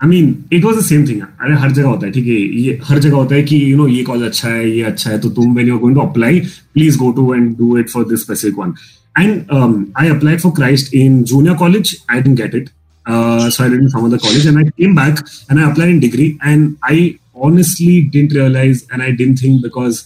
I 0.01 0.09
mean 0.09 0.35
it 0.53 0.65
was 0.65 0.79
the 0.79 0.83
same 0.85 1.07
thing 1.09 1.21
अरे 1.21 1.55
हर 1.55 1.73
जगह 1.73 1.89
होता 1.89 2.07
है, 2.07 2.13
ठीक 2.13 2.27
है? 2.27 2.35
ये 2.35 2.79
हर 2.85 2.99
जगह 2.99 3.17
होता 3.17 3.35
है 3.35 3.43
कि 3.43 3.61
यू 3.73 3.77
नो 3.77 3.87
ये 3.89 4.03
कॉलेज 4.03 4.25
अच्छा 4.25 4.49
है, 4.49 4.71
ये 4.71 4.83
अच्छा 4.83 5.11
है 5.11 5.19
तो 5.21 5.29
तुम 5.31 5.55
when 5.57 5.69
you're 5.69 5.79
going 5.81 5.97
to 5.97 6.03
apply 6.03 6.41
please 6.75 6.99
go 6.99 7.11
to 7.13 7.35
and 7.35 7.57
do 7.59 7.77
it 7.79 7.91
for 7.91 8.05
this 8.09 8.21
specific 8.21 8.59
one 8.59 8.75
and 9.19 9.91
I 10.01 10.09
apply 10.09 10.37
for 10.37 10.53
Christ 10.57 10.95
in 10.95 11.23
junior 11.23 11.55
college 11.55 11.97
I 12.11 12.21
didn't 12.21 12.37
get 12.37 12.55
it 12.55 12.69
so 13.07 13.63
I 13.65 13.71
didn't 13.71 13.91
from 13.91 14.11
college 14.17 14.47
and 14.47 14.57
I 14.59 14.65
came 14.65 14.95
back 14.97 15.25
and 15.51 15.59
I 15.61 15.71
apply 15.71 15.91
in 15.91 15.99
degree 16.01 16.27
and 16.47 16.75
I 16.91 17.15
honestly 17.37 18.01
didn't 18.13 18.33
realize 18.33 18.83
and 18.93 19.03
I 19.03 19.13
didn't 19.13 19.43
think 19.43 19.63
because 19.63 20.03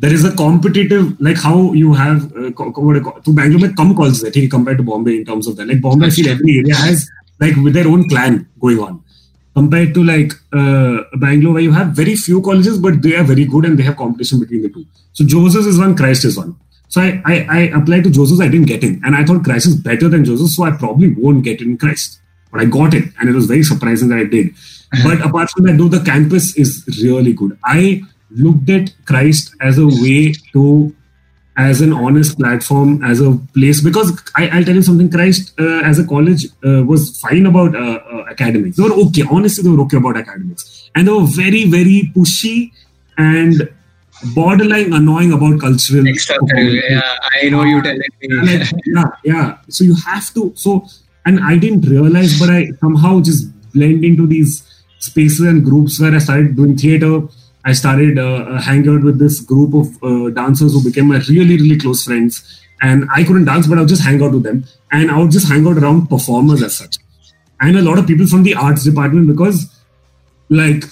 there 0.00 0.12
is 0.14 0.26
a 0.26 0.30
competitive 0.36 1.12
like 1.22 1.38
how 1.38 1.74
you 1.74 1.92
have 1.92 2.18
to 2.58 3.32
Bangalore 3.32 3.60
में 3.62 3.72
कम 3.74 3.92
college 3.92 4.22
है, 4.24 4.30
ठीक 4.30 4.42
है 4.42 4.48
compare 4.48 4.76
to 4.78 4.84
Bombay 4.84 5.12
in 5.12 5.22
terms 5.24 5.48
of 5.48 5.56
that 5.56 5.66
like 5.66 5.80
Bombay 5.82 6.06
every 6.30 6.58
area 6.58 6.76
has 6.76 7.04
like 7.42 7.58
with 7.58 7.86
own 7.86 8.02
plan 8.02 8.40
going 8.60 8.80
on 8.80 8.98
Compared 9.60 9.94
to 9.94 10.04
like 10.04 10.32
uh, 10.52 11.02
Bangalore, 11.24 11.54
where 11.54 11.62
you 11.68 11.72
have 11.72 11.88
very 11.88 12.16
few 12.16 12.40
colleges, 12.42 12.78
but 12.78 13.02
they 13.02 13.14
are 13.16 13.24
very 13.24 13.44
good 13.44 13.64
and 13.64 13.78
they 13.78 13.82
have 13.82 13.96
competition 13.96 14.40
between 14.40 14.62
the 14.62 14.70
two. 14.70 14.86
So 15.12 15.24
Joseph's 15.24 15.66
is 15.66 15.78
one, 15.78 15.96
Christ 15.96 16.24
is 16.24 16.36
one. 16.36 16.56
So 16.88 17.00
I, 17.00 17.22
I, 17.24 17.34
I 17.58 17.60
applied 17.80 18.04
to 18.04 18.10
Joseph's, 18.10 18.40
I 18.40 18.48
didn't 18.48 18.66
get 18.66 18.82
in. 18.82 19.00
And 19.04 19.14
I 19.14 19.24
thought 19.24 19.44
Christ 19.44 19.66
is 19.66 19.76
better 19.76 20.08
than 20.08 20.24
Joseph's, 20.24 20.56
so 20.56 20.64
I 20.64 20.72
probably 20.72 21.14
won't 21.14 21.44
get 21.44 21.60
in 21.60 21.78
Christ 21.78 22.20
but 22.50 22.60
I 22.60 22.64
got 22.64 22.94
it, 22.94 23.04
and 23.18 23.28
it 23.28 23.34
was 23.34 23.46
very 23.46 23.62
surprising 23.62 24.08
that 24.08 24.18
I 24.18 24.24
did. 24.24 24.54
but 25.04 25.24
apart 25.24 25.50
from 25.50 25.64
that, 25.64 25.78
though, 25.78 25.88
the 25.88 26.04
campus 26.04 26.56
is 26.56 26.84
really 27.02 27.32
good. 27.32 27.56
I 27.64 28.02
looked 28.30 28.68
at 28.70 28.92
Christ 29.06 29.54
as 29.60 29.78
a 29.78 29.86
way 29.86 30.32
to, 30.52 30.94
as 31.56 31.80
an 31.80 31.92
honest 31.92 32.38
platform, 32.38 33.02
as 33.04 33.20
a 33.20 33.38
place. 33.54 33.80
Because 33.80 34.12
I, 34.36 34.56
will 34.56 34.64
tell 34.64 34.74
you 34.74 34.82
something. 34.82 35.10
Christ, 35.10 35.52
uh, 35.58 35.80
as 35.80 35.98
a 35.98 36.06
college, 36.06 36.46
uh, 36.64 36.84
was 36.84 37.18
fine 37.20 37.46
about 37.46 37.74
uh, 37.74 38.00
uh, 38.12 38.24
academics. 38.30 38.76
They 38.76 38.82
were 38.82 38.94
okay. 39.06 39.24
Honestly, 39.30 39.64
they 39.64 39.70
were 39.70 39.82
okay 39.82 39.96
about 39.96 40.16
academics, 40.16 40.90
and 40.94 41.08
they 41.08 41.12
were 41.12 41.26
very, 41.26 41.64
very 41.64 42.10
pushy 42.14 42.72
and 43.18 43.68
borderline 44.34 44.92
annoying 44.92 45.32
about 45.32 45.60
cultural. 45.60 46.04
Yeah, 46.88 47.16
I 47.42 47.48
know 47.48 47.64
you 47.64 47.82
tell 47.82 47.96
me. 47.96 48.62
yeah, 48.86 49.04
yeah. 49.24 49.58
So 49.68 49.84
you 49.84 49.94
have 49.94 50.32
to. 50.34 50.52
So 50.56 50.86
and 51.26 51.40
I 51.40 51.56
didn't 51.56 51.82
realize, 51.82 52.38
but 52.38 52.50
I 52.50 52.70
somehow 52.80 53.20
just 53.20 53.48
blend 53.72 54.04
into 54.04 54.26
these 54.26 54.62
spaces 54.98 55.46
and 55.46 55.64
groups 55.64 56.00
where 56.00 56.14
I 56.14 56.18
started 56.18 56.56
doing 56.56 56.76
theater. 56.76 57.22
I 57.64 57.72
started 57.72 58.18
uh, 58.18 58.60
hanging 58.60 58.88
out 58.88 59.02
with 59.02 59.18
this 59.18 59.40
group 59.40 59.74
of 59.74 60.02
uh, 60.02 60.30
dancers 60.30 60.72
who 60.72 60.82
became 60.82 61.08
my 61.08 61.18
really, 61.28 61.56
really 61.56 61.78
close 61.78 62.04
friends. 62.04 62.60
And 62.80 63.08
I 63.14 63.24
couldn't 63.24 63.44
dance, 63.44 63.66
but 63.66 63.76
I 63.76 63.82
would 63.82 63.88
just 63.88 64.02
hang 64.02 64.22
out 64.22 64.32
with 64.32 64.42
them. 64.42 64.64
And 64.90 65.10
I 65.10 65.18
would 65.18 65.30
just 65.30 65.48
hang 65.48 65.66
out 65.66 65.76
around 65.76 66.08
performers 66.08 66.62
as 66.62 66.78
such. 66.78 66.96
And 67.60 67.76
a 67.76 67.82
lot 67.82 67.98
of 67.98 68.06
people 68.06 68.26
from 68.26 68.42
the 68.42 68.54
arts 68.54 68.84
department 68.84 69.26
because, 69.26 69.68
like, 70.48 70.84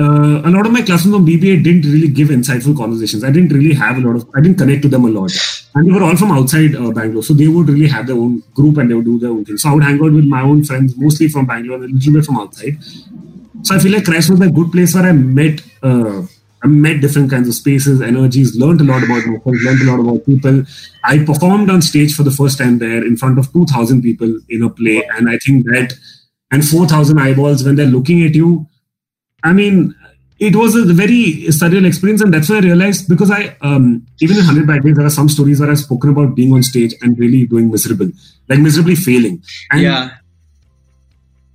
uh, 0.00 0.42
a 0.44 0.50
lot 0.50 0.66
of 0.66 0.72
my 0.72 0.82
classmates 0.82 1.14
from 1.14 1.26
BBA 1.26 1.62
didn't 1.62 1.90
really 1.90 2.08
give 2.08 2.28
insightful 2.28 2.76
conversations. 2.76 3.24
I 3.24 3.30
didn't 3.30 3.52
really 3.52 3.74
have 3.74 3.98
a 3.98 4.00
lot 4.00 4.16
of, 4.16 4.28
I 4.34 4.40
didn't 4.40 4.58
connect 4.58 4.82
to 4.82 4.88
them 4.88 5.04
a 5.04 5.08
lot. 5.08 5.32
And 5.74 5.86
they 5.86 5.92
were 5.92 6.02
all 6.02 6.16
from 6.16 6.32
outside 6.32 6.74
uh, 6.76 6.90
Bangalore. 6.90 7.22
So 7.22 7.34
they 7.34 7.48
would 7.48 7.68
really 7.68 7.88
have 7.88 8.06
their 8.06 8.16
own 8.16 8.42
group 8.54 8.78
and 8.78 8.90
they 8.90 8.94
would 8.94 9.04
do 9.04 9.18
their 9.18 9.30
own 9.30 9.44
thing. 9.44 9.56
So 9.56 9.70
I 9.70 9.74
would 9.74 9.84
hang 9.84 9.96
out 9.96 10.12
with 10.12 10.24
my 10.24 10.42
own 10.42 10.62
friends, 10.64 10.96
mostly 10.96 11.28
from 11.28 11.46
Bangalore 11.46 11.82
and 11.82 11.84
a 11.84 11.94
little 11.94 12.12
bit 12.12 12.24
from 12.24 12.38
outside. 12.38 12.78
So 13.62 13.74
I 13.74 13.78
feel 13.80 13.92
like 13.92 14.04
Christ 14.04 14.30
was 14.30 14.40
a 14.40 14.50
good 14.50 14.70
place 14.70 14.94
where 14.94 15.04
I 15.04 15.12
met, 15.12 15.60
uh, 15.82 16.22
I 16.62 16.66
met 16.66 17.00
different 17.00 17.30
kinds 17.30 17.48
of 17.48 17.54
spaces, 17.54 18.00
energies, 18.00 18.56
learned 18.56 18.80
a 18.80 18.84
lot 18.84 19.02
about 19.04 19.24
myself, 19.26 19.42
learned 19.46 19.82
a 19.82 19.92
lot 19.92 20.00
about 20.00 20.26
people. 20.26 20.64
I 21.04 21.24
performed 21.24 21.70
on 21.70 21.82
stage 21.82 22.14
for 22.14 22.24
the 22.24 22.32
first 22.32 22.58
time 22.58 22.78
there 22.78 23.04
in 23.06 23.16
front 23.16 23.38
of 23.38 23.52
2,000 23.52 24.02
people 24.02 24.40
in 24.48 24.62
a 24.62 24.70
play. 24.70 25.04
And 25.16 25.30
I 25.30 25.38
think 25.38 25.66
that, 25.66 25.94
and 26.50 26.66
4,000 26.66 27.18
eyeballs 27.18 27.62
when 27.62 27.76
they're 27.76 27.86
looking 27.86 28.24
at 28.24 28.34
you, 28.34 28.66
I 29.44 29.52
mean, 29.52 29.94
it 30.38 30.54
was 30.54 30.74
a 30.76 30.84
very 30.84 31.46
surreal 31.48 31.86
experience, 31.86 32.20
and 32.22 32.32
that's 32.32 32.48
why 32.48 32.56
I 32.56 32.60
realized 32.60 33.08
because 33.08 33.30
I 33.30 33.56
um, 33.60 34.06
even 34.20 34.36
in 34.36 34.44
Hundred 34.44 34.68
Bad 34.68 34.84
Days 34.84 34.96
there 34.96 35.06
are 35.06 35.10
some 35.10 35.28
stories 35.28 35.58
where 35.58 35.68
I've 35.68 35.80
spoken 35.80 36.10
about 36.10 36.36
being 36.36 36.52
on 36.52 36.62
stage 36.62 36.94
and 37.02 37.18
really 37.18 37.44
doing 37.46 37.70
miserable, 37.70 38.10
like 38.48 38.60
miserably 38.60 38.94
failing. 38.94 39.42
And, 39.72 39.80
yeah. 39.80 40.10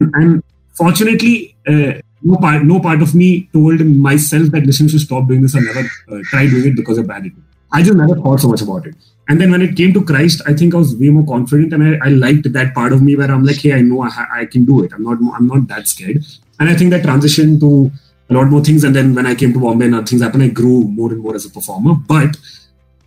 And 0.01 0.43
fortunately, 0.73 1.55
uh, 1.65 1.93
no 2.23 2.37
part 2.37 2.63
no 2.63 2.79
part 2.79 3.01
of 3.01 3.13
me 3.13 3.49
told 3.53 3.85
myself 3.85 4.49
that 4.51 4.65
listen, 4.65 4.87
should 4.87 5.01
stop 5.01 5.27
doing 5.27 5.41
this 5.41 5.55
and 5.55 5.65
never 5.65 5.87
uh, 6.11 6.19
try 6.23 6.47
doing 6.47 6.67
it 6.67 6.75
because 6.75 6.97
of 6.97 7.07
bad 7.07 7.25
it. 7.25 7.33
I 7.71 7.81
just 7.81 7.95
never 7.95 8.15
thought 8.15 8.39
so 8.39 8.49
much 8.49 8.61
about 8.61 8.85
it. 8.85 8.95
And 9.27 9.41
then 9.41 9.51
when 9.51 9.61
it 9.61 9.75
came 9.75 9.93
to 9.93 10.03
Christ, 10.03 10.41
I 10.45 10.53
think 10.53 10.73
I 10.73 10.77
was 10.77 10.95
way 10.95 11.09
more 11.09 11.25
confident, 11.25 11.73
and 11.73 11.83
I, 11.83 12.07
I 12.07 12.09
liked 12.09 12.51
that 12.51 12.73
part 12.75 12.91
of 12.93 13.01
me 13.01 13.15
where 13.15 13.31
I'm 13.31 13.43
like, 13.43 13.57
hey, 13.57 13.73
I 13.73 13.81
know 13.81 14.01
I, 14.01 14.09
ha- 14.09 14.27
I 14.31 14.45
can 14.45 14.65
do 14.65 14.83
it. 14.83 14.91
I'm 14.93 15.03
not 15.03 15.17
I'm 15.35 15.47
not 15.47 15.67
that 15.69 15.87
scared. 15.87 16.23
And 16.59 16.69
I 16.69 16.75
think 16.75 16.91
that 16.91 17.03
transition 17.03 17.59
to 17.61 17.91
a 18.29 18.33
lot 18.33 18.45
more 18.45 18.63
things. 18.63 18.83
And 18.83 18.95
then 18.95 19.15
when 19.15 19.25
I 19.25 19.35
came 19.35 19.53
to 19.53 19.59
Bombay 19.59 19.85
and 19.85 20.07
things 20.07 20.21
happened, 20.21 20.43
I 20.43 20.49
grew 20.49 20.83
more 20.83 21.11
and 21.11 21.21
more 21.21 21.35
as 21.35 21.45
a 21.45 21.49
performer. 21.49 21.95
But 21.95 22.37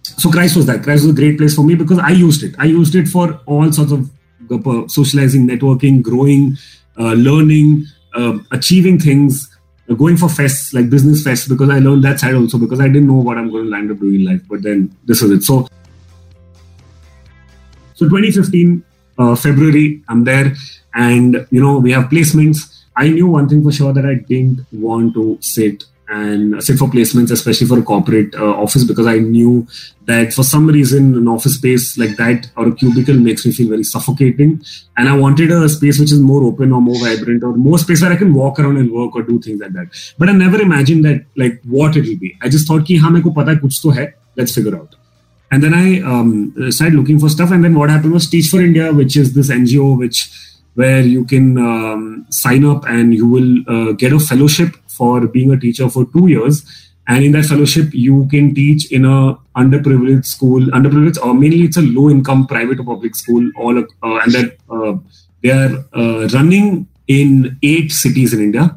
so 0.03 0.31
Christ 0.31 0.57
was 0.57 0.67
that. 0.67 0.83
Christ 0.83 1.05
was 1.05 1.13
a 1.13 1.21
great 1.21 1.39
place 1.39 1.55
for 1.55 1.63
me 1.63 1.75
because 1.75 1.99
I 1.99 2.11
used 2.11 2.43
it. 2.43 2.55
I 2.59 2.65
used 2.65 2.95
it 2.95 3.09
for 3.09 3.41
all 3.47 3.71
sorts 3.73 3.93
of 3.93 4.11
uh, 4.51 4.89
socializing, 4.89 5.47
networking, 5.47 6.03
growing, 6.03 6.57
uh, 6.99 7.13
learning, 7.13 7.87
achieving 8.51 8.99
things, 8.99 9.57
uh, 9.91 9.95
going 9.95 10.17
for 10.17 10.27
fests 10.29 10.75
like 10.75 10.91
business 10.91 11.25
fests 11.25 11.49
because 11.49 11.71
I 11.71 11.79
learned 11.79 12.05
that 12.05 12.21
side 12.21 12.35
also 12.35 12.59
because 12.59 12.81
I 12.81 12.89
didn't 12.89 13.07
know 13.07 13.15
what 13.15 13.39
I'm 13.39 13.51
going 13.51 13.65
to 13.65 13.71
land 13.71 13.91
up 13.91 13.99
doing 13.99 14.17
in 14.17 14.25
life. 14.25 14.43
But 14.49 14.63
then 14.63 14.97
this 15.05 15.23
is 15.23 15.31
it. 15.31 15.43
So, 15.43 15.69
so 17.95 18.09
2015 18.09 18.85
uh, 19.19 19.35
February, 19.35 20.03
I'm 20.09 20.25
there, 20.25 20.55
and 20.95 21.47
you 21.51 21.61
know 21.63 21.79
we 21.79 21.93
have 21.93 22.05
placements 22.05 22.77
I 22.97 23.11
knew 23.11 23.27
one 23.27 23.47
thing 23.47 23.63
for 23.63 23.71
sure 23.71 23.93
that 23.93 24.07
I 24.07 24.15
didn't 24.15 24.67
want 24.73 25.13
to 25.15 25.37
sit 25.43 25.85
and 26.09 26.63
say 26.63 26.77
for 26.77 26.89
placements, 26.89 27.31
especially 27.31 27.67
for 27.67 27.79
a 27.79 27.83
corporate 27.83 28.35
uh, 28.35 28.55
office, 28.55 28.85
because 28.85 29.07
I 29.07 29.19
knew 29.19 29.67
that 30.05 30.33
for 30.33 30.45
some 30.45 30.67
reason 30.67 31.15
an 31.15 31.29
office 31.29 31.57
space 31.57 31.99
like 31.99 32.17
that 32.17 32.49
or 32.57 32.69
a 32.69 32.75
cubicle 32.75 33.17
makes 33.17 33.45
me 33.45 33.53
feel 33.53 33.69
very 33.69 33.85
suffocating, 33.85 34.63
and 34.97 35.09
I 35.09 35.17
wanted 35.17 35.51
a 35.51 35.69
space 35.69 35.99
which 35.99 36.13
is 36.13 36.21
more 36.21 36.43
open 36.45 36.73
or 36.73 36.81
more 36.81 36.99
vibrant 36.99 37.43
or 37.43 37.55
more 37.55 37.79
space 37.79 38.03
where 38.03 38.13
I 38.13 38.17
can 38.17 38.33
walk 38.35 38.59
around 38.59 38.77
and 38.77 38.91
work 38.91 39.17
or 39.17 39.23
do 39.23 39.41
things 39.41 39.61
like 39.61 39.73
that. 39.73 39.89
But 40.19 40.29
I 40.29 40.33
never 40.33 40.61
imagined 40.61 41.05
that 41.05 41.25
like 41.37 41.61
what 41.65 41.97
it 41.97 42.07
will 42.07 42.19
be. 42.19 42.37
I 42.43 42.49
just 42.49 42.69
thought, 42.69 42.87
"Ki, 42.87 43.01
ko 43.01 43.31
pata 43.31 43.55
hai, 43.55 43.57
kuch 43.57 43.83
to 43.83 43.91
hai, 43.91 44.15
let's 44.37 44.55
figure 44.55 44.77
out." 44.77 44.95
And 45.51 45.63
then 45.63 45.75
I 45.75 46.01
um, 46.03 46.55
started 46.71 46.95
looking 46.95 47.19
for 47.19 47.29
stuff, 47.29 47.51
and 47.51 47.65
then 47.65 47.75
what 47.75 47.91
happened 47.91 48.13
was 48.13 48.29
Teach 48.29 48.49
for 48.49 48.61
India, 48.61 48.93
which 48.93 49.17
is 49.17 49.33
this 49.35 49.51
NGO 49.51 49.97
which 49.99 50.31
where 50.77 51.01
you 51.01 51.25
can 51.25 51.59
um, 51.59 52.27
sign 52.31 52.65
up 52.65 52.85
and 52.87 53.15
you 53.15 53.27
will 53.27 53.53
uh, 53.67 53.93
get 53.93 54.13
a 54.13 54.21
fellowship 54.21 54.77
for 54.87 55.27
being 55.27 55.51
a 55.51 55.59
teacher 55.59 55.89
for 55.89 56.07
two 56.13 56.29
years. 56.29 56.65
And 57.09 57.25
in 57.25 57.33
that 57.33 57.47
fellowship, 57.47 57.93
you 57.93 58.27
can 58.31 58.55
teach 58.55 58.91
in 58.93 59.05
a 59.05 59.39
underprivileged 59.57 60.27
school, 60.27 60.61
underprivileged, 60.79 61.19
or 61.25 61.35
mainly 61.35 61.63
it's 61.63 61.77
a 61.77 61.83
low-income 61.83 62.47
private 62.47 62.81
or 62.81 62.85
public 62.85 63.15
school. 63.15 63.49
All 63.57 63.79
uh, 63.79 63.85
and 64.03 64.33
that 64.33 64.57
uh, 64.69 64.95
they 65.43 65.51
are 65.51 65.85
uh, 65.95 66.29
running 66.29 66.89
in 67.07 67.59
eight 67.63 67.93
cities 67.93 68.35
in 68.35 68.41
India 68.41 68.77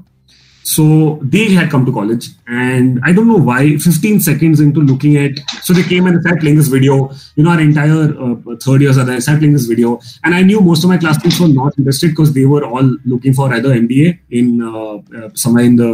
so 0.64 1.20
they 1.22 1.51
had 1.53 1.70
come 1.70 1.86
to 1.86 1.91
college, 1.91 2.28
and 2.47 2.99
I 3.03 3.14
don't 3.14 3.28
know 3.28 3.38
why. 3.38 3.78
15 3.78 4.20
seconds 4.20 4.60
into 4.60 4.82
looking 4.82 5.18
at, 5.18 5.32
so 5.64 5.74
they 5.74 5.84
came 5.84 6.05
and 6.05 6.22
started 6.22 6.41
playing 6.41 6.57
this 6.57 6.68
video. 6.68 7.12
You 7.36 7.43
know, 7.43 7.51
our 7.51 7.60
entire 7.60 8.14
uh, 8.20 8.55
third 8.62 8.82
years 8.82 8.97
are 8.97 9.05
there, 9.05 9.20
started 9.22 9.39
playing 9.39 9.53
this 9.53 9.66
video, 9.66 9.99
and 10.24 10.36
I 10.36 10.41
knew 10.41 10.62
most 10.62 10.84
of 10.84 10.89
my 10.89 10.97
classmates 10.97 11.39
were 11.39 11.47
not 11.47 11.78
interested 11.78 12.10
because 12.10 12.34
they 12.34 12.45
were 12.45 12.66
all 12.66 12.97
looking 13.05 13.34
for 13.34 13.53
either 13.53 13.70
MBA 13.70 14.20
in 14.32 14.62
uh, 14.62 14.97
uh, 15.18 15.30
somewhere 15.34 15.64
in 15.64 15.76
the 15.76 15.89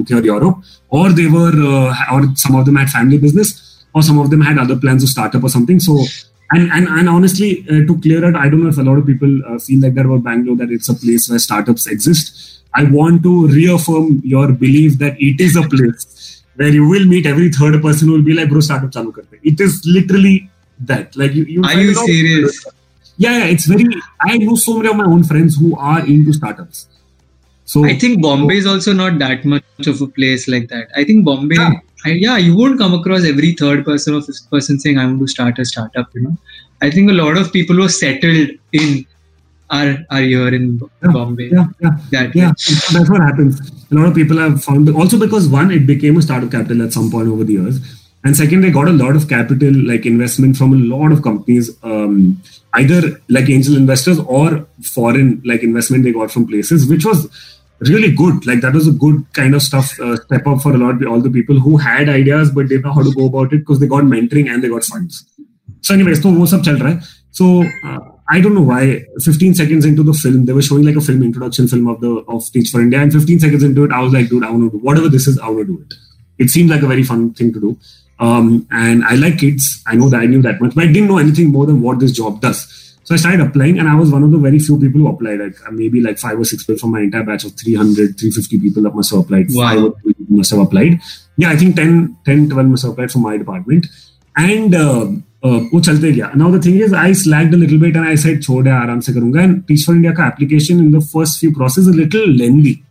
UK 0.00 0.12
uh, 0.12 0.18
or 0.18 0.24
Europe, 0.24 0.64
or 0.88 1.12
they 1.12 1.26
were, 1.26 1.52
uh, 1.52 2.14
or 2.14 2.34
some 2.36 2.54
of 2.54 2.66
them 2.66 2.76
had 2.76 2.88
family 2.90 3.18
business, 3.18 3.84
or 3.94 4.02
some 4.02 4.18
of 4.18 4.30
them 4.30 4.40
had 4.40 4.58
other 4.58 4.76
plans 4.76 5.02
to 5.02 5.08
start 5.08 5.34
up 5.34 5.42
or 5.44 5.48
something. 5.48 5.80
So 5.80 6.04
and 6.50 6.70
and, 6.72 6.88
and 6.88 7.08
honestly, 7.08 7.64
uh, 7.68 7.86
to 7.86 8.00
clear 8.00 8.24
it, 8.24 8.36
I 8.36 8.48
don't 8.48 8.62
know 8.62 8.68
if 8.68 8.78
a 8.78 8.82
lot 8.82 8.98
of 8.98 9.06
people 9.06 9.40
uh, 9.46 9.58
feel 9.58 9.80
like 9.80 9.94
that 9.94 10.06
about 10.06 10.22
Bangalore 10.24 10.56
that 10.56 10.70
it's 10.70 10.88
a 10.88 10.94
place 10.94 11.28
where 11.28 11.38
startups 11.38 11.86
exist. 11.86 12.62
I 12.74 12.84
want 12.84 13.22
to 13.22 13.48
reaffirm 13.48 14.20
your 14.24 14.52
belief 14.52 14.98
that 14.98 15.20
it 15.20 15.40
is 15.40 15.56
a 15.56 15.62
place 15.62 16.42
where 16.56 16.68
you 16.68 16.88
will 16.88 17.06
meet 17.06 17.26
every 17.26 17.50
third 17.50 17.80
person 17.82 18.08
who 18.08 18.14
will 18.14 18.22
be 18.22 18.34
like, 18.34 18.48
"Bro, 18.48 18.60
startup 18.60 18.90
chalu 18.90 19.12
karte." 19.12 19.38
It 19.42 19.60
is 19.60 19.82
literally 19.86 20.50
that. 20.80 21.16
Like 21.16 21.34
you, 21.34 21.44
you 21.44 21.62
Are 21.62 21.74
you 21.80 21.94
serious? 21.94 22.64
Yeah, 23.16 23.38
yeah, 23.38 23.44
it's 23.44 23.66
very. 23.66 23.86
I 24.20 24.38
know 24.38 24.56
so 24.56 24.76
many 24.78 24.88
of 24.88 24.96
my 24.96 25.04
own 25.04 25.24
friends 25.24 25.56
who 25.56 25.76
are 25.76 26.00
into 26.04 26.32
startups. 26.32 26.88
So 27.64 27.84
I 27.84 27.98
think 27.98 28.20
Bombay 28.20 28.58
is 28.58 28.66
also 28.66 28.92
not 28.92 29.18
that 29.18 29.44
much 29.44 29.86
of 29.86 30.00
a 30.02 30.06
place 30.06 30.48
like 30.48 30.68
that. 30.68 30.88
I 30.94 31.04
think 31.04 31.24
Bombay, 31.24 31.56
Yeah. 31.56 31.80
I, 32.04 32.10
yeah, 32.10 32.36
you 32.36 32.56
won't 32.56 32.78
come 32.78 32.94
across 32.94 33.24
every 33.24 33.52
third 33.52 33.84
person 33.84 34.14
or 34.14 34.22
fifth 34.22 34.48
person 34.50 34.78
saying, 34.78 34.98
"I 34.98 35.06
want 35.06 35.20
to 35.20 35.26
start 35.26 35.58
a 35.58 35.64
startup." 35.64 36.08
You 36.14 36.22
know, 36.22 36.36
I 36.82 36.90
think 36.90 37.10
a 37.10 37.14
lot 37.14 37.36
of 37.38 37.52
people 37.52 37.76
who 37.76 37.84
are 37.84 37.88
settled 37.88 38.50
in 38.72 39.06
are 39.70 39.96
are 40.10 40.20
here 40.20 40.48
in 40.54 40.80
Yeah, 41.02 41.10
Bombay. 41.12 41.48
yeah, 41.50 41.66
yeah. 41.80 41.96
That 42.10 42.34
Yeah, 42.34 42.52
that's 42.92 43.10
what 43.10 43.20
happens. 43.20 43.60
A 43.90 43.94
lot 43.94 44.06
of 44.08 44.14
people 44.14 44.36
have 44.38 44.62
found 44.62 44.88
also 44.90 45.18
because 45.18 45.48
one, 45.48 45.70
it 45.70 45.86
became 45.86 46.16
a 46.18 46.22
startup 46.22 46.50
capital 46.50 46.82
at 46.82 46.92
some 46.92 47.10
point 47.10 47.28
over 47.28 47.44
the 47.44 47.54
years, 47.54 47.80
and 48.24 48.36
second, 48.36 48.60
they 48.62 48.70
got 48.70 48.88
a 48.88 48.92
lot 48.92 49.16
of 49.16 49.28
capital, 49.28 49.72
like 49.92 50.04
investment 50.06 50.56
from 50.56 50.72
a 50.74 50.76
lot 50.96 51.12
of 51.12 51.22
companies, 51.22 51.70
um, 51.82 52.40
either 52.74 53.20
like 53.28 53.48
angel 53.48 53.76
investors 53.76 54.18
or 54.18 54.66
foreign 54.82 55.40
like 55.44 55.62
investment 55.62 56.04
they 56.04 56.12
got 56.12 56.30
from 56.30 56.46
places, 56.46 56.86
which 56.86 57.04
was 57.04 57.28
really 57.79 58.11
good. 58.11 58.45
Like 58.45 58.61
that 58.61 58.73
was 58.73 58.87
a 58.87 58.91
good 58.91 59.25
kind 59.33 59.55
of 59.55 59.61
stuff 59.61 59.99
uh, 59.99 60.17
step 60.17 60.45
up 60.47 60.61
for 60.61 60.73
a 60.73 60.77
lot 60.77 61.01
of 61.01 61.07
all 61.07 61.21
the 61.21 61.29
people 61.29 61.59
who 61.59 61.77
had 61.77 62.09
ideas 62.09 62.51
but 62.51 62.67
didn't 62.67 62.83
know 62.83 62.93
how 62.93 63.03
to 63.03 63.13
go 63.13 63.27
about 63.27 63.53
it 63.53 63.59
because 63.59 63.79
they 63.79 63.87
got 63.87 64.03
mentoring 64.03 64.49
and 64.49 64.63
they 64.63 64.69
got 64.69 64.83
funds. 64.83 65.25
So, 65.81 65.93
anyways, 65.93 66.19
तो 66.19 66.31
वो 66.31 66.45
सब 66.45 66.63
चल 66.63 66.77
रहा 66.77 66.93
है. 66.93 67.01
So 67.31 67.63
uh, 67.83 67.99
I 68.29 68.41
don't 68.41 68.53
know 68.53 68.61
why. 68.61 69.05
15 69.23 69.53
seconds 69.55 69.85
into 69.85 70.03
the 70.03 70.13
film, 70.13 70.45
they 70.45 70.53
were 70.53 70.61
showing 70.61 70.83
like 70.83 70.95
a 70.95 71.01
film 71.01 71.23
introduction 71.23 71.67
film 71.67 71.87
of 71.87 72.01
the 72.01 72.09
of 72.27 72.51
Teach 72.51 72.69
for 72.69 72.81
India, 72.81 72.99
and 72.99 73.13
15 73.13 73.39
seconds 73.39 73.63
into 73.63 73.85
it, 73.85 73.91
I 73.91 74.01
was 74.01 74.13
like, 74.13 74.29
dude, 74.29 74.43
I 74.43 74.49
want 74.49 74.71
to 74.71 74.77
do 74.77 74.83
whatever 74.83 75.09
this 75.09 75.27
is. 75.27 75.39
I 75.39 75.47
want 75.47 75.67
to 75.67 75.77
do 75.77 75.81
it. 75.81 75.93
It 76.37 76.49
seems 76.49 76.69
like 76.69 76.81
a 76.81 76.87
very 76.87 77.03
fun 77.03 77.33
thing 77.33 77.53
to 77.53 77.59
do. 77.59 77.77
Um, 78.19 78.67
and 78.71 79.03
I 79.05 79.15
like 79.15 79.39
kids. 79.39 79.81
I 79.87 79.95
know 79.95 80.09
that 80.09 80.19
I 80.19 80.25
knew 80.25 80.41
that 80.41 80.61
much, 80.61 80.75
but 80.75 80.83
I 80.83 80.87
didn't 80.87 81.07
know 81.07 81.17
anything 81.17 81.51
more 81.51 81.65
than 81.65 81.81
what 81.81 81.99
this 81.99 82.11
job 82.11 82.41
does. 82.41 82.92
So 83.03 83.15
I 83.15 83.17
started 83.17 83.41
applying, 83.41 83.79
and 83.79 83.89
I 83.89 83.95
was 83.95 84.11
one 84.11 84.23
of 84.23 84.31
the 84.31 84.37
very 84.37 84.59
few 84.59 84.79
people 84.79 85.01
who 85.01 85.07
applied. 85.07 85.39
Like 85.39 85.67
uh, 85.67 85.71
maybe 85.71 86.01
like 86.01 86.19
five 86.19 86.39
or 86.39 86.45
six 86.45 86.63
people 86.63 86.79
from 86.79 86.91
my 86.91 87.01
entire 87.01 87.23
batch 87.23 87.45
of 87.45 87.53
300, 87.53 88.19
350 88.19 88.59
people 88.59 88.83
that 88.83 88.93
must 88.93 89.11
have 89.11 89.21
applied. 89.21 89.47
Wow. 89.49 89.69
Five 89.69 89.83
or 89.83 89.99
three 90.01 90.13
people 90.13 90.37
must 90.37 90.51
have 90.51 90.59
applied. 90.59 90.99
Yeah, 91.37 91.49
I 91.49 91.57
think 91.57 91.75
10, 91.75 92.17
10 92.25 92.49
12 92.49 92.67
must 92.67 92.83
have 92.83 92.91
applied 92.91 93.11
from 93.11 93.23
my 93.23 93.37
department. 93.37 93.87
And 94.35 94.75
uh, 94.75 95.07
uh, 95.43 95.59
वो 95.73 95.79
चलते 95.79 96.11
गया 96.11 96.35
now 96.35 96.51
the 96.51 96.59
thing 96.59 96.75
is 96.85 96.93
I 96.93 97.13
slacked 97.13 97.53
a 97.53 97.57
little 97.57 97.79
bit 97.79 97.95
and 97.95 98.05
I 98.05 98.15
said 98.15 98.41
छोड़ 98.43 98.67
यार 98.67 98.81
आराम 98.81 98.99
से 98.99 99.13
करूंगा 99.13 99.43
and 99.43 99.67
Teach 99.67 99.85
for 99.85 99.95
India 99.95 100.11
का 100.11 100.25
application 100.31 100.79
in 100.79 100.91
the 100.91 101.01
first 101.01 101.39
few 101.39 101.53
process 101.53 101.85
is 101.85 101.87
a 101.87 101.91
little 101.91 102.27
lengthy 102.27 102.83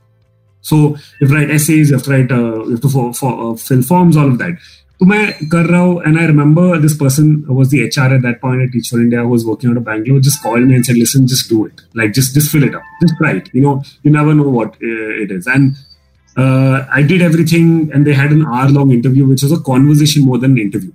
so 0.62 0.76
you 0.76 1.26
have 1.26 1.28
to 1.28 1.34
write 1.34 1.50
essays 1.50 1.90
you 1.90 1.96
have 1.96 2.04
to 2.04 2.10
write 2.10 2.32
uh, 2.32 2.64
you 2.64 2.70
have 2.70 2.80
to 2.80 2.88
for, 2.88 3.12
for, 3.14 3.52
uh, 3.52 3.54
fill 3.54 3.82
forms 3.82 4.16
all 4.16 4.28
of 4.28 4.38
that 4.38 4.52
तो 4.52 4.81
मैं 5.06 5.48
कर 5.48 5.66
रहा 5.66 5.80
हूँ 5.80 6.02
and 6.06 6.20
I 6.20 6.24
remember 6.28 6.62
this 6.84 6.94
person 7.00 7.26
was 7.58 7.68
the 7.72 7.82
HR 7.82 8.06
at 8.14 8.22
that 8.22 8.40
point 8.40 8.62
at 8.62 8.72
Teach 8.72 8.88
for 8.92 9.00
India 9.00 9.20
who 9.20 9.28
was 9.28 9.44
working 9.46 9.70
out 9.70 9.76
of 9.76 9.84
Bangalore 9.84 10.20
just 10.28 10.42
called 10.42 10.66
me 10.70 10.74
and 10.74 10.86
said 10.88 10.96
listen 10.96 11.28
just 11.34 11.48
do 11.48 11.66
it 11.66 11.84
like 12.00 12.16
just 12.20 12.34
just 12.34 12.50
fill 12.54 12.64
it 12.70 12.74
up 12.74 12.88
just 13.02 13.14
try 13.20 13.30
it 13.36 13.48
you 13.52 13.62
know 13.66 13.74
you 14.02 14.10
never 14.10 14.34
know 14.34 14.48
what 14.56 14.74
uh, 14.90 15.22
it 15.26 15.30
is 15.30 15.46
and 15.46 15.76
uh, 16.38 16.86
I 16.92 17.02
did 17.02 17.20
everything, 17.20 17.90
and 17.92 18.06
they 18.06 18.14
had 18.14 18.30
an 18.30 18.46
hour-long 18.46 18.92
interview, 18.92 19.26
which 19.26 19.42
was 19.42 19.50
a 19.50 19.60
conversation 19.60 20.24
more 20.24 20.38
than 20.38 20.52
an 20.52 20.58
interview. 20.58 20.92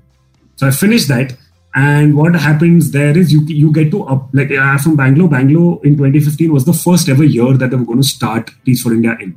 So 0.55 0.67
I 0.67 0.71
finished 0.71 1.09
that, 1.09 1.35
and 1.75 2.15
what 2.15 2.35
happens 2.35 2.91
there 2.91 3.17
is 3.17 3.33
you 3.33 3.41
you 3.47 3.71
get 3.73 3.91
to 3.91 4.03
up 4.03 4.29
like 4.31 4.51
I'm 4.51 4.79
from 4.79 4.95
Bangalore. 4.95 5.29
Bangalore 5.29 5.81
in 5.83 5.97
2015 5.97 6.53
was 6.53 6.65
the 6.65 6.73
first 6.73 7.09
ever 7.09 7.25
year 7.25 7.57
that 7.57 7.71
they 7.71 7.75
were 7.75 7.89
going 7.91 8.01
to 8.01 8.07
start 8.07 8.51
Teach 8.65 8.81
for 8.81 8.93
India 8.93 9.17
in. 9.19 9.35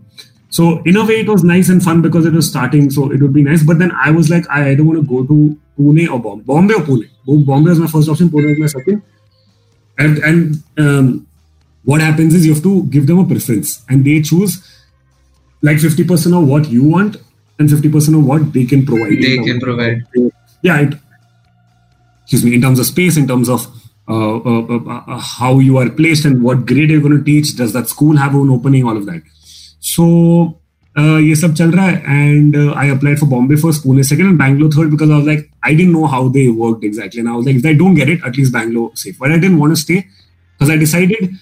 So 0.52 0.82
in 0.84 0.98
a 0.98 1.06
way, 1.06 1.22
it 1.22 1.30
was 1.30 1.44
nice 1.46 1.70
and 1.70 1.82
fun 1.82 2.02
because 2.02 2.26
it 2.26 2.34
was 2.34 2.48
starting, 2.48 2.92
so 2.92 3.10
it 3.10 3.22
would 3.22 3.34
be 3.34 3.42
nice. 3.42 3.64
But 3.64 3.80
then 3.80 3.92
I 3.92 4.12
was 4.12 4.30
like, 4.30 4.48
I 4.50 4.72
either 4.72 4.84
want 4.84 5.00
to 5.00 5.08
go 5.08 5.26
to 5.26 5.58
Pune 5.80 6.10
or 6.12 6.20
Bombay, 6.20 6.44
Bombay 6.44 6.74
or 6.74 6.82
Pune. 6.82 7.10
Bombay 7.26 7.70
was 7.70 7.80
my 7.80 7.88
first 7.88 8.10
option, 8.10 8.30
Pune 8.30 8.50
was 8.50 8.60
my 8.60 8.68
second. 8.68 9.02
And 9.98 10.18
and 10.18 10.64
um, 10.78 11.28
what 11.84 12.02
happens 12.02 12.36
is 12.36 12.46
you 12.46 12.54
have 12.54 12.64
to 12.64 12.84
give 12.84 13.08
them 13.08 13.20
a 13.20 13.26
preference, 13.26 13.84
and 13.90 14.04
they 14.04 14.22
choose 14.22 14.62
like 15.62 15.78
50% 15.78 16.38
of 16.38 16.48
what 16.48 16.70
you 16.70 16.84
want 16.84 17.18
and 17.60 17.70
50% 17.70 18.18
of 18.18 18.26
what 18.26 18.52
they 18.52 18.66
can 18.66 18.86
provide. 18.86 19.22
They 19.22 19.38
can 19.38 19.60
provide. 19.60 20.06
Yeah, 20.64 20.82
it, 20.82 20.96
excuse 22.24 22.44
me, 22.44 22.56
in 22.56 22.62
terms 22.62 22.80
of 22.80 22.88
space, 22.88 23.16
in 23.16 23.28
terms 23.28 23.48
of 23.48 23.68
uh, 24.08 24.38
uh, 24.38 24.62
uh, 24.68 25.04
uh, 25.08 25.20
how 25.20 25.60
you 25.60 25.78
are 25.78 25.90
placed 25.90 26.26
and 26.26 26.44
what 26.44 26.66
grade 26.66 26.90
you're 26.90 27.00
going 27.02 27.18
to 27.18 27.24
teach. 27.24 27.56
Does 27.56 27.72
that 27.74 27.88
school 27.88 28.18
have 28.18 28.34
an 28.36 28.50
opening? 28.50 28.84
All 28.86 28.98
of 28.98 29.06
that. 29.06 29.22
So 29.81 30.05
uh, 30.99 31.21
ये 31.21 31.35
सब 31.37 31.55
चल 31.55 31.71
रहा 31.71 31.87
है 31.87 32.05
and 32.19 32.57
uh, 32.57 32.73
I 32.83 32.87
applied 32.97 33.19
for 33.19 33.27
Bombay 33.27 33.57
first, 33.65 33.87
Pune 33.87 34.05
second, 34.05 34.27
and 34.27 34.39
Bangalore 34.39 34.71
third 34.77 34.91
because 34.91 35.11
I 35.11 35.17
was 35.17 35.27
like 35.27 35.51
I 35.63 35.75
didn't 35.75 35.93
know 35.93 36.07
how 36.07 36.29
they 36.29 36.49
worked 36.49 36.85
exactly, 36.85 37.21
and 37.21 37.29
I 37.29 37.37
was 37.41 37.47
like 37.47 37.57
if 37.57 37.67
I 37.67 37.75
don't 37.83 37.95
get 37.95 38.09
it, 38.09 38.25
at 38.25 38.37
least 38.37 38.53
Bangalore 38.53 38.91
safe. 38.95 39.19
But 39.19 39.33
I 39.33 39.39
didn't 39.39 39.59
want 39.59 39.77
to 39.77 39.83
stay 39.83 40.07
because 40.55 40.71
I 40.71 40.79
decided 40.85 41.37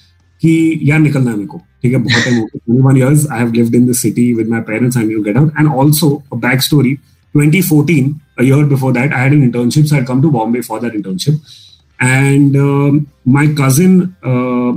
कि 0.45 0.81
यार 0.91 0.99
निकलना 1.01 1.31
है 1.31 1.37
मेरे 1.37 1.47
को 1.49 1.59
ठीक 1.83 1.93
है 1.93 1.99
बहुत 1.99 2.25
time 2.25 2.37
हो 2.39 2.45
गया 2.45 2.61
21 2.75 2.97
years 3.01 3.27
I 3.35 3.39
have 3.43 3.53
lived 3.59 3.77
in 3.79 3.87
the 3.91 3.95
city 4.01 4.25
with 4.39 4.49
my 4.55 4.61
parents 4.71 4.99
I 5.01 5.05
need 5.05 5.19
to 5.19 5.25
get 5.29 5.39
out 5.43 5.61
and 5.63 5.71
also 5.83 6.09
a 6.37 6.39
backstory 6.45 6.95
2014 7.37 8.11
a 8.43 8.45
year 8.49 8.67
before 8.73 8.93
that 8.97 9.15
I 9.19 9.23
had 9.23 9.37
an 9.37 9.45
internship 9.49 9.89
so 9.89 9.97
I 9.97 10.01
had 10.01 10.09
come 10.11 10.21
to 10.25 10.33
Bombay 10.35 10.63
for 10.69 10.81
that 10.81 10.99
internship 10.99 11.39
and 12.01 12.59
um, 12.65 13.07
my 13.39 13.47
cousin 13.63 14.17
uh, 14.33 14.73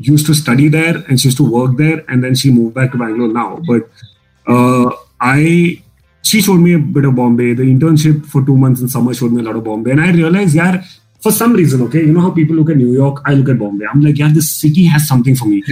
used 0.00 0.26
to 0.26 0.34
study 0.34 0.68
there 0.68 0.96
and 1.08 1.20
she 1.20 1.28
used 1.28 1.36
to 1.36 1.50
work 1.50 1.76
there 1.76 2.04
and 2.08 2.24
then 2.24 2.34
she 2.34 2.50
moved 2.50 2.74
back 2.74 2.92
to 2.92 2.98
Bangalore 2.98 3.28
now. 3.28 3.60
But 3.66 3.88
uh, 4.46 4.90
I 5.20 5.82
she 6.22 6.40
showed 6.40 6.58
me 6.58 6.74
a 6.74 6.78
bit 6.78 7.04
of 7.04 7.14
Bombay. 7.14 7.54
The 7.54 7.62
internship 7.62 8.26
for 8.26 8.44
two 8.44 8.56
months 8.56 8.80
in 8.80 8.88
summer 8.88 9.14
showed 9.14 9.32
me 9.32 9.42
a 9.42 9.44
lot 9.44 9.56
of 9.56 9.64
Bombay. 9.64 9.92
And 9.92 10.00
I 10.00 10.10
realized 10.12 10.54
yeah 10.54 10.82
for 11.20 11.30
some 11.30 11.52
reason 11.52 11.82
okay 11.82 12.00
you 12.00 12.12
know 12.12 12.20
how 12.22 12.30
people 12.30 12.56
look 12.56 12.70
at 12.70 12.76
New 12.76 12.92
York? 12.92 13.22
I 13.26 13.34
look 13.34 13.48
at 13.50 13.58
Bombay. 13.58 13.86
I'm 13.92 14.00
like 14.00 14.18
yeah 14.18 14.30
this 14.32 14.50
city 14.52 14.84
has 14.86 15.06
something 15.06 15.36
for 15.36 15.46
me. 15.46 15.62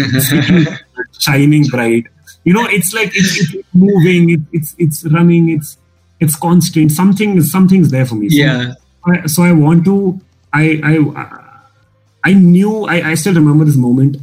Shining 1.19 1.65
bright. 1.67 2.07
You 2.45 2.53
know 2.53 2.67
it's 2.67 2.93
like 2.93 3.13
it's, 3.15 3.55
it's 3.55 3.75
moving 3.75 4.31
it, 4.31 4.41
it's 4.53 4.75
it's 4.79 5.05
running 5.07 5.49
it's 5.51 5.79
it's 6.21 6.37
constant. 6.37 6.93
Something 6.93 7.41
something's 7.43 7.91
there 7.91 8.05
for 8.07 8.15
me. 8.17 8.29
So 8.29 8.37
Yeah. 8.37 8.75
I, 9.07 9.27
so 9.27 9.43
I 9.43 9.53
want 9.53 9.85
to. 9.85 10.21
I 10.53 10.81
I 10.83 11.48
I 12.25 12.33
knew. 12.33 12.85
I, 12.85 13.11
I 13.11 13.15
still 13.15 13.35
remember 13.35 13.65
this 13.65 13.77
moment. 13.77 14.17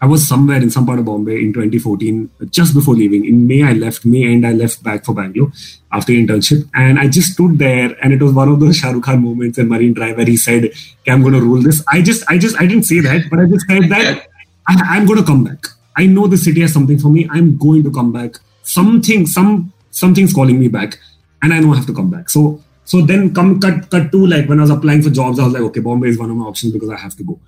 I 0.00 0.06
was 0.06 0.28
somewhere 0.28 0.58
in 0.58 0.70
some 0.70 0.86
part 0.86 1.00
of 1.00 1.06
Bombay 1.06 1.38
in 1.38 1.52
2014, 1.52 2.30
just 2.50 2.72
before 2.72 2.94
leaving. 2.94 3.24
In 3.24 3.48
May, 3.48 3.64
I 3.64 3.72
left. 3.72 4.06
May 4.06 4.24
end, 4.32 4.46
I 4.46 4.52
left 4.52 4.82
back 4.82 5.04
for 5.04 5.12
Bangalore 5.12 5.50
after 5.90 6.12
internship, 6.12 6.68
and 6.72 7.00
I 7.00 7.08
just 7.08 7.32
stood 7.32 7.58
there, 7.58 7.96
and 8.00 8.12
it 8.12 8.22
was 8.22 8.32
one 8.32 8.48
of 8.48 8.60
those 8.60 8.76
Shah 8.80 8.90
Rukh 8.90 9.02
Khan 9.02 9.22
moments 9.22 9.58
in 9.58 9.68
Marine 9.68 9.94
Drive 9.94 10.16
where 10.16 10.26
he 10.26 10.36
said, 10.36 10.66
okay, 10.66 11.10
"I'm 11.10 11.22
going 11.22 11.34
to 11.34 11.40
rule 11.40 11.62
this." 11.62 11.82
I 11.88 12.00
just, 12.00 12.24
I 12.30 12.38
just, 12.38 12.56
I 12.60 12.66
didn't 12.66 12.84
say 12.84 13.00
that, 13.00 13.28
but 13.28 13.40
I 13.40 13.46
just 13.46 13.66
said 13.66 13.88
that 13.88 14.28
I, 14.68 14.96
I'm 14.96 15.06
going 15.06 15.18
to 15.18 15.24
come 15.24 15.44
back. 15.44 15.66
I 15.96 16.06
know 16.06 16.28
the 16.28 16.36
city 16.36 16.60
has 16.60 16.72
something 16.72 16.98
for 16.98 17.08
me. 17.08 17.28
I'm 17.30 17.56
going 17.56 17.82
to 17.82 17.90
come 17.90 18.12
back. 18.12 18.36
Something, 18.62 19.26
some, 19.26 19.72
something's 19.90 20.32
calling 20.32 20.60
me 20.60 20.68
back, 20.68 21.00
and 21.42 21.52
I 21.52 21.58
know 21.58 21.72
I 21.72 21.76
have 21.76 21.86
to 21.86 21.94
come 21.94 22.10
back. 22.10 22.30
So, 22.30 22.62
so 22.88 23.02
then 23.02 23.34
come 23.34 23.60
cut, 23.60 23.90
cut 23.90 24.10
to 24.10 24.26
like 24.26 24.48
when 24.48 24.60
I 24.60 24.62
was 24.62 24.70
applying 24.70 25.02
for 25.02 25.10
jobs, 25.10 25.38
I 25.38 25.44
was 25.44 25.52
like, 25.52 25.62
okay, 25.64 25.80
Bombay 25.80 26.08
is 26.08 26.18
one 26.18 26.30
of 26.30 26.36
my 26.36 26.46
options 26.46 26.72
because 26.72 26.88
I 26.88 26.96
have 26.96 27.14
to 27.16 27.22
go. 27.22 27.38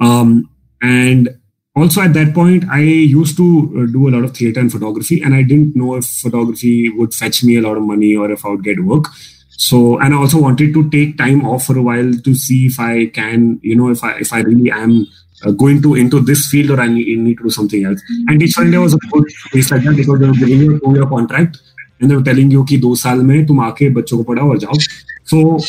Um, 0.00 0.48
and 0.80 1.28
also 1.76 2.00
at 2.00 2.14
that 2.14 2.32
point, 2.32 2.64
I 2.70 2.80
used 2.80 3.36
to 3.36 3.44
uh, 3.44 3.92
do 3.92 4.08
a 4.08 4.12
lot 4.12 4.24
of 4.24 4.34
theater 4.34 4.58
and 4.58 4.72
photography, 4.72 5.20
and 5.20 5.34
I 5.34 5.42
didn't 5.42 5.76
know 5.76 5.96
if 5.96 6.06
photography 6.06 6.88
would 6.88 7.12
fetch 7.12 7.44
me 7.44 7.58
a 7.58 7.60
lot 7.60 7.76
of 7.76 7.82
money 7.82 8.16
or 8.16 8.30
if 8.30 8.46
I 8.46 8.48
would 8.48 8.64
get 8.64 8.82
work. 8.82 9.08
So, 9.50 9.98
and 9.98 10.14
I 10.14 10.16
also 10.16 10.40
wanted 10.40 10.72
to 10.72 10.88
take 10.88 11.18
time 11.18 11.44
off 11.44 11.66
for 11.66 11.76
a 11.76 11.82
while 11.82 12.14
to 12.14 12.34
see 12.34 12.64
if 12.64 12.80
I 12.80 13.06
can, 13.08 13.60
you 13.62 13.76
know, 13.76 13.90
if 13.90 14.02
I 14.02 14.16
if 14.16 14.32
I 14.32 14.40
really 14.40 14.70
am 14.70 15.06
uh, 15.44 15.50
going 15.50 15.82
to 15.82 15.94
into 15.94 16.20
this 16.20 16.46
field 16.46 16.70
or 16.70 16.80
I 16.80 16.88
need, 16.88 17.18
need 17.18 17.36
to 17.36 17.44
do 17.44 17.50
something 17.50 17.84
else. 17.84 18.00
And 18.28 18.40
each 18.40 18.58
India 18.58 18.80
was 18.80 18.94
a 18.94 18.98
good 19.10 19.30
place 19.50 19.70
like 19.70 19.82
that 19.82 19.94
because 19.94 20.20
they 20.20 20.26
were 20.26 20.32
giving 20.32 20.60
you 20.60 20.76
a 20.76 20.80
two-year 20.80 21.06
contract 21.06 21.60
and 21.99 22.09
they 22.09 22.15
were 22.15 22.23
telling 22.23 22.51
you 22.51 22.63
कि 22.65 22.77
दो 22.77 22.95
साल 22.95 23.19
में 23.19 23.45
तुम 23.45 23.59
आके 23.59 23.89
बच्चों 23.99 24.17
को 24.17 24.23
पढ़ाओ 24.23 24.49
और 24.49 24.57
जाओ. 24.57 24.73
So 25.25 25.59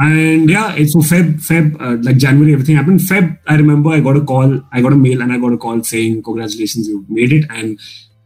and 0.00 0.48
yeah, 0.48 0.74
it's 0.76 0.92
so 0.92 1.00
Feb, 1.00 1.40
Feb, 1.44 1.80
uh, 1.80 1.96
like 2.02 2.18
January, 2.18 2.52
everything 2.52 2.76
happened. 2.76 3.00
Feb, 3.00 3.36
I 3.48 3.56
remember 3.56 3.90
I 3.90 4.00
got 4.00 4.16
a 4.16 4.20
call, 4.20 4.60
I 4.72 4.80
got 4.80 4.92
a 4.92 4.96
mail, 4.96 5.22
and 5.22 5.32
I 5.32 5.38
got 5.38 5.52
a 5.52 5.56
call 5.56 5.82
saying, 5.82 6.22
"Congratulations, 6.22 6.86
you 6.88 7.04
made 7.08 7.32
it." 7.32 7.46
And 7.50 7.78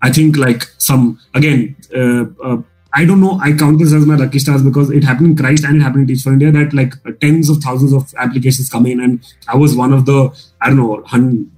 I 0.02 0.10
think 0.10 0.36
like 0.36 0.66
some 0.78 1.18
again, 1.34 1.76
uh, 1.96 2.24
uh, 2.44 2.58
I 2.94 3.06
don't 3.06 3.20
know. 3.20 3.38
I 3.40 3.52
count 3.52 3.78
this 3.78 3.94
as 3.94 4.04
my 4.04 4.16
lucky 4.16 4.38
stars 4.38 4.62
because 4.62 4.90
it 4.90 5.02
happened 5.02 5.28
in 5.28 5.36
Christ 5.36 5.64
and 5.64 5.76
it 5.76 5.80
happened 5.80 6.02
in 6.02 6.08
Teach 6.08 6.24
for 6.24 6.32
India. 6.34 6.52
That 6.52 6.74
like 6.74 6.92
tens 7.20 7.48
of 7.48 7.62
thousands 7.62 7.94
of 7.94 8.12
applications 8.18 8.68
come 8.68 8.84
in, 8.84 9.00
and 9.00 9.24
I 9.48 9.56
was 9.56 9.74
one 9.74 9.94
of 9.94 10.04
the 10.04 10.30
I 10.60 10.68
don't 10.68 10.76
know, 10.76 10.88
100, 10.88 11.50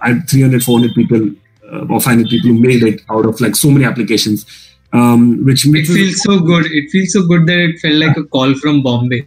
I 0.00 0.08
had 0.10 0.30
300, 0.30 0.62
400 0.62 0.94
people 0.94 1.30
uh, 1.72 1.86
or 1.90 2.00
500 2.00 2.28
people 2.28 2.50
who 2.50 2.58
made 2.60 2.84
it 2.84 3.02
out 3.10 3.26
of 3.26 3.40
like 3.40 3.56
so 3.56 3.70
many 3.70 3.84
applications. 3.84 4.46
Um, 4.93 5.43
which 5.43 5.65
It 5.65 5.87
feels 5.87 6.21
so 6.21 6.39
good. 6.39 6.67
It 6.67 6.89
feels 6.91 7.13
so 7.13 7.25
good 7.25 7.47
that 7.47 7.57
it 7.57 7.79
felt 7.79 7.95
like 7.95 8.15
a 8.15 8.23
call 8.23 8.53
from 8.55 8.83
Bombay. 8.83 9.25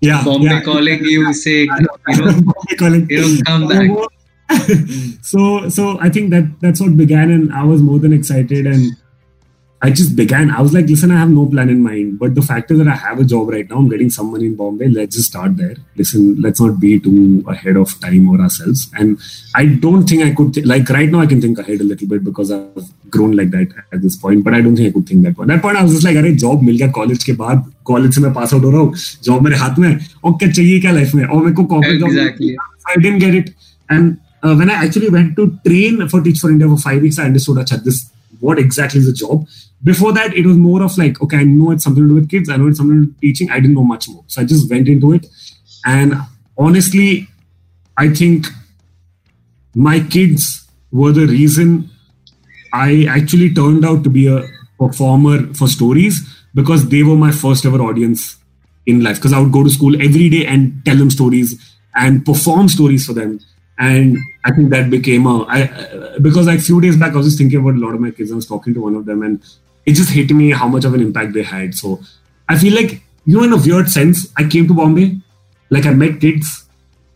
Yeah, 0.00 0.24
Bombay 0.24 0.46
yeah. 0.46 0.60
calling 0.62 1.04
you, 1.04 1.32
saying, 1.32 1.68
you 2.08 2.24
know, 2.24 2.52
calling. 2.78 3.06
you 3.08 3.22
know, 3.22 3.42
come 3.46 3.68
back. 3.68 3.90
so 5.22 5.68
so 5.68 5.98
I 6.00 6.08
think 6.08 6.30
that 6.30 6.50
that's 6.60 6.80
what 6.80 6.96
began, 6.96 7.30
and 7.30 7.52
I 7.52 7.64
was 7.64 7.80
more 7.82 7.98
than 7.98 8.12
excited, 8.12 8.66
and 8.66 8.92
I 9.85 9.89
just 9.91 10.15
began. 10.15 10.49
I 10.49 10.61
was 10.61 10.73
like, 10.73 10.85
listen, 10.87 11.11
I 11.11 11.17
have 11.17 11.29
no 11.29 11.45
plan 11.45 11.69
in 11.69 11.83
mind, 11.83 12.17
but 12.17 12.35
the 12.35 12.41
fact 12.41 12.71
is 12.71 12.77
that 12.77 12.87
I 12.87 12.95
have 12.95 13.19
a 13.19 13.25
job 13.25 13.49
right 13.49 13.69
now. 13.69 13.79
I'm 13.79 13.89
getting 13.89 14.09
some 14.09 14.31
money 14.31 14.45
in 14.45 14.55
Bombay. 14.55 14.87
Let's 14.87 15.17
just 15.17 15.31
start 15.31 15.57
there. 15.57 15.75
Listen, 15.97 16.41
let's 16.41 16.61
not 16.61 16.79
be 16.79 17.01
too 17.01 17.43
ahead 17.49 17.75
of 17.75 17.99
time 17.99 18.29
or 18.29 18.39
ourselves. 18.39 18.89
And 18.97 19.19
I 19.53 19.65
don't 19.65 20.07
think 20.07 20.23
I 20.23 20.33
could 20.33 20.53
th- 20.53 20.65
like 20.65 20.87
right 20.87 21.09
now. 21.09 21.19
I 21.19 21.25
can 21.25 21.41
think 21.41 21.59
ahead 21.59 21.81
a 21.81 21.83
little 21.83 22.07
bit 22.07 22.23
because 22.23 22.49
I've 22.49 22.87
grown 23.09 23.35
like 23.35 23.51
that 23.51 23.75
at 23.91 24.01
this 24.01 24.15
point. 24.15 24.45
But 24.45 24.53
I 24.53 24.61
don't 24.61 24.77
think 24.77 24.87
I 24.87 24.93
could 24.93 25.05
think 25.05 25.21
that 25.23 25.35
point. 25.35 25.49
That 25.49 25.61
point, 25.61 25.75
I 25.75 25.83
was 25.83 25.91
just 25.91 26.05
like, 26.05 26.15
अरे 26.15 26.33
job 26.45 26.63
मिल 26.69 26.77
गया 26.77 26.91
college 26.99 27.23
के 27.23 27.33
बाद 27.43 27.65
college 27.91 28.15
से 28.15 28.21
मैं 28.21 28.33
pass 28.39 28.53
out 28.53 28.63
हो 28.63 28.71
रहा 28.71 28.81
हूँ 28.81 28.93
job 29.29 29.43
मेरे 29.49 29.57
हाथ 29.65 29.79
में 29.79 29.89
है 29.89 29.99
और 30.23 30.37
क्या 30.39 30.51
चाहिए 30.51 30.79
क्या 30.87 30.93
life 31.01 31.13
में 31.15 31.25
और 31.25 31.43
मेरे 31.43 31.55
को 31.59 31.67
corporate 31.75 32.01
job 32.05 32.15
Exactly. 32.15 32.55
I 32.95 32.99
didn't 33.01 33.19
get 33.27 33.35
it. 33.41 33.53
And 33.89 34.17
uh, 34.41 34.55
when 34.55 34.69
I 34.69 34.81
actually 34.85 35.09
went 35.19 35.35
to 35.35 35.51
train 35.67 36.07
for 36.07 36.21
Teach 36.21 36.39
for 36.39 36.55
India 36.57 36.73
for 36.75 36.77
five 36.77 37.01
weeks, 37.01 37.19
I 37.19 37.25
understood 37.25 37.57
Acha, 37.57 37.83
this 37.83 38.05
what 38.40 38.58
exactly 38.58 39.00
is 39.00 39.06
the 39.06 39.12
job. 39.12 39.46
Before 39.82 40.12
that, 40.12 40.34
it 40.34 40.46
was 40.46 40.56
more 40.56 40.82
of 40.82 40.96
like, 40.98 41.20
okay, 41.22 41.38
I 41.38 41.44
know 41.44 41.70
it's 41.70 41.84
something 41.84 42.02
to 42.02 42.08
do 42.08 42.14
with 42.16 42.30
kids. 42.30 42.48
I 42.48 42.56
know 42.56 42.68
it's 42.68 42.78
something 42.78 42.96
to 42.96 43.02
do 43.02 43.08
with 43.08 43.20
teaching. 43.20 43.50
I 43.50 43.60
didn't 43.60 43.74
know 43.74 43.84
much 43.84 44.08
more. 44.08 44.24
So 44.26 44.42
I 44.42 44.44
just 44.44 44.70
went 44.70 44.88
into 44.88 45.12
it. 45.12 45.26
And 45.84 46.14
honestly, 46.56 47.28
I 47.96 48.08
think 48.08 48.46
my 49.74 50.00
kids 50.00 50.66
were 50.90 51.12
the 51.12 51.26
reason 51.26 51.90
I 52.72 53.06
actually 53.08 53.54
turned 53.54 53.84
out 53.84 54.04
to 54.04 54.10
be 54.10 54.26
a 54.26 54.42
performer 54.78 55.52
for 55.54 55.68
stories 55.68 56.26
because 56.54 56.88
they 56.88 57.02
were 57.02 57.16
my 57.16 57.32
first 57.32 57.64
ever 57.64 57.80
audience 57.80 58.36
in 58.86 59.02
life. 59.02 59.16
Because 59.16 59.32
I 59.32 59.40
would 59.40 59.52
go 59.52 59.64
to 59.64 59.70
school 59.70 59.94
every 60.02 60.28
day 60.28 60.46
and 60.46 60.84
tell 60.84 60.96
them 60.96 61.10
stories 61.10 61.76
and 61.94 62.24
perform 62.24 62.68
stories 62.68 63.06
for 63.06 63.12
them. 63.12 63.40
And 63.78 64.18
I 64.44 64.50
think 64.50 64.70
that 64.70 64.90
became 64.90 65.26
a 65.26 65.44
I 65.44 66.18
because 66.20 66.46
like 66.46 66.60
few 66.60 66.80
days 66.80 66.96
back 66.96 67.12
I 67.12 67.16
was 67.16 67.26
just 67.26 67.38
thinking 67.38 67.60
about 67.60 67.74
a 67.74 67.78
lot 67.78 67.94
of 67.94 68.00
my 68.00 68.10
kids. 68.10 68.32
I 68.32 68.34
was 68.34 68.46
talking 68.46 68.74
to 68.74 68.80
one 68.80 68.96
of 68.96 69.06
them, 69.06 69.22
and 69.22 69.42
it 69.86 69.92
just 69.92 70.10
hit 70.10 70.30
me 70.30 70.50
how 70.50 70.68
much 70.68 70.84
of 70.84 70.94
an 70.94 71.00
impact 71.00 71.32
they 71.32 71.44
had. 71.44 71.74
So 71.74 72.00
I 72.48 72.58
feel 72.58 72.74
like 72.74 73.02
you 73.28 73.36
know, 73.36 73.44
in 73.44 73.52
a 73.52 73.56
weird 73.56 73.90
sense, 73.90 74.32
I 74.38 74.44
came 74.44 74.66
to 74.68 74.74
Bombay, 74.74 75.18
like 75.68 75.84
I 75.84 75.90
met 75.90 76.18
kids. 76.18 76.64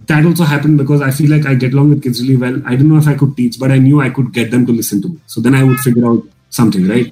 That 0.07 0.27
also 0.27 0.45
happened 0.45 0.77
because 0.77 1.01
I 1.01 1.11
feel 1.11 1.31
like 1.31 1.47
I 1.47 1.55
get 1.55 1.73
along 1.73 1.89
with 1.89 2.03
kids 2.03 2.21
really 2.21 2.37
well. 2.37 2.61
I 2.67 2.73
didn't 2.73 2.91
know 2.91 2.99
if 2.99 3.09
I 3.09 3.15
could 3.15 3.35
teach, 3.35 3.59
but 3.59 3.71
I 3.71 3.79
knew 3.79 4.01
I 4.01 4.11
could 4.11 4.33
get 4.33 4.51
them 4.51 4.67
to 4.67 4.73
listen 4.73 5.01
to 5.03 5.09
me. 5.09 5.21
So 5.27 5.41
then 5.41 5.55
I 5.55 5.65
would 5.65 5.79
figure 5.79 6.07
out 6.07 6.23
something, 6.51 6.87
right? 6.87 7.11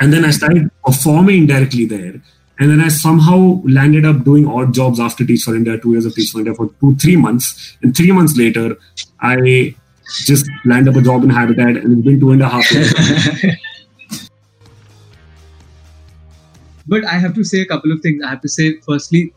And 0.00 0.12
then 0.12 0.24
I 0.24 0.30
started 0.32 0.70
performing 0.84 1.38
indirectly 1.38 1.86
there. 1.86 2.20
And 2.58 2.70
then 2.70 2.80
I 2.80 2.88
somehow 2.88 3.62
landed 3.64 4.04
up 4.04 4.22
doing 4.22 4.46
odd 4.46 4.74
jobs 4.74 5.00
after 5.00 5.24
Teach 5.24 5.44
for 5.44 5.56
India, 5.56 5.78
two 5.78 5.92
years 5.92 6.04
of 6.04 6.14
Teach 6.14 6.32
for 6.32 6.38
India 6.40 6.54
for 6.54 6.68
two, 6.78 6.94
three 6.96 7.16
months. 7.16 7.78
And 7.82 7.96
three 7.96 8.12
months 8.12 8.36
later, 8.36 8.76
I 9.22 9.74
just 10.24 10.50
landed 10.64 10.94
up 10.94 11.00
a 11.00 11.04
job 11.04 11.24
in 11.24 11.30
Habitat, 11.30 11.76
and 11.76 11.92
it's 11.92 12.02
been 12.02 12.20
two 12.20 12.32
and 12.32 12.42
a 12.42 12.48
half 12.48 12.70
years. 12.72 12.92
but 16.88 17.04
I 17.04 17.14
have 17.14 17.34
to 17.34 17.44
say 17.44 17.60
a 17.60 17.66
couple 17.66 17.92
of 17.92 18.00
things. 18.00 18.22
I 18.24 18.30
have 18.30 18.40
to 18.42 18.48
say, 18.48 18.78
firstly, 18.80 19.32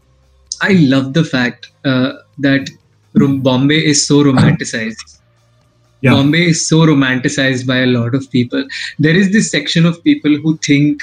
I 0.61 0.73
love 0.73 1.13
the 1.13 1.23
fact 1.23 1.71
uh, 1.85 2.13
that 2.39 2.69
Bombay 3.13 3.85
is 3.85 4.05
so 4.05 4.23
romanticized. 4.23 5.19
Yeah. 6.01 6.11
Bombay 6.11 6.47
is 6.47 6.67
so 6.67 6.79
romanticized 6.79 7.65
by 7.65 7.77
a 7.77 7.85
lot 7.85 8.15
of 8.15 8.29
people. 8.31 8.67
There 8.99 9.15
is 9.15 9.31
this 9.31 9.51
section 9.51 9.85
of 9.85 10.03
people 10.03 10.35
who 10.35 10.57
think 10.57 11.01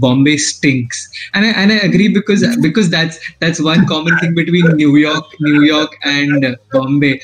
Bombay 0.00 0.36
stinks, 0.38 1.08
and 1.34 1.44
I, 1.44 1.50
and 1.50 1.70
I 1.72 1.76
agree 1.88 2.08
because 2.12 2.42
because 2.62 2.88
that's 2.90 3.18
that's 3.38 3.60
one 3.62 3.86
common 3.86 4.16
thing 4.18 4.34
between 4.34 4.66
New 4.76 4.96
York, 4.96 5.26
New 5.40 5.62
York, 5.62 5.92
and 6.04 6.56
Bombay. 6.72 7.20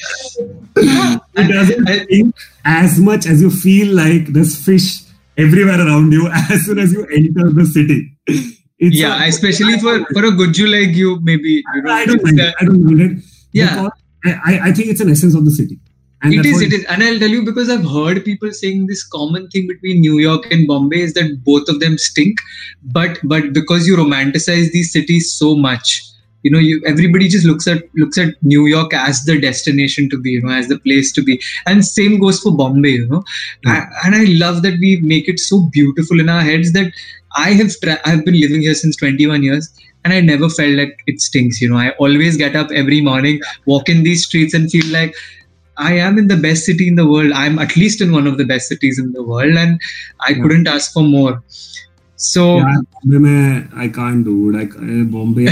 it 0.76 1.48
doesn't 1.52 1.88
I- 1.88 2.04
stink 2.04 2.34
as 2.64 2.98
much 3.00 3.26
as 3.26 3.40
you 3.40 3.50
feel 3.50 3.94
like 3.94 4.26
there's 4.28 4.56
fish 4.64 5.02
everywhere 5.36 5.80
around 5.86 6.12
you 6.12 6.28
as 6.50 6.64
soon 6.66 6.78
as 6.78 6.92
you 6.92 7.06
enter 7.06 7.50
the 7.50 7.66
city. 7.66 8.12
It's 8.78 8.96
yeah, 8.96 9.24
a- 9.24 9.28
especially 9.28 9.78
for 9.78 10.04
for 10.12 10.24
a 10.24 10.30
Guju 10.30 10.70
like 10.70 10.94
you, 10.96 11.18
maybe 11.22 11.62
you 11.74 11.82
know. 11.82 11.92
I 11.92 12.04
don't 12.04 12.22
mind. 12.22 12.40
I 12.60 12.64
don't 12.64 12.84
mind 12.84 13.00
it. 13.00 13.24
Yeah. 13.52 13.88
I, 14.24 14.58
I 14.68 14.72
think 14.72 14.88
it's 14.88 15.00
an 15.00 15.08
essence 15.10 15.34
of 15.36 15.44
the 15.44 15.52
city. 15.52 15.78
And 16.26 16.34
It 16.34 16.46
is, 16.46 16.60
it 16.62 16.72
is. 16.72 16.84
And 16.84 17.02
I'll 17.02 17.18
tell 17.18 17.28
you 17.28 17.44
because 17.44 17.68
I've 17.70 17.84
heard 17.88 18.24
people 18.24 18.52
saying 18.52 18.86
this 18.86 19.04
common 19.04 19.48
thing 19.48 19.66
between 19.66 20.00
New 20.00 20.18
York 20.18 20.50
and 20.50 20.66
Bombay 20.66 21.00
is 21.00 21.14
that 21.14 21.44
both 21.44 21.68
of 21.68 21.80
them 21.80 21.98
stink. 21.98 22.38
But 22.82 23.18
but 23.24 23.52
because 23.52 23.86
you 23.86 23.96
romanticize 23.96 24.70
these 24.72 24.92
cities 24.92 25.32
so 25.32 25.54
much, 25.56 26.02
you 26.42 26.50
know, 26.50 26.58
you 26.58 26.82
everybody 26.86 27.28
just 27.28 27.46
looks 27.46 27.66
at 27.66 27.82
looks 27.94 28.18
at 28.18 28.34
New 28.42 28.66
York 28.66 28.92
as 28.94 29.24
the 29.24 29.40
destination 29.40 30.08
to 30.10 30.18
be, 30.18 30.32
you 30.32 30.42
know, 30.42 30.50
as 30.52 30.68
the 30.68 30.78
place 30.78 31.12
to 31.12 31.22
be. 31.22 31.40
And 31.66 31.84
same 31.84 32.18
goes 32.20 32.40
for 32.40 32.52
Bombay, 32.52 32.90
you 32.90 33.06
know. 33.08 33.22
Yeah. 33.64 33.86
I- 34.02 34.06
and 34.06 34.14
I 34.14 34.24
love 34.44 34.62
that 34.62 34.78
we 34.80 34.96
make 35.00 35.28
it 35.28 35.38
so 35.40 35.60
beautiful 35.72 36.20
in 36.20 36.28
our 36.28 36.42
heads 36.42 36.72
that 36.72 36.92
I 37.36 37.52
have 37.52 37.72
tra- 37.82 38.00
I've 38.04 38.24
been 38.24 38.40
living 38.40 38.62
here 38.62 38.74
since 38.74 38.96
21 38.96 39.42
years 39.42 39.68
and 40.04 40.12
I 40.14 40.20
never 40.20 40.48
felt 40.48 40.74
like 40.76 40.98
it 41.06 41.20
stinks. 41.20 41.60
You 41.60 41.68
know, 41.70 41.76
I 41.76 41.90
always 42.04 42.36
get 42.36 42.54
up 42.54 42.70
every 42.70 43.00
morning, 43.00 43.40
walk 43.66 43.88
in 43.88 44.04
these 44.04 44.24
streets, 44.24 44.54
and 44.54 44.70
feel 44.70 44.86
like 44.92 45.14
I 45.78 45.94
am 45.98 46.18
in 46.18 46.28
the 46.28 46.36
best 46.36 46.64
city 46.64 46.88
in 46.88 46.94
the 46.96 47.06
world. 47.06 47.32
I'm 47.32 47.58
at 47.58 47.76
least 47.76 48.00
in 48.00 48.12
one 48.12 48.26
of 48.26 48.38
the 48.38 48.44
best 48.44 48.68
cities 48.68 48.98
in 48.98 49.12
the 49.12 49.22
world, 49.22 49.56
and 49.56 49.80
I 50.20 50.32
Yeah. 50.32 50.42
couldn't 50.42 50.68
ask 50.68 50.92
for 50.92 51.02
more. 51.02 51.42
So 52.18 52.56
Yeah, 52.56 52.76
Bombay 53.04 53.64
I 53.76 53.88
can't 53.88 54.24
do 54.24 54.48
it. 54.48 54.54
Like 54.54 54.70
Bombay, 55.10 55.42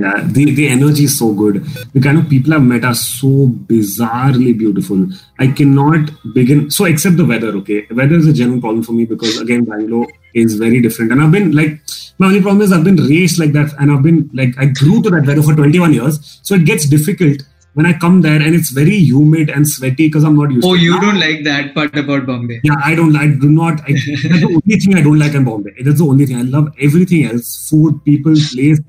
yeah, 0.00 0.22
the 0.36 0.44
the 0.58 0.68
energy 0.68 1.04
is 1.04 1.18
so 1.18 1.32
good. 1.34 1.62
The 1.92 2.00
kind 2.00 2.18
of 2.18 2.28
people 2.28 2.54
I've 2.54 2.62
met 2.62 2.84
are 2.84 2.94
so 2.94 3.48
bizarrely 3.72 4.56
beautiful. 4.56 5.06
I 5.38 5.48
cannot 5.48 6.10
begin. 6.34 6.70
So 6.70 6.86
except 6.86 7.18
the 7.18 7.26
weather, 7.26 7.48
okay, 7.58 7.86
weather 7.90 8.14
is 8.14 8.26
a 8.26 8.32
general 8.32 8.60
problem 8.60 8.82
for 8.82 8.92
me 8.92 9.04
because 9.04 9.38
again, 9.40 9.64
Bangalore 9.64 10.08
is 10.34 10.54
very 10.54 10.80
different. 10.80 11.12
And 11.12 11.22
I've 11.22 11.30
been 11.32 11.52
like, 11.52 11.78
my 12.18 12.28
only 12.28 12.40
problem 12.40 12.62
is 12.62 12.72
I've 12.72 12.84
been 12.84 12.96
raised 12.96 13.38
like 13.38 13.52
that, 13.52 13.74
and 13.78 13.92
I've 13.92 14.02
been 14.02 14.30
like, 14.32 14.56
I 14.58 14.66
grew 14.66 15.02
to 15.02 15.10
that 15.10 15.26
weather 15.26 15.42
for 15.42 15.54
21 15.54 15.92
years. 15.92 16.40
So 16.42 16.54
it 16.54 16.64
gets 16.64 16.86
difficult 16.88 17.42
when 17.73 17.85
I 17.85 17.93
come 17.93 18.21
there, 18.21 18.41
and 18.41 18.55
it's 18.55 18.69
very 18.71 18.95
humid 18.97 19.49
and 19.51 19.67
sweaty 19.71 20.07
because 20.07 20.23
I'm 20.23 20.35
not 20.35 20.51
used. 20.51 20.65
oh, 20.65 20.73
to 20.75 20.79
it. 20.79 20.83
you 20.83 20.91
Now- 20.95 21.01
don't 21.01 21.19
like 21.19 21.43
that 21.43 21.73
part 21.75 21.95
about 21.95 22.25
Bombay. 22.25 22.59
yeah, 22.63 22.75
I 22.83 22.95
don't. 22.95 23.15
I 23.15 23.27
do 23.27 23.49
not. 23.49 23.81
I, 23.81 23.93
that's 23.93 24.45
the 24.45 24.61
only 24.61 24.79
thing 24.85 24.95
I 24.95 25.01
don't 25.01 25.19
like 25.19 25.35
in 25.35 25.43
Bombay. 25.43 25.73
That's 25.83 25.99
the 25.99 26.05
only 26.05 26.25
thing. 26.25 26.37
I 26.37 26.41
love 26.41 26.69
everything 26.89 27.25
else: 27.25 27.51
food, 27.69 27.99
people, 28.05 28.33
place, 28.53 28.79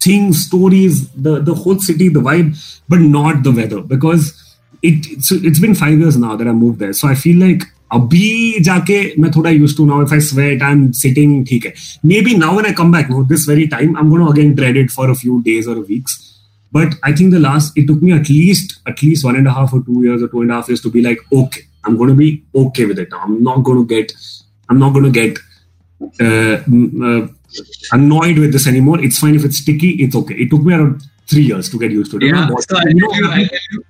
things, 0.00 0.44
stories, 0.46 1.08
the 1.10 1.40
the 1.40 1.54
whole 1.54 1.78
city, 1.78 2.08
the 2.08 2.20
vibe, 2.20 2.56
but 2.88 3.00
not 3.00 3.42
the 3.44 3.52
weather 3.52 3.80
because 3.82 4.32
it. 4.82 5.22
So 5.22 5.36
it's 5.52 5.60
been 5.60 5.74
five 5.76 5.98
years 5.98 6.16
now 6.16 6.34
that 6.36 6.48
I 6.48 6.52
moved 6.52 6.80
there, 6.80 6.92
so 6.92 7.08
I 7.08 7.14
feel 7.14 7.38
like. 7.46 7.68
अभी 7.94 8.60
जाके 8.64 8.98
मैं 9.20 9.30
थोड़ा 9.32 9.50
used 9.54 9.76
to 9.76 9.84
now 9.86 9.96
if 10.00 10.12
I 10.12 10.18
sweat 10.26 10.62
I'm 10.68 10.84
sitting 10.98 11.32
ठीक 11.48 11.64
है 11.66 11.72
maybe 12.12 12.34
now 12.42 12.52
when 12.58 12.64
I 12.68 12.72
come 12.78 12.90
back 12.94 13.10
no 13.14 13.22
this 13.32 13.42
very 13.44 13.66
time 13.72 13.90
I'm 14.02 14.08
going 14.12 14.22
to 14.24 14.30
again 14.30 14.54
dread 14.60 14.78
it 14.82 14.90
for 14.90 15.10
a 15.10 15.16
few 15.22 15.34
days 15.48 15.68
or 15.68 15.74
weeks 15.90 16.14
but 16.71 16.93
I 17.03 17.13
think 17.13 17.31
the 17.31 17.39
last 17.39 17.77
it 17.77 17.87
took 17.87 18.01
me 18.01 18.11
at 18.11 18.29
least 18.29 18.79
at 18.87 19.01
least 19.01 19.23
one 19.23 19.35
and 19.35 19.47
a 19.47 19.51
half 19.51 19.73
or 19.73 19.83
two 19.83 20.03
years 20.03 20.21
or 20.21 20.27
two 20.27 20.41
and 20.41 20.51
a 20.51 20.55
half 20.55 20.67
years 20.67 20.81
to 20.81 20.91
be 20.91 21.01
like, 21.01 21.19
okay, 21.31 21.61
I'm 21.85 21.97
going 21.97 22.09
to 22.09 22.15
be 22.15 22.43
okay 22.53 22.85
with 22.85 22.99
it 22.99 23.09
now. 23.11 23.21
I'm 23.21 23.41
not 23.41 23.63
going 23.63 23.79
to 23.79 23.85
get, 23.85 24.11
I'm 24.69 24.79
not 24.79 24.93
going 24.93 25.05
to 25.05 25.11
get 25.11 25.39
uh, 26.19 26.61
uh, 27.05 27.27
annoyed 27.91 28.37
with 28.37 28.51
this 28.51 28.67
anymore. 28.67 29.01
It's 29.03 29.19
fine 29.19 29.35
if 29.35 29.45
it's 29.45 29.57
sticky. 29.57 29.91
It's 30.03 30.15
okay. 30.15 30.35
It 30.35 30.49
took 30.49 30.61
me 30.61 30.73
around 30.73 31.03
three 31.27 31.43
years 31.43 31.69
to 31.69 31.79
get 31.79 31.91
used 31.91 32.11
to 32.11 32.17
it. 32.17 32.23
Yeah, 32.23 32.47
so 32.47 32.77
I'll 32.77 32.89
you 32.89 32.99
tell 32.99 33.15
you, 33.15 33.21
know, 33.21 33.29
I'll 33.31 33.47
tell 33.47 33.59
you, 33.71 33.83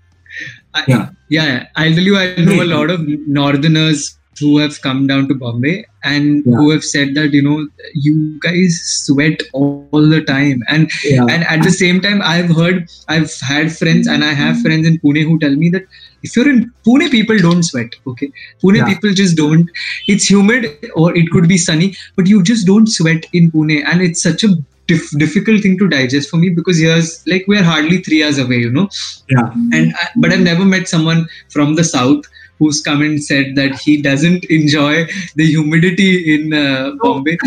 I, 0.73 0.83
Yeah. 0.87 1.09
yeah, 1.29 1.45
yeah. 1.45 1.67
I'll 1.75 1.93
tell 1.93 2.03
you, 2.03 2.17
I 2.17 2.35
know 2.35 2.61
a 2.61 2.65
lot 2.65 2.89
of 2.91 3.01
Northerners 3.07 4.16
who 4.39 4.57
have 4.57 4.81
come 4.81 5.07
down 5.07 5.27
to 5.27 5.35
Bombay 5.35 5.85
and 6.03 6.43
Yeah. 6.45 6.55
who 6.57 6.69
have 6.71 6.83
said 6.83 7.15
that 7.15 7.33
you 7.33 7.41
know 7.41 7.67
you 7.93 8.39
guys 8.39 8.79
sweat 8.83 9.41
all, 9.53 10.09
the 10.09 10.21
time, 10.21 10.63
and 10.67 10.89
yeah. 11.03 11.25
and 11.25 11.43
at 11.43 11.63
the 11.63 11.71
same 11.71 11.99
time, 12.01 12.21
I've 12.21 12.49
heard, 12.55 12.87
I've 13.07 13.33
had 13.41 13.75
friends, 13.75 14.07
and 14.07 14.23
I 14.23 14.33
have 14.33 14.61
friends 14.61 14.87
in 14.87 14.99
Pune 14.99 15.23
who 15.23 15.39
tell 15.39 15.55
me 15.55 15.69
that 15.69 15.85
if 16.23 16.35
you're 16.35 16.49
in 16.49 16.71
Pune, 16.85 17.09
people 17.11 17.37
don't 17.37 17.63
sweat. 17.63 17.95
Okay, 18.05 18.31
Pune 18.63 18.77
Yeah. 18.77 18.85
people 18.93 19.13
just 19.13 19.35
don't. 19.37 19.69
It's 20.07 20.29
humid 20.29 20.69
or 20.95 21.15
it 21.17 21.29
could 21.31 21.47
be 21.47 21.57
sunny, 21.57 21.95
but 22.15 22.27
you 22.27 22.41
just 22.43 22.65
don't 22.67 22.87
sweat 22.87 23.25
in 23.33 23.51
Pune, 23.51 23.83
and 23.85 24.01
it's 24.01 24.21
such 24.21 24.43
a 24.43 24.49
dif- 24.87 25.17
difficult 25.17 25.61
thing 25.61 25.77
to 25.79 25.87
digest 25.89 26.29
for 26.29 26.37
me 26.37 26.49
because 26.49 26.77
here's 26.79 27.25
like 27.27 27.45
we're 27.47 27.63
hardly 27.63 27.97
three 28.03 28.23
hours 28.23 28.37
away, 28.37 28.57
you 28.57 28.71
know 28.71 28.87
yeah. 29.29 29.49
and 29.73 29.93
I, 29.95 30.07
but 30.15 30.31
I've 30.31 30.39
never 30.41 30.65
met 30.65 30.87
someone 30.87 31.27
from 31.49 31.75
the 31.75 31.83
south 31.83 32.25
who's 32.59 32.81
come 32.81 33.01
and 33.01 33.23
said 33.23 33.55
that 33.55 33.79
he 33.79 34.01
doesn't 34.01 34.45
enjoy 34.45 35.05
the 35.35 35.45
humidity 35.45 36.35
in 36.35 36.53
uh, 36.53 36.91
Bombay. 37.01 37.37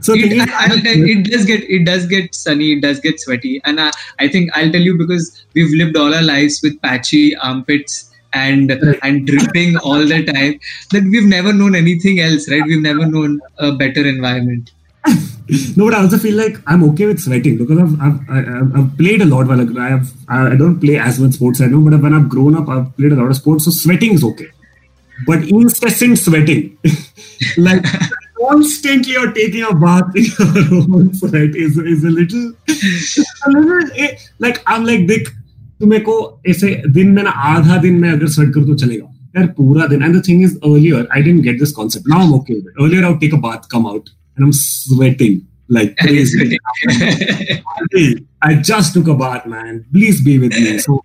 So 0.00 0.14
it, 0.14 0.48
I, 0.48 0.74
I, 0.74 0.80
it 0.84 1.30
does 1.30 1.44
get 1.44 1.62
it 1.64 1.84
does 1.84 2.06
get 2.06 2.34
sunny, 2.34 2.72
it 2.72 2.82
does 2.82 3.00
get 3.00 3.20
sweaty, 3.20 3.60
and 3.64 3.80
I, 3.80 3.90
I 4.18 4.28
think 4.28 4.50
I'll 4.54 4.70
tell 4.70 4.80
you 4.80 4.96
because 4.96 5.44
we've 5.54 5.72
lived 5.74 5.96
all 5.96 6.14
our 6.14 6.22
lives 6.22 6.60
with 6.62 6.80
patchy 6.82 7.36
armpits 7.36 8.12
and 8.32 8.70
and 9.02 9.26
dripping 9.26 9.76
all 9.78 10.04
the 10.04 10.24
time 10.24 10.60
that 10.92 11.04
we've 11.04 11.24
never 11.24 11.52
known 11.52 11.74
anything 11.74 12.20
else, 12.20 12.50
right? 12.50 12.62
We've 12.64 12.82
never 12.82 13.06
known 13.06 13.40
a 13.58 13.72
better 13.72 14.06
environment. 14.06 14.72
no, 15.75 15.85
but 15.85 15.93
I 15.93 16.01
also 16.01 16.17
feel 16.17 16.35
like 16.37 16.57
I'm 16.65 16.83
okay 16.91 17.05
with 17.05 17.19
sweating 17.19 17.57
because 17.57 17.77
I've 17.77 18.01
I've, 18.01 18.19
I've, 18.29 18.75
I've 18.77 18.97
played 18.97 19.21
a 19.21 19.25
lot. 19.25 19.47
Well, 19.47 19.57
like 19.57 19.77
I 19.77 19.89
have 19.89 20.11
I 20.29 20.55
don't 20.55 20.79
play 20.79 20.97
as 20.97 21.19
much 21.19 21.33
sports 21.33 21.61
I 21.61 21.67
know, 21.67 21.81
but 21.81 22.01
when 22.01 22.13
I've 22.13 22.29
grown 22.29 22.55
up, 22.55 22.69
I've 22.69 22.95
played 22.97 23.11
a 23.11 23.15
lot 23.15 23.29
of 23.29 23.35
sports, 23.35 23.65
so 23.65 23.71
sweating 23.71 24.13
is 24.13 24.23
okay. 24.23 24.49
But 25.27 25.43
incessant 25.43 26.17
sweating, 26.17 26.77
like 27.57 27.85
constantly 28.39 29.13
you're 29.13 29.31
taking 29.31 29.63
a 29.63 29.73
bath 29.73 30.15
in 30.15 30.25
your 30.25 30.95
own 30.95 31.13
sweat 31.13 31.55
is 31.55 31.77
is 31.77 32.03
a 32.03 32.09
little, 32.09 32.53
a 33.45 33.49
little 33.49 33.91
eh, 33.95 34.17
like 34.39 34.61
I'm 34.65 34.85
like 34.85 35.07
Dick. 35.07 35.33
तो 35.79 35.87
मेरे 35.87 36.03
को 36.03 36.41
ऐसे 36.47 36.69
दिन 36.95 37.09
में 37.11 37.21
ना 37.23 37.29
आधा 37.29 37.77
दिन 37.83 37.93
में 37.99 38.09
अगर 38.11 38.27
स्वेट 38.33 38.53
करूँ 38.53 38.65
तो 38.67 38.75
चलेगा 38.83 39.05
यार 39.37 39.47
पूरा 39.57 39.87
दिन 39.87 40.03
and 40.03 40.15
the 40.15 40.21
thing 40.27 40.43
is 40.43 40.55
earlier 40.55 41.07
I 41.15 41.21
didn't 41.23 41.41
get 41.43 41.59
this 41.59 41.71
concept 41.79 42.07
now 42.09 42.19
I 42.19 42.25
am 42.25 42.33
okay 42.33 42.53
with 42.53 42.67
it 42.67 42.81
earlier 42.81 43.03
I 43.03 43.11
would 43.11 43.19
take 43.19 43.33
a 43.33 43.39
bath 43.45 43.65
come 43.73 43.89
out 43.91 44.11
and 44.38 44.46
I'm 44.46 44.52
sweating 44.52 45.46
like 45.68 45.96
crazy. 45.98 46.58
I 48.40 48.54
just 48.54 48.94
took 48.94 49.08
a 49.08 49.14
bath, 49.14 49.46
man. 49.46 49.84
Please 49.92 50.24
be 50.24 50.38
with 50.38 50.52
me. 50.52 50.78
So, 50.78 51.04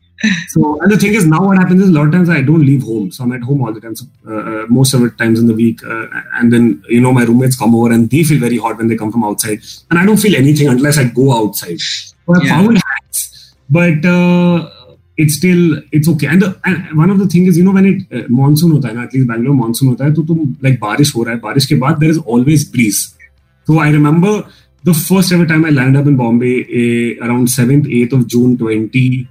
so 0.50 0.80
and 0.82 0.92
the 0.92 0.98
thing 0.98 1.14
is, 1.14 1.26
now 1.26 1.46
what 1.46 1.58
happens 1.58 1.82
is 1.82 1.90
a 1.90 1.92
lot 1.92 2.06
of 2.06 2.12
times 2.12 2.30
I 2.30 2.42
don't 2.42 2.66
leave 2.66 2.84
home, 2.84 3.12
so 3.12 3.24
I'm 3.24 3.34
at 3.34 3.42
home 3.42 3.62
all 3.64 3.74
the 3.74 3.82
time. 3.82 3.96
So, 3.96 4.06
uh, 4.28 4.34
uh, 4.34 4.66
most 4.70 4.94
of 4.94 5.02
the 5.02 5.10
times 5.10 5.40
in 5.40 5.48
the 5.48 5.54
week, 5.54 5.84
uh, 5.84 6.08
and 6.36 6.54
then 6.54 6.84
you 6.88 7.02
know 7.02 7.12
my 7.12 7.24
roommates 7.24 7.58
come 7.58 7.76
over 7.76 7.92
and 7.92 8.10
they 8.10 8.24
feel 8.24 8.40
very 8.40 8.58
hot 8.58 8.78
when 8.78 8.88
they 8.88 8.96
come 8.96 9.12
from 9.12 9.24
outside, 9.24 9.60
and 9.90 10.00
I 10.00 10.06
don't 10.06 10.18
feel 10.18 10.36
anything 10.36 10.68
unless 10.68 10.98
I 10.98 11.06
go 11.06 11.34
outside. 11.34 11.80
So 11.80 12.36
I 12.36 12.44
yeah. 12.44 12.62
found 12.62 12.78
hacks, 12.78 13.56
but. 13.70 14.06
Uh, 14.06 14.70
it's 15.16 15.36
still 15.36 15.80
it's 15.92 16.10
okay 16.10 16.26
and, 16.26 16.42
the, 16.42 16.60
and 16.66 16.98
one 16.98 17.12
of 17.12 17.20
the 17.20 17.28
thing 17.28 17.46
is 17.46 17.56
you 17.56 17.64
know 17.64 17.72
when 17.72 17.86
it 17.86 18.02
uh, 18.12 18.28
monsoon 18.30 18.72
hota 18.72 18.88
hai 18.88 18.94
na 18.94 19.04
at 19.04 19.14
least 19.14 19.28
Bangalore 19.28 19.54
monsoon 19.54 19.90
hota 19.90 20.06
hai 20.06 20.10
to 20.10 20.26
tum 20.26 20.58
like 20.60 20.80
barish 20.80 21.14
ho 21.14 21.26
raha 21.28 21.36
hai 21.36 21.42
barish 21.44 21.68
ke 21.72 21.78
baad 21.84 22.00
there 22.00 22.10
is 22.10 22.18
always 22.18 22.64
breeze 22.78 23.16
so 23.66 23.80
I 23.80 23.90
remember 23.90 24.46
the 24.84 24.94
first 24.94 25.32
ever 25.32 25.46
time 25.46 25.66
I 25.66 25.70
landed 25.70 26.00
up 26.00 26.08
in 26.08 26.18
Bombay 26.18 26.64
uh, 26.64 27.26
around 27.26 27.48
7th, 27.48 27.86
8th 27.86 28.14
of 28.14 28.28
June 28.28 28.58
20, 28.58 29.28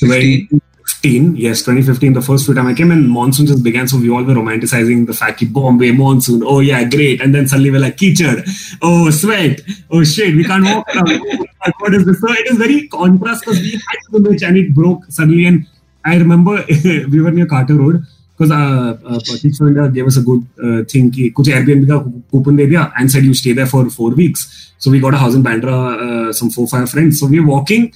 2015. 0.00 1.36
Yes, 1.36 1.60
2015, 1.60 2.14
the 2.14 2.22
first 2.22 2.46
few 2.46 2.54
time 2.54 2.66
I 2.66 2.74
came 2.74 2.90
and 2.90 3.08
monsoon 3.08 3.46
just 3.46 3.62
began. 3.62 3.86
So 3.86 3.98
we 3.98 4.08
all 4.08 4.24
were 4.24 4.34
romanticizing 4.34 5.06
the 5.06 5.12
fact 5.12 5.40
that 5.40 5.52
Bombay, 5.52 5.92
monsoon, 5.92 6.42
oh 6.42 6.60
yeah, 6.60 6.84
great. 6.84 7.20
And 7.20 7.34
then 7.34 7.46
suddenly 7.46 7.70
we're 7.70 7.80
like, 7.80 7.98
kitchen, 7.98 8.42
oh 8.80 9.10
sweat, 9.10 9.60
oh 9.90 10.02
shit, 10.04 10.34
we 10.34 10.44
can't 10.44 10.64
walk 10.64 10.88
around. 10.94 11.20
Oh, 11.66 11.72
what 11.78 11.94
is 11.94 12.04
this? 12.04 12.20
So 12.20 12.30
it 12.30 12.46
is 12.46 12.58
very 12.58 12.88
contrast 12.88 13.42
because 13.42 13.58
we 13.58 13.70
had 13.70 13.96
the 14.10 14.20
match 14.20 14.42
and 14.42 14.58
it 14.58 14.74
broke 14.74 15.02
suddenly. 15.08 15.46
And 15.46 15.66
I 16.04 16.18
remember 16.18 16.62
we 16.84 17.22
were 17.22 17.30
near 17.30 17.46
Carter 17.46 17.76
Road 17.76 18.04
because 18.37 18.51
uh, 18.51 18.97
uh, 19.05 19.67
India 19.67 19.89
gave 19.89 20.07
us 20.07 20.17
a 20.17 20.21
good 20.21 20.45
uh, 20.63 20.83
thing 20.85 21.11
कि 21.11 21.29
कुछ 21.33 21.47
Airbnb 21.47 21.87
का 21.87 21.97
coupon 22.31 22.55
दे 22.57 22.67
दिया 22.67 22.91
and 22.97 23.11
said 23.11 23.25
you 23.25 23.33
stay 23.33 23.53
there 23.53 23.65
for 23.65 23.89
four 23.89 24.11
weeks. 24.11 24.73
So 24.77 24.89
we 24.91 24.99
got 24.99 25.13
a 25.13 25.17
house 25.17 25.35
in 25.35 25.43
Bandra, 25.43 26.29
uh, 26.29 26.33
some 26.33 26.49
four 26.49 26.67
five 26.67 26.89
friends. 26.89 27.19
So 27.19 27.27
we 27.27 27.39
are 27.39 27.45
walking 27.45 27.93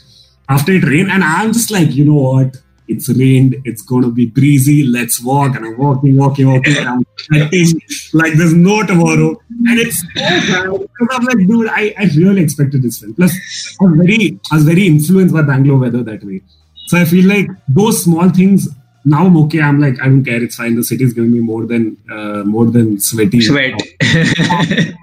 after 0.49 0.73
it 0.73 0.83
rained, 0.83 1.11
and 1.11 1.23
I'm 1.23 1.53
just 1.53 1.71
like, 1.71 1.95
you 1.95 2.05
know 2.05 2.15
what? 2.15 2.57
It's 2.89 3.07
rained. 3.07 3.55
It's 3.63 3.81
going 3.81 4.03
to 4.03 4.11
be 4.11 4.25
breezy. 4.25 4.83
Let's 4.83 5.21
walk. 5.23 5.55
And 5.55 5.65
I'm 5.65 5.77
walking, 5.77 6.17
walking, 6.17 6.49
walking. 6.51 6.75
And 6.77 6.89
I'm 6.89 7.05
sweating 7.17 7.81
like 8.11 8.33
there's 8.33 8.53
no 8.53 8.85
tomorrow. 8.85 9.29
And 9.67 9.79
it's 9.79 10.01
so 10.01 10.19
bad 10.19 10.69
because 10.69 11.07
I'm 11.11 11.23
like, 11.23 11.47
dude, 11.47 11.69
I, 11.69 11.95
I 11.97 12.09
really 12.17 12.43
expected 12.43 12.83
this 12.83 12.99
film. 12.99 13.13
Plus, 13.13 13.31
I 13.79 13.85
was 13.85 13.97
very 14.05 14.39
I 14.51 14.55
was 14.55 14.65
very 14.65 14.85
influenced 14.85 15.33
by 15.33 15.43
Bangalore 15.43 15.79
weather 15.79 16.03
that 16.03 16.23
way. 16.25 16.41
So 16.87 16.97
I 16.97 17.05
feel 17.05 17.25
like 17.25 17.47
those 17.69 18.03
small 18.03 18.29
things 18.29 18.67
now 19.08 19.26
I'm 19.26 19.36
okay. 19.44 19.60
I'm 19.60 19.80
like, 19.80 20.00
I 20.00 20.06
don't 20.06 20.24
care. 20.24 20.42
It's 20.42 20.56
fine. 20.56 20.76
The 20.76 20.84
city 20.84 21.04
is 21.04 21.12
giving 21.12 21.32
me 21.32 21.40
more 21.40 21.66
than 21.66 21.96
uh, 22.10 22.44
more 22.44 22.66
than 22.66 23.00
sweaty 23.00 23.40
sweat 23.40 23.74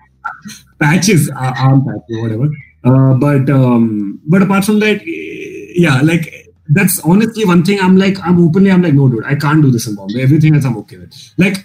patches, 0.79 1.29
uh, 1.29 1.53
arm 1.57 1.85
patches, 1.85 2.21
whatever. 2.21 2.49
Uh, 2.83 3.13
but 3.15 3.49
um, 3.49 4.19
but 4.27 4.41
apart 4.41 4.65
from 4.65 4.79
that, 4.79 5.01
yeah, 5.05 6.01
like 6.01 6.51
that's 6.69 6.99
honestly 7.01 7.45
one 7.45 7.63
thing. 7.63 7.79
I'm 7.79 7.97
like, 7.97 8.19
I'm 8.23 8.43
openly, 8.47 8.71
I'm 8.71 8.81
like, 8.81 8.93
no, 8.93 9.09
dude, 9.09 9.25
I 9.25 9.35
can't 9.35 9.61
do 9.61 9.71
this 9.71 9.87
in 9.87 9.95
Bombay. 9.95 10.21
Everything 10.21 10.55
else 10.55 10.65
I'm 10.65 10.77
okay 10.77 10.97
with. 10.97 11.33
Like 11.37 11.57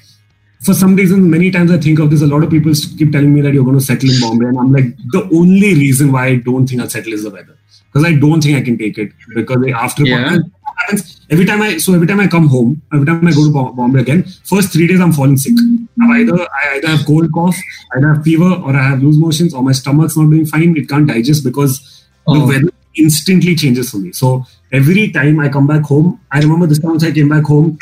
for 0.63 0.75
some 0.75 0.95
reason, 0.97 1.29
many 1.31 1.51
times 1.51 1.71
I 1.71 1.79
think 1.79 1.99
of 1.99 2.11
this. 2.11 2.23
A 2.23 2.27
lot 2.27 2.43
of 2.43 2.51
people 2.51 2.73
keep 2.99 3.13
telling 3.13 3.35
me 3.35 3.41
that 3.43 3.53
you're 3.53 3.65
going 3.65 3.79
to 3.79 3.85
settle 3.85 4.11
in 4.11 4.21
Bombay, 4.21 4.47
and 4.47 4.59
I'm 4.59 4.73
like, 4.73 4.97
the 5.13 5.29
only 5.33 5.75
reason 5.75 6.13
why 6.13 6.27
I 6.27 6.37
don't 6.37 6.67
think 6.67 6.81
I'll 6.81 6.89
settle 6.89 7.13
is 7.13 7.25
the 7.25 7.31
weather 7.31 7.57
because 7.93 8.07
I 8.07 8.15
don't 8.15 8.41
think 8.41 8.57
I 8.57 8.63
can 8.63 8.79
take 8.79 8.99
it 8.99 9.13
because 9.35 9.67
after 9.75 10.05
yeah 10.05 10.39
happens 10.81 11.21
every 11.31 11.45
time 11.47 11.63
I 11.63 11.79
so 11.79 11.95
every 11.95 12.07
time 12.07 12.21
I 12.21 12.27
come 12.27 12.49
home, 12.49 12.83
every 12.93 13.07
time 13.07 13.27
I 13.27 13.33
go 13.33 13.45
to 13.45 13.73
Bombay 13.73 14.01
again, 14.01 14.25
first 14.45 14.73
three 14.73 14.87
days 14.87 15.01
I'm 15.01 15.13
falling 15.13 15.37
sick. 15.37 15.55
i 16.03 16.21
either 16.21 16.41
I 16.41 16.77
either 16.77 16.89
have 16.89 17.07
cold 17.07 17.33
cough, 17.33 17.57
I 17.93 17.99
either 17.99 18.15
have 18.15 18.25
fever, 18.25 18.51
or 18.51 18.77
I 18.77 18.83
have 18.91 19.03
loose 19.03 19.17
motions, 19.17 19.55
or 19.55 19.63
my 19.63 19.73
stomach's 19.73 20.17
not 20.17 20.31
doing 20.31 20.47
fine. 20.47 20.77
It 20.77 20.89
can't 20.89 21.07
digest 21.07 21.45
because 21.45 22.05
oh. 22.27 22.39
the 22.39 22.47
weather 22.47 22.71
instantly 22.97 23.55
changes 23.55 23.91
for 23.91 23.99
me. 23.99 24.13
So 24.13 24.45
every 24.73 25.11
time 25.11 25.41
I 25.41 25.49
come 25.49 25.67
back 25.67 25.83
home, 25.83 26.21
I 26.31 26.41
remember 26.41 26.67
this 26.67 26.81
time 26.81 26.99
I 27.01 27.11
came 27.11 27.29
back 27.29 27.45
home. 27.45 27.79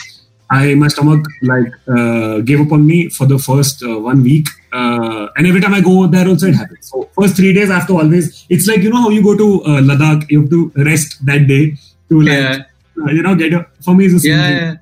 I 0.50 0.74
my 0.74 0.88
stomach 0.88 1.26
like 1.42 1.72
uh, 1.86 2.38
gave 2.38 2.60
up 2.60 2.72
on 2.72 2.86
me 2.86 3.10
for 3.10 3.26
the 3.26 3.38
first 3.38 3.82
uh, 3.82 3.98
one 4.00 4.22
week, 4.22 4.46
uh, 4.72 5.28
and 5.36 5.46
every 5.46 5.60
time 5.60 5.74
I 5.74 5.82
go 5.82 6.06
there 6.06 6.26
also 6.26 6.46
it 6.46 6.54
happens. 6.54 6.88
So 6.90 7.08
first 7.18 7.36
three 7.36 7.52
days 7.52 7.70
I 7.70 7.74
have 7.80 7.86
to 7.88 7.98
always. 7.98 8.46
It's 8.48 8.66
like 8.66 8.80
you 8.80 8.88
know 8.88 9.02
how 9.02 9.10
you 9.10 9.22
go 9.22 9.36
to 9.36 9.62
uh, 9.64 9.80
Ladakh, 9.82 10.30
you 10.30 10.40
have 10.40 10.50
to 10.50 10.72
rest 10.76 11.24
that 11.26 11.46
day 11.46 11.76
to 12.08 12.22
like 12.22 12.32
yeah 12.32 12.64
you 13.06 13.22
know, 13.22 13.34
get 13.34 13.52
a, 13.52 13.66
for 13.82 13.94
me 13.94 14.06
it's 14.06 14.24
yeah, 14.24 14.48
yeah. 14.48 14.74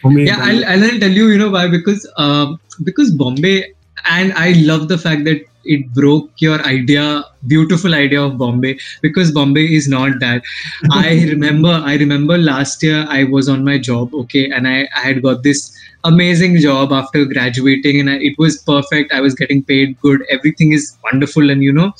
For 0.00 0.10
me, 0.10 0.26
yeah, 0.26 0.38
I'll, 0.40 0.64
I'll 0.64 0.98
tell 0.98 1.10
you, 1.10 1.28
you 1.28 1.38
know 1.38 1.50
why? 1.50 1.68
Because 1.68 2.10
um, 2.16 2.58
because 2.82 3.12
Bombay, 3.12 3.72
and 4.04 4.32
I 4.32 4.52
love 4.52 4.88
the 4.88 4.98
fact 4.98 5.24
that 5.24 5.46
it 5.64 5.94
broke 5.94 6.30
your 6.40 6.60
idea, 6.62 7.24
beautiful 7.46 7.94
idea 7.94 8.20
of 8.22 8.36
Bombay, 8.36 8.78
because 9.00 9.30
Bombay 9.30 9.72
is 9.72 9.88
not 9.88 10.18
that. 10.18 10.42
I 10.90 11.24
remember, 11.28 11.68
I 11.68 11.96
remember 11.96 12.36
last 12.36 12.82
year 12.82 13.06
I 13.08 13.24
was 13.24 13.48
on 13.48 13.64
my 13.64 13.78
job, 13.78 14.12
okay, 14.14 14.50
and 14.50 14.66
I, 14.66 14.88
I 14.96 15.00
had 15.00 15.22
got 15.22 15.44
this 15.44 15.78
amazing 16.02 16.58
job 16.58 16.92
after 16.92 17.24
graduating, 17.24 18.00
and 18.00 18.10
I, 18.10 18.14
it 18.14 18.36
was 18.38 18.58
perfect. 18.58 19.12
I 19.12 19.20
was 19.20 19.34
getting 19.34 19.62
paid 19.62 20.00
good, 20.00 20.24
everything 20.30 20.72
is 20.72 20.96
wonderful, 21.04 21.48
and 21.48 21.62
you 21.62 21.72
know, 21.72 21.92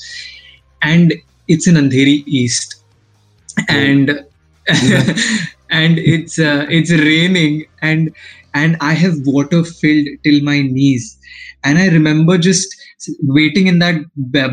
and 0.81 1.13
it's 1.47 1.67
in 1.67 1.75
Andheri 1.75 2.23
East, 2.27 2.83
and 3.69 4.25
and 5.69 5.99
it's 5.99 6.39
uh, 6.39 6.65
it's 6.69 6.91
raining 6.91 7.65
and 7.81 8.13
and 8.53 8.77
I 8.79 8.93
have 8.93 9.15
water 9.25 9.63
filled 9.63 10.07
till 10.23 10.41
my 10.43 10.61
knees. 10.61 11.17
And 11.63 11.77
I 11.77 11.87
remember 11.87 12.37
just 12.37 12.75
waiting 13.23 13.67
in 13.67 13.79
that 13.79 13.95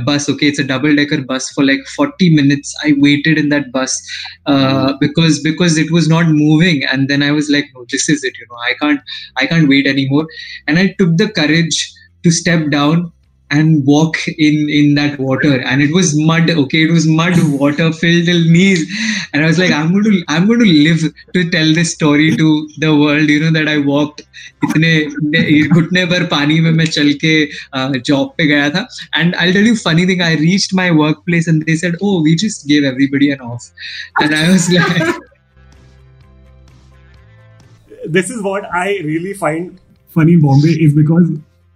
bus. 0.05 0.29
Okay, 0.29 0.47
it's 0.47 0.59
a 0.59 0.65
double 0.65 0.95
decker 0.95 1.23
bus 1.23 1.51
for 1.51 1.65
like 1.65 1.81
40 1.97 2.35
minutes. 2.35 2.75
I 2.85 2.95
waited 2.99 3.37
in 3.39 3.49
that 3.51 3.71
bus 3.73 4.01
uh, 4.47 4.95
because 5.01 5.41
because 5.41 5.77
it 5.77 5.91
was 5.91 6.09
not 6.09 6.29
moving. 6.29 6.85
And 6.85 7.09
then 7.09 7.23
I 7.23 7.31
was 7.33 7.51
like, 7.51 7.67
no, 7.75 7.85
this 7.91 8.09
is 8.09 8.25
it. 8.25 8.37
You 8.39 8.47
know, 8.51 8.57
I 8.57 8.75
can't 8.81 9.01
I 9.37 9.47
can't 9.47 9.69
wait 9.69 9.87
anymore. 9.87 10.27
And 10.67 10.79
I 10.79 10.95
took 10.99 11.17
the 11.17 11.29
courage 11.29 11.93
to 12.23 12.31
step 12.31 12.71
down 12.71 13.13
and 13.51 13.84
walk 13.84 14.16
in 14.28 14.68
in 14.68 14.94
that 14.94 15.18
water. 15.18 15.61
And 15.61 15.82
it 15.82 15.92
was 15.92 16.18
mud 16.18 16.51
okay? 16.51 16.84
It 16.84 16.90
was 16.90 17.07
mud 17.07 17.34
water 17.61 17.92
filled 17.92 18.26
till 18.26 18.44
knees. 18.44 18.86
And 19.32 19.44
i 19.44 19.46
was 19.46 19.59
like 19.59 19.70
i'm 19.70 19.92
going 19.92 20.05
to 20.05 20.24
i'm 20.28 20.46
going 20.46 20.61
to 20.61 20.66
live 20.66 21.03
to 21.34 21.51
tell 21.51 21.72
this 21.74 21.92
story 21.92 22.36
to 22.36 22.68
the 22.78 22.94
world 22.96 23.28
you 23.28 23.40
know 23.40 23.51
that 23.57 23.68
i 23.68 23.78
walked 23.78 24.22
itne 24.68 24.92
ghutne 25.74 26.01
par 26.12 26.20
pani 26.32 26.61
mein 26.66 26.78
main 26.80 26.92
chal 26.96 27.11
ke 27.24 27.32
job 28.11 28.32
pe 28.40 28.48
gaya 28.53 28.70
tha 28.76 28.84
and 29.20 29.38
i'll 29.42 29.53
tell 29.59 29.68
you 29.70 29.76
funny 29.82 30.07
thing 30.12 30.24
i 30.28 30.32
reached 30.44 30.74
my 30.80 30.88
workplace 31.03 31.51
and 31.53 31.68
they 31.70 31.76
said 31.84 32.01
oh 32.09 32.14
we 32.28 32.36
just 32.44 32.66
gave 32.72 32.88
everybody 32.92 33.30
an 33.36 33.44
off. 33.51 33.68
And 34.20 34.34
i 34.34 34.48
was 34.51 34.66
like 34.72 35.07
this 38.16 38.30
is 38.34 38.42
what 38.48 38.66
i 38.82 38.88
really 39.11 39.36
find 39.44 39.78
funny 40.18 40.36
in 40.38 40.44
bombay 40.48 40.74
is 40.88 40.94
because 40.94 41.30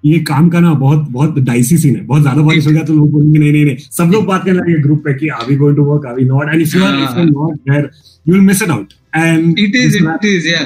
ये 0.05 0.19
काम 0.29 0.49
का 0.51 0.61
ना 0.61 0.73
बहुत 0.75 1.09
बहुत 1.11 1.39
dicey 1.45 1.79
scene 1.79 1.97
है 1.97 2.05
बहुत 2.07 2.23
ज़्यादा 2.23 2.43
बारिश 2.43 2.67
हो 2.67 2.73
गया 2.73 2.83
तो 2.85 2.95
लोग 2.95 3.11
बोलेंगे 3.13 3.39
नहीं 3.39 3.53
नहीं 3.53 3.65
नहीं 3.65 3.77
सब 3.99 4.11
लोग 4.13 4.27
बात 4.27 4.45
करने 4.45 4.59
लगे 4.59 4.81
ग्रुप 4.83 5.03
पे 5.05 5.15
कि 5.19 5.29
are 5.39 5.47
we 5.49 5.57
going 5.57 5.77
to 5.77 5.85
work 5.85 6.07
are 6.07 6.15
we 6.15 6.25
not 6.25 6.53
and 6.53 6.63
if 6.63 6.77
you 6.77 6.85
are 6.85 7.03
if 7.03 7.19
you 7.19 7.25
not 7.25 7.59
there 7.71 7.91
you 8.29 8.35
will 8.35 8.45
miss 8.47 8.63
it 8.63 8.71
out 8.71 8.93
and 9.17 9.59
it 9.59 9.77
is 9.85 9.97
it 9.97 10.25
is 10.25 10.49
yeah 10.49 10.65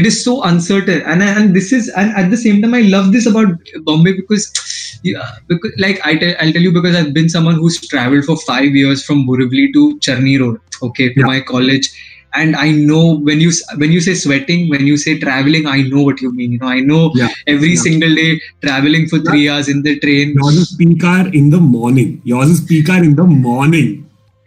it 0.00 0.06
is 0.08 0.16
so 0.26 0.32
uncertain 0.46 1.02
and 1.10 1.24
and 1.24 1.56
this 1.56 1.66
is 1.76 1.88
and 2.02 2.14
at 2.20 2.30
the 2.30 2.38
same 2.38 2.56
time 2.62 2.72
i 2.78 2.80
love 2.94 3.10
this 3.16 3.26
about 3.30 3.68
bombay 3.88 4.14
because 4.16 4.46
yeah, 5.04 5.36
because 5.46 5.72
like 5.78 6.00
I 6.04 6.16
tell, 6.16 6.34
I'll 6.40 6.52
tell 6.52 6.62
you 6.62 6.72
because 6.72 6.96
I've 6.96 7.12
been 7.12 7.28
someone 7.28 7.56
who's 7.56 7.78
traveled 7.86 8.24
for 8.24 8.36
five 8.38 8.74
years 8.74 9.04
from 9.04 9.26
Borivali 9.26 9.72
to 9.74 9.98
Charni 9.98 10.40
Road, 10.40 10.60
okay, 10.82 11.12
to 11.12 11.20
yeah. 11.20 11.26
my 11.26 11.40
college, 11.40 11.90
and 12.34 12.56
i 12.56 12.70
know 12.70 13.16
when 13.28 13.40
you 13.40 13.50
when 13.76 13.92
you 13.92 14.00
say 14.00 14.14
sweating 14.14 14.68
when 14.68 14.86
you 14.86 14.96
say 14.96 15.18
traveling 15.18 15.66
i 15.66 15.82
know 15.82 16.02
what 16.02 16.20
you 16.20 16.32
mean 16.32 16.52
you 16.52 16.58
know 16.58 16.72
i 16.78 16.80
know 16.80 17.10
yeah. 17.14 17.28
every 17.46 17.74
yeah. 17.74 17.82
single 17.86 18.14
day 18.14 18.40
traveling 18.62 19.06
for 19.08 19.18
three 19.20 19.48
hours 19.48 19.68
in 19.68 19.82
the 19.82 19.98
train 20.00 20.34
yours 20.40 20.56
is 20.64 20.74
peak 20.78 21.04
hour 21.04 21.28
in 21.42 21.50
the 21.50 21.60
morning 21.60 22.20
yours 22.24 22.50
is 22.50 22.60
peak 22.72 22.88
hour 22.88 23.04
in 23.10 23.14
the 23.14 23.24
morning 23.24 24.04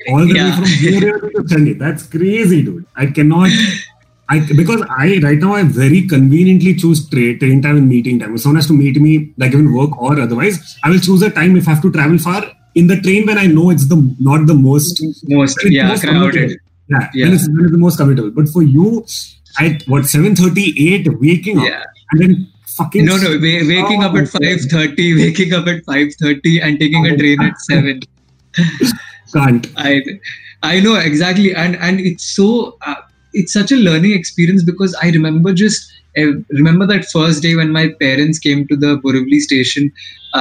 all 0.10 0.26
the 0.26 0.34
way 0.34 0.52
from 0.52 0.66
here 0.66 1.20
to 1.20 1.44
Charni. 1.50 1.78
That's 1.78 2.04
crazy, 2.04 2.64
dude. 2.64 2.86
I 2.96 3.08
cannot. 3.08 3.52
I 4.30 4.40
because 4.56 4.82
I 4.90 5.20
right 5.24 5.38
now 5.38 5.54
I 5.54 5.64
very 5.64 6.06
conveniently 6.08 6.76
choose 6.76 7.10
train, 7.10 7.40
train 7.40 7.62
time 7.62 7.78
and 7.78 7.88
meeting 7.88 8.20
time. 8.20 8.36
If 8.36 8.42
someone 8.42 8.58
has 8.58 8.68
to 8.68 8.74
meet 8.74 9.00
me, 9.02 9.34
like 9.38 9.54
even 9.54 9.74
work 9.74 9.98
or 10.02 10.20
otherwise, 10.20 10.78
I 10.84 10.90
will 10.90 11.00
choose 11.00 11.22
a 11.22 11.30
time 11.30 11.56
if 11.56 11.68
I 11.68 11.72
have 11.72 11.82
to 11.84 11.92
travel 11.92 12.18
far 12.18 12.44
in 12.76 12.88
the 12.88 13.00
train 13.02 13.26
when 13.26 13.38
I 13.38 13.48
know 13.48 13.70
it's 13.70 13.88
the 13.88 14.16
not 14.20 14.46
the 14.48 14.54
most 14.54 15.02
most 15.24 15.58
yeah 15.66 15.88
most 15.88 16.04
crowded. 16.04 16.60
Yeah, 16.90 17.10
yeah. 17.14 17.26
When 17.26 17.34
it's 17.34 17.48
the 17.48 17.78
most 17.78 17.98
comfortable. 17.98 18.32
But 18.32 18.50
for 18.50 18.64
you, 18.64 19.06
at 19.60 19.84
what 19.88 20.06
seven 20.06 20.36
thirty 20.36 20.94
eight, 20.94 21.08
waking 21.20 21.60
up 21.60 21.66
yeah. 21.66 21.84
and 22.12 22.22
then 22.22 22.48
fucking 22.66 23.06
no 23.06 23.18
no 23.18 23.38
waking 23.40 24.04
up 24.04 24.16
at 24.16 24.30
five 24.30 24.62
thirty, 24.70 25.16
waking 25.24 25.54
up 25.54 25.68
at 25.68 25.84
five 25.86 26.14
thirty 26.20 26.60
and 26.60 26.80
taking 26.80 27.06
a 27.06 27.18
train 27.18 27.42
at 27.42 27.60
seven. 27.62 28.02
Can't. 29.34 29.68
I 29.76 30.02
I 30.64 30.80
know 30.80 30.96
exactly, 30.96 31.54
and 31.54 31.76
and 31.76 32.00
it's 32.00 32.24
so 32.24 32.78
uh, 32.82 32.96
it's 33.34 33.54
such 33.54 33.72
a 33.72 33.76
learning 33.76 34.14
experience 34.14 34.64
because 34.64 34.96
I 35.02 35.10
remember 35.10 35.54
just 35.54 35.92
I 36.18 36.34
remember 36.50 36.88
that 36.88 37.06
first 37.06 37.44
day 37.44 37.56
when 37.56 37.72
my 37.72 37.90
parents 38.00 38.40
came 38.40 38.68
to 38.68 38.76
the 38.76 38.98
Borivali 38.98 39.40
station 39.40 39.92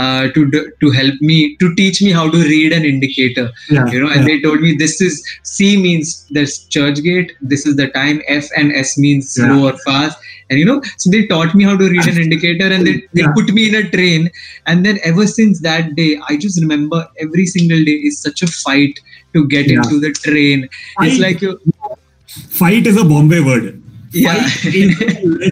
uh, 0.00 0.24
to 0.36 0.44
to 0.82 0.90
help 0.98 1.20
me 1.30 1.38
to 1.62 1.74
teach 1.80 2.00
me 2.06 2.12
how 2.18 2.24
to 2.36 2.38
read 2.52 2.72
an 2.78 2.84
indicator. 2.92 3.46
Yeah, 3.76 3.86
you 3.94 4.00
know, 4.04 4.10
and 4.10 4.20
yeah. 4.20 4.26
they 4.28 4.36
told 4.46 4.60
me 4.66 4.74
this 4.84 5.00
is 5.00 5.18
C 5.42 5.76
means 5.82 6.14
there's 6.38 6.54
church 6.76 7.02
gate. 7.08 7.32
This 7.54 7.66
is 7.72 7.76
the 7.82 7.88
time. 7.98 8.22
F 8.28 8.48
and 8.62 8.72
S 8.72 8.96
means 9.06 9.30
slow 9.36 9.58
Yeah. 9.58 9.70
or 9.70 9.76
fast. 9.88 10.18
And 10.50 10.60
you 10.60 10.66
know, 10.66 10.80
so 10.96 11.10
they 11.12 11.26
taught 11.30 11.54
me 11.60 11.64
how 11.68 11.76
to 11.76 11.88
read 11.94 12.06
an 12.06 12.18
indicator, 12.26 12.66
and 12.78 12.86
they, 12.86 12.96
they 13.14 13.24
put 13.38 13.48
me 13.60 13.68
in 13.68 13.74
a 13.78 13.84
train. 13.94 14.30
And 14.66 14.86
then 14.86 15.00
ever 15.12 15.26
since 15.26 15.60
that 15.62 15.96
day, 15.96 16.10
I 16.28 16.36
just 16.36 16.60
remember 16.60 17.00
every 17.26 17.46
single 17.46 17.82
day 17.88 17.96
is 18.10 18.20
such 18.26 18.42
a 18.42 18.46
fight 18.46 19.00
to 19.34 19.46
get 19.48 19.70
into 19.78 19.98
the 20.04 20.12
train. 20.12 20.68
Fight. 20.98 21.08
It's 21.12 21.18
like 21.26 21.42
you, 21.42 21.58
Fight 22.60 22.86
is 22.86 22.96
a 22.96 23.04
Bombay 23.04 23.40
word. 23.40 23.82
yeah. 24.12 24.48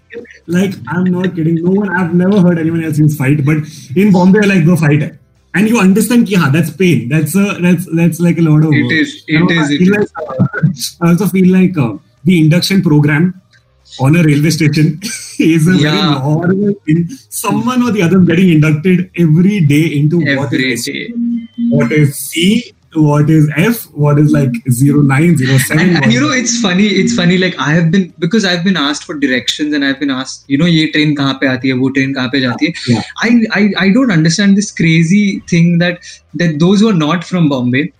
Is 0.47 0.55
like 0.55 0.74
I'm 0.88 1.05
not 1.05 1.34
kidding. 1.34 1.57
No 1.62 1.70
one 1.70 1.90
I've 1.90 2.14
never 2.14 2.40
heard 2.40 2.59
anyone 2.59 2.84
else 2.84 2.99
use 2.99 3.16
fight, 3.16 3.45
but 3.45 3.59
in 3.97 4.12
Bombay, 4.12 4.40
like 4.47 4.64
bro, 4.64 4.76
fight. 4.76 5.03
hai. 5.03 5.12
And 5.57 5.68
you 5.68 5.78
understand, 5.78 6.28
ha, 6.34 6.51
that's 6.51 6.70
pain. 6.70 7.09
That's 7.09 7.34
a 7.36 7.59
that's 7.61 7.86
that's 7.95 8.20
like 8.20 8.38
a 8.38 8.42
lot 8.42 8.64
of. 8.64 8.72
It 8.72 8.82
work. 8.82 8.92
is, 8.92 9.24
it 9.28 9.36
I 9.36 9.66
it 9.70 9.88
like, 9.88 10.09
uh, 10.20 10.68
I 11.01 11.09
also 11.11 11.26
feel 11.28 11.53
like 11.53 11.78
uh, 11.78 11.95
the 12.24 12.40
induction 12.40 12.82
program 12.82 13.40
on 14.01 14.16
a 14.16 14.22
railway 14.24 14.51
station 14.51 15.01
is 15.38 15.68
a 15.68 15.72
very 15.72 15.82
Yeah. 15.84 16.18
normal 16.18 16.74
thing. 16.84 17.09
Someone 17.28 17.82
or 17.84 17.92
the 17.92 18.03
other 18.03 18.18
getting 18.18 18.51
inducted 18.51 19.11
every 19.16 19.61
day 19.61 19.97
into 19.99 20.18
what 20.18 20.53
every 20.53 20.72
is 20.72 20.84
day. 20.84 21.12
what 21.68 21.92
is 21.92 22.16
C, 22.16 22.72
what 22.95 23.28
is 23.28 23.51
F, 23.57 23.84
what 23.92 24.18
is 24.18 24.32
like 24.32 24.53
zero 24.70 25.03
nine 25.03 25.36
zero 25.36 25.59
seven? 25.59 25.88
And, 25.88 26.05
and 26.05 26.12
you 26.12 26.20
know, 26.20 26.30
it's 26.30 26.61
funny, 26.61 26.86
it's 26.86 27.14
funny, 27.14 27.38
like 27.38 27.59
I 27.59 27.72
have 27.72 27.90
been, 27.90 28.12
because 28.18 28.45
I've 28.45 28.64
been 28.64 28.76
asked 28.76 29.05
for 29.05 29.14
directions 29.14 29.74
and 29.74 29.84
I've 29.84 30.01
been 30.01 30.11
asked, 30.11 30.45
you 30.49 30.59
know, 30.59 30.66
ye 30.66 30.90
train 30.92 31.16
kahan 31.16 31.40
pe 31.40 31.47
aati 31.47 31.72
hai, 31.72 31.78
wo 31.78 31.90
train 31.90 32.14
kahan 32.14 32.30
pe 32.30 32.40
jati 32.42 32.66
hai. 32.66 32.74
Yeah. 32.88 33.03
I, 33.18 33.47
I, 33.53 33.86
I 33.86 33.92
don't 33.92 34.11
understand 34.11 34.57
this 34.57 34.70
crazy 34.70 35.40
thing 35.49 35.78
that, 35.78 36.01
that 36.34 36.59
those 36.59 36.80
who 36.80 36.88
are 36.88 36.92
not 36.92 37.24
from 37.24 37.49
Bombay, 37.49 37.92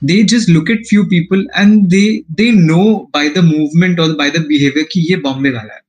they 0.00 0.22
just 0.22 0.48
look 0.48 0.70
at 0.70 0.86
few 0.86 1.06
people 1.06 1.44
and 1.54 1.90
they, 1.90 2.24
they 2.36 2.50
know 2.52 3.08
by 3.12 3.28
the 3.28 3.42
movement 3.42 3.98
or 3.98 4.14
by 4.14 4.30
the 4.30 4.40
behavior 4.40 4.84
ki 4.84 5.00
ye 5.00 5.16
Bombay 5.16 5.50
wala 5.50 5.68
hai. 5.68 5.80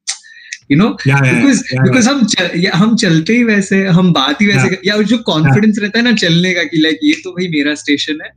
You 0.70 0.78
know, 0.80 0.88
yeah, 1.06 1.20
yeah, 1.26 1.36
because 1.36 1.62
yeah, 1.74 1.84
because 1.84 2.08
हम 2.08 2.26
चल, 2.32 2.50
या, 2.62 2.72
हम 2.76 2.96
चलते 3.04 3.34
ही 3.34 3.44
वैसे 3.44 3.78
हम 3.98 4.12
बात 4.14 4.42
ही 4.42 4.48
वैसे 4.48 4.68
Yeah. 4.70 4.86
या 4.88 5.02
जो 5.12 5.18
कॉन्फिडेंस 5.30 5.80
रहता 5.82 6.00
है 6.00 6.04
ना 6.06 6.12
चलने 6.24 6.54
का 6.54 6.64
कि 6.74 6.82
लाइक 6.82 7.00
ये 7.04 7.14
तो 7.24 7.32
भाई 7.38 7.48
मेरा 7.56 7.74
स्टेशन 7.84 8.20
है 8.24 8.32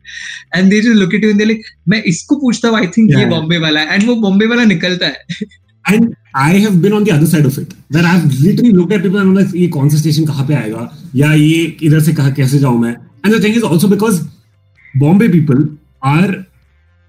and 0.60 0.70
they 0.70 0.80
just 0.80 0.96
look 1.00 1.14
at 1.14 1.24
you 1.24 1.32
like 1.38 1.62
मैं 1.88 2.02
इसको 2.12 2.36
पूछता 2.44 2.68
हूँ 2.68 2.78
आई 2.78 2.86
थिंक 2.96 3.10
ये 3.18 3.24
बॉम्बे 3.34 3.58
वाला 3.64 3.80
है 3.80 3.94
एंड 3.94 4.06
वो 4.08 4.14
बॉम्बे 4.26 4.46
वाला 4.54 4.64
निकलता 4.74 5.06
है 5.06 5.50
And 5.84 6.14
I 6.40 6.50
have 6.64 6.74
been 6.82 6.92
on 6.96 7.04
the 7.06 7.12
other 7.12 7.28
side 7.30 7.46
of 7.46 7.56
it, 7.60 7.72
where 7.94 8.04
I've 8.08 8.26
literally 8.42 8.72
looked 8.74 8.92
at 8.96 9.02
people 9.06 9.20
and 9.20 9.30
I'm 9.30 9.38
like, 9.38 9.54
ये 9.56 9.66
कौन 9.76 9.88
सा 9.90 9.98
स्टेशन 9.98 10.26
कहाँ 10.26 10.46
पे 10.48 10.54
आएगा 10.54 10.84
या 11.16 11.32
ये 11.34 11.56
इधर 11.88 12.00
से 12.08 12.12
कहाँ 12.20 12.32
कैसे 12.34 12.58
जाऊँ 12.58 12.80
मैं 12.82 12.94
and 13.24 13.34
the 13.34 13.40
thing 13.40 13.58
is 13.60 13.66
also 13.70 13.88
because 13.88 14.20
Bombay 14.94 15.28
people 15.28 15.60
are 16.02 16.46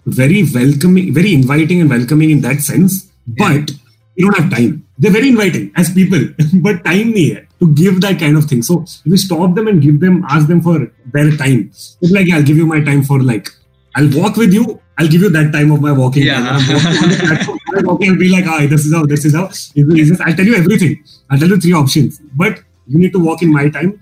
very 0.06 0.44
welcoming, 0.56 1.14
very 1.14 1.34
inviting 1.34 1.82
and 1.82 1.90
welcoming 1.90 2.30
in 2.32 2.42
that 2.42 2.62
sense, 2.62 2.98
but 3.28 3.72
you 4.16 4.30
don't 4.30 4.40
have 4.42 4.52
time. 4.52 4.86
They're 4.98 5.12
very 5.12 5.30
inviting 5.30 5.72
as 5.76 5.92
people, 5.92 6.20
but 6.68 6.84
time 6.86 7.14
nahi 7.14 7.36
hai 7.36 7.48
to 7.60 7.74
give 7.74 8.00
that 8.02 8.20
kind 8.20 8.38
of 8.38 8.46
thing. 8.46 8.62
So 8.62 8.84
if 8.84 9.02
you 9.06 9.18
stop 9.18 9.56
them 9.56 9.68
and 9.68 9.82
give 9.82 10.00
them, 10.00 10.24
ask 10.30 10.48
them 10.48 10.62
for 10.62 10.78
their 11.14 11.32
time, 11.38 11.70
it's 11.72 11.98
like, 12.12 12.28
yeah, 12.28 12.38
I'll 12.38 12.44
give 12.44 12.58
you 12.58 12.66
my 12.66 12.82
time 12.84 13.04
for 13.04 13.20
like, 13.22 13.50
I'll 13.96 14.10
walk 14.22 14.38
with 14.38 14.54
you. 14.54 14.80
I'll 14.98 15.08
give 15.08 15.22
you 15.22 15.30
that 15.30 15.52
time 15.52 15.72
of 15.72 15.82
my 15.82 15.92
walking. 15.92 16.24
Yeah. 16.24 16.36
time. 16.36 16.60
I'm 16.60 16.76
walking 16.76 17.04
on 17.04 17.10
the 17.10 17.18
platform, 17.28 17.60
I'll 18.10 18.18
be 18.20 18.30
like, 18.30 18.46
ah, 18.48 18.66
this 18.70 18.86
is 18.86 18.94
how, 18.94 19.06
this 19.06 19.26
is 19.26 19.34
how. 19.36 19.48
This 19.48 20.10
is- 20.12 20.22
I'll 20.22 20.36
tell 20.36 20.46
you 20.46 20.56
everything. 20.56 21.04
I'll 21.30 21.40
tell 21.40 21.50
you 21.50 21.60
three 21.60 21.74
options, 21.74 22.20
but 22.36 22.60
you 22.88 23.00
need 23.00 23.14
to 23.14 23.20
walk 23.20 23.42
in 23.42 23.52
my 23.52 23.70
time 23.70 24.00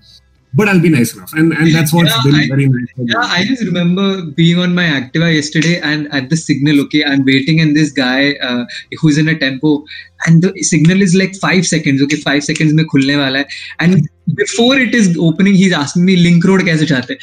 but 0.54 0.68
I'll 0.68 0.80
be 0.80 0.90
nice 0.90 1.14
enough. 1.14 1.32
And 1.32 1.52
and 1.52 1.74
that's 1.74 1.92
what's 1.92 2.10
yeah, 2.10 2.20
been 2.24 2.34
I, 2.34 2.46
very 2.48 2.68
nice. 2.68 2.88
Yeah, 2.96 3.18
I 3.18 3.44
just 3.44 3.64
remember 3.64 4.22
being 4.22 4.58
on 4.58 4.74
my 4.74 4.84
Activa 4.84 5.34
yesterday 5.34 5.80
and 5.80 6.12
at 6.12 6.30
the 6.30 6.36
signal, 6.36 6.80
okay, 6.82 7.04
I'm 7.04 7.24
waiting 7.24 7.60
and 7.60 7.76
this 7.76 7.90
guy 7.90 8.34
uh, 8.34 8.64
who's 9.00 9.18
in 9.18 9.28
a 9.28 9.38
tempo 9.38 9.84
and 10.26 10.42
the 10.42 10.52
signal 10.62 11.02
is 11.02 11.14
like 11.14 11.34
five 11.36 11.66
seconds, 11.66 12.02
okay, 12.02 12.16
five 12.16 12.44
seconds 12.44 12.74
mein 12.74 12.86
khulne 12.86 13.16
wala 13.16 13.38
hai. 13.38 13.46
And 13.80 14.08
before 14.34 14.76
it 14.78 14.94
is 14.94 15.16
opening, 15.18 15.54
he's 15.54 15.72
asking 15.72 16.04
me 16.04 16.16
link 16.16 16.44
road 16.44 16.60
kaise. 16.60 17.18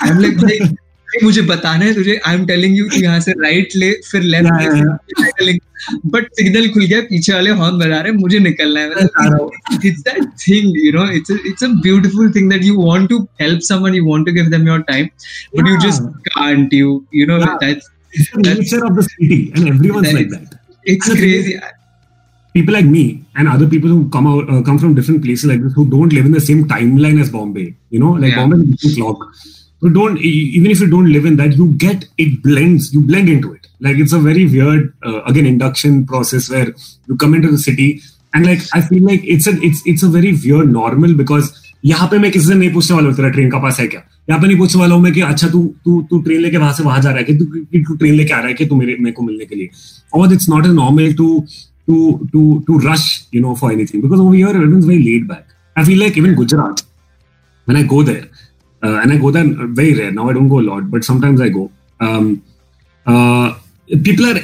I'm 0.00 0.18
like, 0.20 0.36
मुझे 1.22 1.42
बताना 1.42 1.84
है 1.84 1.94
तुझे 1.94 2.20
I 2.26 2.34
am 2.34 2.46
telling 2.46 2.78
you 2.78 2.88
यहाँ 2.94 3.20
से 3.20 3.32
right 3.32 3.68
ले 3.76 3.90
फिर 4.10 4.22
left 4.22 5.42
ले 5.42 5.58
but 6.06 6.26
signal 6.32 6.68
खुल 6.74 6.84
गया 6.84 7.00
पीछे 7.00 7.32
वाले 7.32 7.50
हॉर्न 7.50 7.78
बजा 7.78 8.00
रहे 8.00 8.12
मुझे 8.12 8.38
निकलना 8.38 8.80
है। 8.80 8.88
It's 9.88 10.00
that 10.00 10.24
thing 10.24 10.86
you 10.86 10.92
know 10.92 11.10
it's 11.12 11.30
it's 11.46 11.64
a 11.64 11.68
beautiful 11.82 12.30
thing 12.30 12.50
that 12.50 12.64
you 12.64 12.80
want 12.82 13.08
to 13.08 13.18
help 13.40 13.60
someone 13.60 13.94
you 13.94 14.06
want 14.06 14.26
to 14.26 14.32
give 14.32 14.46
them 14.46 14.68
your 14.68 14.80
time 14.80 15.06
but 15.56 15.68
you 15.68 15.90
just 15.90 16.02
can't 16.28 16.74
you 16.74 17.04
you 17.14 17.26
know 17.26 17.38
that's 17.38 17.90
that's 18.36 18.58
nature 18.58 18.80
of 18.80 18.98
the 18.98 19.02
city 19.02 19.52
and 19.58 19.68
everyone 19.68 20.04
like 20.04 20.30
that 20.30 20.58
it's 20.86 21.10
crazy 21.10 21.54
people 22.54 22.74
like 22.74 22.88
me 22.94 23.02
and 23.34 23.48
other 23.50 23.66
people 23.66 23.92
who 23.92 24.00
come 24.14 24.26
out 24.30 24.50
uh, 24.54 24.58
come 24.64 24.78
from 24.80 24.90
different 24.96 25.22
places 25.26 25.46
like 25.50 25.62
this 25.62 25.76
who 25.76 25.84
don't 25.92 26.12
live 26.12 26.26
in 26.30 26.34
the 26.36 26.42
same 26.48 26.58
timeline 26.72 27.20
as 27.24 27.30
bombay 27.36 27.64
you 27.90 28.00
know 28.02 28.10
like 28.24 28.34
yeah. 28.34 28.40
bombay 28.40 28.58
is 28.88 29.61
So 29.81 29.89
don't 29.89 30.17
e- 30.19 30.51
even 30.57 30.71
if 30.71 30.79
you 30.79 30.87
don't 30.87 31.11
live 31.11 31.25
in 31.25 31.35
that, 31.37 31.55
you 31.55 31.67
get 31.73 32.05
it 32.17 32.41
blends. 32.43 32.93
You 32.93 33.01
blend 33.01 33.29
into 33.29 33.53
it. 33.53 33.67
Like 33.79 33.97
it's 33.97 34.13
a 34.13 34.19
very 34.19 34.45
weird 34.47 34.93
uh, 35.05 35.21
again 35.23 35.45
induction 35.45 36.05
process 36.05 36.49
where 36.49 36.73
you 37.07 37.17
come 37.17 37.35
into 37.35 37.51
the 37.51 37.59
city 37.59 38.01
and 38.33 38.45
like 38.45 38.59
I 38.73 38.81
feel 38.81 39.03
like 39.03 39.21
it's 39.23 39.47
a 39.47 39.53
it's 39.61 39.83
it's 39.85 40.03
a 40.03 40.09
very 40.17 40.33
weird 40.33 40.71
normal 40.81 41.13
because 41.23 41.53
यहाँ 41.85 42.07
पे 42.11 42.17
मैं 42.19 42.31
किसी 42.31 42.47
से 42.47 42.53
नहीं 42.53 42.71
पूछने 42.73 42.95
वाला 42.95 43.07
हूँ 43.07 43.15
तेरा 43.15 43.29
ट्रेन 43.29 43.49
का 43.51 43.57
पास 43.63 43.79
है 43.79 43.87
क्या 43.87 44.01
यहाँ 44.29 44.41
पे 44.41 44.47
नहीं 44.47 44.57
पूछने 44.57 44.79
वाला 44.81 44.95
हूँ 44.95 45.03
मैं 45.03 45.11
कि 45.13 45.21
अच्छा 45.21 45.47
तू 45.49 45.61
तू 45.85 46.01
तू 46.09 46.19
ट्रेन 46.21 46.41
लेके 46.41 46.57
वहां 46.57 46.73
से 46.73 46.83
वहां 46.83 47.01
जा 47.01 47.09
रहा 47.09 47.19
है 47.19 47.23
कि 47.25 47.33
तू 47.37 47.45
कि 47.45 47.83
तू 47.87 47.95
ट्रेन 47.95 48.13
लेके 48.15 48.33
आ 48.33 48.37
रहा 48.37 48.47
है 48.47 48.53
कि 48.53 48.65
तू 48.65 48.75
मेरे 48.75 48.95
मेरे 48.99 49.11
को 49.15 49.23
मिलने 49.23 49.45
के 49.45 49.55
लिए 49.55 49.69
और 50.19 50.33
it's 50.33 50.49
not 50.49 50.65
a 50.65 50.69
normal 50.81 51.13
to 51.21 51.29
to 51.87 51.97
to 52.31 52.39
to 52.67 52.77
rush 52.85 53.03
you 53.35 53.41
know 53.41 53.51
for 53.59 53.67
anything 53.71 54.01
because 54.05 54.19
over 54.19 54.33
here 54.37 54.49
everyone's 54.49 54.87
very 54.87 55.03
laid 55.03 55.27
back 55.27 55.45
i 55.75 55.85
feel 55.89 56.01
like 56.03 56.17
even 56.21 56.33
gujarat 56.39 56.81
when 57.67 57.77
i 57.81 57.83
go 57.93 57.99
there 58.09 58.25
uh, 58.82 59.00
and 59.00 59.12
I 59.12 59.16
go 59.16 59.30
there 59.30 59.44
uh, 59.44 59.66
very 59.68 59.94
rare. 59.94 60.10
Now 60.10 60.28
I 60.28 60.32
don't 60.32 60.48
go 60.48 60.58
a 60.60 60.66
lot, 60.70 60.90
but 60.90 61.04
sometimes 61.04 61.40
I 61.40 61.48
go. 61.48 61.70
Um, 62.00 62.42
uh, 63.06 63.54
people 64.02 64.26
are 64.26 64.40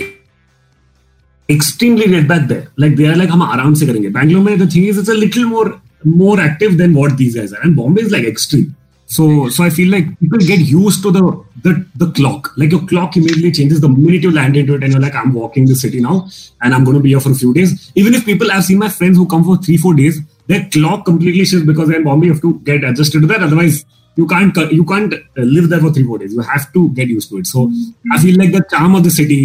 extremely 1.48 2.06
laid 2.06 2.28
back 2.28 2.48
there. 2.48 2.68
Like 2.76 2.96
they 2.96 3.06
are 3.06 3.16
like, 3.16 3.30
"Hum 3.30 3.42
aram 3.42 3.74
se 3.74 3.86
karenge." 3.86 4.12
Bangalore, 4.12 4.44
mein, 4.44 4.58
the 4.58 4.66
thing 4.66 4.84
is, 4.84 4.98
it's 4.98 5.08
a 5.08 5.14
little 5.14 5.46
more 5.46 5.80
more 6.04 6.40
active 6.40 6.78
than 6.78 6.94
what 6.94 7.16
these 7.16 7.34
guys 7.34 7.52
are, 7.52 7.60
and 7.62 7.74
Bombay 7.74 8.02
is 8.02 8.12
like 8.12 8.24
extreme. 8.24 8.74
So, 9.06 9.48
so 9.48 9.64
I 9.64 9.70
feel 9.70 9.90
like 9.90 10.08
people 10.20 10.38
get 10.38 10.60
used 10.60 11.02
to 11.02 11.10
the 11.10 11.22
the 11.62 11.84
the 11.96 12.10
clock. 12.12 12.52
Like 12.56 12.70
your 12.70 12.86
clock 12.86 13.16
immediately 13.16 13.50
changes 13.50 13.80
the 13.80 13.88
minute 13.88 14.22
you 14.22 14.30
land 14.30 14.56
into 14.56 14.74
it, 14.74 14.82
and 14.84 14.92
you're 14.92 15.00
like, 15.00 15.14
"I'm 15.14 15.32
walking 15.32 15.66
the 15.66 15.74
city 15.74 16.00
now, 16.00 16.28
and 16.62 16.74
I'm 16.74 16.84
going 16.84 16.96
to 16.96 17.02
be 17.02 17.08
here 17.08 17.20
for 17.20 17.32
a 17.32 17.34
few 17.34 17.54
days." 17.54 17.90
Even 17.96 18.14
if 18.14 18.26
people, 18.26 18.52
I've 18.52 18.64
seen 18.64 18.78
my 18.78 18.90
friends 18.90 19.16
who 19.16 19.26
come 19.26 19.44
for 19.44 19.56
three, 19.56 19.78
four 19.78 19.94
days, 19.94 20.20
their 20.46 20.68
clock 20.70 21.06
completely 21.06 21.44
shifts 21.44 21.66
because 21.66 21.88
they're 21.88 21.98
in 21.98 22.04
Bombay. 22.04 22.26
You 22.26 22.34
have 22.34 22.42
to 22.42 22.60
get 22.60 22.84
adjusted 22.84 23.22
to 23.22 23.26
that, 23.28 23.42
otherwise 23.42 23.84
you 24.18 24.26
can't 24.26 24.56
you 24.78 24.84
can't 24.92 25.14
uh, 25.14 25.42
live 25.56 25.66
there 25.70 25.80
for 25.80 25.90
three 25.96 26.06
four 26.10 26.18
days. 26.18 26.32
You 26.34 26.40
have 26.52 26.72
to 26.76 26.88
get 27.00 27.08
used 27.16 27.28
to 27.30 27.38
it. 27.38 27.46
So 27.46 27.70
i 28.12 28.18
feel 28.22 28.36
like 28.42 28.52
the 28.52 28.64
charm 28.72 28.94
of 29.00 29.04
the 29.08 29.10
city 29.18 29.42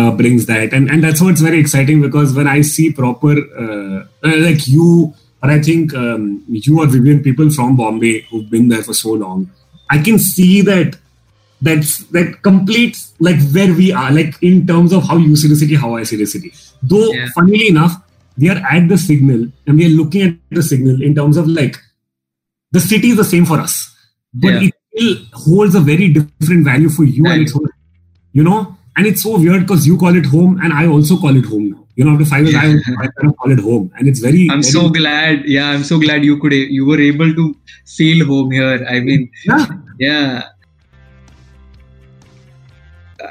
uh, 0.00 0.10
brings 0.20 0.46
that. 0.50 0.72
And 0.78 0.90
and 0.90 1.02
that's 1.04 1.22
what's 1.26 1.40
very 1.50 1.58
exciting 1.66 2.02
because 2.08 2.34
when 2.40 2.46
i 2.56 2.58
see 2.72 2.92
proper 2.92 3.32
uh, 3.64 3.98
uh, 4.28 4.36
like 4.48 4.68
you 4.68 5.14
or 5.42 5.50
i 5.56 5.58
think 5.68 5.94
um, 6.02 6.42
you 6.66 6.80
or 6.82 6.86
vivian 6.96 7.22
people 7.28 7.50
from 7.56 7.76
bombay 7.80 8.14
who've 8.28 8.50
been 8.54 8.68
there 8.72 8.82
for 8.82 8.94
so 9.00 9.10
long 9.22 9.40
i 9.96 9.98
can 10.06 10.18
see 10.26 10.52
that 10.68 10.96
that's 11.66 11.92
that 12.16 12.42
completes 12.48 13.02
like 13.28 13.40
where 13.56 13.72
we 13.80 13.88
are 14.04 14.10
like 14.18 14.34
in 14.42 14.66
terms 14.70 14.92
of 14.98 15.04
how 15.10 15.16
you 15.26 15.34
see 15.42 15.48
the 15.54 15.56
city 15.64 15.74
how 15.86 15.94
i 15.96 16.02
see 16.02 16.16
the 16.22 16.26
city. 16.36 16.52
Though 16.82 17.08
Yeah. 17.12 17.28
funnily 17.34 17.68
enough 17.74 17.94
we 18.38 18.50
are 18.54 18.60
at 18.76 18.88
the 18.94 18.98
signal 19.08 19.42
and 19.66 19.78
we 19.78 19.86
are 19.88 19.94
looking 20.00 20.22
at 20.28 20.34
the 20.60 20.62
signal 20.62 21.02
in 21.10 21.14
terms 21.20 21.36
of 21.42 21.48
like 21.48 21.76
the 22.72 22.80
city 22.80 23.10
is 23.10 23.16
the 23.16 23.24
same 23.24 23.46
for 23.46 23.58
us 23.60 23.94
but 24.34 24.52
Yeah. 24.52 24.68
it 24.68 24.74
still 24.92 25.16
holds 25.32 25.74
a 25.74 25.80
very 25.80 26.08
different 26.08 26.64
value 26.64 26.88
for 26.88 27.04
you 27.04 27.26
and 27.26 27.42
it's 27.42 27.54
you 28.32 28.42
know 28.42 28.76
and 28.96 29.06
it's 29.06 29.22
so 29.22 29.38
weird 29.38 29.60
because 29.66 29.86
you 29.86 29.96
call 29.98 30.16
it 30.16 30.26
home 30.26 30.58
and 30.62 30.72
i 30.72 30.86
also 30.86 31.16
call 31.16 31.36
it 31.36 31.44
home 31.44 31.70
now 31.70 31.82
You 31.98 32.04
know, 32.04 32.12
after 32.12 32.26
five 32.30 32.44
years, 32.46 32.56
I, 32.62 32.66
I 33.02 33.06
kind 33.16 33.28
of 33.28 33.36
call 33.42 33.52
it 33.52 33.60
home, 33.66 33.84
and 33.98 34.08
it's 34.08 34.20
very. 34.24 34.40
I'm 34.54 34.60
very, 34.64 34.72
so 34.72 34.80
glad. 34.96 35.46
Yeah, 35.52 35.68
I'm 35.76 35.84
so 35.90 35.96
glad 36.02 36.26
you 36.26 36.34
could 36.42 36.52
you 36.78 36.84
were 36.88 36.98
able 37.04 37.30
to 37.38 37.44
feel 37.92 38.26
home 38.30 38.50
here. 38.56 38.74
I 38.94 39.00
mean, 39.06 39.22
yeah, 39.46 39.64
yeah. 39.98 40.42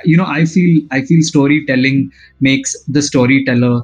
You 0.04 0.18
know, 0.18 0.26
I 0.26 0.46
feel 0.46 0.82
I 0.92 1.02
feel 1.12 1.22
storytelling 1.22 2.12
makes 2.50 2.76
the 2.98 3.02
storyteller 3.02 3.84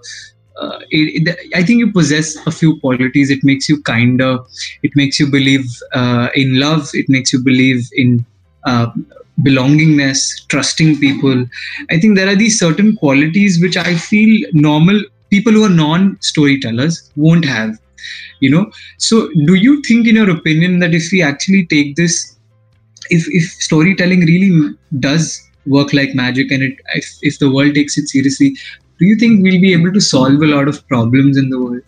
uh, 0.61 0.79
it, 0.91 1.27
it, 1.27 1.39
I 1.55 1.63
think 1.63 1.79
you 1.79 1.91
possess 1.91 2.35
a 2.45 2.51
few 2.51 2.79
qualities. 2.79 3.31
It 3.31 3.43
makes 3.43 3.67
you 3.67 3.81
kinder. 3.81 4.39
It 4.83 4.91
makes 4.95 5.19
you 5.19 5.29
believe 5.29 5.65
uh, 5.93 6.29
in 6.35 6.59
love. 6.59 6.89
It 6.93 7.09
makes 7.09 7.33
you 7.33 7.43
believe 7.43 7.89
in 7.93 8.23
uh, 8.65 8.91
belongingness, 9.41 10.47
trusting 10.47 10.99
people. 10.99 11.45
I 11.89 11.99
think 11.99 12.15
there 12.15 12.29
are 12.29 12.35
these 12.35 12.59
certain 12.59 12.95
qualities 12.95 13.59
which 13.61 13.75
I 13.75 13.95
feel 13.95 14.47
normal 14.53 15.01
people 15.31 15.53
who 15.53 15.63
are 15.63 15.69
non-storytellers 15.69 17.11
won't 17.15 17.45
have. 17.45 17.79
You 18.39 18.51
know. 18.51 18.71
So, 18.97 19.29
do 19.45 19.55
you 19.55 19.81
think, 19.81 20.07
in 20.07 20.15
your 20.15 20.29
opinion, 20.29 20.79
that 20.79 20.93
if 20.93 21.11
we 21.11 21.23
actually 21.23 21.65
take 21.67 21.95
this, 21.95 22.37
if 23.09 23.25
if 23.29 23.43
storytelling 23.63 24.21
really 24.21 24.75
does 24.99 25.41
work 25.65 25.93
like 25.93 26.15
magic 26.15 26.51
and 26.51 26.63
it 26.63 26.79
if, 26.95 27.07
if 27.21 27.37
the 27.37 27.51
world 27.51 27.75
takes 27.75 27.95
it 27.95 28.07
seriously 28.07 28.55
do 29.01 29.07
you 29.07 29.15
think 29.15 29.41
we'll 29.43 29.59
be 29.59 29.73
able 29.73 29.91
to 29.91 29.99
solve 29.99 30.43
a 30.43 30.45
lot 30.45 30.67
of 30.67 30.87
problems 30.87 31.35
in 31.35 31.49
the 31.49 31.59
world? 31.59 31.81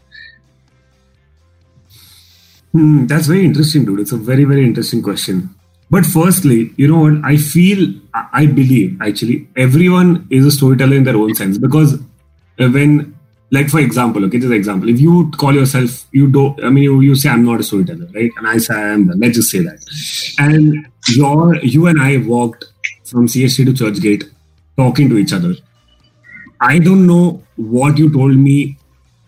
Hmm, 2.71 3.05
that's 3.05 3.27
very 3.27 3.45
interesting, 3.45 3.85
dude. 3.85 3.99
It's 3.99 4.11
a 4.11 4.17
very, 4.17 4.45
very 4.45 4.65
interesting 4.65 5.03
question. 5.03 5.53
But 5.91 6.07
firstly, 6.07 6.73
you 6.75 6.87
know 6.87 7.01
what? 7.01 7.23
I 7.23 7.37
feel, 7.37 7.93
I 8.15 8.47
believe 8.47 8.99
actually, 8.99 9.47
everyone 9.55 10.27
is 10.31 10.43
a 10.43 10.49
storyteller 10.49 10.95
in 10.95 11.03
their 11.03 11.15
own 11.15 11.35
sense 11.35 11.59
because 11.59 11.99
when, 12.57 13.15
like 13.51 13.69
for 13.69 13.79
example, 13.79 14.25
okay, 14.25 14.39
just 14.39 14.51
example, 14.51 14.89
if 14.89 14.99
you 14.99 15.29
call 15.37 15.53
yourself, 15.53 16.07
you 16.13 16.27
don't. 16.31 16.63
I 16.63 16.71
mean, 16.71 16.85
you, 16.85 17.01
you 17.01 17.15
say 17.15 17.29
I'm 17.29 17.45
not 17.45 17.59
a 17.59 17.63
storyteller, 17.63 18.07
right? 18.15 18.31
And 18.37 18.47
I 18.47 18.57
say 18.57 18.73
I 18.73 18.87
am. 18.93 19.05
Let's 19.19 19.35
just 19.35 19.51
say 19.51 19.59
that. 19.59 19.77
And 20.39 20.87
your, 21.09 21.57
you 21.57 21.85
and 21.85 22.01
I 22.01 22.17
walked 22.17 22.65
from 23.05 23.27
CST 23.27 23.65
to 23.65 23.83
Churchgate, 23.83 24.31
talking 24.77 25.09
to 25.09 25.19
each 25.19 25.31
other 25.31 25.53
I 26.63 26.79
don't 26.79 27.05
know 27.05 27.43
what 27.57 27.97
you 27.97 28.11
told 28.11 28.35
me 28.37 28.77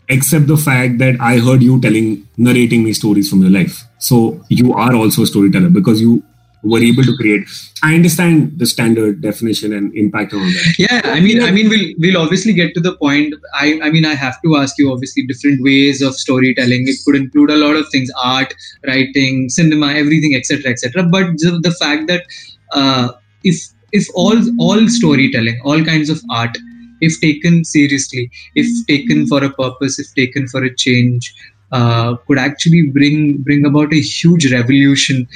except 0.08 0.48
the 0.48 0.58
fact 0.58 1.00
that 1.00 1.20
I 1.20 1.40
heard 1.40 1.62
you 1.62 1.82
telling, 1.82 2.28
narrating 2.38 2.84
me 2.84 2.94
stories 2.94 3.30
from 3.30 3.42
your 3.42 3.52
life. 3.52 3.84
So 3.98 4.42
you 4.50 4.74
are 4.74 4.96
also 4.96 5.24
a 5.24 5.28
storyteller 5.28 5.70
because 5.70 6.00
you 6.00 6.24
were 6.64 6.80
able 6.80 7.04
to 7.04 7.16
create. 7.18 7.48
I 7.84 7.94
understand 7.96 8.58
the 8.58 8.66
standard 8.66 9.22
definition 9.22 9.74
and 9.74 9.94
impact 9.96 10.34
on 10.34 10.40
that. 10.40 10.76
Yeah, 10.80 11.02
I 11.04 11.20
mean, 11.20 11.44
I 11.44 11.52
mean, 11.52 11.70
we'll 11.70 11.94
we'll 12.00 12.18
obviously 12.22 12.54
get 12.54 12.74
to 12.76 12.82
the 12.82 12.96
point. 12.98 13.36
I 13.54 13.80
I 13.84 13.90
mean, 13.92 14.06
I 14.06 14.16
have 14.16 14.42
to 14.44 14.56
ask 14.58 14.78
you 14.80 14.92
obviously 14.92 15.28
different 15.28 15.62
ways 15.62 16.02
of 16.02 16.16
storytelling. 16.16 16.88
It 16.88 16.98
could 17.06 17.16
include 17.16 17.52
a 17.52 17.58
lot 17.58 17.76
of 17.76 17.90
things: 17.90 18.12
art, 18.24 18.54
writing, 18.88 19.50
cinema, 19.50 19.94
everything, 19.94 20.36
etc., 20.36 20.72
etc. 20.72 21.04
But 21.04 21.38
the, 21.38 21.60
the 21.62 21.72
fact 21.72 22.08
that 22.08 22.24
uh, 22.72 23.12
if 23.44 23.68
if 23.92 24.08
all 24.16 24.42
all 24.60 24.88
storytelling, 24.88 25.62
all 25.64 25.84
kinds 25.84 26.10
of 26.10 26.22
art 26.30 26.58
if 27.06 27.20
taken 27.22 27.64
seriously, 27.64 28.30
if 28.56 28.68
taken 28.88 29.28
for 29.28 29.44
a 29.44 29.50
purpose, 29.50 30.00
if 30.00 30.14
taken 30.14 30.48
for 30.48 30.64
a 30.64 30.74
change, 30.76 31.34
uh, 31.72 32.16
could 32.28 32.38
actually 32.38 32.84
bring 32.98 33.38
bring 33.38 33.66
about 33.66 33.94
a 33.94 34.02
huge 34.02 34.52
revolution. 34.52 35.28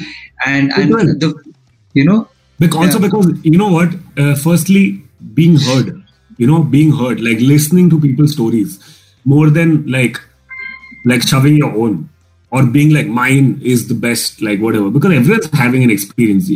And 0.45 0.71
and 0.73 0.93
the 1.25 1.33
you 1.93 2.05
know 2.05 2.27
because 2.59 2.95
also 2.95 2.99
yeah. 2.99 3.07
because 3.07 3.45
you 3.45 3.57
know 3.57 3.69
what, 3.69 3.89
uh, 4.17 4.35
firstly 4.35 5.03
being 5.33 5.57
heard, 5.57 6.03
you 6.37 6.47
know 6.47 6.63
being 6.63 6.91
heard, 6.91 7.21
like 7.21 7.39
listening 7.39 7.89
to 7.89 7.99
people's 7.99 8.33
stories 8.33 8.79
more 9.25 9.49
than 9.49 9.85
like 9.87 10.21
like 11.05 11.21
shoving 11.21 11.57
your 11.57 11.73
own 11.75 12.09
or 12.51 12.65
being 12.65 12.93
like 12.93 13.07
mine 13.07 13.59
is 13.63 13.87
the 13.87 13.93
best 13.93 14.41
like 14.41 14.59
whatever. 14.59 14.89
Because 14.89 15.13
everyone's 15.13 15.49
having 15.53 15.83
an 15.83 15.91
experience 15.91 16.49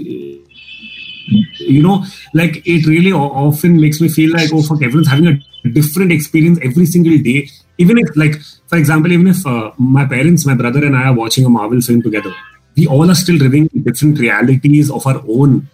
you 1.28 1.82
know 1.82 2.04
like 2.34 2.62
it 2.66 2.86
really 2.86 3.12
often 3.12 3.80
makes 3.80 4.02
me 4.02 4.10
feel 4.10 4.32
like 4.34 4.50
oh 4.54 4.62
fuck 4.62 4.82
everyone's 4.82 5.08
having 5.08 5.28
a 5.28 5.70
different 5.70 6.12
experience 6.12 6.60
every 6.62 6.86
single 6.86 7.18
day. 7.18 7.50
Even 7.78 7.98
if 7.98 8.16
like 8.16 8.42
for 8.68 8.78
example 8.78 9.12
even 9.12 9.28
if 9.28 9.46
uh, 9.48 9.72
my 9.78 10.06
parents 10.06 10.46
my 10.46 10.54
brother 10.54 10.86
and 10.86 10.96
i 10.96 11.04
are 11.06 11.14
watching 11.14 11.46
a 11.46 11.50
marvel 11.50 11.82
film 11.82 12.02
together 12.02 12.34
we 12.76 12.88
all 12.88 13.10
are 13.10 13.16
still 13.16 13.36
living 13.36 13.68
different 13.84 14.20
realities 14.20 14.92
of 14.92 15.06
our 15.08 15.24
own 15.28 15.68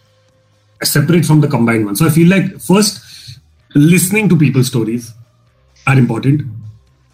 separate 0.84 1.26
from 1.26 1.42
the 1.42 1.48
combined 1.48 1.86
one. 1.86 1.96
So 1.96 2.06
i 2.06 2.10
feel 2.10 2.30
like 2.30 2.60
first 2.60 3.40
listening 3.76 4.30
to 4.30 4.38
people's 4.38 4.68
stories 4.68 5.14
are 5.88 5.98
important 5.98 6.42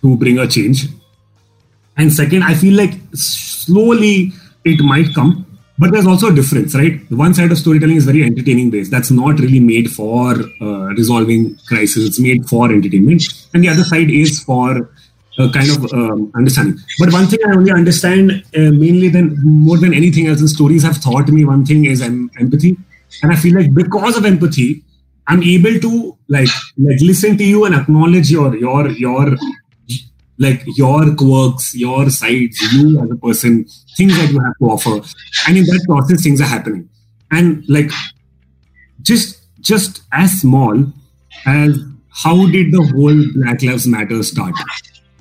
to 0.01 0.15
bring 0.17 0.39
a 0.39 0.47
change. 0.47 0.87
And 1.97 2.11
second 2.11 2.43
i 2.43 2.53
feel 2.53 2.75
like 2.75 2.93
slowly 3.13 4.33
it 4.63 4.81
might 4.81 5.13
come 5.13 5.45
but 5.77 5.91
there's 5.91 6.07
also 6.07 6.29
a 6.29 6.33
difference 6.33 6.73
right? 6.75 6.99
One 7.11 7.33
side 7.33 7.51
of 7.51 7.57
storytelling 7.57 7.97
is 7.97 8.05
very 8.05 8.23
entertaining 8.23 8.69
based. 8.69 8.91
That's 8.91 9.11
not 9.11 9.39
really 9.39 9.59
made 9.59 9.91
for 9.91 10.35
uh, 10.61 10.93
resolving 10.95 11.57
crisis. 11.67 12.07
It's 12.07 12.19
made 12.19 12.47
for 12.47 12.71
entertainment. 12.71 13.23
And 13.53 13.63
the 13.63 13.69
other 13.69 13.83
side 13.83 14.09
is 14.09 14.41
for 14.43 14.89
kind 15.37 15.69
of 15.69 15.93
um, 15.93 16.31
understanding. 16.35 16.77
But 16.97 17.11
one 17.11 17.27
thing 17.27 17.39
i 17.45 17.51
only 17.51 17.71
understand 17.71 18.31
uh, 18.31 18.71
mainly 18.71 19.09
than 19.09 19.35
more 19.43 19.77
than 19.77 19.93
anything 19.93 20.27
else 20.27 20.39
in 20.39 20.47
stories 20.47 20.83
have 20.83 21.01
taught 21.01 21.27
me 21.27 21.43
one 21.43 21.65
thing 21.65 21.85
is 21.85 22.01
em- 22.01 22.31
empathy. 22.39 22.77
And 23.21 23.31
i 23.31 23.35
feel 23.35 23.55
like 23.55 23.73
because 23.73 24.17
of 24.17 24.25
empathy 24.25 24.83
i'm 25.27 25.41
able 25.43 25.79
to 25.79 26.17
like 26.27 26.49
like 26.77 26.99
listen 27.01 27.37
to 27.37 27.43
you 27.43 27.65
and 27.65 27.75
acknowledge 27.75 28.29
your 28.29 28.55
your 28.57 28.89
your 28.91 29.35
like 30.37 30.63
your 30.75 31.15
quirks, 31.15 31.75
your 31.75 32.09
sides, 32.09 32.59
you 32.73 32.99
as 33.01 33.09
a 33.09 33.15
person, 33.15 33.65
things 33.95 34.17
that 34.17 34.31
you 34.31 34.39
have 34.39 34.57
to 34.59 34.65
offer. 34.65 35.07
And 35.47 35.57
in 35.57 35.65
that 35.65 35.83
process, 35.87 36.23
things 36.23 36.41
are 36.41 36.45
happening. 36.45 36.89
And 37.31 37.63
like 37.67 37.91
just 39.01 39.41
just 39.61 40.03
as 40.11 40.41
small 40.41 40.85
as 41.45 41.79
how 42.09 42.47
did 42.47 42.71
the 42.71 42.83
whole 42.93 43.23
Black 43.33 43.61
Lives 43.61 43.87
Matter 43.87 44.23
start? 44.23 44.53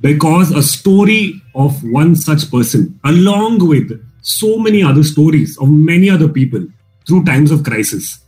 Because 0.01 0.51
a 0.51 0.63
story 0.63 1.43
of 1.55 1.83
one 1.83 2.15
such 2.15 2.51
person, 2.51 2.99
along 3.05 3.67
with 3.67 4.01
so 4.23 4.59
many 4.59 4.83
other 4.83 5.03
stories 5.03 5.59
of 5.59 5.71
many 5.71 6.09
other 6.11 6.29
people 6.29 6.67
through 7.07 7.25
times 7.25 7.51
of 7.51 7.65
crisis 7.65 8.19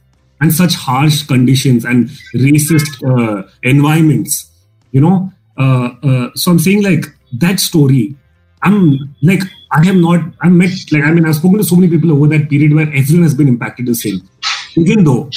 and 0.40 0.52
such 0.52 0.74
harsh 0.74 1.22
conditions 1.26 1.84
and 1.84 2.08
racist 2.34 2.90
uh, 3.04 3.48
environments, 3.62 4.50
you 4.90 5.00
know, 5.00 5.32
uh, 5.58 5.90
uh, 6.02 6.30
so 6.34 6.50
I'm 6.50 6.58
saying 6.58 6.82
like 6.82 7.06
that 7.34 7.60
story. 7.60 8.16
I'm 8.62 9.14
like 9.22 9.42
I 9.72 9.84
have 9.84 9.96
not. 9.96 10.20
I 10.40 10.48
met 10.48 10.70
like 10.92 11.04
I 11.04 11.10
mean 11.12 11.26
I've 11.26 11.36
spoken 11.36 11.58
to 11.58 11.64
so 11.64 11.76
many 11.76 11.88
people 11.88 12.12
over 12.12 12.26
that 12.28 12.48
period 12.48 12.74
where 12.74 12.88
everyone 12.92 13.22
has 13.22 13.34
been 13.34 13.48
impacted 13.48 13.86
the 13.86 13.94
same. 13.94 14.28
Even 14.76 15.04
though 15.04 15.30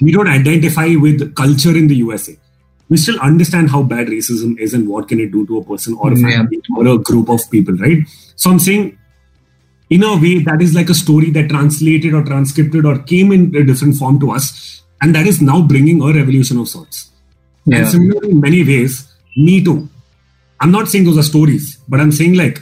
we 0.00 0.12
don't 0.12 0.28
identify 0.28 0.94
with 0.94 1.34
culture 1.34 1.76
in 1.76 1.88
the 1.88 1.96
USA, 1.96 2.36
we 2.88 2.96
still 2.96 3.18
understand 3.20 3.70
how 3.70 3.82
bad 3.82 4.08
racism 4.08 4.58
is 4.58 4.74
and 4.74 4.88
what 4.88 5.08
can 5.08 5.20
it 5.20 5.32
do 5.32 5.46
to 5.46 5.58
a 5.58 5.64
person 5.64 5.94
or 5.94 6.12
a 6.12 6.16
family 6.16 6.60
yeah. 6.68 6.76
or 6.76 6.86
a 6.86 6.98
group 6.98 7.28
of 7.28 7.40
people, 7.50 7.74
right? 7.76 7.98
So 8.36 8.50
I'm 8.50 8.58
saying 8.58 8.98
in 9.90 10.02
a 10.02 10.16
way 10.16 10.38
that 10.40 10.60
is 10.60 10.74
like 10.74 10.90
a 10.90 10.94
story 10.94 11.30
that 11.30 11.48
translated 11.48 12.14
or 12.14 12.22
transcripted 12.22 12.84
or 12.84 12.98
came 12.98 13.32
in 13.32 13.54
a 13.56 13.64
different 13.64 13.96
form 13.96 14.20
to 14.20 14.30
us 14.32 14.82
and 15.00 15.14
that 15.14 15.26
is 15.26 15.40
now 15.40 15.62
bringing 15.62 16.02
a 16.02 16.12
revolution 16.12 16.58
of 16.58 16.68
sorts 16.68 17.10
yeah. 17.64 17.78
and 17.78 17.88
similarly 17.88 18.30
in 18.30 18.40
many 18.40 18.64
ways 18.64 19.07
me 19.46 19.62
too. 19.64 19.88
I'm 20.60 20.72
not 20.72 20.88
saying 20.88 21.04
those 21.04 21.18
are 21.18 21.28
stories 21.34 21.78
but 21.88 22.00
i'm 22.00 22.12
saying 22.12 22.34
like 22.34 22.60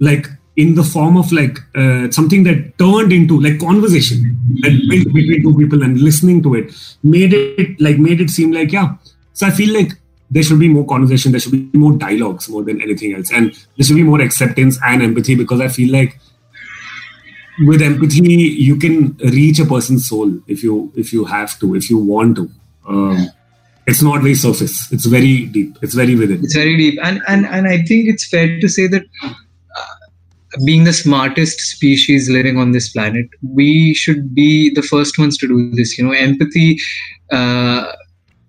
like 0.00 0.26
in 0.56 0.74
the 0.74 0.82
form 0.82 1.16
of 1.16 1.30
like 1.30 1.58
uh, 1.76 2.10
something 2.10 2.42
that 2.42 2.76
turned 2.78 3.12
into 3.12 3.40
like 3.40 3.60
conversation 3.60 4.36
that 4.62 4.74
built 4.90 5.14
between 5.14 5.42
two 5.42 5.56
people 5.56 5.82
and 5.82 6.00
listening 6.00 6.42
to 6.42 6.54
it 6.54 6.72
made 7.02 7.32
it 7.32 7.80
like 7.80 7.98
made 7.98 8.20
it 8.20 8.30
seem 8.30 8.50
like 8.50 8.72
yeah. 8.72 8.96
So 9.34 9.46
i 9.46 9.50
feel 9.50 9.72
like 9.72 9.92
there 10.30 10.42
should 10.42 10.58
be 10.58 10.68
more 10.68 10.84
conversation 10.84 11.30
there 11.32 11.40
should 11.40 11.52
be 11.52 11.78
more 11.78 11.92
dialogues 11.92 12.48
more 12.48 12.64
than 12.64 12.82
anything 12.82 13.14
else. 13.14 13.30
And 13.32 13.52
there 13.76 13.86
should 13.86 13.96
be 13.96 14.02
more 14.02 14.20
acceptance 14.20 14.78
and 14.84 15.02
empathy 15.02 15.36
because 15.36 15.60
i 15.60 15.68
feel 15.68 15.92
like 15.92 16.18
with 17.60 17.80
empathy 17.80 18.34
you 18.68 18.76
can 18.76 19.16
reach 19.18 19.60
a 19.60 19.64
person's 19.64 20.08
soul 20.08 20.32
if 20.48 20.64
you 20.64 20.92
if 20.96 21.12
you 21.12 21.24
have 21.24 21.58
to 21.60 21.74
if 21.76 21.88
you 21.88 21.98
want 21.98 22.36
to. 22.36 22.50
Um, 22.88 23.28
it's 23.88 24.02
not 24.02 24.20
very 24.20 24.34
surface. 24.34 24.92
It's 24.92 25.06
very 25.06 25.46
deep. 25.46 25.78
It's 25.82 25.94
very 25.94 26.14
within. 26.14 26.44
It's 26.44 26.54
very 26.54 26.76
deep. 26.76 26.98
And 27.02 27.22
and 27.26 27.46
and 27.46 27.66
i 27.66 27.78
think 27.82 28.08
it's 28.08 28.28
fair 28.28 28.60
to 28.60 28.68
say 28.68 28.86
that 28.86 29.04
uh, 29.24 29.94
being 30.64 30.84
the 30.84 30.92
smartest 30.92 31.60
species 31.60 32.28
living 32.28 32.58
on 32.58 32.72
this 32.72 32.90
planet 32.90 33.26
we 33.42 33.94
should 33.94 34.34
be 34.34 34.70
the 34.74 34.82
first 34.82 35.18
ones 35.18 35.38
to 35.38 35.48
do 35.48 35.70
this. 35.74 35.96
You 35.98 36.06
know 36.06 36.12
empathy 36.12 36.78
uh, 37.32 37.92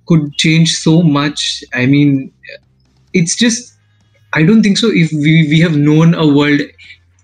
could 0.07 0.33
change 0.33 0.75
so 0.75 1.01
much. 1.01 1.63
I 1.73 1.85
mean 1.85 2.33
it's 3.13 3.35
just 3.35 3.73
i 4.33 4.43
don't 4.43 4.61
think 4.61 4.77
so 4.77 4.87
if 4.91 5.11
we 5.11 5.47
we 5.51 5.59
have 5.59 5.75
known 5.75 6.13
a 6.13 6.27
world 6.27 6.61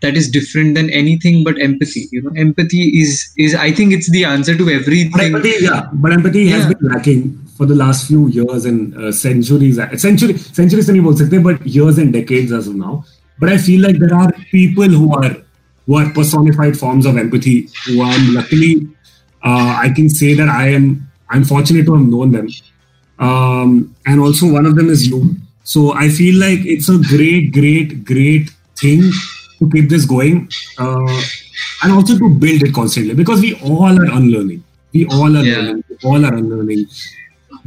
that 0.06 0.16
is 0.16 0.30
different 0.30 0.76
than 0.76 0.90
anything 0.90 1.44
but 1.44 1.60
empathy. 1.60 2.08
You 2.12 2.22
know, 2.22 2.34
empathy 2.38 2.84
is 3.02 3.34
is 3.38 3.56
I 3.56 3.72
think 3.72 3.94
it's 3.94 4.10
the 4.10 4.26
answer 4.26 4.56
to 4.58 4.70
everything. 4.70 5.12
But 5.12 5.22
empathy, 5.22 5.54
yeah, 5.62 5.90
but 5.94 6.14
empathy 6.18 6.44
yeah. 6.44 6.58
has 6.58 6.74
been 6.74 6.88
lacking 6.90 7.24
for 7.58 7.66
the 7.66 7.76
last 7.76 8.08
few 8.08 8.28
years 8.28 8.66
and 8.66 8.96
uh, 8.98 9.12
centuries. 9.12 9.80
Uh, 9.80 9.98
century, 9.98 10.38
centuries, 10.38 10.88
centuries, 10.88 11.44
but 11.44 11.66
years 11.78 11.98
and 11.98 12.14
decades 12.14 12.52
as 12.52 12.68
of 12.68 12.76
now. 12.76 13.06
But 13.40 13.50
I 13.50 13.58
feel 13.58 13.82
like 13.82 14.00
there 14.00 14.14
are 14.14 14.32
people 14.52 14.88
who 15.00 15.14
are 15.16 15.36
who 15.86 15.98
are 15.98 16.10
personified 16.12 16.78
forms 16.78 17.06
of 17.06 17.18
empathy. 17.18 17.70
Who 17.86 18.04
I'm 18.04 18.34
luckily, 18.34 18.88
uh, 19.44 19.80
I 19.86 19.92
can 19.96 20.10
say 20.10 20.34
that 20.36 20.50
I 20.50 20.70
am. 20.70 21.10
I'm 21.30 21.44
fortunate 21.44 21.86
to 21.86 21.96
have 21.96 22.08
known 22.08 22.32
them. 22.32 22.50
Um, 23.18 23.96
and 24.06 24.20
also, 24.20 24.52
one 24.52 24.66
of 24.66 24.76
them 24.76 24.90
is 24.90 25.08
you. 25.08 25.36
So 25.64 25.94
I 25.94 26.10
feel 26.10 26.40
like 26.40 26.60
it's 26.64 26.90
a 26.90 27.00
great, 27.00 27.52
great, 27.52 28.06
great 28.06 28.52
thing 28.78 29.12
to 29.60 29.70
keep 29.70 29.90
this 29.90 30.06
going 30.06 30.50
uh, 30.78 31.22
and 31.84 31.92
also 31.92 32.18
to 32.18 32.30
build 32.30 32.64
it 32.64 32.74
constantly 32.74 33.14
because 33.14 33.42
we 33.42 33.56
all 33.62 34.00
are 34.00 34.12
unlearning. 34.12 34.64
We 34.94 35.06
all 35.08 35.36
are 35.36 35.44
yeah. 35.44 35.58
learning. 35.58 35.84
We 35.90 35.98
all 36.04 36.26
are 36.26 36.34
unlearning. 36.34 36.86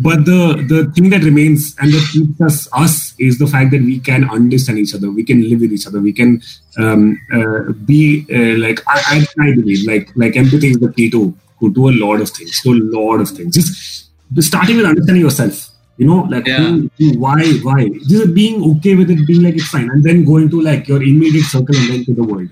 But 0.00 0.24
the 0.24 0.64
the 0.68 0.92
thing 0.92 1.10
that 1.10 1.24
remains 1.24 1.74
and 1.80 1.92
that 1.92 2.08
keeps 2.12 2.40
us 2.40 2.68
us 2.72 3.14
is 3.18 3.38
the 3.38 3.48
fact 3.48 3.72
that 3.72 3.82
we 3.82 3.98
can 3.98 4.30
understand 4.30 4.78
each 4.78 4.94
other. 4.94 5.10
We 5.10 5.24
can 5.24 5.48
live 5.48 5.60
with 5.60 5.72
each 5.72 5.86
other. 5.86 6.00
We 6.00 6.12
can 6.12 6.40
um, 6.78 7.20
uh, 7.32 7.72
be 7.84 8.24
uh, 8.30 8.58
like 8.58 8.80
I, 8.86 9.26
I, 9.38 9.46
I 9.48 9.54
believe 9.56 9.86
like 9.88 10.10
like 10.14 10.36
empathy 10.36 10.68
is 10.68 10.78
the 10.78 10.92
key 10.92 11.10
to 11.10 11.36
to 11.60 11.72
do 11.72 11.88
a 11.88 11.94
lot 12.04 12.20
of 12.20 12.30
things. 12.30 12.60
To 12.62 12.70
a 12.70 12.78
lot 12.78 13.20
of 13.20 13.28
things. 13.30 13.56
Just 13.56 14.10
starting 14.40 14.76
with 14.76 14.86
understanding 14.86 15.24
yourself 15.24 15.67
you 15.98 16.06
know 16.06 16.20
like 16.32 16.46
yeah. 16.46 16.58
who, 16.58 16.90
who, 16.98 17.18
why 17.18 17.44
why 17.68 17.88
just 18.12 18.32
being 18.34 18.62
okay 18.70 18.94
with 18.94 19.10
it 19.10 19.26
being 19.26 19.42
like 19.42 19.54
it's 19.54 19.68
fine 19.68 19.90
and 19.90 20.04
then 20.04 20.24
going 20.24 20.48
to 20.48 20.60
like 20.60 20.86
your 20.88 21.02
immediate 21.02 21.44
circle 21.44 21.76
and 21.76 21.90
then 21.90 22.04
to 22.04 22.14
the 22.14 22.22
world 22.22 22.48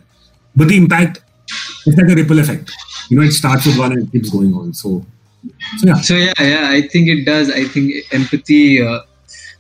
but 0.57 0.69
the 0.69 0.77
impact 0.77 1.21
it's 1.87 1.97
like 1.97 2.11
a 2.11 2.17
ripple 2.21 2.41
effect 2.41 2.73
you 3.09 3.19
know 3.19 3.25
it 3.25 3.33
starts 3.33 3.67
with 3.67 3.79
one 3.79 3.93
and 3.93 4.03
it 4.03 4.13
keeps 4.13 4.31
going 4.31 4.53
on 4.55 4.75
so 4.75 5.05
so 5.79 5.87
yeah 5.87 6.01
so 6.01 6.15
yeah 6.15 6.35
yeah 6.41 6.69
i 6.71 6.81
think 6.89 7.09
it 7.09 7.25
does 7.25 7.51
i 7.51 7.65
think 7.65 7.95
empathy 8.13 8.85
uh, 8.85 9.01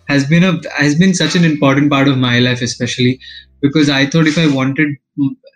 has 0.08 0.26
been 0.26 0.42
a 0.42 0.52
has 0.82 0.96
been 0.96 1.14
such 1.14 1.36
an 1.36 1.44
important 1.44 1.90
part 1.90 2.08
of 2.08 2.18
my 2.18 2.38
life 2.40 2.62
especially 2.62 3.20
because 3.60 3.88
i 3.88 4.04
thought 4.04 4.26
if 4.26 4.38
i 4.38 4.48
wanted 4.60 4.96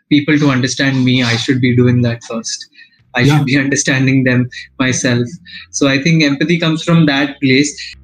people 0.09 0.39
to 0.39 0.51
understand 0.51 1.05
me 1.05 1.23
i 1.25 1.37
should 1.37 1.61
be 1.61 1.75
doing 1.75 2.01
that 2.03 2.23
first 2.25 2.71
I 3.15 3.21
yeah. 3.21 3.39
should 3.39 3.47
be 3.47 3.59
understanding 3.65 4.25
them 4.25 4.49
myself. 4.79 5.27
So 5.71 5.89
I 5.89 6.03
think 6.03 6.23
empathy 6.23 6.59
comes 6.59 6.85
from 6.85 7.07
that 7.07 7.41
place. 7.41 7.97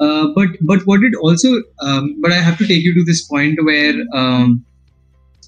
Uh, 0.00 0.28
but 0.34 0.48
but 0.62 0.80
what 0.86 1.02
it 1.02 1.14
also 1.20 1.62
um, 1.80 2.20
but 2.20 2.32
I 2.32 2.36
have 2.36 2.56
to 2.58 2.66
take 2.66 2.82
you 2.82 2.94
to 2.94 3.04
this 3.04 3.22
point 3.22 3.58
where 3.62 3.94
um, 4.14 4.64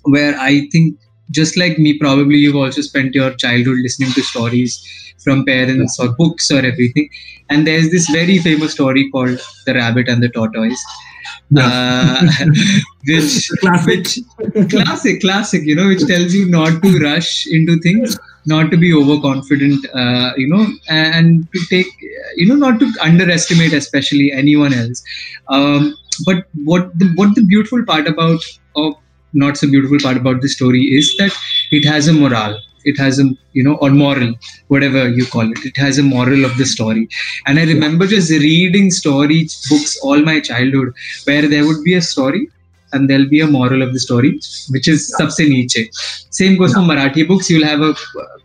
where 0.05 0.39
I 0.39 0.69
think 0.70 0.99
just 1.31 1.57
like 1.57 1.79
me 1.79 1.99
probably 1.99 2.37
you've 2.37 2.57
also 2.57 2.83
spent 2.83 3.15
your 3.15 3.33
childhood 3.35 3.79
listening 3.79 4.12
to 4.12 4.23
stories 4.23 4.74
from 5.24 5.45
parents 5.45 5.99
or 5.99 6.09
books 6.09 6.51
or 6.51 6.59
everything. 6.59 7.09
And 7.49 7.66
there's 7.66 7.91
this 7.91 8.09
very 8.11 8.39
famous 8.39 8.73
story 8.73 9.11
called 9.11 9.41
the 9.66 9.74
rabbit 9.74 10.09
and 10.09 10.23
the 10.23 10.29
tortoise 10.29 10.85
uh, 11.57 12.27
which, 13.07 13.51
which 13.87 14.19
classic 14.70 15.20
classic 15.20 15.62
you 15.65 15.74
know 15.74 15.89
which 15.89 16.07
tells 16.07 16.35
you 16.35 16.49
not 16.49 16.83
to 16.83 16.99
rush 16.99 17.47
into 17.47 17.79
things 17.81 18.19
not 18.47 18.70
to 18.70 18.77
be 18.77 18.93
overconfident 18.93 19.86
uh, 19.94 20.32
you 20.36 20.48
know 20.48 20.66
and 20.89 21.51
to 21.52 21.60
take 21.70 21.86
you 22.36 22.47
know 22.47 22.55
not 22.55 22.81
to 22.81 22.93
underestimate 23.01 23.73
especially 23.73 24.32
anyone 24.32 24.73
else 24.73 25.02
um, 25.48 25.94
but 26.24 26.44
what 26.64 26.98
the 26.98 27.06
what 27.14 27.35
the 27.35 27.44
beautiful 27.44 27.85
part 27.85 28.06
about 28.06 28.40
or 28.74 28.98
not 29.32 29.56
so 29.56 29.69
beautiful 29.69 29.98
part 29.98 30.16
about 30.16 30.40
the 30.43 30.48
story 30.48 30.82
is 30.82 31.14
that 31.19 31.32
it 31.70 31.85
has 31.85 32.09
a 32.09 32.12
moral 32.12 32.59
it 32.85 32.98
has 32.98 33.19
a 33.19 33.24
you 33.52 33.62
know 33.62 33.77
or 33.77 33.90
moral 33.90 34.35
whatever 34.69 35.09
you 35.09 35.24
call 35.27 35.51
it 35.51 35.64
it 35.64 35.77
has 35.77 35.98
a 35.98 36.02
moral 36.02 36.44
of 36.44 36.56
the 36.59 36.66
story 36.66 37.09
and 37.47 37.59
i 37.59 37.64
remember 37.64 38.06
just 38.06 38.31
reading 38.31 38.90
story 38.90 39.48
books 39.70 39.97
all 40.02 40.20
my 40.20 40.40
childhood 40.40 40.93
where 41.24 41.48
there 41.48 41.64
would 41.66 41.82
be 41.85 41.94
a 41.94 42.02
story 42.02 42.48
and 42.93 43.09
there'll 43.09 43.28
be 43.28 43.40
a 43.40 43.47
moral 43.47 43.82
of 43.82 43.93
the 43.93 43.98
story, 43.98 44.39
which 44.70 44.89
is 44.89 45.14
yeah. 45.19 45.27
sabse 45.27 45.48
niche. 45.48 45.89
Same 46.31 46.56
goes 46.56 46.74
for 46.74 46.81
Marathi 46.81 47.27
books. 47.27 47.51
You'll 47.51 47.66
have 47.66 47.81
a 47.81 47.94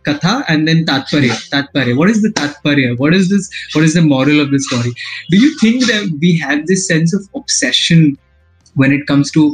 katha 0.08 0.44
and 0.48 0.68
then 0.68 0.84
tatparya. 0.84 1.34
Tatparya. 1.54 1.96
What 1.96 2.10
is 2.10 2.22
the 2.22 2.30
tatparya? 2.30 2.98
What 2.98 3.14
is 3.14 3.28
this? 3.28 3.50
What 3.74 3.84
is 3.84 3.94
the 3.94 4.02
moral 4.02 4.40
of 4.40 4.50
the 4.50 4.60
story? 4.68 4.94
Do 5.30 5.38
you 5.38 5.56
think 5.58 5.86
that 5.86 6.18
we 6.20 6.36
have 6.38 6.66
this 6.66 6.86
sense 6.86 7.14
of 7.14 7.28
obsession 7.34 8.18
when 8.74 8.92
it 8.92 9.06
comes 9.06 9.30
to 9.32 9.44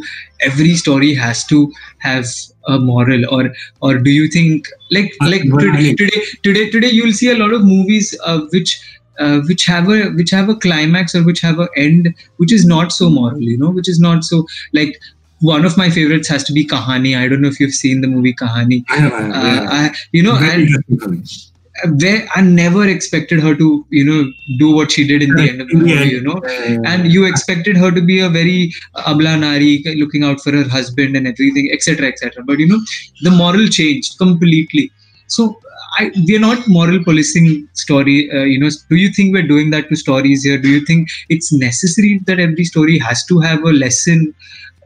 every 0.41 0.75
story 0.75 1.15
has 1.15 1.45
to 1.47 1.73
have 1.99 2.27
a 2.69 2.79
moral 2.79 3.23
or 3.35 3.53
or 3.81 3.99
do 3.99 4.11
you 4.11 4.29
think 4.29 4.67
like 4.91 5.15
uh, 5.23 5.31
like 5.31 5.43
today, 5.43 5.95
today 5.95 6.23
today 6.43 6.71
today 6.71 6.89
you'll 6.89 7.19
see 7.21 7.31
a 7.31 7.39
lot 7.39 7.53
of 7.53 7.65
movies 7.65 8.15
uh, 8.25 8.41
which 8.53 8.75
uh, 9.19 9.41
which 9.49 9.65
have 9.65 9.89
a 9.89 10.11
which 10.21 10.31
have 10.31 10.49
a 10.49 10.57
climax 10.57 11.15
or 11.15 11.25
which 11.25 11.41
have 11.41 11.59
an 11.59 11.69
end 11.77 12.15
which 12.37 12.53
is 12.53 12.67
not 12.67 12.93
so 12.93 13.11
moral 13.11 13.41
you 13.41 13.59
know 13.59 13.71
which 13.71 13.89
is 13.89 14.01
not 14.01 14.25
so 14.25 14.47
like 14.73 15.01
one 15.41 15.65
of 15.65 15.77
my 15.77 15.91
favorites 15.91 16.29
has 16.29 16.45
to 16.45 16.53
be 16.53 16.67
kahani 16.67 17.17
i 17.17 17.29
don't 17.29 17.41
know 17.41 17.49
if 17.49 17.61
you've 17.61 17.75
seen 17.75 18.01
the 18.01 18.09
movie 18.09 18.35
kahani 18.35 18.85
uh, 18.91 19.67
I, 19.81 19.95
you 20.13 20.23
know 20.23 20.37
and 20.37 22.05
I 22.37 22.41
never 22.41 22.87
expected 22.87 23.41
her 23.41 23.55
to, 23.57 23.87
you 23.91 24.05
know, 24.05 24.31
do 24.59 24.73
what 24.73 24.93
she 24.93 25.07
did 25.07 25.23
in 25.23 25.35
the 25.35 25.43
end 25.43 25.61
of 25.61 25.69
the 25.69 25.75
movie, 25.75 26.09
you 26.09 26.23
know, 26.23 26.41
and 26.87 27.13
you 27.13 27.25
expected 27.25 27.77
her 27.77 27.91
to 27.91 28.01
be 28.01 28.21
a 28.21 28.29
very 28.29 28.73
abla 29.07 29.37
nari, 29.37 29.83
looking 29.97 30.23
out 30.23 30.41
for 30.41 30.53
her 30.53 30.69
husband 30.69 31.17
and 31.17 31.27
everything, 31.27 31.71
etc., 31.73 32.09
etc. 32.09 32.45
But 32.45 32.61
you 32.61 32.69
know, 32.69 32.81
the 33.23 33.31
moral 33.31 33.67
changed 33.67 34.19
completely. 34.19 34.93
So 35.27 35.59
I, 35.99 36.13
we're 36.27 36.41
not 36.41 36.67
moral 36.69 37.03
policing 37.03 37.69
story. 37.73 38.31
Uh, 38.33 38.45
you 38.45 38.61
know, 38.61 38.71
do 38.89 38.97
you 38.97 39.11
think 39.11 39.35
we're 39.35 39.47
doing 39.47 39.71
that 39.71 39.89
to 39.89 39.97
stories 39.97 40.45
here? 40.45 40.59
Do 40.59 40.69
you 40.69 40.85
think 40.85 41.09
it's 41.29 41.53
necessary 41.53 42.21
that 42.27 42.39
every 42.39 42.65
story 42.65 42.99
has 42.99 43.25
to 43.27 43.41
have 43.41 43.63
a 43.65 43.73
lesson, 43.73 44.35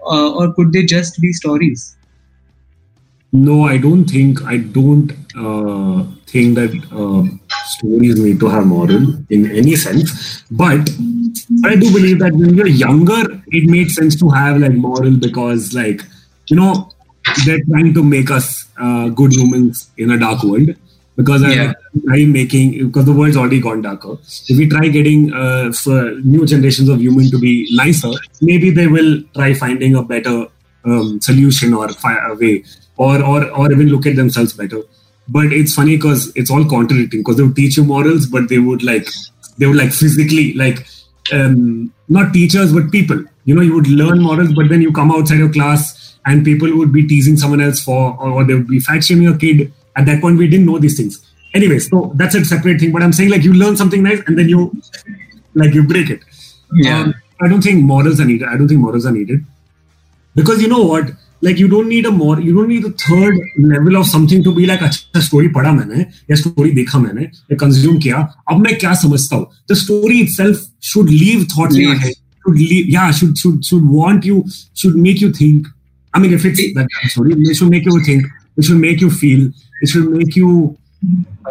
uh, 0.04 0.32
or 0.34 0.52
could 0.54 0.72
they 0.72 0.84
just 0.84 1.20
be 1.20 1.32
stories? 1.32 1.96
No, 3.32 3.64
I 3.64 3.76
don't 3.76 4.06
think. 4.06 4.42
I 4.42 4.56
don't 4.56 5.12
uh, 5.36 6.04
think 6.26 6.54
that 6.54 6.72
uh, 6.92 7.24
stories 7.66 8.18
need 8.18 8.40
to 8.40 8.48
have 8.48 8.66
moral 8.66 9.14
in 9.28 9.50
any 9.50 9.76
sense. 9.76 10.42
But 10.50 10.88
I 11.64 11.76
do 11.76 11.92
believe 11.92 12.20
that 12.20 12.32
when 12.32 12.54
you're 12.54 12.66
younger, 12.66 13.42
it 13.48 13.68
made 13.68 13.90
sense 13.90 14.18
to 14.20 14.30
have 14.30 14.58
like 14.58 14.72
moral 14.72 15.16
because, 15.16 15.74
like, 15.74 16.02
you 16.46 16.56
know, 16.56 16.90
they're 17.44 17.62
trying 17.70 17.92
to 17.94 18.02
make 18.02 18.30
us 18.30 18.66
uh, 18.78 19.08
good 19.10 19.32
humans 19.32 19.90
in 19.98 20.10
a 20.10 20.18
dark 20.18 20.42
world 20.42 20.74
because 21.18 21.42
yeah. 21.42 21.72
try 22.06 22.24
making 22.24 22.86
because 22.86 23.04
the 23.04 23.12
world's 23.12 23.36
already 23.36 23.60
gone 23.60 23.82
darker. 23.82 24.12
If 24.48 24.56
we 24.56 24.68
try 24.68 24.86
getting 24.86 25.32
uh, 25.32 25.72
for 25.72 26.12
new 26.34 26.46
generations 26.46 26.88
of 26.88 27.00
human 27.00 27.28
to 27.32 27.38
be 27.40 27.68
nicer, 27.72 28.12
maybe 28.40 28.70
they 28.70 28.86
will 28.86 29.22
try 29.34 29.52
finding 29.52 29.96
a 29.96 30.02
better 30.02 30.46
um, 30.84 31.20
solution 31.20 31.74
or 31.74 31.88
a 31.88 32.34
way, 32.36 32.64
or 32.96 33.20
or 33.20 33.50
or 33.50 33.72
even 33.72 33.88
look 33.88 34.06
at 34.06 34.14
themselves 34.14 34.52
better. 34.52 34.82
But 35.26 35.52
it's 35.52 35.74
funny 35.74 35.96
because 35.96 36.32
it's 36.36 36.52
all 36.52 36.64
contradicting 36.64 37.20
because 37.20 37.36
they 37.36 37.42
would 37.42 37.56
teach 37.56 37.76
you 37.76 37.84
morals, 37.84 38.26
but 38.26 38.48
they 38.48 38.60
would 38.60 38.84
like 38.84 39.08
they 39.58 39.66
would 39.66 39.76
like 39.76 39.92
physically 39.92 40.54
like 40.54 40.86
um, 41.32 41.92
not 42.08 42.32
teachers 42.32 42.72
but 42.72 42.92
people. 42.92 43.24
You 43.44 43.56
know, 43.56 43.62
you 43.62 43.74
would 43.74 43.88
learn 43.88 44.20
morals, 44.20 44.52
but 44.52 44.68
then 44.68 44.82
you 44.82 44.92
come 44.92 45.10
outside 45.10 45.38
your 45.38 45.52
class 45.52 46.16
and 46.26 46.44
people 46.44 46.76
would 46.76 46.92
be 46.92 47.06
teasing 47.08 47.36
someone 47.38 47.62
else 47.62 47.82
for, 47.82 48.14
or, 48.20 48.30
or 48.30 48.44
they 48.44 48.54
would 48.54 48.68
be 48.68 48.78
fat 48.78 49.02
shaming 49.02 49.26
a 49.26 49.36
kid 49.36 49.72
at 49.97 50.05
that 50.05 50.21
point, 50.21 50.37
we 50.37 50.47
didn't 50.47 50.65
know 50.65 50.77
these 50.79 50.97
things. 50.97 51.23
Anyways, 51.53 51.89
so 51.89 52.11
that's 52.15 52.35
a 52.35 52.43
separate 52.43 52.79
thing. 52.79 52.91
But 52.91 53.03
I'm 53.03 53.13
saying 53.13 53.29
like 53.29 53.43
you 53.43 53.53
learn 53.53 53.77
something 53.77 54.01
nice 54.01 54.21
and 54.27 54.37
then 54.37 54.49
you 54.49 54.71
like 55.53 55.73
you 55.73 55.83
break 55.83 56.09
it. 56.09 56.21
Yeah. 56.73 57.01
Um, 57.01 57.13
I 57.41 57.47
don't 57.47 57.61
think 57.61 57.83
morals 57.83 58.19
are 58.19 58.25
needed. 58.25 58.47
I 58.47 58.57
don't 58.57 58.67
think 58.67 58.79
morals 58.79 59.05
are 59.05 59.11
needed 59.11 59.45
because 60.35 60.61
you 60.61 60.67
know 60.67 60.83
what 60.83 61.11
like 61.41 61.59
you 61.59 61.67
don't 61.67 61.89
need 61.89 62.05
a 62.05 62.11
more 62.11 62.39
you 62.39 62.53
don't 62.55 62.69
need 62.69 62.85
a 62.85 62.91
third 62.91 63.37
level 63.59 63.97
of 63.97 64.07
something 64.07 64.43
to 64.43 64.53
be 64.55 64.65
like 64.65 64.83
अच्छा 64.87 65.21
story 65.27 65.49
पढ़ा 65.55 65.71
मैंने 65.73 66.05
या 66.31 66.35
story 66.41 66.73
देखा 66.75 66.99
मैंने 66.99 67.23
या 67.23 67.57
consume 67.63 68.01
किया 68.03 68.17
अब 68.51 68.61
मैं 68.65 68.77
क्या 68.79 68.93
समझता 69.03 69.35
हूँ 69.35 69.47
the 69.71 69.75
story 69.83 70.19
itself 70.27 70.63
should 70.91 71.09
leave 71.09 71.47
thoughts 71.55 71.75
leave. 71.75 71.83
in 71.83 71.89
your 71.89 71.97
head 72.05 72.15
should 72.45 72.59
leave 72.61 72.89
yeah 72.95 73.11
should 73.11 73.37
should 73.37 73.65
should 73.71 73.89
want 73.97 74.29
you 74.31 74.43
should 74.83 74.95
make 75.07 75.25
you 75.25 75.31
think 75.41 75.67
I 76.13 76.23
mean 76.23 76.33
if 76.39 76.45
it's 76.51 76.63
that 76.79 76.97
story 77.15 77.35
it 77.37 77.55
should 77.61 77.75
make 77.75 77.91
you 77.91 77.99
think 78.09 78.31
it 78.58 78.64
should 78.64 78.78
make 78.78 79.00
you 79.00 79.10
feel 79.10 79.50
it 79.80 79.88
should 79.88 80.10
make 80.10 80.36
you 80.36 80.76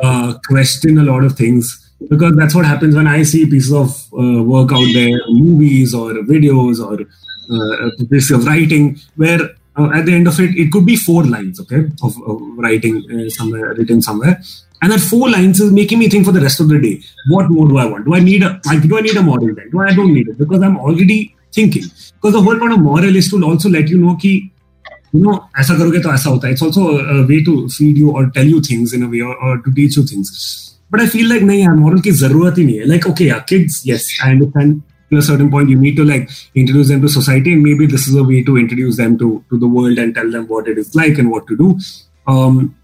uh, 0.03 0.33
question 0.47 0.97
a 0.97 1.03
lot 1.03 1.23
of 1.23 1.35
things 1.35 1.87
because 2.09 2.35
that's 2.35 2.53
what 2.53 2.65
happens 2.65 2.95
when 2.95 3.07
I 3.07 3.23
see 3.23 3.45
pieces 3.45 3.73
of 3.73 3.89
uh, 4.13 4.43
work 4.43 4.71
out 4.71 4.85
there, 4.93 5.17
movies 5.29 5.93
or 5.93 6.13
videos 6.33 6.79
or 6.79 7.01
uh, 7.49 7.89
pieces 8.09 8.31
of 8.31 8.45
writing, 8.45 8.99
where 9.15 9.39
uh, 9.77 9.89
at 9.93 10.05
the 10.05 10.13
end 10.13 10.27
of 10.27 10.39
it, 10.39 10.55
it 10.55 10.71
could 10.71 10.85
be 10.85 10.95
four 10.95 11.23
lines, 11.23 11.59
okay, 11.61 11.89
of, 12.03 12.15
of 12.27 12.41
writing 12.57 13.03
uh, 13.11 13.29
somewhere 13.29 13.73
written 13.73 14.01
somewhere, 14.01 14.41
and 14.81 14.91
that 14.91 14.99
four 14.99 15.29
lines 15.29 15.59
is 15.59 15.71
making 15.71 15.99
me 15.99 16.09
think 16.09 16.25
for 16.25 16.31
the 16.31 16.41
rest 16.41 16.59
of 16.59 16.69
the 16.69 16.79
day. 16.79 17.01
What 17.29 17.49
more 17.49 17.67
do 17.67 17.77
I 17.77 17.85
want? 17.85 18.05
Do 18.05 18.13
I 18.13 18.19
need 18.19 18.43
a 18.43 18.61
like? 18.65 18.81
Do 18.83 18.97
I 18.97 19.01
need 19.01 19.17
a 19.17 19.23
model 19.23 19.53
then? 19.55 19.69
Do 19.71 19.81
I, 19.81 19.93
don't 19.93 20.13
need 20.13 20.27
it 20.27 20.37
because 20.37 20.61
I'm 20.61 20.77
already 20.77 21.35
thinking. 21.51 21.83
Because 22.15 22.33
the 22.33 22.41
whole 22.41 22.59
point 22.59 22.73
of 22.73 22.79
moral 22.79 23.15
is 23.15 23.29
to 23.31 23.43
also 23.43 23.69
let 23.69 23.87
you 23.87 23.97
know 23.97 24.15
कि 24.15 24.51
you 25.13 25.21
know 25.25 25.35
aisa 25.59 25.77
karoge 25.79 26.01
to 26.01 26.09
aisa 26.09 26.29
hota 26.33 26.49
it's 26.53 26.61
also 26.61 26.83
a 27.15 27.25
way 27.31 27.43
to 27.43 27.55
feed 27.77 27.97
you 27.97 28.11
or 28.11 28.29
tell 28.37 28.45
you 28.45 28.61
things 28.61 28.93
in 28.93 29.03
a 29.03 29.09
way 29.13 29.21
or, 29.21 29.35
or 29.45 29.57
to 29.59 29.71
teach 29.73 29.97
you 29.97 30.03
things. 30.03 30.29
But 30.89 31.01
i 31.01 31.07
feel 31.07 31.27
like 31.29 31.41
nahi 31.41 31.77
moral 31.79 32.01
ki 32.01 32.11
zarurat 32.23 32.59
hi 32.61 32.67
nahi 32.69 32.87
like 32.93 33.07
okay 33.11 33.27
yeah 33.31 33.41
kids 33.51 33.81
yes 33.91 34.07
i 34.23 34.31
understand 34.35 34.81
to 35.11 35.17
a 35.17 35.21
certain 35.21 35.49
point 35.49 35.69
you 35.69 35.79
need 35.85 35.95
to 35.95 36.05
like 36.05 36.29
introduce 36.55 36.89
them 36.89 37.01
to 37.01 37.09
society 37.09 37.53
and 37.53 37.63
maybe 37.63 37.85
this 37.85 38.07
is 38.07 38.15
a 38.15 38.23
way 38.23 38.43
to 38.43 38.57
introduce 38.57 38.97
them 38.97 39.17
to 39.17 39.43
to 39.49 39.57
the 39.57 39.67
world 39.67 39.97
and 39.97 40.15
tell 40.15 40.29
them 40.31 40.47
what 40.47 40.67
it 40.67 40.77
is 40.77 40.95
like 40.95 41.17
and 41.17 41.31
what 41.31 41.47
to 41.47 41.57
do. 41.57 41.69
Um 42.27 42.75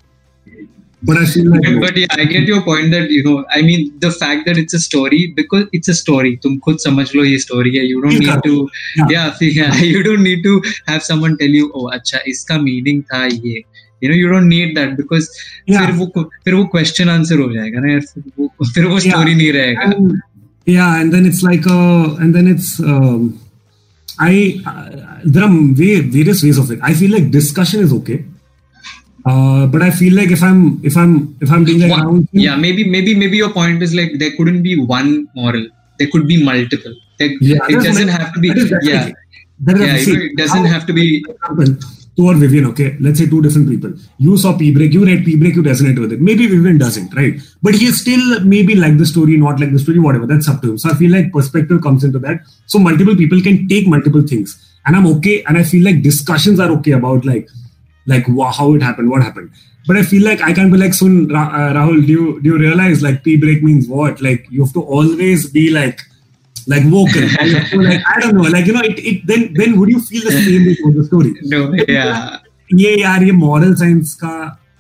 but 1.06 1.18
I 1.18 1.26
feel 1.26 1.50
like 1.52 1.62
but, 1.62 1.82
but, 1.82 1.98
yeah, 1.98 2.08
I 2.12 2.26
get 2.26 2.48
your 2.48 2.62
point 2.64 2.92
that 2.92 3.12
you 3.12 3.24
know, 3.24 3.46
I 3.50 3.62
mean, 3.62 3.94
the 4.00 4.12
fact 4.12 4.46
that 4.46 4.58
it's 4.58 4.74
a 4.74 4.80
story 4.80 5.34
because 5.36 5.68
it's 5.74 5.90
a 5.90 5.94
story. 5.94 6.38
तुम 6.44 6.58
खुद 6.66 6.78
समझ 6.80 7.14
लो 7.16 7.24
ये 7.24 7.38
story 7.42 7.76
है. 7.76 7.86
You 7.88 8.02
don't 8.02 8.20
need 8.20 8.44
to, 8.46 8.70
yeah, 9.10 9.36
yeah, 9.42 9.76
you 9.82 10.04
don't 10.04 10.24
need 10.24 10.44
to 10.44 10.62
have 10.88 11.04
someone 11.04 11.38
tell 11.38 11.60
you, 11.60 11.72
oh, 11.76 11.90
अच्छा 11.94 12.20
इसका 12.28 12.60
meaning 12.64 13.04
था 13.14 13.26
ये. 13.28 13.64
You 14.02 14.10
know, 14.10 14.16
you 14.16 14.30
don't 14.30 14.50
need 14.50 14.76
that 14.78 14.98
because 14.98 15.30
yeah. 15.68 15.86
फिर 15.86 15.96
वो 15.98 16.30
फिर 16.46 16.54
वो 16.54 16.70
question 16.76 17.16
answer 17.18 17.40
हो 17.40 17.52
जाएगा 17.54 17.80
ना 17.80 17.92
यार. 17.92 18.02
फिर 18.02 18.24
वो 18.40 18.52
फिर 18.74 18.86
वो 18.86 19.00
story 19.00 19.30
yeah. 19.30 19.38
नहीं 19.38 19.52
रहेगा. 19.54 19.94
And, 19.94 20.14
yeah, 20.66 21.02
and 21.02 21.14
then 21.14 21.26
it's 21.26 21.44
like, 21.44 21.68
uh, 21.68 22.16
and 22.16 22.34
then 22.34 22.48
it's. 22.48 22.80
Um, 22.80 23.40
I 24.20 24.62
uh, 24.66 25.20
there 25.26 25.44
are 25.44 25.50
way, 25.50 26.00
various 26.00 26.44
ways 26.44 26.58
of 26.60 26.72
it. 26.72 26.80
I 26.84 26.94
feel 26.94 27.12
like 27.12 27.32
discussion 27.32 27.82
is 27.82 27.92
okay 27.94 28.24
uh, 29.26 29.68
but 29.68 29.82
I 29.82 29.92
feel 29.92 30.16
like 30.16 30.32
if 30.32 30.44
I'm 30.44 30.80
if 30.84 30.98
I'm 30.98 31.36
if 31.42 31.52
I'm 31.52 31.64
being 31.64 31.88
like 31.88 32.06
one, 32.06 32.28
yeah 32.32 32.56
maybe 32.56 32.84
maybe 32.84 33.16
maybe 33.16 33.38
your 33.38 33.52
point 33.52 33.82
is 33.82 33.94
like 33.94 34.12
there 34.20 34.36
couldn't 34.36 34.64
be 34.64 34.80
one 34.80 35.28
moral 35.36 35.68
there 36.00 36.10
could 36.12 36.28
be 36.28 36.44
multiple 36.44 36.94
there, 37.20 37.30
yeah, 37.42 37.60
it 37.70 37.84
doesn't 37.84 38.10
have 38.10 38.34
to 38.34 38.40
be 38.40 38.50
yeah 38.82 39.10
yeah 39.66 39.96
it 39.98 40.38
doesn't 40.38 40.66
have 40.66 40.86
to 40.88 40.94
be 40.94 41.24
to 42.16 42.28
or 42.28 42.36
Vivian, 42.36 42.66
okay, 42.68 42.96
let's 43.00 43.20
say 43.20 43.26
two 43.26 43.42
different 43.42 43.70
people. 43.70 43.92
You 44.20 44.38
saw 44.38 44.56
P 44.56 44.72
break, 44.72 44.94
you 44.94 45.04
read 45.06 45.26
P 45.26 45.36
break, 45.36 45.56
you 45.56 45.64
resonate 45.64 46.00
with 46.00 46.14
it. 46.14 46.22
Maybe 46.22 46.46
Vivian 46.46 46.78
doesn't, 46.78 47.14
right? 47.16 47.42
But 47.62 47.74
he 47.76 47.92
still 47.92 48.40
maybe 48.42 48.76
like 48.76 48.98
the 48.98 49.06
story, 49.06 49.36
not 49.38 49.60
like 49.60 49.72
the 49.72 49.80
story, 49.80 50.00
whatever. 50.00 50.28
That's 50.28 50.48
up 50.48 50.62
to 50.62 50.72
him. 50.72 50.78
So 50.78 50.90
I 50.90 50.94
feel 50.94 51.12
like 51.12 51.32
perspective 51.32 51.82
comes 51.82 52.04
into 52.04 52.20
that. 52.20 52.42
So 52.68 52.78
multiple 52.78 53.16
people 53.16 53.42
can 53.42 53.68
take 53.68 53.88
multiple 53.88 54.22
things, 54.22 54.78
and 54.86 54.96
I'm 54.96 55.08
okay. 55.18 55.44
And 55.48 55.58
I 55.58 55.64
feel 55.64 55.84
like 55.84 56.04
discussions 56.04 56.60
are 56.60 56.70
okay 56.78 56.92
about 56.92 57.26
like 57.26 57.50
like 58.07 58.27
how 58.27 58.75
it 58.75 58.83
happened, 58.83 59.11
what 59.11 59.23
happened. 59.23 59.51
But 59.87 59.97
I 59.97 60.03
feel 60.03 60.25
like 60.25 60.43
I 60.43 60.53
can't 60.53 60.71
be 60.71 60.79
like, 60.79 60.95
soon, 60.95 61.29
Ra- 61.29 61.51
uh, 61.53 61.73
Rahul, 61.75 62.07
do 62.07 62.13
you 62.13 62.41
do 62.43 62.51
you 62.51 62.59
realize 62.59 63.03
like 63.03 63.25
P 63.25 63.37
break 63.37 63.63
means 63.63 63.89
what? 63.89 64.21
Like 64.21 64.47
you 64.51 64.65
have 64.65 64.73
to 64.75 64.83
always 64.83 65.49
be 65.51 65.71
like 65.71 66.01
like 66.67 66.85
vocal. 66.85 67.23
like 67.89 68.03
I 68.07 68.21
don't 68.21 68.35
know, 68.35 68.43
like 68.43 68.67
you 68.67 68.75
know, 68.75 68.83
it, 68.83 68.99
it 68.99 69.27
then 69.27 69.53
then 69.55 69.79
would 69.79 69.89
you 69.89 70.01
feel 70.01 70.23
the 70.23 70.33
same 70.33 70.67
with 70.67 70.97
the 70.97 71.05
story? 71.05 71.35
No, 71.43 71.73
yeah. 71.89 72.39
ये 72.75 72.97
यार 73.01 73.23
ये 73.25 73.33
moral 73.33 73.75
science 73.83 74.15
का 74.23 74.33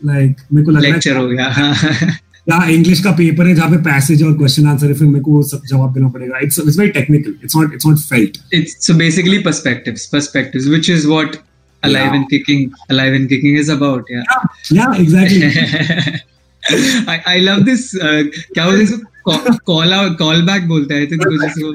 like 0.07 0.41
मेरे 0.53 0.65
को 0.65 0.71
लग 0.71 0.83
lecture 0.83 1.17
हो 1.17 1.27
गया 1.29 2.17
या 2.51 2.63
इंग्लिश 2.71 3.01
का 3.05 3.11
पेपर 3.17 3.47
है 3.47 3.55
जहाँ 3.55 3.71
पे 3.71 3.77
पैसेज 3.85 4.23
और 4.25 4.37
क्वेश्चन 4.37 4.67
आंसर 4.67 4.87
है 4.87 4.95
फिर 4.99 5.09
मेरे 5.09 5.21
को 5.25 5.43
सब 5.49 5.63
जवाब 5.71 5.93
देना 5.95 6.09
पड़ेगा 6.09 6.39
it's 6.43 6.59
it's 6.59 6.79
very 6.79 6.91
technical 6.91 7.35
it's 7.45 7.57
not 7.57 7.75
it's 7.75 7.87
not 7.87 7.99
felt 7.99 8.39
it's 8.55 8.87
so 8.87 8.95
basically 8.99 9.39
perspectives 9.49 10.07
perspectives 10.13 10.67
which 10.67 10.91
is 10.91 11.07
what 11.07 11.37
alive 11.83 12.13
yeah. 12.13 12.15
and 12.15 12.31
kicking 12.31 12.73
alive 12.91 13.13
and 13.13 13.29
kicking 13.29 13.57
is 13.57 13.69
about 13.69 14.05
yeah 14.09 14.23
yeah, 14.71 14.93
yeah 14.93 15.03
exactly 15.03 16.21
I, 17.15 17.23
I 17.35 17.39
love 17.39 17.65
this 17.65 17.95
uh, 17.95 18.25
क्या 18.55 18.65
बोलते 18.67 18.85
हैं 18.85 19.01
call, 19.29 19.59
call 19.71 19.95
out 19.99 20.19
call 20.23 20.45
back 20.51 20.67
बोलता 20.75 20.95
है 20.95 21.07
तो 21.07 21.17
कुछ 21.25 21.45
इसको 21.51 21.75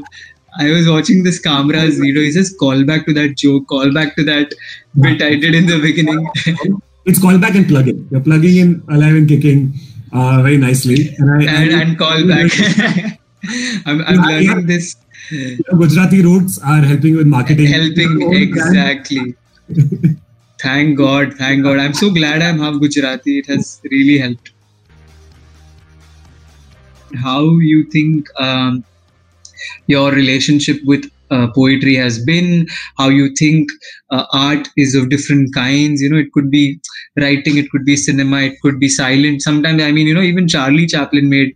I 0.56 0.72
was 0.72 0.88
watching 0.88 1.24
this 1.24 1.40
Kamra's 1.42 1.98
video. 1.98 2.22
He 2.22 2.32
says, 2.32 2.56
call 2.60 2.84
back 2.86 3.08
to 3.08 3.14
that 3.14 3.36
joke, 3.36 3.68
call 3.70 3.92
back 3.92 4.16
to 4.18 4.24
that 4.26 4.54
bit 5.02 5.20
I 5.20 5.34
did 5.34 5.56
in 5.56 5.66
the 5.66 5.80
beginning. 5.82 6.28
it's 7.06 7.20
call 7.20 7.40
back 7.40 7.56
and 7.56 7.68
plug 7.68 7.88
in. 7.88 8.08
You're 8.12 8.22
plugging 8.22 8.58
in 8.58 8.84
alive 8.88 9.16
and 9.16 9.28
kicking 9.28 9.74
uh, 10.12 10.44
very 10.44 10.58
nicely. 10.58 11.16
And, 11.18 11.32
I, 11.32 11.56
and, 11.56 11.76
I, 11.76 11.82
and 11.82 11.98
call 11.98 12.28
back. 12.28 12.52
I'm, 13.88 14.02
I'm 14.02 14.16
yeah, 14.16 14.28
learning 14.28 14.60
yeah. 14.60 14.68
this. 14.68 14.96
Gujarati 15.76 16.22
roots 16.22 16.60
are 16.60 16.82
helping 16.82 17.16
with 17.16 17.26
marketing. 17.26 17.66
Helping, 17.66 18.34
exactly 18.34 19.36
thank 20.61 20.97
God, 20.99 21.35
thank 21.35 21.63
God. 21.63 21.79
I'm 21.79 21.95
so 21.95 22.11
glad 22.11 22.43
I'm 22.43 22.59
half 22.59 22.81
Gujarati. 22.81 23.39
It 23.39 23.47
has 23.47 23.81
really 23.91 24.19
helped. 24.19 24.53
How 27.23 27.43
you 27.43 27.85
think 27.85 28.29
um, 28.39 28.85
your 29.87 30.13
relationship 30.13 30.77
with 30.85 31.11
uh, 31.31 31.49
poetry 31.55 31.95
has 31.95 32.23
been, 32.25 32.67
how 32.97 33.09
you 33.09 33.35
think 33.35 33.69
uh, 34.11 34.25
art 34.33 34.69
is 34.77 34.95
of 34.95 35.09
different 35.11 35.55
kinds. 35.55 36.03
You 36.03 36.11
know, 36.11 36.19
it 36.19 36.33
could 36.33 36.51
be 36.51 36.81
writing, 37.17 37.57
it 37.59 37.71
could 37.71 37.85
be 37.85 37.97
cinema, 37.97 38.43
it 38.43 38.61
could 38.61 38.79
be 38.79 38.89
silent. 38.89 39.43
Sometimes, 39.43 39.83
I 39.83 39.93
mean, 39.93 40.07
you 40.07 40.15
know, 40.15 40.23
even 40.23 40.49
Charlie 40.49 40.87
Chaplin 40.87 41.29
made 41.29 41.55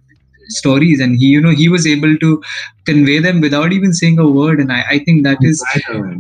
stories 0.48 1.00
and 1.00 1.18
he 1.18 1.26
you 1.26 1.40
know 1.40 1.50
he 1.50 1.68
was 1.68 1.86
able 1.86 2.16
to 2.18 2.42
convey 2.84 3.18
them 3.18 3.40
without 3.40 3.72
even 3.72 3.92
saying 3.92 4.18
a 4.18 4.28
word 4.28 4.60
and 4.60 4.72
i, 4.72 4.82
I 4.90 4.98
think 4.98 5.22
that 5.22 5.38
is 5.40 5.60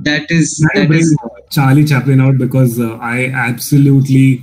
that 0.04 0.26
is, 0.30 0.58
that 0.74 0.90
is 0.90 1.16
charlie 1.52 1.84
chaplin 1.84 2.20
out 2.20 2.38
because 2.38 2.80
uh, 2.80 2.96
i 2.96 3.26
absolutely 3.48 4.42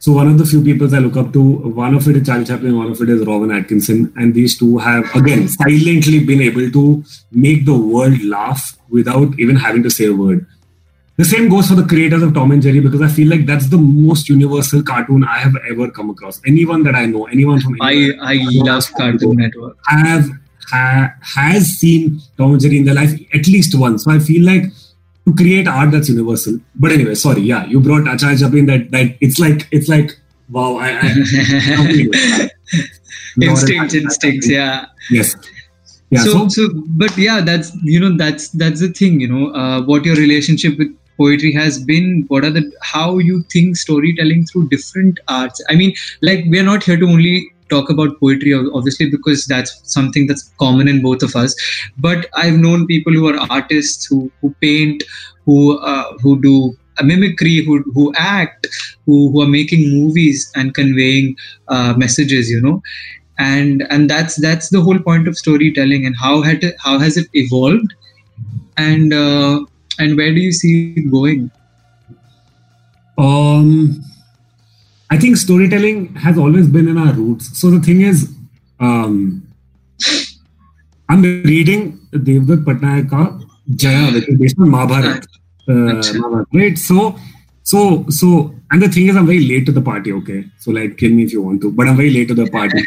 so 0.00 0.12
one 0.12 0.28
of 0.28 0.38
the 0.38 0.46
few 0.46 0.64
people 0.64 0.92
I 0.94 0.98
look 0.98 1.18
up 1.18 1.30
to, 1.34 1.42
one 1.42 1.94
of 1.94 2.08
it 2.08 2.16
is 2.16 2.26
Charlie 2.26 2.46
Chaplin, 2.46 2.74
one 2.74 2.90
of 2.90 2.98
it 3.02 3.10
is 3.10 3.26
Rowan 3.26 3.50
Atkinson, 3.50 4.10
and 4.16 4.32
these 4.32 4.58
two 4.58 4.78
have 4.78 5.14
again 5.14 5.46
silently 5.46 6.24
been 6.24 6.40
able 6.40 6.70
to 6.70 7.04
make 7.30 7.66
the 7.66 7.76
world 7.76 8.18
laugh 8.24 8.78
without 8.88 9.38
even 9.38 9.56
having 9.56 9.82
to 9.82 9.90
say 9.90 10.06
a 10.06 10.14
word. 10.14 10.46
The 11.18 11.26
same 11.26 11.50
goes 11.50 11.68
for 11.68 11.74
the 11.74 11.86
creators 11.86 12.22
of 12.22 12.32
Tom 12.32 12.50
and 12.50 12.62
Jerry 12.62 12.80
because 12.80 13.02
I 13.02 13.08
feel 13.08 13.28
like 13.28 13.44
that's 13.44 13.68
the 13.68 13.76
most 13.76 14.30
universal 14.30 14.82
cartoon 14.82 15.22
I 15.22 15.36
have 15.36 15.54
ever 15.68 15.90
come 15.90 16.08
across. 16.08 16.40
Anyone 16.46 16.82
that 16.84 16.94
I 16.94 17.04
know, 17.04 17.26
anyone 17.26 17.60
from 17.60 17.76
I 17.82 18.12
I 18.22 18.38
love 18.52 18.90
Cartoon 18.94 19.36
Network 19.36 19.76
have 19.86 20.30
ha, 20.66 21.12
has 21.20 21.66
seen 21.76 22.22
Tom 22.38 22.52
and 22.52 22.60
Jerry 22.62 22.78
in 22.78 22.86
their 22.86 22.94
life 22.94 23.12
at 23.34 23.46
least 23.46 23.78
once. 23.78 24.04
So 24.04 24.12
I 24.12 24.18
feel 24.18 24.46
like 24.46 24.64
to 25.26 25.34
create 25.34 25.68
art 25.68 25.90
that's 25.90 26.08
universal. 26.08 26.58
But 26.74 26.92
anyway, 26.92 27.14
sorry, 27.14 27.42
yeah, 27.42 27.66
you 27.66 27.80
brought 27.80 28.08
Acharya 28.08 28.38
Chaplin. 28.38 28.66
That 28.66 28.90
that 28.90 29.16
it's 29.20 29.38
like 29.38 29.68
it's 29.70 29.88
like 29.88 30.18
wow. 30.50 30.76
I, 30.76 30.90
I 30.90 31.06
instinct, 33.40 33.94
instincts, 33.94 34.48
yeah. 34.48 34.86
Yes. 35.10 35.36
Yeah, 36.12 36.24
so, 36.24 36.48
so, 36.48 36.48
so, 36.48 36.68
but 36.88 37.16
yeah, 37.16 37.40
that's 37.40 37.72
you 37.84 38.00
know 38.00 38.16
that's 38.16 38.48
that's 38.48 38.80
the 38.80 38.88
thing. 38.88 39.20
You 39.20 39.28
know, 39.28 39.54
uh, 39.54 39.82
what 39.82 40.04
your 40.04 40.16
relationship 40.16 40.76
with 40.76 40.88
poetry 41.20 41.52
has 41.52 41.78
been 41.90 42.24
what 42.28 42.44
are 42.44 42.50
the 42.58 42.64
how 42.80 43.18
you 43.18 43.42
think 43.54 43.76
storytelling 43.76 44.44
through 44.46 44.66
different 44.74 45.20
arts 45.28 45.62
i 45.68 45.74
mean 45.80 45.92
like 46.28 46.44
we're 46.52 46.68
not 46.68 46.86
here 46.90 46.98
to 47.02 47.08
only 47.14 47.34
talk 47.70 47.90
about 47.90 48.18
poetry 48.20 48.52
obviously 48.54 49.08
because 49.10 49.46
that's 49.46 49.80
something 49.84 50.26
that's 50.26 50.52
common 50.58 50.88
in 50.88 51.02
both 51.02 51.22
of 51.22 51.36
us. 51.36 51.54
But 51.98 52.26
i've 52.34 52.58
known 52.66 52.86
people 52.86 53.12
who 53.12 53.28
are 53.28 53.38
artists 53.58 54.06
who 54.06 54.30
who 54.40 54.54
paint 54.60 55.04
who 55.46 55.78
uh, 55.78 56.18
who 56.22 56.40
do 56.40 56.76
mimicry 57.02 57.64
who 57.64 57.82
who 57.94 58.12
act 58.16 58.66
who, 59.06 59.30
who 59.30 59.42
are 59.42 59.48
making 59.48 59.88
movies 59.90 60.50
and 60.54 60.74
conveying 60.74 61.36
uh, 61.68 61.94
messages 61.96 62.50
you 62.50 62.60
know? 62.60 62.82
And 63.38 63.86
and 63.90 64.10
that's 64.10 64.36
that's 64.36 64.68
the 64.68 64.82
whole 64.82 64.98
point 64.98 65.26
of 65.26 65.36
storytelling 65.36 66.04
and 66.04 66.14
how 66.14 66.42
had 66.42 66.62
it, 66.62 66.74
how 66.78 66.98
has 66.98 67.16
it 67.16 67.28
evolved? 67.32 67.94
And 68.76 69.14
uh, 69.14 69.64
and 69.98 70.16
where 70.16 70.34
do 70.34 70.40
you 70.40 70.52
see 70.52 70.92
it 70.96 71.10
going? 71.10 71.50
Um, 73.16 74.04
I 75.10 75.18
think 75.18 75.36
storytelling 75.36 76.14
has 76.14 76.38
always 76.38 76.68
been 76.68 76.88
in 76.88 76.96
our 76.96 77.12
roots. 77.12 77.58
So 77.60 77.70
the 77.70 77.80
thing 77.80 78.02
is, 78.02 78.32
um, 78.78 79.46
I'm 81.08 81.22
reading 81.22 81.98
Devdutt 82.12 82.64
Pattanaik 82.64 83.46
Jaya, 83.74 84.12
which 84.12 84.28
is 84.28 84.38
based 84.38 84.56
on 84.58 84.70
Mahabharata. 84.70 85.26
Uh, 85.68 86.44
right? 86.54 86.78
So, 86.78 87.16
so, 87.64 88.06
so, 88.08 88.54
and 88.70 88.82
the 88.82 88.88
thing 88.88 89.08
is, 89.08 89.16
I'm 89.16 89.26
very 89.26 89.46
late 89.46 89.66
to 89.66 89.72
the 89.72 89.82
party. 89.82 90.12
Okay, 90.12 90.44
so 90.58 90.70
like, 90.70 90.96
kill 90.96 91.10
me 91.10 91.24
if 91.24 91.32
you 91.32 91.42
want 91.42 91.60
to, 91.62 91.72
but 91.72 91.88
I'm 91.88 91.96
very 91.96 92.10
late 92.10 92.28
to 92.28 92.34
the 92.34 92.48
party. 92.48 92.82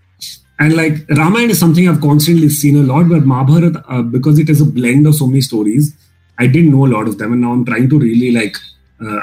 and 0.58 0.76
like 0.76 1.08
Ramayana 1.08 1.52
is 1.52 1.58
something 1.58 1.88
I've 1.88 2.00
constantly 2.00 2.50
seen 2.50 2.76
a 2.76 2.82
lot, 2.82 3.08
but 3.08 3.24
Mahabharata, 3.24 3.84
uh, 3.88 4.02
because 4.02 4.38
it 4.38 4.50
is 4.50 4.60
a 4.60 4.66
blend 4.66 5.06
of 5.06 5.14
so 5.14 5.26
many 5.26 5.40
stories, 5.40 5.96
I 6.38 6.46
didn't 6.46 6.70
know 6.70 6.86
a 6.86 6.92
lot 6.94 7.08
of 7.08 7.18
them, 7.18 7.32
and 7.32 7.40
now 7.40 7.52
I'm 7.52 7.64
trying 7.64 7.88
to 7.88 7.98
really 7.98 8.30
like 8.30 8.56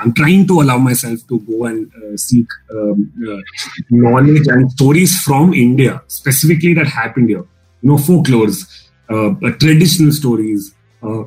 I'm 0.01 0.13
trying 0.13 0.47
to 0.47 0.61
allow 0.61 0.77
myself 0.77 1.19
to 1.29 1.39
go 1.39 1.65
and 1.65 1.91
uh, 1.95 2.17
seek 2.17 2.47
um, 2.73 3.11
uh, 3.27 3.41
knowledge 3.89 4.47
and 4.47 4.71
stories 4.71 5.21
from 5.21 5.53
India, 5.53 6.01
specifically 6.07 6.73
that 6.73 6.87
happened 6.87 7.29
here. 7.29 7.45
You 7.81 7.89
know, 7.89 7.95
folklores, 7.95 8.87
uh, 9.09 9.29
uh, 9.45 9.51
traditional 9.59 10.11
stories, 10.11 10.73
uh, 11.01 11.23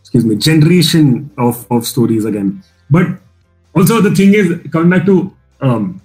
excuse 0.00 0.24
me, 0.24 0.36
generation 0.36 1.30
of, 1.36 1.66
of 1.70 1.86
stories 1.86 2.24
again. 2.24 2.62
But 2.90 3.06
also 3.74 4.00
the 4.00 4.14
thing 4.14 4.34
is, 4.34 4.46
coming 4.72 4.90
back 4.90 5.04
to 5.06 5.34
um, 5.60 6.00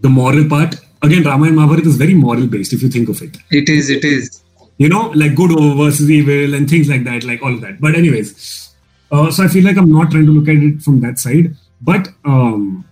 the 0.00 0.08
moral 0.08 0.48
part, 0.48 0.74
again, 1.02 1.22
Ramayana 1.22 1.56
Mahabharata 1.56 1.88
is 1.88 1.96
very 1.96 2.14
moral 2.14 2.46
based 2.46 2.72
if 2.72 2.82
you 2.82 2.88
think 2.88 3.08
of 3.08 3.22
it. 3.22 3.36
It 3.50 3.68
is, 3.68 3.90
it 3.90 4.04
is. 4.04 4.42
you 4.78 4.88
know, 4.88 5.10
like 5.14 5.34
good 5.34 5.52
over 5.52 5.84
versus 5.84 6.10
evil 6.10 6.54
and 6.54 6.68
things 6.68 6.88
like 6.88 7.04
that, 7.04 7.24
like 7.24 7.42
all 7.42 7.54
of 7.54 7.60
that. 7.62 7.80
But 7.80 7.94
anyways, 7.94 8.74
uh, 9.10 9.30
so 9.30 9.44
I 9.44 9.48
feel 9.48 9.64
like 9.64 9.76
I'm 9.76 9.92
not 9.92 10.10
trying 10.10 10.26
to 10.26 10.32
look 10.32 10.48
at 10.48 10.62
it 10.62 10.82
from 10.82 11.00
that 11.00 11.18
side, 11.18 11.54
but 11.80 12.08
um, 12.24 12.84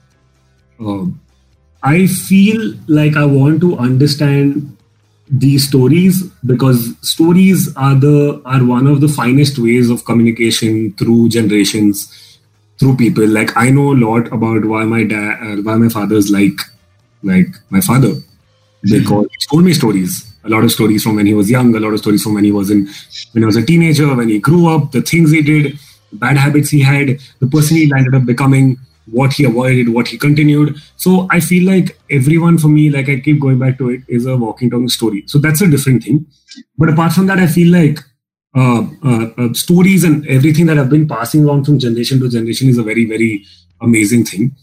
uh, 0.81 1.07
I 1.83 2.07
feel 2.07 2.75
like 2.89 3.17
I 3.17 3.25
want 3.25 3.61
to 3.61 3.77
understand 3.79 4.77
these 5.29 5.67
stories 5.69 6.23
because 6.47 6.95
stories 7.01 7.75
are 7.77 7.95
the 7.95 8.43
are 8.45 8.65
one 8.65 8.87
of 8.87 9.01
the 9.01 9.09
finest 9.09 9.59
ways 9.59 9.91
of 9.91 10.05
communication 10.05 10.93
through 10.95 11.29
generations 11.31 12.39
through 12.79 12.97
people. 12.97 13.27
Like 13.27 13.57
i 13.57 13.71
know 13.71 13.93
a 13.93 13.99
lot 14.05 14.27
about 14.33 14.65
why 14.65 14.85
my 14.85 15.05
dad 15.05 15.39
uh, 15.41 15.63
why 15.63 15.77
my 15.77 15.89
father's 15.89 16.31
like 16.31 16.59
like 17.23 17.49
my 17.71 17.81
father. 17.81 18.15
Because 18.83 19.27
he 19.39 19.47
told 19.47 19.65
me 19.65 19.73
stories. 19.73 20.31
A 20.45 20.49
lot 20.51 20.63
of 20.63 20.71
stories 20.71 21.03
from 21.03 21.17
when 21.17 21.25
he 21.25 21.33
was 21.33 21.51
young 21.51 21.75
a 21.75 21.81
lot 21.81 21.95
of 21.95 22.01
stories 22.01 22.23
from 22.23 22.35
when 22.35 22.45
he 22.45 22.53
was 22.53 22.71
in 22.71 22.87
when 23.33 23.43
he 23.43 23.47
was 23.47 23.57
a 23.57 23.65
teenager 23.65 24.15
when 24.15 24.29
he 24.29 24.39
grew 24.39 24.69
up 24.69 24.93
the 24.93 25.01
things 25.01 25.31
he 25.31 25.41
did 25.41 25.79
bad 26.15 26.37
habits 26.37 26.71
he 26.71 26.81
had 26.81 27.19
the 27.41 27.47
person 27.47 27.77
he 27.77 27.93
ended 27.97 28.15
up 28.15 28.25
becoming 28.25 28.79
what 29.07 29.35
he 29.35 29.45
avoided, 29.45 29.91
what 29.91 30.09
he 30.09 30.19
continued. 30.19 30.77
So 30.97 31.29
I 31.31 31.41
feel 31.41 31.71
like 31.71 31.99
everyone 32.11 32.59
for 32.59 32.69
me, 32.69 32.91
like 32.91 33.09
I 33.09 33.21
keep 33.21 33.41
going 33.41 33.59
back 33.59 33.79
to 33.79 33.91
it, 33.91 34.03
is 34.09 34.27
a 34.27 34.37
walking 34.37 34.71
talking 34.71 34.89
story. 34.89 35.25
So 35.27 35.39
that's 35.39 35.61
a 35.61 35.69
different 35.69 36.05
thing. 36.05 36.27
But 36.79 36.89
apart 36.89 37.13
from 37.13 37.27
that, 37.27 37.39
I 37.39 37.47
feel 37.47 37.73
like 37.73 37.99
uh, 38.57 38.87
uh, 39.05 39.27
uh, 39.37 39.53
stories 39.53 40.05
and 40.05 40.27
everything 40.27 40.67
that 40.67 40.77
have 40.77 40.89
been 40.89 41.09
passing 41.09 41.45
along 41.45 41.65
from 41.65 41.79
generation 41.79 42.21
to 42.21 42.29
generation 42.29 42.69
is 42.69 42.79
a 42.79 42.83
very, 42.83 43.05
very 43.05 43.45
amazing 43.81 44.25
thing. 44.25 44.57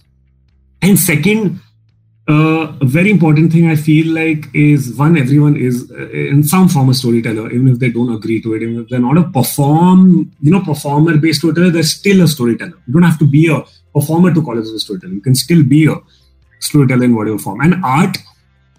And 0.82 0.98
second, 0.98 1.60
a 2.32 2.86
very 2.86 3.12
important 3.12 3.52
thing 3.52 3.68
I 3.68 3.76
feel 3.76 4.14
like 4.14 4.46
is 4.54 4.94
one, 4.96 5.18
everyone 5.18 5.58
is 5.58 5.92
uh, 5.92 6.10
in 6.10 6.44
some 6.44 6.70
form 6.70 6.90
a 6.90 6.94
storyteller, 6.94 7.52
even 7.52 7.68
if 7.68 7.80
they 7.80 7.90
don't 7.90 8.14
agree 8.14 8.42
to 8.42 8.54
it, 8.54 8.64
even 8.64 8.82
if 8.82 8.90
they're 8.90 9.00
not 9.00 9.18
a 9.18 9.24
perform, 9.24 10.32
you 10.42 10.52
know, 10.52 10.62
performer 10.62 11.18
based 11.18 11.40
storyteller, 11.40 11.70
they're 11.70 11.84
still 11.84 12.22
a 12.22 12.28
storyteller. 12.28 12.78
You 12.88 12.94
don't 12.94 13.04
have 13.04 13.20
to 13.20 13.26
be 13.26 13.52
a 13.52 13.64
performer 13.94 14.34
to 14.34 14.42
call 14.42 14.58
it 14.58 14.66
a 14.66 14.80
storyteller. 14.80 15.14
You 15.14 15.22
can 15.22 15.36
still 15.36 15.64
be 15.64 15.88
a 15.88 15.96
storyteller 16.60 17.04
in 17.04 17.16
whatever 17.16 17.38
form. 17.38 17.62
And 17.62 17.84
art, 17.84 18.18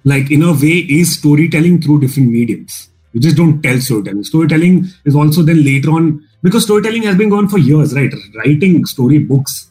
like 0.05 0.31
in 0.31 0.43
a 0.43 0.53
way, 0.53 0.87
is 0.89 1.19
storytelling 1.19 1.83
through 1.83 2.01
different 2.01 2.31
mediums. 2.31 2.89
You 3.13 3.21
just 3.21 3.37
don't 3.37 3.61
tell 3.63 3.79
storytelling. 3.79 4.25
Storytelling 4.25 4.87
is 5.05 5.15
also 5.15 5.43
then 5.43 5.63
later 5.65 5.91
on 5.91 6.27
because 6.43 6.65
storytelling 6.65 7.03
has 7.03 7.17
been 7.17 7.29
going 7.29 7.49
for 7.49 7.59
years, 7.59 7.95
right? 7.95 8.13
Writing 8.37 8.85
story 8.87 9.19
books, 9.19 9.71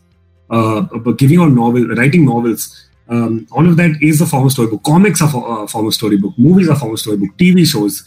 uh, 0.50 0.82
giving 1.18 1.40
out 1.40 1.52
novel, 1.52 1.88
writing 1.96 2.26
novels. 2.26 2.88
Um, 3.10 3.48
all 3.52 3.68
of 3.68 3.78
that 3.78 4.02
is 4.02 4.22
a 4.22 4.26
form 4.26 4.46
of 4.46 4.52
storybook. 4.52 4.84
Comics 4.84 5.22
are 5.22 5.64
a 5.64 5.68
form 5.68 5.88
of 5.88 5.94
storybook. 5.94 6.38
Movies 6.38 6.70
are 6.70 6.74
a 6.74 6.76
form 6.76 6.94
of 6.94 7.00
storybook. 7.00 7.38
TV 7.38 7.66
shows, 7.66 8.04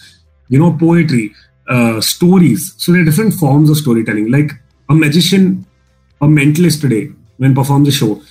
you 0.49 0.59
know, 0.59 0.73
poetry, 0.73 1.35
uh, 1.69 2.01
stories. 2.01 2.75
So 2.79 2.93
there 2.93 3.03
are 3.03 3.05
different 3.05 3.35
forms 3.35 3.71
of 3.71 3.77
storytelling. 3.77 4.31
Like 4.31 4.53
a 4.89 4.95
magician, 4.95 5.67
a 6.21 6.27
mentalist 6.27 6.81
today 6.81 7.11
when 7.37 7.55
performs 7.55 7.89
a 7.89 7.93
show, 7.93 8.23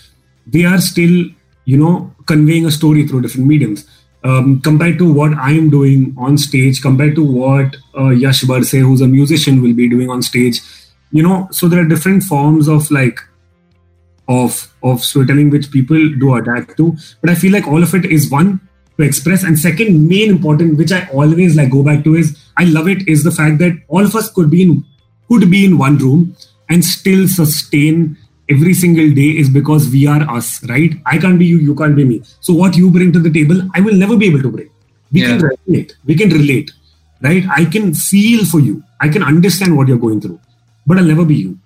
they 0.48 0.65
are 0.65 0.80
still, 0.80 1.26
you 1.65 1.77
know, 1.77 2.14
conveying 2.26 2.65
a 2.65 2.72
story 2.72 3.07
through 3.07 3.22
different 3.22 3.48
mediums. 3.48 3.88
Um, 4.26 4.61
compared 4.61 4.98
to 4.99 5.11
what 5.11 5.34
I'm 5.34 5.69
doing 5.69 6.15
on 6.18 6.38
stage, 6.38 6.81
compared 6.81 7.15
to 7.15 7.23
what 7.23 7.76
uh, 7.98 8.10
Yash 8.10 8.44
Barse, 8.44 8.72
who's 8.72 9.02
a 9.02 9.07
musician, 9.07 9.61
will 9.61 9.73
be 9.73 9.90
doing 9.90 10.10
on 10.10 10.22
stage, 10.22 10.61
you 11.11 11.22
know, 11.22 11.48
so 11.52 11.68
there 11.68 11.81
are 11.81 11.88
different 11.88 12.23
forms 12.23 12.68
of 12.68 12.90
like 12.90 13.19
of 14.28 14.74
of 14.84 15.04
storytelling 15.04 15.50
which 15.50 15.72
people 15.72 15.98
do 16.20 16.36
adapt 16.36 16.78
to. 16.78 16.95
But 17.22 17.30
I 17.30 17.36
feel 17.36 17.52
like 17.52 17.68
all 17.68 17.84
of 17.84 17.94
it 17.94 18.06
is 18.06 18.30
one 18.32 18.60
to 18.98 19.04
express, 19.04 19.44
and 19.44 19.58
second, 19.58 20.08
main 20.08 20.30
important, 20.30 20.78
which 20.78 20.91
I 20.91 21.08
always 21.12 21.56
like 21.56 21.72
go 21.72 21.84
back 21.84 22.04
to 22.04 22.16
is 22.16 22.38
I 22.58 22.66
love 22.66 22.88
it 22.88 23.08
is 23.08 23.24
the 23.24 23.32
fact 23.32 23.58
that 23.60 23.74
all 23.88 24.06
of 24.06 24.16
us 24.16 24.32
could 24.32 24.50
be 24.50 24.64
in 24.64 24.86
could 25.30 25.50
be 25.50 25.66
in 25.66 25.78
one 25.78 25.98
room 25.98 26.36
and 26.70 26.84
still 26.86 27.28
sustain 27.28 28.18
every 28.50 28.74
single 28.74 29.10
day 29.14 29.30
is 29.41 29.50
because 29.50 29.90
we 29.90 30.06
are 30.08 30.22
us, 30.30 30.64
right? 30.70 30.94
I 31.06 31.18
can't 31.18 31.40
be 31.40 31.45
you, 31.45 31.58
you 31.58 31.76
can't 31.76 31.95
be 31.95 32.04
me. 32.04 32.22
So 32.41 32.54
what 32.54 32.76
you 32.76 32.90
bring 32.91 33.12
to 33.14 33.20
the 33.20 33.32
table, 33.32 33.62
I 33.74 33.82
will 33.82 33.95
never 33.95 34.18
be 34.18 34.28
able 34.28 34.41
to 34.41 34.52
bring. 34.52 34.70
We 35.12 35.22
yeah. 35.22 35.38
can 35.38 35.52
relate, 35.68 35.95
we 36.06 36.16
can 36.16 36.30
relate, 36.30 36.72
right? 37.22 37.44
I 37.50 37.66
can 37.66 37.94
feel 37.94 38.45
for 38.45 38.60
you, 38.60 38.84
I 39.00 39.10
can 39.10 39.24
understand 39.24 39.78
what 39.78 39.88
you're 39.88 39.98
going 39.98 40.22
through, 40.22 40.40
but 40.86 40.98
I'll 40.98 41.06
never 41.06 41.26
be 41.26 41.36
you. 41.36 41.60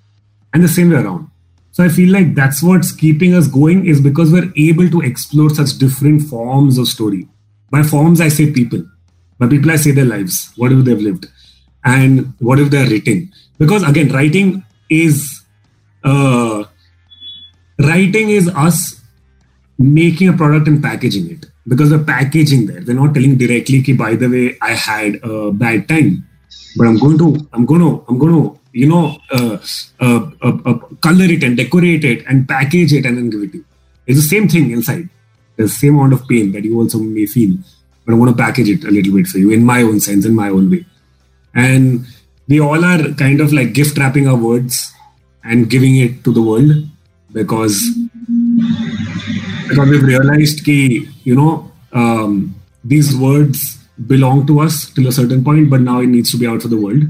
And 0.54 0.64
the 0.64 0.68
same 0.68 0.90
way 0.90 0.98
around. 0.98 1.30
So 1.78 1.84
I 1.84 1.90
feel 1.90 2.12
like 2.12 2.34
that's 2.34 2.64
what's 2.64 2.92
keeping 2.92 3.36
us 3.36 3.48
going 3.48 3.86
is 3.86 4.02
because 4.02 4.32
we're 4.32 4.52
able 4.58 4.90
to 4.90 5.02
explore 5.02 5.52
such 5.52 5.78
different 5.78 6.24
forms 6.24 6.80
of 6.80 6.88
story. 6.88 7.28
By 7.70 7.84
forms, 7.84 8.20
I 8.20 8.30
say 8.30 8.52
people. 8.52 8.84
By 9.38 9.48
people, 9.48 9.70
I 9.70 9.76
say 9.76 9.92
their 9.92 10.04
lives, 10.04 10.52
whatever 10.56 10.82
they've 10.82 11.00
lived, 11.00 11.28
and 11.86 12.34
what 12.40 12.58
if 12.58 12.72
they're 12.72 12.90
written. 12.90 13.32
Because 13.60 13.84
again, 13.84 14.10
writing 14.10 14.66
is 14.90 15.44
uh, 16.04 16.64
writing 17.78 18.32
is 18.32 18.50
us 18.56 19.00
making 19.78 20.30
a 20.30 20.34
product 20.34 20.68
and 20.68 20.82
packaging 20.82 21.30
it 21.30 21.46
because 21.68 21.92
the 21.92 22.00
packaging 22.00 22.66
there 22.66 22.82
they're 22.82 22.96
not 22.96 23.14
telling 23.14 23.38
directly 23.38 23.94
by 23.94 24.16
the 24.16 24.28
way 24.28 24.58
i 24.64 24.72
had 24.72 25.20
a 25.22 25.52
bad 25.52 25.88
time 25.88 26.28
but 26.78 26.88
i'm 26.88 26.98
going 26.98 27.16
to 27.16 27.48
i'm 27.54 27.64
going 27.68 27.80
to 27.82 28.04
i'm 28.10 28.18
going 28.18 28.34
to 28.34 28.60
you 28.82 28.88
know 28.92 29.06
uh, 29.38 29.58
uh, 30.00 30.22
uh, 30.48 30.58
uh, 30.70 30.78
color 31.08 31.30
it 31.36 31.44
and 31.44 31.58
decorate 31.58 32.04
it 32.12 32.26
and 32.28 32.48
package 32.48 32.94
it 32.94 33.06
and 33.06 33.18
then 33.18 33.30
give 33.30 33.42
it 33.42 33.52
to 33.54 33.58
you. 33.58 33.66
It's 34.06 34.20
the 34.22 34.30
same 34.34 34.48
thing 34.48 34.72
inside. 34.72 35.10
The 35.56 35.68
same 35.68 35.96
amount 35.96 36.14
of 36.14 36.28
pain 36.28 36.52
that 36.52 36.64
you 36.64 36.80
also 36.80 37.00
may 37.00 37.26
feel 37.26 37.58
but 38.08 38.14
i 38.14 38.18
want 38.18 38.32
to 38.32 38.44
package 38.44 38.70
it 38.70 38.84
a 38.86 38.92
little 38.92 39.14
bit 39.14 39.28
for 39.28 39.38
you 39.38 39.52
in 39.52 39.66
my 39.66 39.82
own 39.82 40.00
sense 40.00 40.26
in 40.26 40.34
my 40.34 40.50
own 40.50 40.70
way. 40.72 40.86
And 41.54 42.06
we 42.48 42.62
all 42.62 42.86
are 42.86 43.14
kind 43.16 43.42
of 43.42 43.52
like 43.52 43.74
gift 43.74 43.98
wrapping 43.98 44.28
our 44.28 44.36
words 44.36 44.94
and 45.44 45.70
giving 45.70 45.98
it 45.98 46.24
to 46.24 46.32
the 46.32 46.42
world 46.42 46.72
because 47.34 47.76
because 49.68 49.90
we've 49.90 50.04
realized 50.04 50.66
that 50.66 51.08
you 51.24 51.36
know 51.36 51.70
um, 51.92 52.56
these 52.84 53.16
words 53.16 53.78
belong 54.06 54.46
to 54.48 54.62
us 54.62 54.90
till 54.92 55.08
a 55.08 55.12
certain 55.12 55.44
point, 55.44 55.70
but 55.70 55.82
now 55.82 56.00
it 56.00 56.08
needs 56.08 56.32
to 56.32 56.38
be 56.38 56.48
out 56.48 56.62
for 56.62 56.68
the 56.68 56.78
world, 56.78 57.04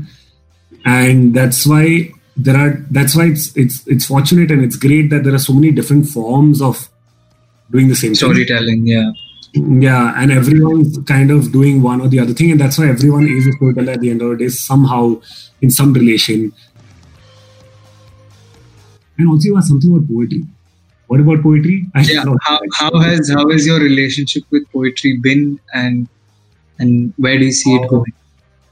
and 0.86 1.34
that's 1.34 1.66
why 1.66 2.12
there 2.36 2.56
are 2.56 2.86
that's 2.92 3.16
why 3.16 3.26
it's 3.26 3.56
it's 3.56 3.86
it's 3.88 4.06
fortunate 4.06 4.52
and 4.52 4.64
it's 4.64 4.76
great 4.76 5.10
that 5.10 5.24
there 5.24 5.34
are 5.34 5.40
so 5.40 5.54
many 5.54 5.72
different 5.72 6.08
forms 6.08 6.62
of 6.62 6.90
doing 7.72 7.88
the 7.88 7.96
same 7.96 8.16
storytelling. 8.16 8.86
Thing. 8.86 8.88
Yeah. 8.88 9.12
Yeah, 9.54 10.14
and 10.18 10.32
everyone's 10.32 10.98
kind 11.08 11.32
of 11.32 11.52
doing 11.52 11.82
one 11.82 12.02
or 12.02 12.10
the 12.10 12.20
other 12.20 12.34
thing, 12.34 12.52
and 12.52 12.60
that's 12.60 12.78
why 12.78 12.90
everyone 12.90 13.28
is 13.28 13.48
a 13.48 13.54
storyteller 13.54 13.94
at 13.94 14.02
the 14.02 14.12
end 14.12 14.22
of 14.22 14.30
the 14.32 14.36
day, 14.36 14.50
somehow 14.50 15.20
in 15.62 15.72
some 15.72 15.94
relation 15.94 16.52
and 19.18 19.30
also 19.30 19.50
you 19.50 19.58
asked 19.58 19.70
something 19.70 19.96
about 19.96 20.08
poetry. 20.08 20.44
What 21.08 21.20
about 21.20 21.42
poetry? 21.42 21.86
I 21.96 22.02
yeah. 22.02 22.24
How, 22.42 22.60
how 22.74 23.00
has 23.00 23.30
how 23.30 23.50
has 23.50 23.66
your 23.66 23.80
relationship 23.80 24.44
with 24.52 24.70
poetry 24.72 25.18
been, 25.18 25.60
and 25.74 26.08
and 26.80 27.14
where 27.18 27.38
do 27.38 27.46
you 27.46 27.52
see 27.52 27.74
it 27.76 27.84
uh, 27.84 27.88
going? 27.88 28.14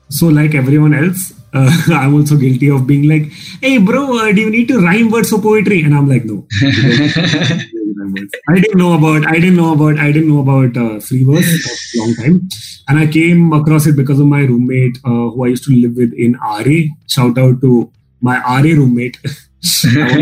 So, 0.09 0.27
like 0.27 0.53
everyone 0.53 0.93
else, 0.93 1.33
uh, 1.55 1.71
I'm 1.93 2.13
also 2.13 2.35
guilty 2.37 2.69
of 2.69 2.85
being 2.85 3.07
like, 3.07 3.31
"Hey, 3.61 3.77
bro, 3.77 4.17
uh, 4.17 4.31
do 4.31 4.41
you 4.41 4.49
need 4.49 4.67
to 4.67 4.79
rhyme 4.79 5.09
words 5.09 5.29
for 5.29 5.41
poetry?" 5.41 5.81
And 5.83 5.95
I'm 5.95 6.09
like, 6.09 6.25
"No." 6.25 6.45
I 8.49 8.59
didn't 8.59 8.77
know 8.77 8.93
about 8.93 9.27
I 9.27 9.39
didn't 9.39 9.55
know 9.55 9.73
about 9.73 9.97
I 9.97 10.11
didn't 10.11 10.29
know 10.29 10.41
about 10.41 10.77
uh, 10.77 10.99
free 10.99 11.23
verse 11.23 11.49
for 11.63 11.97
a 11.97 12.01
long 12.01 12.15
time, 12.15 12.49
and 12.87 12.99
I 12.99 13.07
came 13.07 13.53
across 13.53 13.87
it 13.87 13.95
because 13.95 14.19
of 14.19 14.27
my 14.27 14.41
roommate 14.41 14.97
uh, 15.05 15.29
who 15.31 15.45
I 15.45 15.47
used 15.47 15.63
to 15.65 15.73
live 15.73 15.95
with 15.95 16.13
in 16.13 16.33
RA. 16.33 16.77
Shout 17.07 17.37
out 17.37 17.61
to 17.61 17.91
my 18.21 18.37
RA 18.39 18.61
roommate. 18.61 19.17
I 19.25 20.21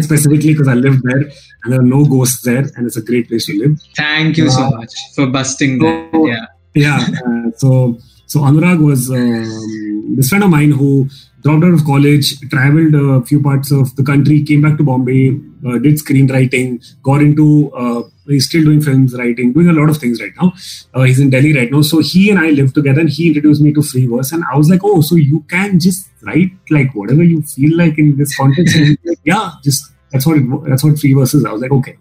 specifically 0.00 0.52
because 0.52 0.68
I 0.68 0.74
live 0.74 1.02
there 1.02 1.22
and 1.64 1.72
there 1.72 1.80
are 1.80 1.90
no 1.94 2.04
ghosts 2.04 2.42
there 2.42 2.64
and 2.76 2.86
it's 2.86 2.96
a 2.96 3.02
great 3.02 3.28
place 3.28 3.46
to 3.46 3.58
live. 3.58 3.80
Thank 3.96 4.36
you 4.36 4.46
uh, 4.46 4.50
so 4.50 4.70
much 4.70 4.94
for 5.16 5.26
busting 5.26 5.80
so, 5.80 5.86
that. 5.86 6.10
Yeah. 6.28 6.46
Yeah. 6.74 7.06
Uh, 7.26 7.50
so 7.56 7.98
so 8.26 8.40
Anurag 8.40 8.84
was 8.84 9.10
um, 9.10 10.16
this 10.16 10.28
friend 10.28 10.44
of 10.44 10.50
mine 10.50 10.72
who 10.72 11.08
dropped 11.42 11.64
out 11.64 11.72
of 11.72 11.84
college, 11.84 12.38
traveled 12.50 12.94
a 12.94 13.24
few 13.24 13.40
parts 13.40 13.70
of 13.70 13.94
the 13.96 14.02
country, 14.02 14.42
came 14.42 14.62
back 14.62 14.76
to 14.78 14.84
Bombay, 14.84 15.38
uh, 15.66 15.78
did 15.78 15.94
screenwriting, 15.94 16.84
got 17.02 17.20
into 17.22 17.72
uh, 17.72 18.02
he's 18.26 18.46
still 18.46 18.64
doing 18.64 18.80
films 18.80 19.14
writing, 19.14 19.52
doing 19.52 19.68
a 19.68 19.72
lot 19.72 19.88
of 19.88 19.98
things 19.98 20.20
right 20.20 20.32
now. 20.40 20.52
Uh, 20.94 21.02
he's 21.02 21.20
in 21.20 21.30
Delhi 21.30 21.52
right 21.56 21.70
now. 21.70 21.82
So 21.82 22.00
he 22.00 22.30
and 22.30 22.38
I 22.38 22.50
lived 22.50 22.74
together 22.74 23.00
and 23.00 23.08
he 23.08 23.28
introduced 23.28 23.62
me 23.62 23.72
to 23.74 23.82
free 23.82 24.06
verse. 24.06 24.32
And 24.32 24.44
I 24.52 24.56
was 24.56 24.68
like, 24.68 24.80
oh, 24.82 25.00
so 25.00 25.14
you 25.14 25.40
can 25.48 25.78
just 25.78 26.08
write 26.22 26.50
like 26.70 26.94
whatever 26.94 27.22
you 27.22 27.42
feel 27.42 27.76
like 27.76 27.98
in 27.98 28.16
this 28.16 28.36
context. 28.36 28.76
like, 29.04 29.18
yeah, 29.24 29.52
just 29.62 29.92
that's 30.10 30.26
what 30.26 30.38
it, 30.38 30.44
that's 30.68 30.84
what 30.84 30.98
free 30.98 31.12
verse 31.12 31.34
is. 31.34 31.44
I 31.44 31.52
was 31.52 31.62
like, 31.62 31.72
okay. 31.72 31.96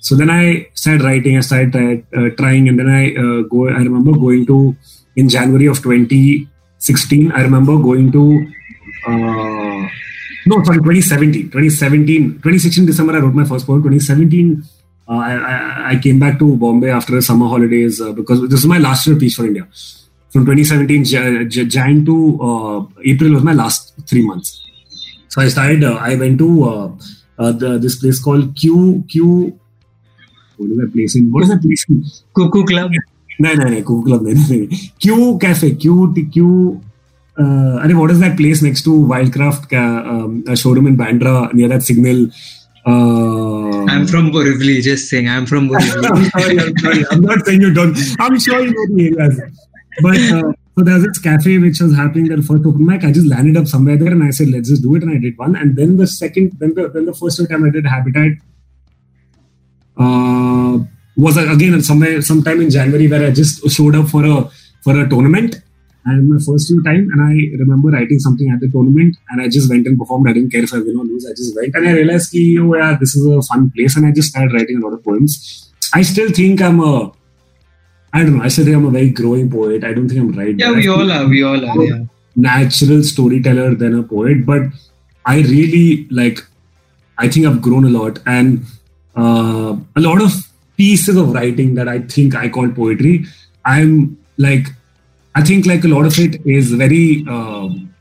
So 0.00 0.14
then 0.14 0.28
I 0.28 0.68
started 0.74 1.02
writing, 1.02 1.38
I 1.38 1.40
started 1.40 2.06
uh, 2.14 2.28
trying, 2.36 2.68
and 2.68 2.78
then 2.78 2.90
I 2.90 3.14
uh, 3.14 3.42
go. 3.42 3.68
I 3.68 3.78
remember 3.78 4.12
going 4.12 4.44
to 4.46 4.76
in 5.16 5.28
January 5.28 5.66
of 5.66 5.82
2016. 5.82 7.32
I 7.32 7.42
remember 7.42 7.76
going 7.78 8.12
to 8.12 8.46
uh, 9.06 9.88
no, 10.46 10.62
sorry, 10.62 10.78
2017. 10.78 11.44
2017, 11.50 12.32
2016 12.34 12.86
December, 12.86 13.16
I 13.16 13.20
wrote 13.20 13.34
my 13.34 13.44
first 13.44 13.66
poem. 13.66 13.82
2017 13.82 14.62
uh, 15.06 15.12
I, 15.12 15.92
I, 15.92 15.96
came 15.98 16.18
back 16.18 16.38
to 16.38 16.56
Bombay 16.56 16.88
after 16.88 17.14
the 17.14 17.20
summer 17.20 17.46
holidays 17.46 18.00
uh, 18.00 18.12
because 18.12 18.40
this 18.48 18.60
is 18.60 18.66
my 18.66 18.78
last 18.78 19.06
year 19.06 19.16
piece 19.16 19.36
for 19.36 19.44
India. 19.44 19.68
from 20.30 20.46
2017 20.46 21.04
Jan, 21.04 21.50
Jan 21.50 22.04
to 22.06 22.40
uh, 22.42 22.86
April 23.04 23.32
was 23.32 23.42
my 23.42 23.52
last 23.52 23.92
three 24.08 24.24
months. 24.26 24.60
So 25.28 25.42
I 25.42 25.48
started. 25.48 25.84
Uh, 25.84 25.94
I 25.94 26.16
went 26.16 26.38
to 26.38 26.64
uh, 26.64 27.52
the, 27.52 27.78
this 27.78 28.00
place 28.00 28.22
called 28.22 28.56
Q 28.56 29.04
Q. 29.08 29.58
What 30.56 30.70
is 30.70 30.76
that 30.78 30.92
place 30.92 31.16
in? 31.16 31.30
What 31.30 31.42
is 31.44 31.50
that 31.50 31.60
place? 31.60 31.84
In? 31.88 32.02
Cuckoo 32.34 32.64
Club. 32.64 32.90
Cuckoo 33.40 34.04
Club. 34.04 34.22
No, 34.22 34.32
no, 34.32 34.56
no. 34.56 34.76
Q 34.98 35.38
Cafe. 35.38 35.74
Q 35.74 36.14
Q. 36.32 36.80
Uh, 37.38 37.78
I 37.82 37.88
mean, 37.88 37.98
what 37.98 38.10
is 38.10 38.20
that 38.20 38.36
place 38.36 38.62
next 38.62 38.82
to 38.82 38.90
Wildcraft 38.90 39.72
um, 39.72 40.44
a 40.46 40.56
showroom 40.56 40.86
in 40.86 40.96
Bandra 40.96 41.52
near 41.52 41.68
that 41.68 41.82
signal? 41.82 42.28
Uh, 42.86 43.84
I'm 43.86 44.06
from 44.06 44.30
Borivali, 44.30 44.82
just 44.82 45.08
saying. 45.08 45.28
I'm 45.28 45.46
from 45.46 45.68
Borivali. 45.70 46.10
I'm 46.10 46.30
sorry, 46.30 46.58
I'm 46.60 46.78
sorry. 46.78 47.04
I'm 47.10 47.20
not 47.22 47.44
saying 47.44 47.60
you 47.60 47.74
don't. 47.74 47.96
I'm 48.20 48.38
sure 48.38 48.64
you 48.64 48.72
know 48.72 48.96
the 48.96 49.16
areas. 49.18 49.40
But 50.02 50.18
uh, 50.18 50.52
so 50.76 50.84
there's 50.84 51.04
this 51.04 51.18
cafe 51.18 51.58
which 51.58 51.80
was 51.80 51.94
happening 51.94 52.32
at 52.32 52.38
first 52.40 52.66
open 52.66 52.84
mic. 52.84 53.04
I 53.04 53.12
just 53.12 53.26
landed 53.26 53.56
up 53.56 53.66
somewhere 53.66 53.96
there 53.96 54.10
and 54.12 54.22
I 54.24 54.30
said, 54.30 54.48
let's 54.48 54.68
just 54.68 54.82
do 54.82 54.94
it. 54.96 55.02
And 55.02 55.12
I 55.12 55.18
did 55.18 55.38
one. 55.38 55.54
And 55.56 55.76
then 55.76 55.96
the 55.96 56.06
second, 56.06 56.52
then 56.58 56.74
the, 56.74 56.88
then 56.88 57.06
the 57.06 57.14
first 57.14 57.40
time 57.48 57.64
I 57.64 57.70
did 57.70 57.86
Habitat 57.86 58.32
uh, 59.96 60.78
was 61.16 61.36
again 61.36 61.80
somewhere, 61.82 62.20
sometime 62.22 62.60
in 62.60 62.70
January 62.70 63.08
where 63.08 63.26
I 63.26 63.30
just 63.30 63.68
showed 63.70 63.94
up 63.96 64.08
for 64.08 64.24
a 64.24 64.50
for 64.82 65.00
a 65.00 65.08
tournament 65.08 65.62
and 66.06 66.28
my 66.28 66.38
first 66.38 66.68
few 66.68 66.82
time, 66.82 67.08
and 67.12 67.20
I 67.22 67.56
remember 67.58 67.88
writing 67.88 68.18
something 68.18 68.50
at 68.50 68.60
the 68.60 68.68
tournament, 68.68 69.16
and 69.30 69.40
I 69.40 69.48
just 69.48 69.70
went 69.70 69.86
and 69.86 69.98
performed. 69.98 70.28
I 70.28 70.32
didn't 70.34 70.50
care 70.50 70.62
if 70.62 70.74
I 70.74 70.78
win 70.78 70.98
or 70.98 71.04
lose. 71.04 71.26
I 71.26 71.30
just 71.30 71.56
went, 71.56 71.74
and 71.74 71.88
I 71.88 71.92
realized, 71.92 72.30
ki, 72.30 72.58
oh 72.60 72.74
yeah, 72.74 72.96
this 73.00 73.14
is 73.14 73.26
a 73.26 73.40
fun 73.42 73.70
place, 73.70 73.96
and 73.96 74.06
I 74.06 74.12
just 74.12 74.28
started 74.28 74.52
writing 74.52 74.82
a 74.82 74.86
lot 74.86 74.92
of 74.92 75.02
poems. 75.02 75.72
I 75.94 76.02
still 76.02 76.30
think 76.30 76.60
I'm 76.60 76.80
a, 76.80 77.12
I 78.12 78.22
don't 78.22 78.36
know. 78.36 78.44
I 78.44 78.48
still 78.48 78.64
think 78.64 78.76
I'm 78.76 78.86
a 78.86 78.90
very 78.90 79.10
growing 79.10 79.50
poet. 79.50 79.84
I 79.84 79.94
don't 79.94 80.08
think 80.08 80.20
I'm 80.20 80.32
right. 80.32 80.54
Yeah, 80.58 80.72
we 80.72 80.88
all 80.88 81.10
are. 81.10 81.26
We 81.26 81.42
all 81.42 81.64
are. 81.64 81.84
Yeah. 81.84 82.04
Natural 82.36 83.02
storyteller 83.02 83.74
than 83.74 83.98
a 83.98 84.02
poet, 84.02 84.44
but 84.44 84.62
I 85.24 85.38
really 85.40 86.06
like. 86.10 86.44
I 87.16 87.28
think 87.28 87.46
I've 87.46 87.62
grown 87.62 87.84
a 87.84 87.90
lot, 87.90 88.18
and 88.26 88.66
uh, 89.16 89.76
a 89.96 90.00
lot 90.00 90.20
of 90.20 90.32
pieces 90.76 91.16
of 91.16 91.32
writing 91.32 91.74
that 91.74 91.88
I 91.88 92.00
think 92.00 92.34
I 92.34 92.48
call 92.48 92.68
poetry. 92.70 93.26
I'm 93.64 94.18
like 94.36 94.68
I 95.34 95.42
think 95.42 95.66
like 95.66 95.84
a 95.84 95.88
lot 95.88 96.06
of 96.06 96.18
it 96.18 96.44
is 96.46 96.72
very 96.72 97.24
um, 97.28 97.92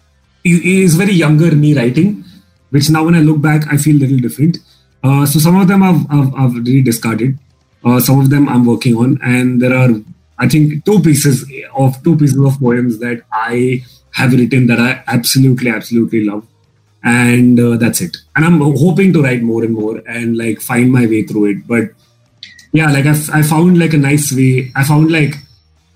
is 0.43 0.95
very 0.95 1.13
younger 1.13 1.55
me 1.55 1.73
writing, 1.73 2.23
which 2.69 2.89
now 2.89 3.05
when 3.05 3.15
I 3.15 3.19
look 3.19 3.41
back 3.41 3.71
I 3.71 3.77
feel 3.77 3.95
a 3.97 4.01
little 4.01 4.19
different. 4.19 4.59
Uh, 5.03 5.25
so 5.25 5.39
some 5.39 5.59
of 5.59 5.67
them 5.67 5.83
I've, 5.83 6.05
I've, 6.09 6.33
I've 6.35 6.53
really 6.53 6.81
discarded. 6.81 7.37
Uh, 7.83 7.99
some 7.99 8.19
of 8.19 8.29
them 8.29 8.47
I'm 8.47 8.65
working 8.65 8.95
on, 8.95 9.19
and 9.21 9.61
there 9.61 9.73
are 9.73 9.89
I 10.37 10.47
think 10.47 10.85
two 10.85 11.01
pieces 11.01 11.43
of 11.75 12.01
two 12.03 12.17
pieces 12.17 12.37
of 12.37 12.59
poems 12.59 12.99
that 12.99 13.23
I 13.31 13.83
have 14.11 14.31
written 14.31 14.67
that 14.67 14.79
I 14.79 15.03
absolutely 15.07 15.69
absolutely 15.69 16.23
love, 16.23 16.47
and 17.03 17.59
uh, 17.59 17.77
that's 17.77 17.99
it. 18.01 18.17
And 18.35 18.45
I'm 18.45 18.61
hoping 18.61 19.11
to 19.13 19.23
write 19.23 19.41
more 19.41 19.63
and 19.63 19.73
more 19.73 19.97
and 20.07 20.37
like 20.37 20.61
find 20.61 20.91
my 20.91 21.05
way 21.05 21.23
through 21.23 21.45
it. 21.45 21.67
But 21.67 21.89
yeah, 22.73 22.91
like 22.91 23.05
I, 23.05 23.15
I 23.39 23.41
found 23.43 23.77
like 23.79 23.93
a 23.93 23.97
nice 23.97 24.31
way. 24.33 24.71
I 24.75 24.83
found 24.83 25.11
like 25.11 25.35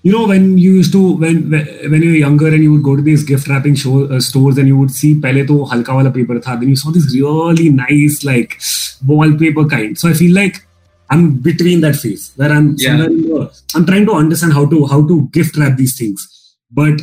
you 0.02 0.12
know 0.12 0.26
when 0.26 0.56
you 0.58 0.74
used 0.74 0.92
to 0.92 1.00
when 1.22 1.50
when 1.50 2.02
you 2.02 2.10
were 2.10 2.22
younger 2.24 2.48
and 2.48 2.62
you 2.62 2.72
would 2.72 2.84
go 2.84 2.94
to 2.94 3.02
these 3.02 3.24
gift 3.24 3.48
wrapping 3.48 3.74
show, 3.74 4.04
uh, 4.04 4.20
stores 4.20 4.58
and 4.58 4.68
you 4.68 4.78
would 4.78 4.92
see 4.92 5.14
pehle 5.14 5.46
to 5.50 5.58
halka 5.72 5.96
wala 5.98 6.12
paper 6.18 6.38
tha 6.38 6.56
then 6.60 6.68
you 6.68 6.76
saw 6.76 6.90
this 6.96 7.12
really 7.14 7.68
nice 7.68 8.24
like 8.30 8.56
wallpaper 9.10 9.64
kind 9.74 9.98
so 9.98 10.08
i 10.08 10.14
feel 10.20 10.34
like 10.34 10.60
i'm 11.10 11.24
between 11.48 11.80
that 11.86 11.96
phase 11.96 12.24
where 12.36 12.52
i'm 12.58 12.74
yeah. 12.78 13.04
i'm 13.74 13.86
trying 13.90 14.06
to 14.10 14.16
understand 14.22 14.52
how 14.58 14.64
to 14.72 14.86
how 14.92 15.00
to 15.10 15.16
gift 15.38 15.56
wrap 15.62 15.76
these 15.82 15.96
things 15.98 16.26
but 16.80 17.00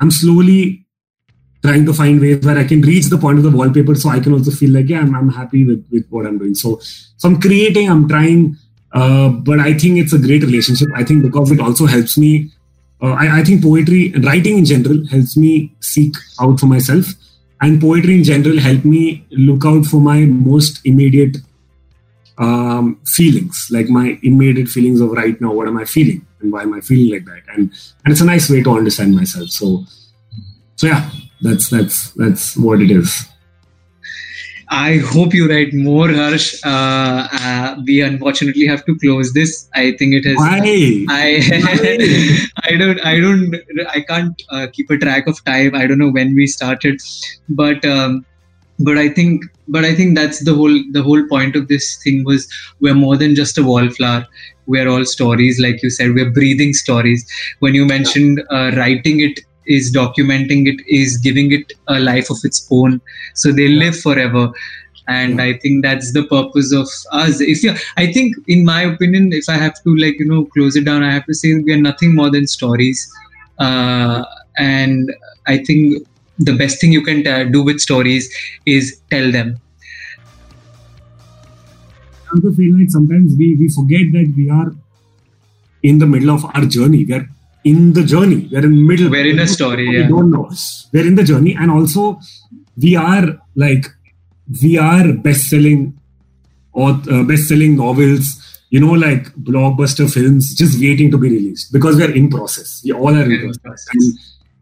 i'm 0.00 0.10
slowly 0.10 0.60
trying 1.66 1.84
to 1.90 1.94
find 2.00 2.20
ways 2.20 2.44
where 2.46 2.58
i 2.58 2.66
can 2.72 2.86
reach 2.92 3.06
the 3.14 3.20
point 3.24 3.38
of 3.42 3.46
the 3.48 3.54
wallpaper 3.60 3.96
so 4.04 4.08
i 4.08 4.20
can 4.20 4.38
also 4.38 4.54
feel 4.60 4.72
like 4.78 4.88
yeah 4.88 5.00
i'm, 5.00 5.14
I'm 5.20 5.32
happy 5.40 5.64
with 5.64 5.84
with 5.90 6.06
what 6.10 6.26
i'm 6.26 6.38
doing 6.38 6.54
so 6.54 6.78
so 6.80 7.28
i'm 7.28 7.40
creating 7.40 7.90
i'm 7.90 8.08
trying 8.14 8.56
uh, 8.96 9.28
but 9.28 9.60
I 9.60 9.74
think 9.74 9.98
it's 9.98 10.14
a 10.14 10.18
great 10.18 10.42
relationship. 10.42 10.88
I 10.94 11.04
think 11.04 11.22
because 11.22 11.50
it 11.50 11.60
also 11.60 11.84
helps 11.84 12.16
me. 12.16 12.50
Uh, 13.02 13.12
I, 13.12 13.40
I, 13.40 13.44
think 13.44 13.62
poetry, 13.62 14.10
and 14.14 14.24
writing 14.24 14.56
in 14.56 14.64
general, 14.64 15.06
helps 15.08 15.36
me 15.36 15.70
seek 15.80 16.14
out 16.40 16.58
for 16.58 16.64
myself, 16.64 17.04
and 17.60 17.78
poetry 17.78 18.14
in 18.14 18.24
general 18.24 18.58
help 18.58 18.86
me 18.86 19.26
look 19.30 19.66
out 19.66 19.84
for 19.84 20.00
my 20.00 20.20
most 20.20 20.80
immediate 20.86 21.36
um, 22.38 22.98
feelings, 23.04 23.68
like 23.70 23.90
my 23.90 24.18
immediate 24.22 24.68
feelings 24.68 25.02
of 25.02 25.10
right 25.10 25.38
now. 25.42 25.52
What 25.52 25.68
am 25.68 25.76
I 25.76 25.84
feeling, 25.84 26.26
and 26.40 26.50
why 26.50 26.62
am 26.62 26.72
I 26.72 26.80
feeling 26.80 27.12
like 27.12 27.26
that? 27.26 27.54
And 27.54 27.70
and 28.04 28.12
it's 28.12 28.22
a 28.22 28.24
nice 28.24 28.48
way 28.48 28.62
to 28.62 28.70
understand 28.70 29.14
myself. 29.14 29.50
So, 29.50 29.84
so 30.76 30.86
yeah, 30.86 31.10
that's 31.42 31.68
that's 31.68 32.12
that's 32.12 32.56
what 32.56 32.80
it 32.80 32.90
is. 32.90 33.28
I 34.68 34.96
hope 34.96 35.32
you 35.32 35.48
write 35.48 35.72
more, 35.74 36.12
Harsh. 36.12 36.60
Uh, 36.64 37.28
uh, 37.32 37.76
we 37.86 38.00
unfortunately 38.00 38.66
have 38.66 38.84
to 38.86 38.98
close 38.98 39.32
this. 39.32 39.68
I 39.74 39.92
think 39.92 40.14
it 40.14 40.24
has. 40.24 40.36
Why? 40.36 41.04
I 41.08 42.48
I 42.64 42.76
don't 42.76 43.00
I 43.04 43.20
don't 43.20 43.54
I 43.88 44.00
can't 44.00 44.42
uh, 44.50 44.66
keep 44.72 44.90
a 44.90 44.98
track 44.98 45.28
of 45.28 45.42
time. 45.44 45.74
I 45.74 45.86
don't 45.86 45.98
know 45.98 46.10
when 46.10 46.34
we 46.34 46.46
started, 46.46 47.00
but 47.48 47.84
um, 47.84 48.26
but 48.80 48.98
I 48.98 49.08
think 49.08 49.44
but 49.68 49.84
I 49.84 49.94
think 49.94 50.16
that's 50.16 50.44
the 50.44 50.54
whole 50.54 50.82
the 50.92 51.02
whole 51.02 51.26
point 51.28 51.54
of 51.54 51.68
this 51.68 51.96
thing 52.02 52.24
was 52.24 52.48
we're 52.80 52.94
more 52.94 53.16
than 53.16 53.34
just 53.34 53.58
a 53.58 53.62
wallflower. 53.62 54.26
We're 54.66 54.88
all 54.88 55.04
stories, 55.04 55.60
like 55.60 55.80
you 55.82 55.90
said. 55.90 56.12
We're 56.14 56.30
breathing 56.30 56.72
stories. 56.74 57.24
When 57.60 57.74
you 57.74 57.84
mentioned 57.84 58.42
uh, 58.50 58.72
writing 58.76 59.20
it 59.20 59.40
is 59.66 59.94
documenting 59.94 60.66
it 60.66 60.80
is 60.88 61.16
giving 61.18 61.52
it 61.52 61.72
a 61.88 62.00
life 62.00 62.30
of 62.30 62.38
its 62.44 62.66
own. 62.70 63.00
So 63.34 63.52
they 63.52 63.68
live 63.68 63.98
forever. 63.98 64.52
And 65.08 65.40
i 65.40 65.52
think 65.52 65.84
that's 65.84 66.12
the 66.12 66.24
purpose 66.24 66.72
of 66.72 66.88
us. 67.12 67.40
If 67.40 67.62
you 67.62 67.74
i 67.96 68.12
think 68.12 68.34
in 68.48 68.64
my 68.64 68.82
opinion 68.82 69.32
if 69.32 69.48
i 69.48 69.54
have 69.54 69.74
to 69.84 69.96
like 69.96 70.18
you 70.18 70.26
know 70.26 70.46
close 70.46 70.74
it 70.74 70.84
down 70.84 71.04
i 71.04 71.12
have 71.12 71.26
to 71.26 71.34
say 71.34 71.54
we 71.54 71.72
are 71.72 71.84
nothing 71.90 72.14
more 72.14 72.30
than 72.30 72.46
stories. 72.46 73.08
Uh, 73.58 74.24
and 74.58 75.12
i 75.46 75.58
think 75.58 76.06
the 76.38 76.56
best 76.56 76.80
thing 76.80 76.92
you 76.92 77.02
can 77.02 77.22
t- 77.24 77.44
do 77.50 77.62
with 77.62 77.80
stories 77.80 78.32
is 78.66 79.00
tell 79.10 79.30
them. 79.32 79.58
I 82.26 82.34
also 82.34 82.52
feel 82.52 82.76
like 82.78 82.90
sometimes 82.90 83.34
we, 83.38 83.56
we 83.56 83.68
forget 83.68 84.12
that 84.12 84.32
we 84.36 84.50
are 84.50 84.74
in 85.82 85.98
the 85.98 86.06
middle 86.06 86.30
of 86.30 86.44
our 86.44 86.64
journey. 86.66 87.04
We 87.04 87.14
are 87.14 87.28
in 87.66 87.92
the 87.92 88.04
journey. 88.04 88.48
We're 88.50 88.64
in 88.64 88.76
the 88.76 88.88
middle. 88.90 89.10
We're 89.10 89.26
in 89.26 89.40
a 89.40 89.46
story. 89.46 89.88
We 89.88 89.98
yeah. 89.98 90.08
don't 90.08 90.30
know. 90.30 90.48
We're 90.92 91.06
in 91.06 91.16
the 91.16 91.24
journey, 91.24 91.56
and 91.58 91.70
also 91.70 92.20
we 92.76 92.94
are 92.94 93.26
like 93.56 93.86
we 94.62 94.78
are 94.78 95.12
best-selling 95.12 95.98
or 96.72 96.90
uh, 97.10 97.22
best-selling 97.24 97.76
novels. 97.76 98.42
You 98.70 98.80
know, 98.80 98.92
like 98.92 99.28
blockbuster 99.34 100.12
films, 100.12 100.54
just 100.54 100.80
waiting 100.80 101.10
to 101.12 101.18
be 101.18 101.28
released 101.30 101.72
because 101.72 101.96
we're 101.96 102.14
in 102.14 102.28
process. 102.30 102.82
We 102.84 102.92
all 102.92 103.14
are 103.14 103.30
in 103.30 103.52
process, 103.62 103.86
and, 103.92 104.18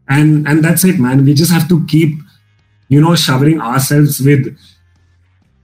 and 0.09 0.47
and 0.47 0.63
that's 0.63 0.83
it, 0.83 0.99
man. 0.99 1.25
We 1.25 1.33
just 1.33 1.51
have 1.51 1.67
to 1.69 1.85
keep, 1.85 2.19
you 2.87 3.01
know, 3.01 3.15
showering 3.15 3.61
ourselves 3.61 4.19
with 4.19 4.55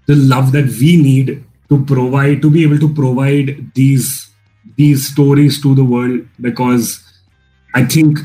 the 0.08 0.16
love 0.16 0.52
that 0.54 0.66
we 0.80 0.98
need 0.98 1.44
to 1.70 1.86
provide 1.86 2.42
to 2.42 2.50
be 2.50 2.64
able 2.64 2.80
to 2.80 2.94
provide 2.94 3.72
these 3.76 4.28
these 4.76 5.08
stories 5.08 5.62
to 5.62 5.76
the 5.76 5.84
world 5.84 6.28
because 6.40 7.11
I 7.74 7.86
think 7.86 8.20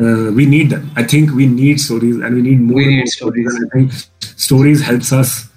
uh, 0.00 0.30
we 0.32 0.46
need 0.46 0.70
them. 0.70 0.90
I 0.96 1.02
think 1.02 1.32
we 1.32 1.46
need 1.46 1.80
stories 1.80 2.16
and 2.16 2.34
we 2.34 2.42
need 2.42 2.60
more, 2.60 2.76
we 2.76 2.86
need 2.86 2.96
more 2.98 3.06
stories. 3.06 3.52
stories. 3.52 3.54
And 3.54 3.66
I 3.66 3.74
think 3.74 3.92
stories 4.36 4.82
helps 4.82 5.12
us 5.12 5.48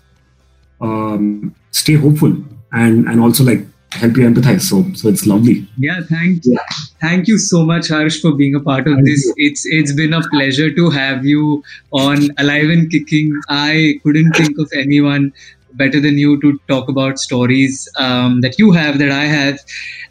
um, 0.79 1.55
stay 1.71 1.93
hopeful 1.93 2.35
and 2.71 3.07
and 3.07 3.19
also 3.19 3.43
like 3.43 3.65
help 3.91 4.17
you 4.17 4.27
empathize. 4.27 4.61
So 4.61 4.91
so 4.93 5.09
it's 5.09 5.27
lovely. 5.27 5.67
Yeah, 5.77 6.01
thank 6.09 6.41
yeah. 6.43 6.57
thank 6.99 7.27
you 7.27 7.37
so 7.37 7.63
much, 7.65 7.89
Harsh, 7.89 8.19
for 8.19 8.33
being 8.33 8.55
a 8.55 8.59
part 8.59 8.87
of 8.87 8.95
thank 8.95 9.05
this. 9.05 9.25
You. 9.25 9.33
It's 9.37 9.65
it's 9.65 9.93
been 9.93 10.13
a 10.13 10.21
pleasure 10.29 10.73
to 10.73 10.89
have 10.89 11.25
you 11.25 11.63
on 11.91 12.29
Alive 12.37 12.69
and 12.69 12.89
Kicking. 12.89 13.39
I 13.49 13.99
couldn't 14.03 14.33
think 14.33 14.57
of 14.57 14.71
anyone 14.73 15.33
better 15.73 15.99
than 16.01 16.17
you 16.17 16.39
to 16.41 16.59
talk 16.67 16.89
about 16.89 17.17
stories 17.17 17.87
um, 17.97 18.41
that 18.41 18.57
you 18.59 18.71
have 18.71 18.97
that 18.99 19.11
I 19.11 19.25
have, 19.25 19.59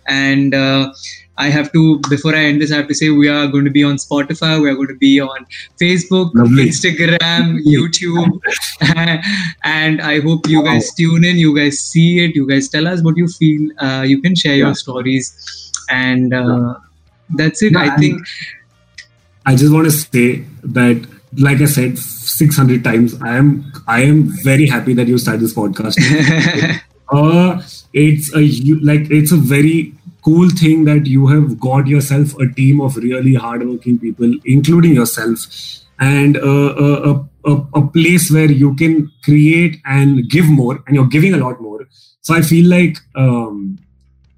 and. 0.06 0.54
Uh, 0.54 0.92
I 1.40 1.48
have 1.48 1.72
to 1.72 1.98
before 2.10 2.34
I 2.34 2.44
end 2.44 2.60
this, 2.60 2.70
I 2.70 2.76
have 2.76 2.88
to 2.88 2.94
say 2.94 3.08
we 3.08 3.28
are 3.28 3.46
going 3.46 3.64
to 3.64 3.70
be 3.70 3.82
on 3.82 3.96
Spotify, 3.96 4.60
we 4.60 4.68
are 4.70 4.74
going 4.74 4.88
to 4.88 5.00
be 5.02 5.20
on 5.20 5.46
Facebook, 5.80 6.32
Lovely. 6.34 6.66
Instagram, 6.66 7.58
YouTube, 7.64 8.40
and 9.64 10.02
I 10.02 10.20
hope 10.20 10.48
you 10.48 10.62
wow. 10.62 10.72
guys 10.72 10.92
tune 10.94 11.24
in, 11.24 11.38
you 11.38 11.56
guys 11.56 11.78
see 11.78 12.24
it, 12.24 12.34
you 12.34 12.46
guys 12.46 12.68
tell 12.68 12.86
us 12.86 13.02
what 13.02 13.16
you 13.16 13.26
feel. 13.26 13.70
Uh, 13.78 14.02
you 14.02 14.20
can 14.20 14.34
share 14.34 14.54
yeah. 14.54 14.66
your 14.66 14.74
stories, 14.74 15.72
and 15.88 16.34
uh, 16.34 16.74
that's 17.30 17.62
it. 17.62 17.72
No, 17.72 17.80
I 17.80 17.96
think. 17.96 18.20
I 19.46 19.56
just 19.56 19.72
want 19.72 19.86
to 19.86 19.90
say 19.90 20.44
that, 20.62 21.06
like 21.38 21.62
I 21.62 21.64
said, 21.64 21.98
600 21.98 22.84
times, 22.84 23.14
I 23.22 23.36
am 23.38 23.72
I 23.86 24.02
am 24.02 24.28
very 24.44 24.66
happy 24.66 24.92
that 24.94 25.08
you 25.08 25.16
started 25.16 25.40
this 25.40 25.54
podcast. 25.54 25.96
uh, 27.08 27.62
it's 27.94 28.34
a 28.34 28.40
like 28.84 29.10
it's 29.10 29.32
a 29.32 29.36
very 29.36 29.94
cool 30.22 30.48
thing 30.50 30.84
that 30.84 31.06
you 31.06 31.26
have 31.26 31.58
got 31.60 31.86
yourself 31.86 32.34
a 32.38 32.46
team 32.48 32.80
of 32.80 32.96
really 32.96 33.34
hardworking 33.34 33.98
people, 33.98 34.32
including 34.44 34.94
yourself, 34.94 35.46
and 35.98 36.36
a, 36.36 36.50
a, 36.50 37.28
a, 37.44 37.66
a 37.74 37.86
place 37.88 38.30
where 38.30 38.50
you 38.50 38.74
can 38.74 39.10
create 39.24 39.80
and 39.84 40.28
give 40.28 40.48
more, 40.48 40.82
and 40.86 40.96
you're 40.96 41.06
giving 41.06 41.34
a 41.34 41.38
lot 41.38 41.60
more. 41.60 41.86
So 42.22 42.34
I 42.34 42.42
feel 42.42 42.68
like 42.68 42.98
um, 43.14 43.78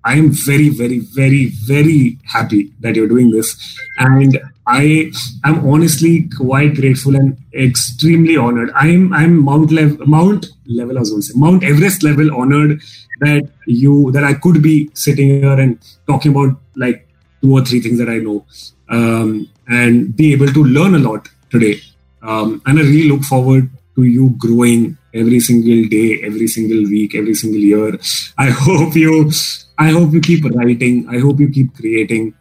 I 0.05 0.15
am 0.15 0.31
very, 0.31 0.69
very, 0.69 0.99
very, 0.99 1.47
very 1.47 2.19
happy 2.25 2.73
that 2.81 2.97
you're 2.97 3.09
doing 3.09 3.31
this, 3.31 3.79
and 3.99 4.41
I 4.67 5.11
am 5.45 5.67
honestly 5.69 6.29
quite 6.37 6.75
grateful 6.75 7.17
and 7.17 7.37
extremely 7.53 8.37
honored. 8.37 8.71
I'm 8.75 9.13
I'm 9.13 9.39
Mount 9.43 9.73
level 9.73 10.07
Mount 10.07 10.47
level 10.67 10.97
I 10.97 11.01
was 11.01 11.11
going 11.11 11.23
to 11.23 11.27
say 11.27 11.35
Mount 11.37 11.65
Everest 11.65 12.03
level 12.03 12.33
honored 12.35 12.81
that 13.21 13.49
you 13.67 14.11
that 14.13 14.25
I 14.25 14.35
could 14.35 14.63
be 14.63 14.91
sitting 14.95 15.29
here 15.29 15.59
and 15.61 15.79
talking 16.07 16.33
about 16.33 16.57
like 16.77 17.09
two 17.43 17.53
or 17.53 17.65
three 17.65 17.81
things 17.81 17.99
that 17.99 18.09
I 18.09 18.19
know 18.19 18.45
um, 18.89 19.49
and 19.69 20.15
be 20.17 20.33
able 20.33 20.49
to 20.49 20.65
learn 20.65 20.95
a 20.95 20.99
lot 20.99 21.29
today. 21.51 21.81
Um, 22.23 22.63
and 22.67 22.79
I 22.79 22.83
really 22.83 23.09
look 23.09 23.23
forward 23.25 23.69
to 23.97 24.05
you 24.05 24.31
growing 24.39 24.97
every 25.15 25.41
single 25.41 25.89
day, 25.89 26.23
every 26.23 26.47
single 26.47 26.83
week, 26.85 27.15
every 27.15 27.35
single 27.35 27.61
year. 27.61 27.99
I 28.39 28.51
hope 28.51 28.95
you 28.95 29.31
I 29.79 29.91
hope 29.91 30.13
you 30.13 30.21
keep 30.21 30.45
writing. 30.45 31.09
I 31.09 31.19
hope 31.19 31.41
you 31.41 31.51
keep 31.51 31.75
creating. 31.75 32.35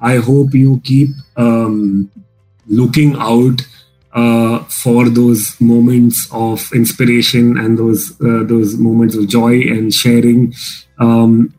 I 0.00 0.16
hope 0.16 0.52
you 0.52 0.80
keep 0.84 1.10
um, 1.36 2.10
looking 2.66 3.16
out 3.16 3.62
uh, 4.12 4.58
for 4.64 5.08
those 5.08 5.60
moments 5.60 6.28
of 6.32 6.70
inspiration 6.74 7.56
and 7.56 7.78
those 7.78 8.12
uh, 8.20 8.44
those 8.44 8.76
moments 8.76 9.16
of 9.16 9.28
joy 9.28 9.60
and 9.60 9.92
sharing. 9.92 10.54
Um, 10.98 11.52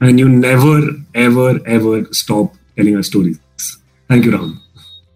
and 0.00 0.18
you 0.18 0.28
never, 0.28 0.82
ever, 1.14 1.58
ever 1.66 2.04
stop 2.12 2.52
telling 2.76 2.96
us 2.96 3.06
stories. 3.06 3.38
Thank 4.08 4.26
you, 4.26 4.32
Ram. 4.32 4.60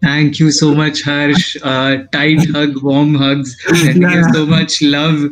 Thank 0.01 0.39
you 0.39 0.49
so 0.49 0.73
much, 0.73 1.03
Harsh. 1.03 1.57
Uh, 1.61 2.03
tight 2.11 2.49
hug, 2.51 2.81
warm 2.81 3.15
hugs, 3.15 3.55
sending 3.81 4.03
yeah. 4.03 4.15
you 4.15 4.33
so 4.33 4.45
much 4.45 4.81
love. 4.81 5.25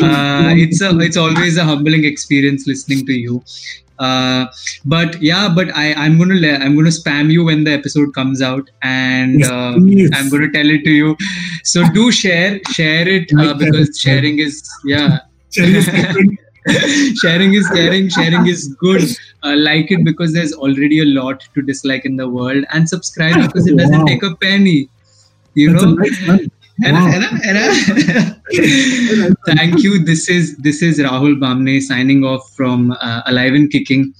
Uh, 0.00 0.54
it's 0.56 0.80
a, 0.80 0.96
it's 1.00 1.16
always 1.16 1.56
a 1.56 1.64
humbling 1.64 2.04
experience 2.04 2.66
listening 2.66 3.04
to 3.06 3.12
you. 3.12 3.42
Uh, 3.98 4.46
but 4.84 5.20
yeah, 5.22 5.48
but 5.54 5.74
I, 5.74 5.94
I'm 5.94 6.18
gonna 6.18 6.34
I'm 6.34 6.74
gonna 6.76 6.90
spam 6.90 7.30
you 7.30 7.44
when 7.44 7.64
the 7.64 7.72
episode 7.72 8.14
comes 8.14 8.42
out, 8.42 8.70
and 8.82 9.44
uh, 9.44 9.74
I'm 9.74 10.30
gonna 10.30 10.50
tell 10.50 10.68
it 10.68 10.84
to 10.84 10.90
you. 10.90 11.16
So 11.62 11.84
do 11.92 12.10
share, 12.10 12.60
share 12.72 13.06
it 13.08 13.30
uh, 13.38 13.54
because 13.54 13.98
sharing 13.98 14.38
is 14.38 14.68
yeah. 14.84 15.20
sharing 17.22 17.54
is 17.54 17.68
caring 17.68 18.08
sharing 18.08 18.46
is 18.46 18.74
good 18.80 19.02
uh, 19.42 19.54
like 19.56 19.90
it 19.90 20.02
because 20.04 20.32
there's 20.32 20.54
already 20.54 21.00
a 21.00 21.04
lot 21.04 21.46
to 21.54 21.62
dislike 21.62 22.04
in 22.04 22.16
the 22.16 22.28
world 22.28 22.64
and 22.72 22.88
subscribe 22.88 23.36
because 23.46 23.66
it 23.66 23.76
doesn't 23.76 24.00
wow. 24.00 24.06
take 24.06 24.22
a 24.22 24.34
penny 24.36 24.88
you 25.54 25.72
That's 25.72 25.84
know 25.84 25.94
nice 25.94 26.48
Thank 29.46 29.82
you. 29.82 30.04
This 30.04 30.28
is 30.28 30.56
this 30.56 30.82
is 30.82 30.98
Rahul 30.98 31.38
Bamane 31.38 31.80
signing 31.80 32.24
off 32.24 32.50
from 32.56 32.90
uh, 32.90 33.22
Alive 33.26 33.54
and 33.54 33.70
Kicking. 33.70 34.12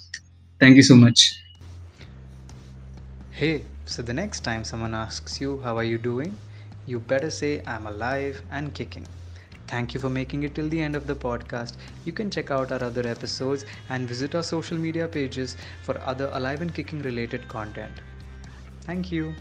Thank 0.61 0.77
you 0.77 0.83
so 0.83 0.95
much. 0.95 1.35
Hey, 3.33 3.65
so 3.87 4.03
the 4.03 4.13
next 4.13 4.41
time 4.41 4.63
someone 4.63 4.95
asks 4.95 5.41
you 5.41 5.61
how 5.63 5.77
are 5.77 5.85
you 5.85 5.99
doing, 5.99 6.37
you 6.87 7.01
better 7.01 7.31
say 7.31 7.61
I'm 7.67 7.89
alive 7.89 8.41
and 8.53 8.73
kicking. 8.73 9.07
Thank 9.67 9.95
you 9.95 9.99
for 9.99 10.09
making 10.09 10.45
it 10.45 10.55
till 10.55 10.69
the 10.69 10.81
end 10.81 10.95
of 10.95 11.09
the 11.09 11.17
podcast. 11.17 11.73
You 12.05 12.13
can 12.13 12.31
check 12.31 12.53
out 12.53 12.71
our 12.71 12.85
other 12.85 13.07
episodes 13.09 13.65
and 13.89 14.07
visit 14.07 14.37
our 14.37 14.45
social 14.45 14.79
media 14.79 15.09
pages 15.09 15.57
for 15.83 16.01
other 16.03 16.31
alive 16.33 16.61
and 16.61 16.73
kicking 16.73 17.03
related 17.03 17.49
content. 17.49 18.01
Thank 18.83 19.11
you. 19.11 19.35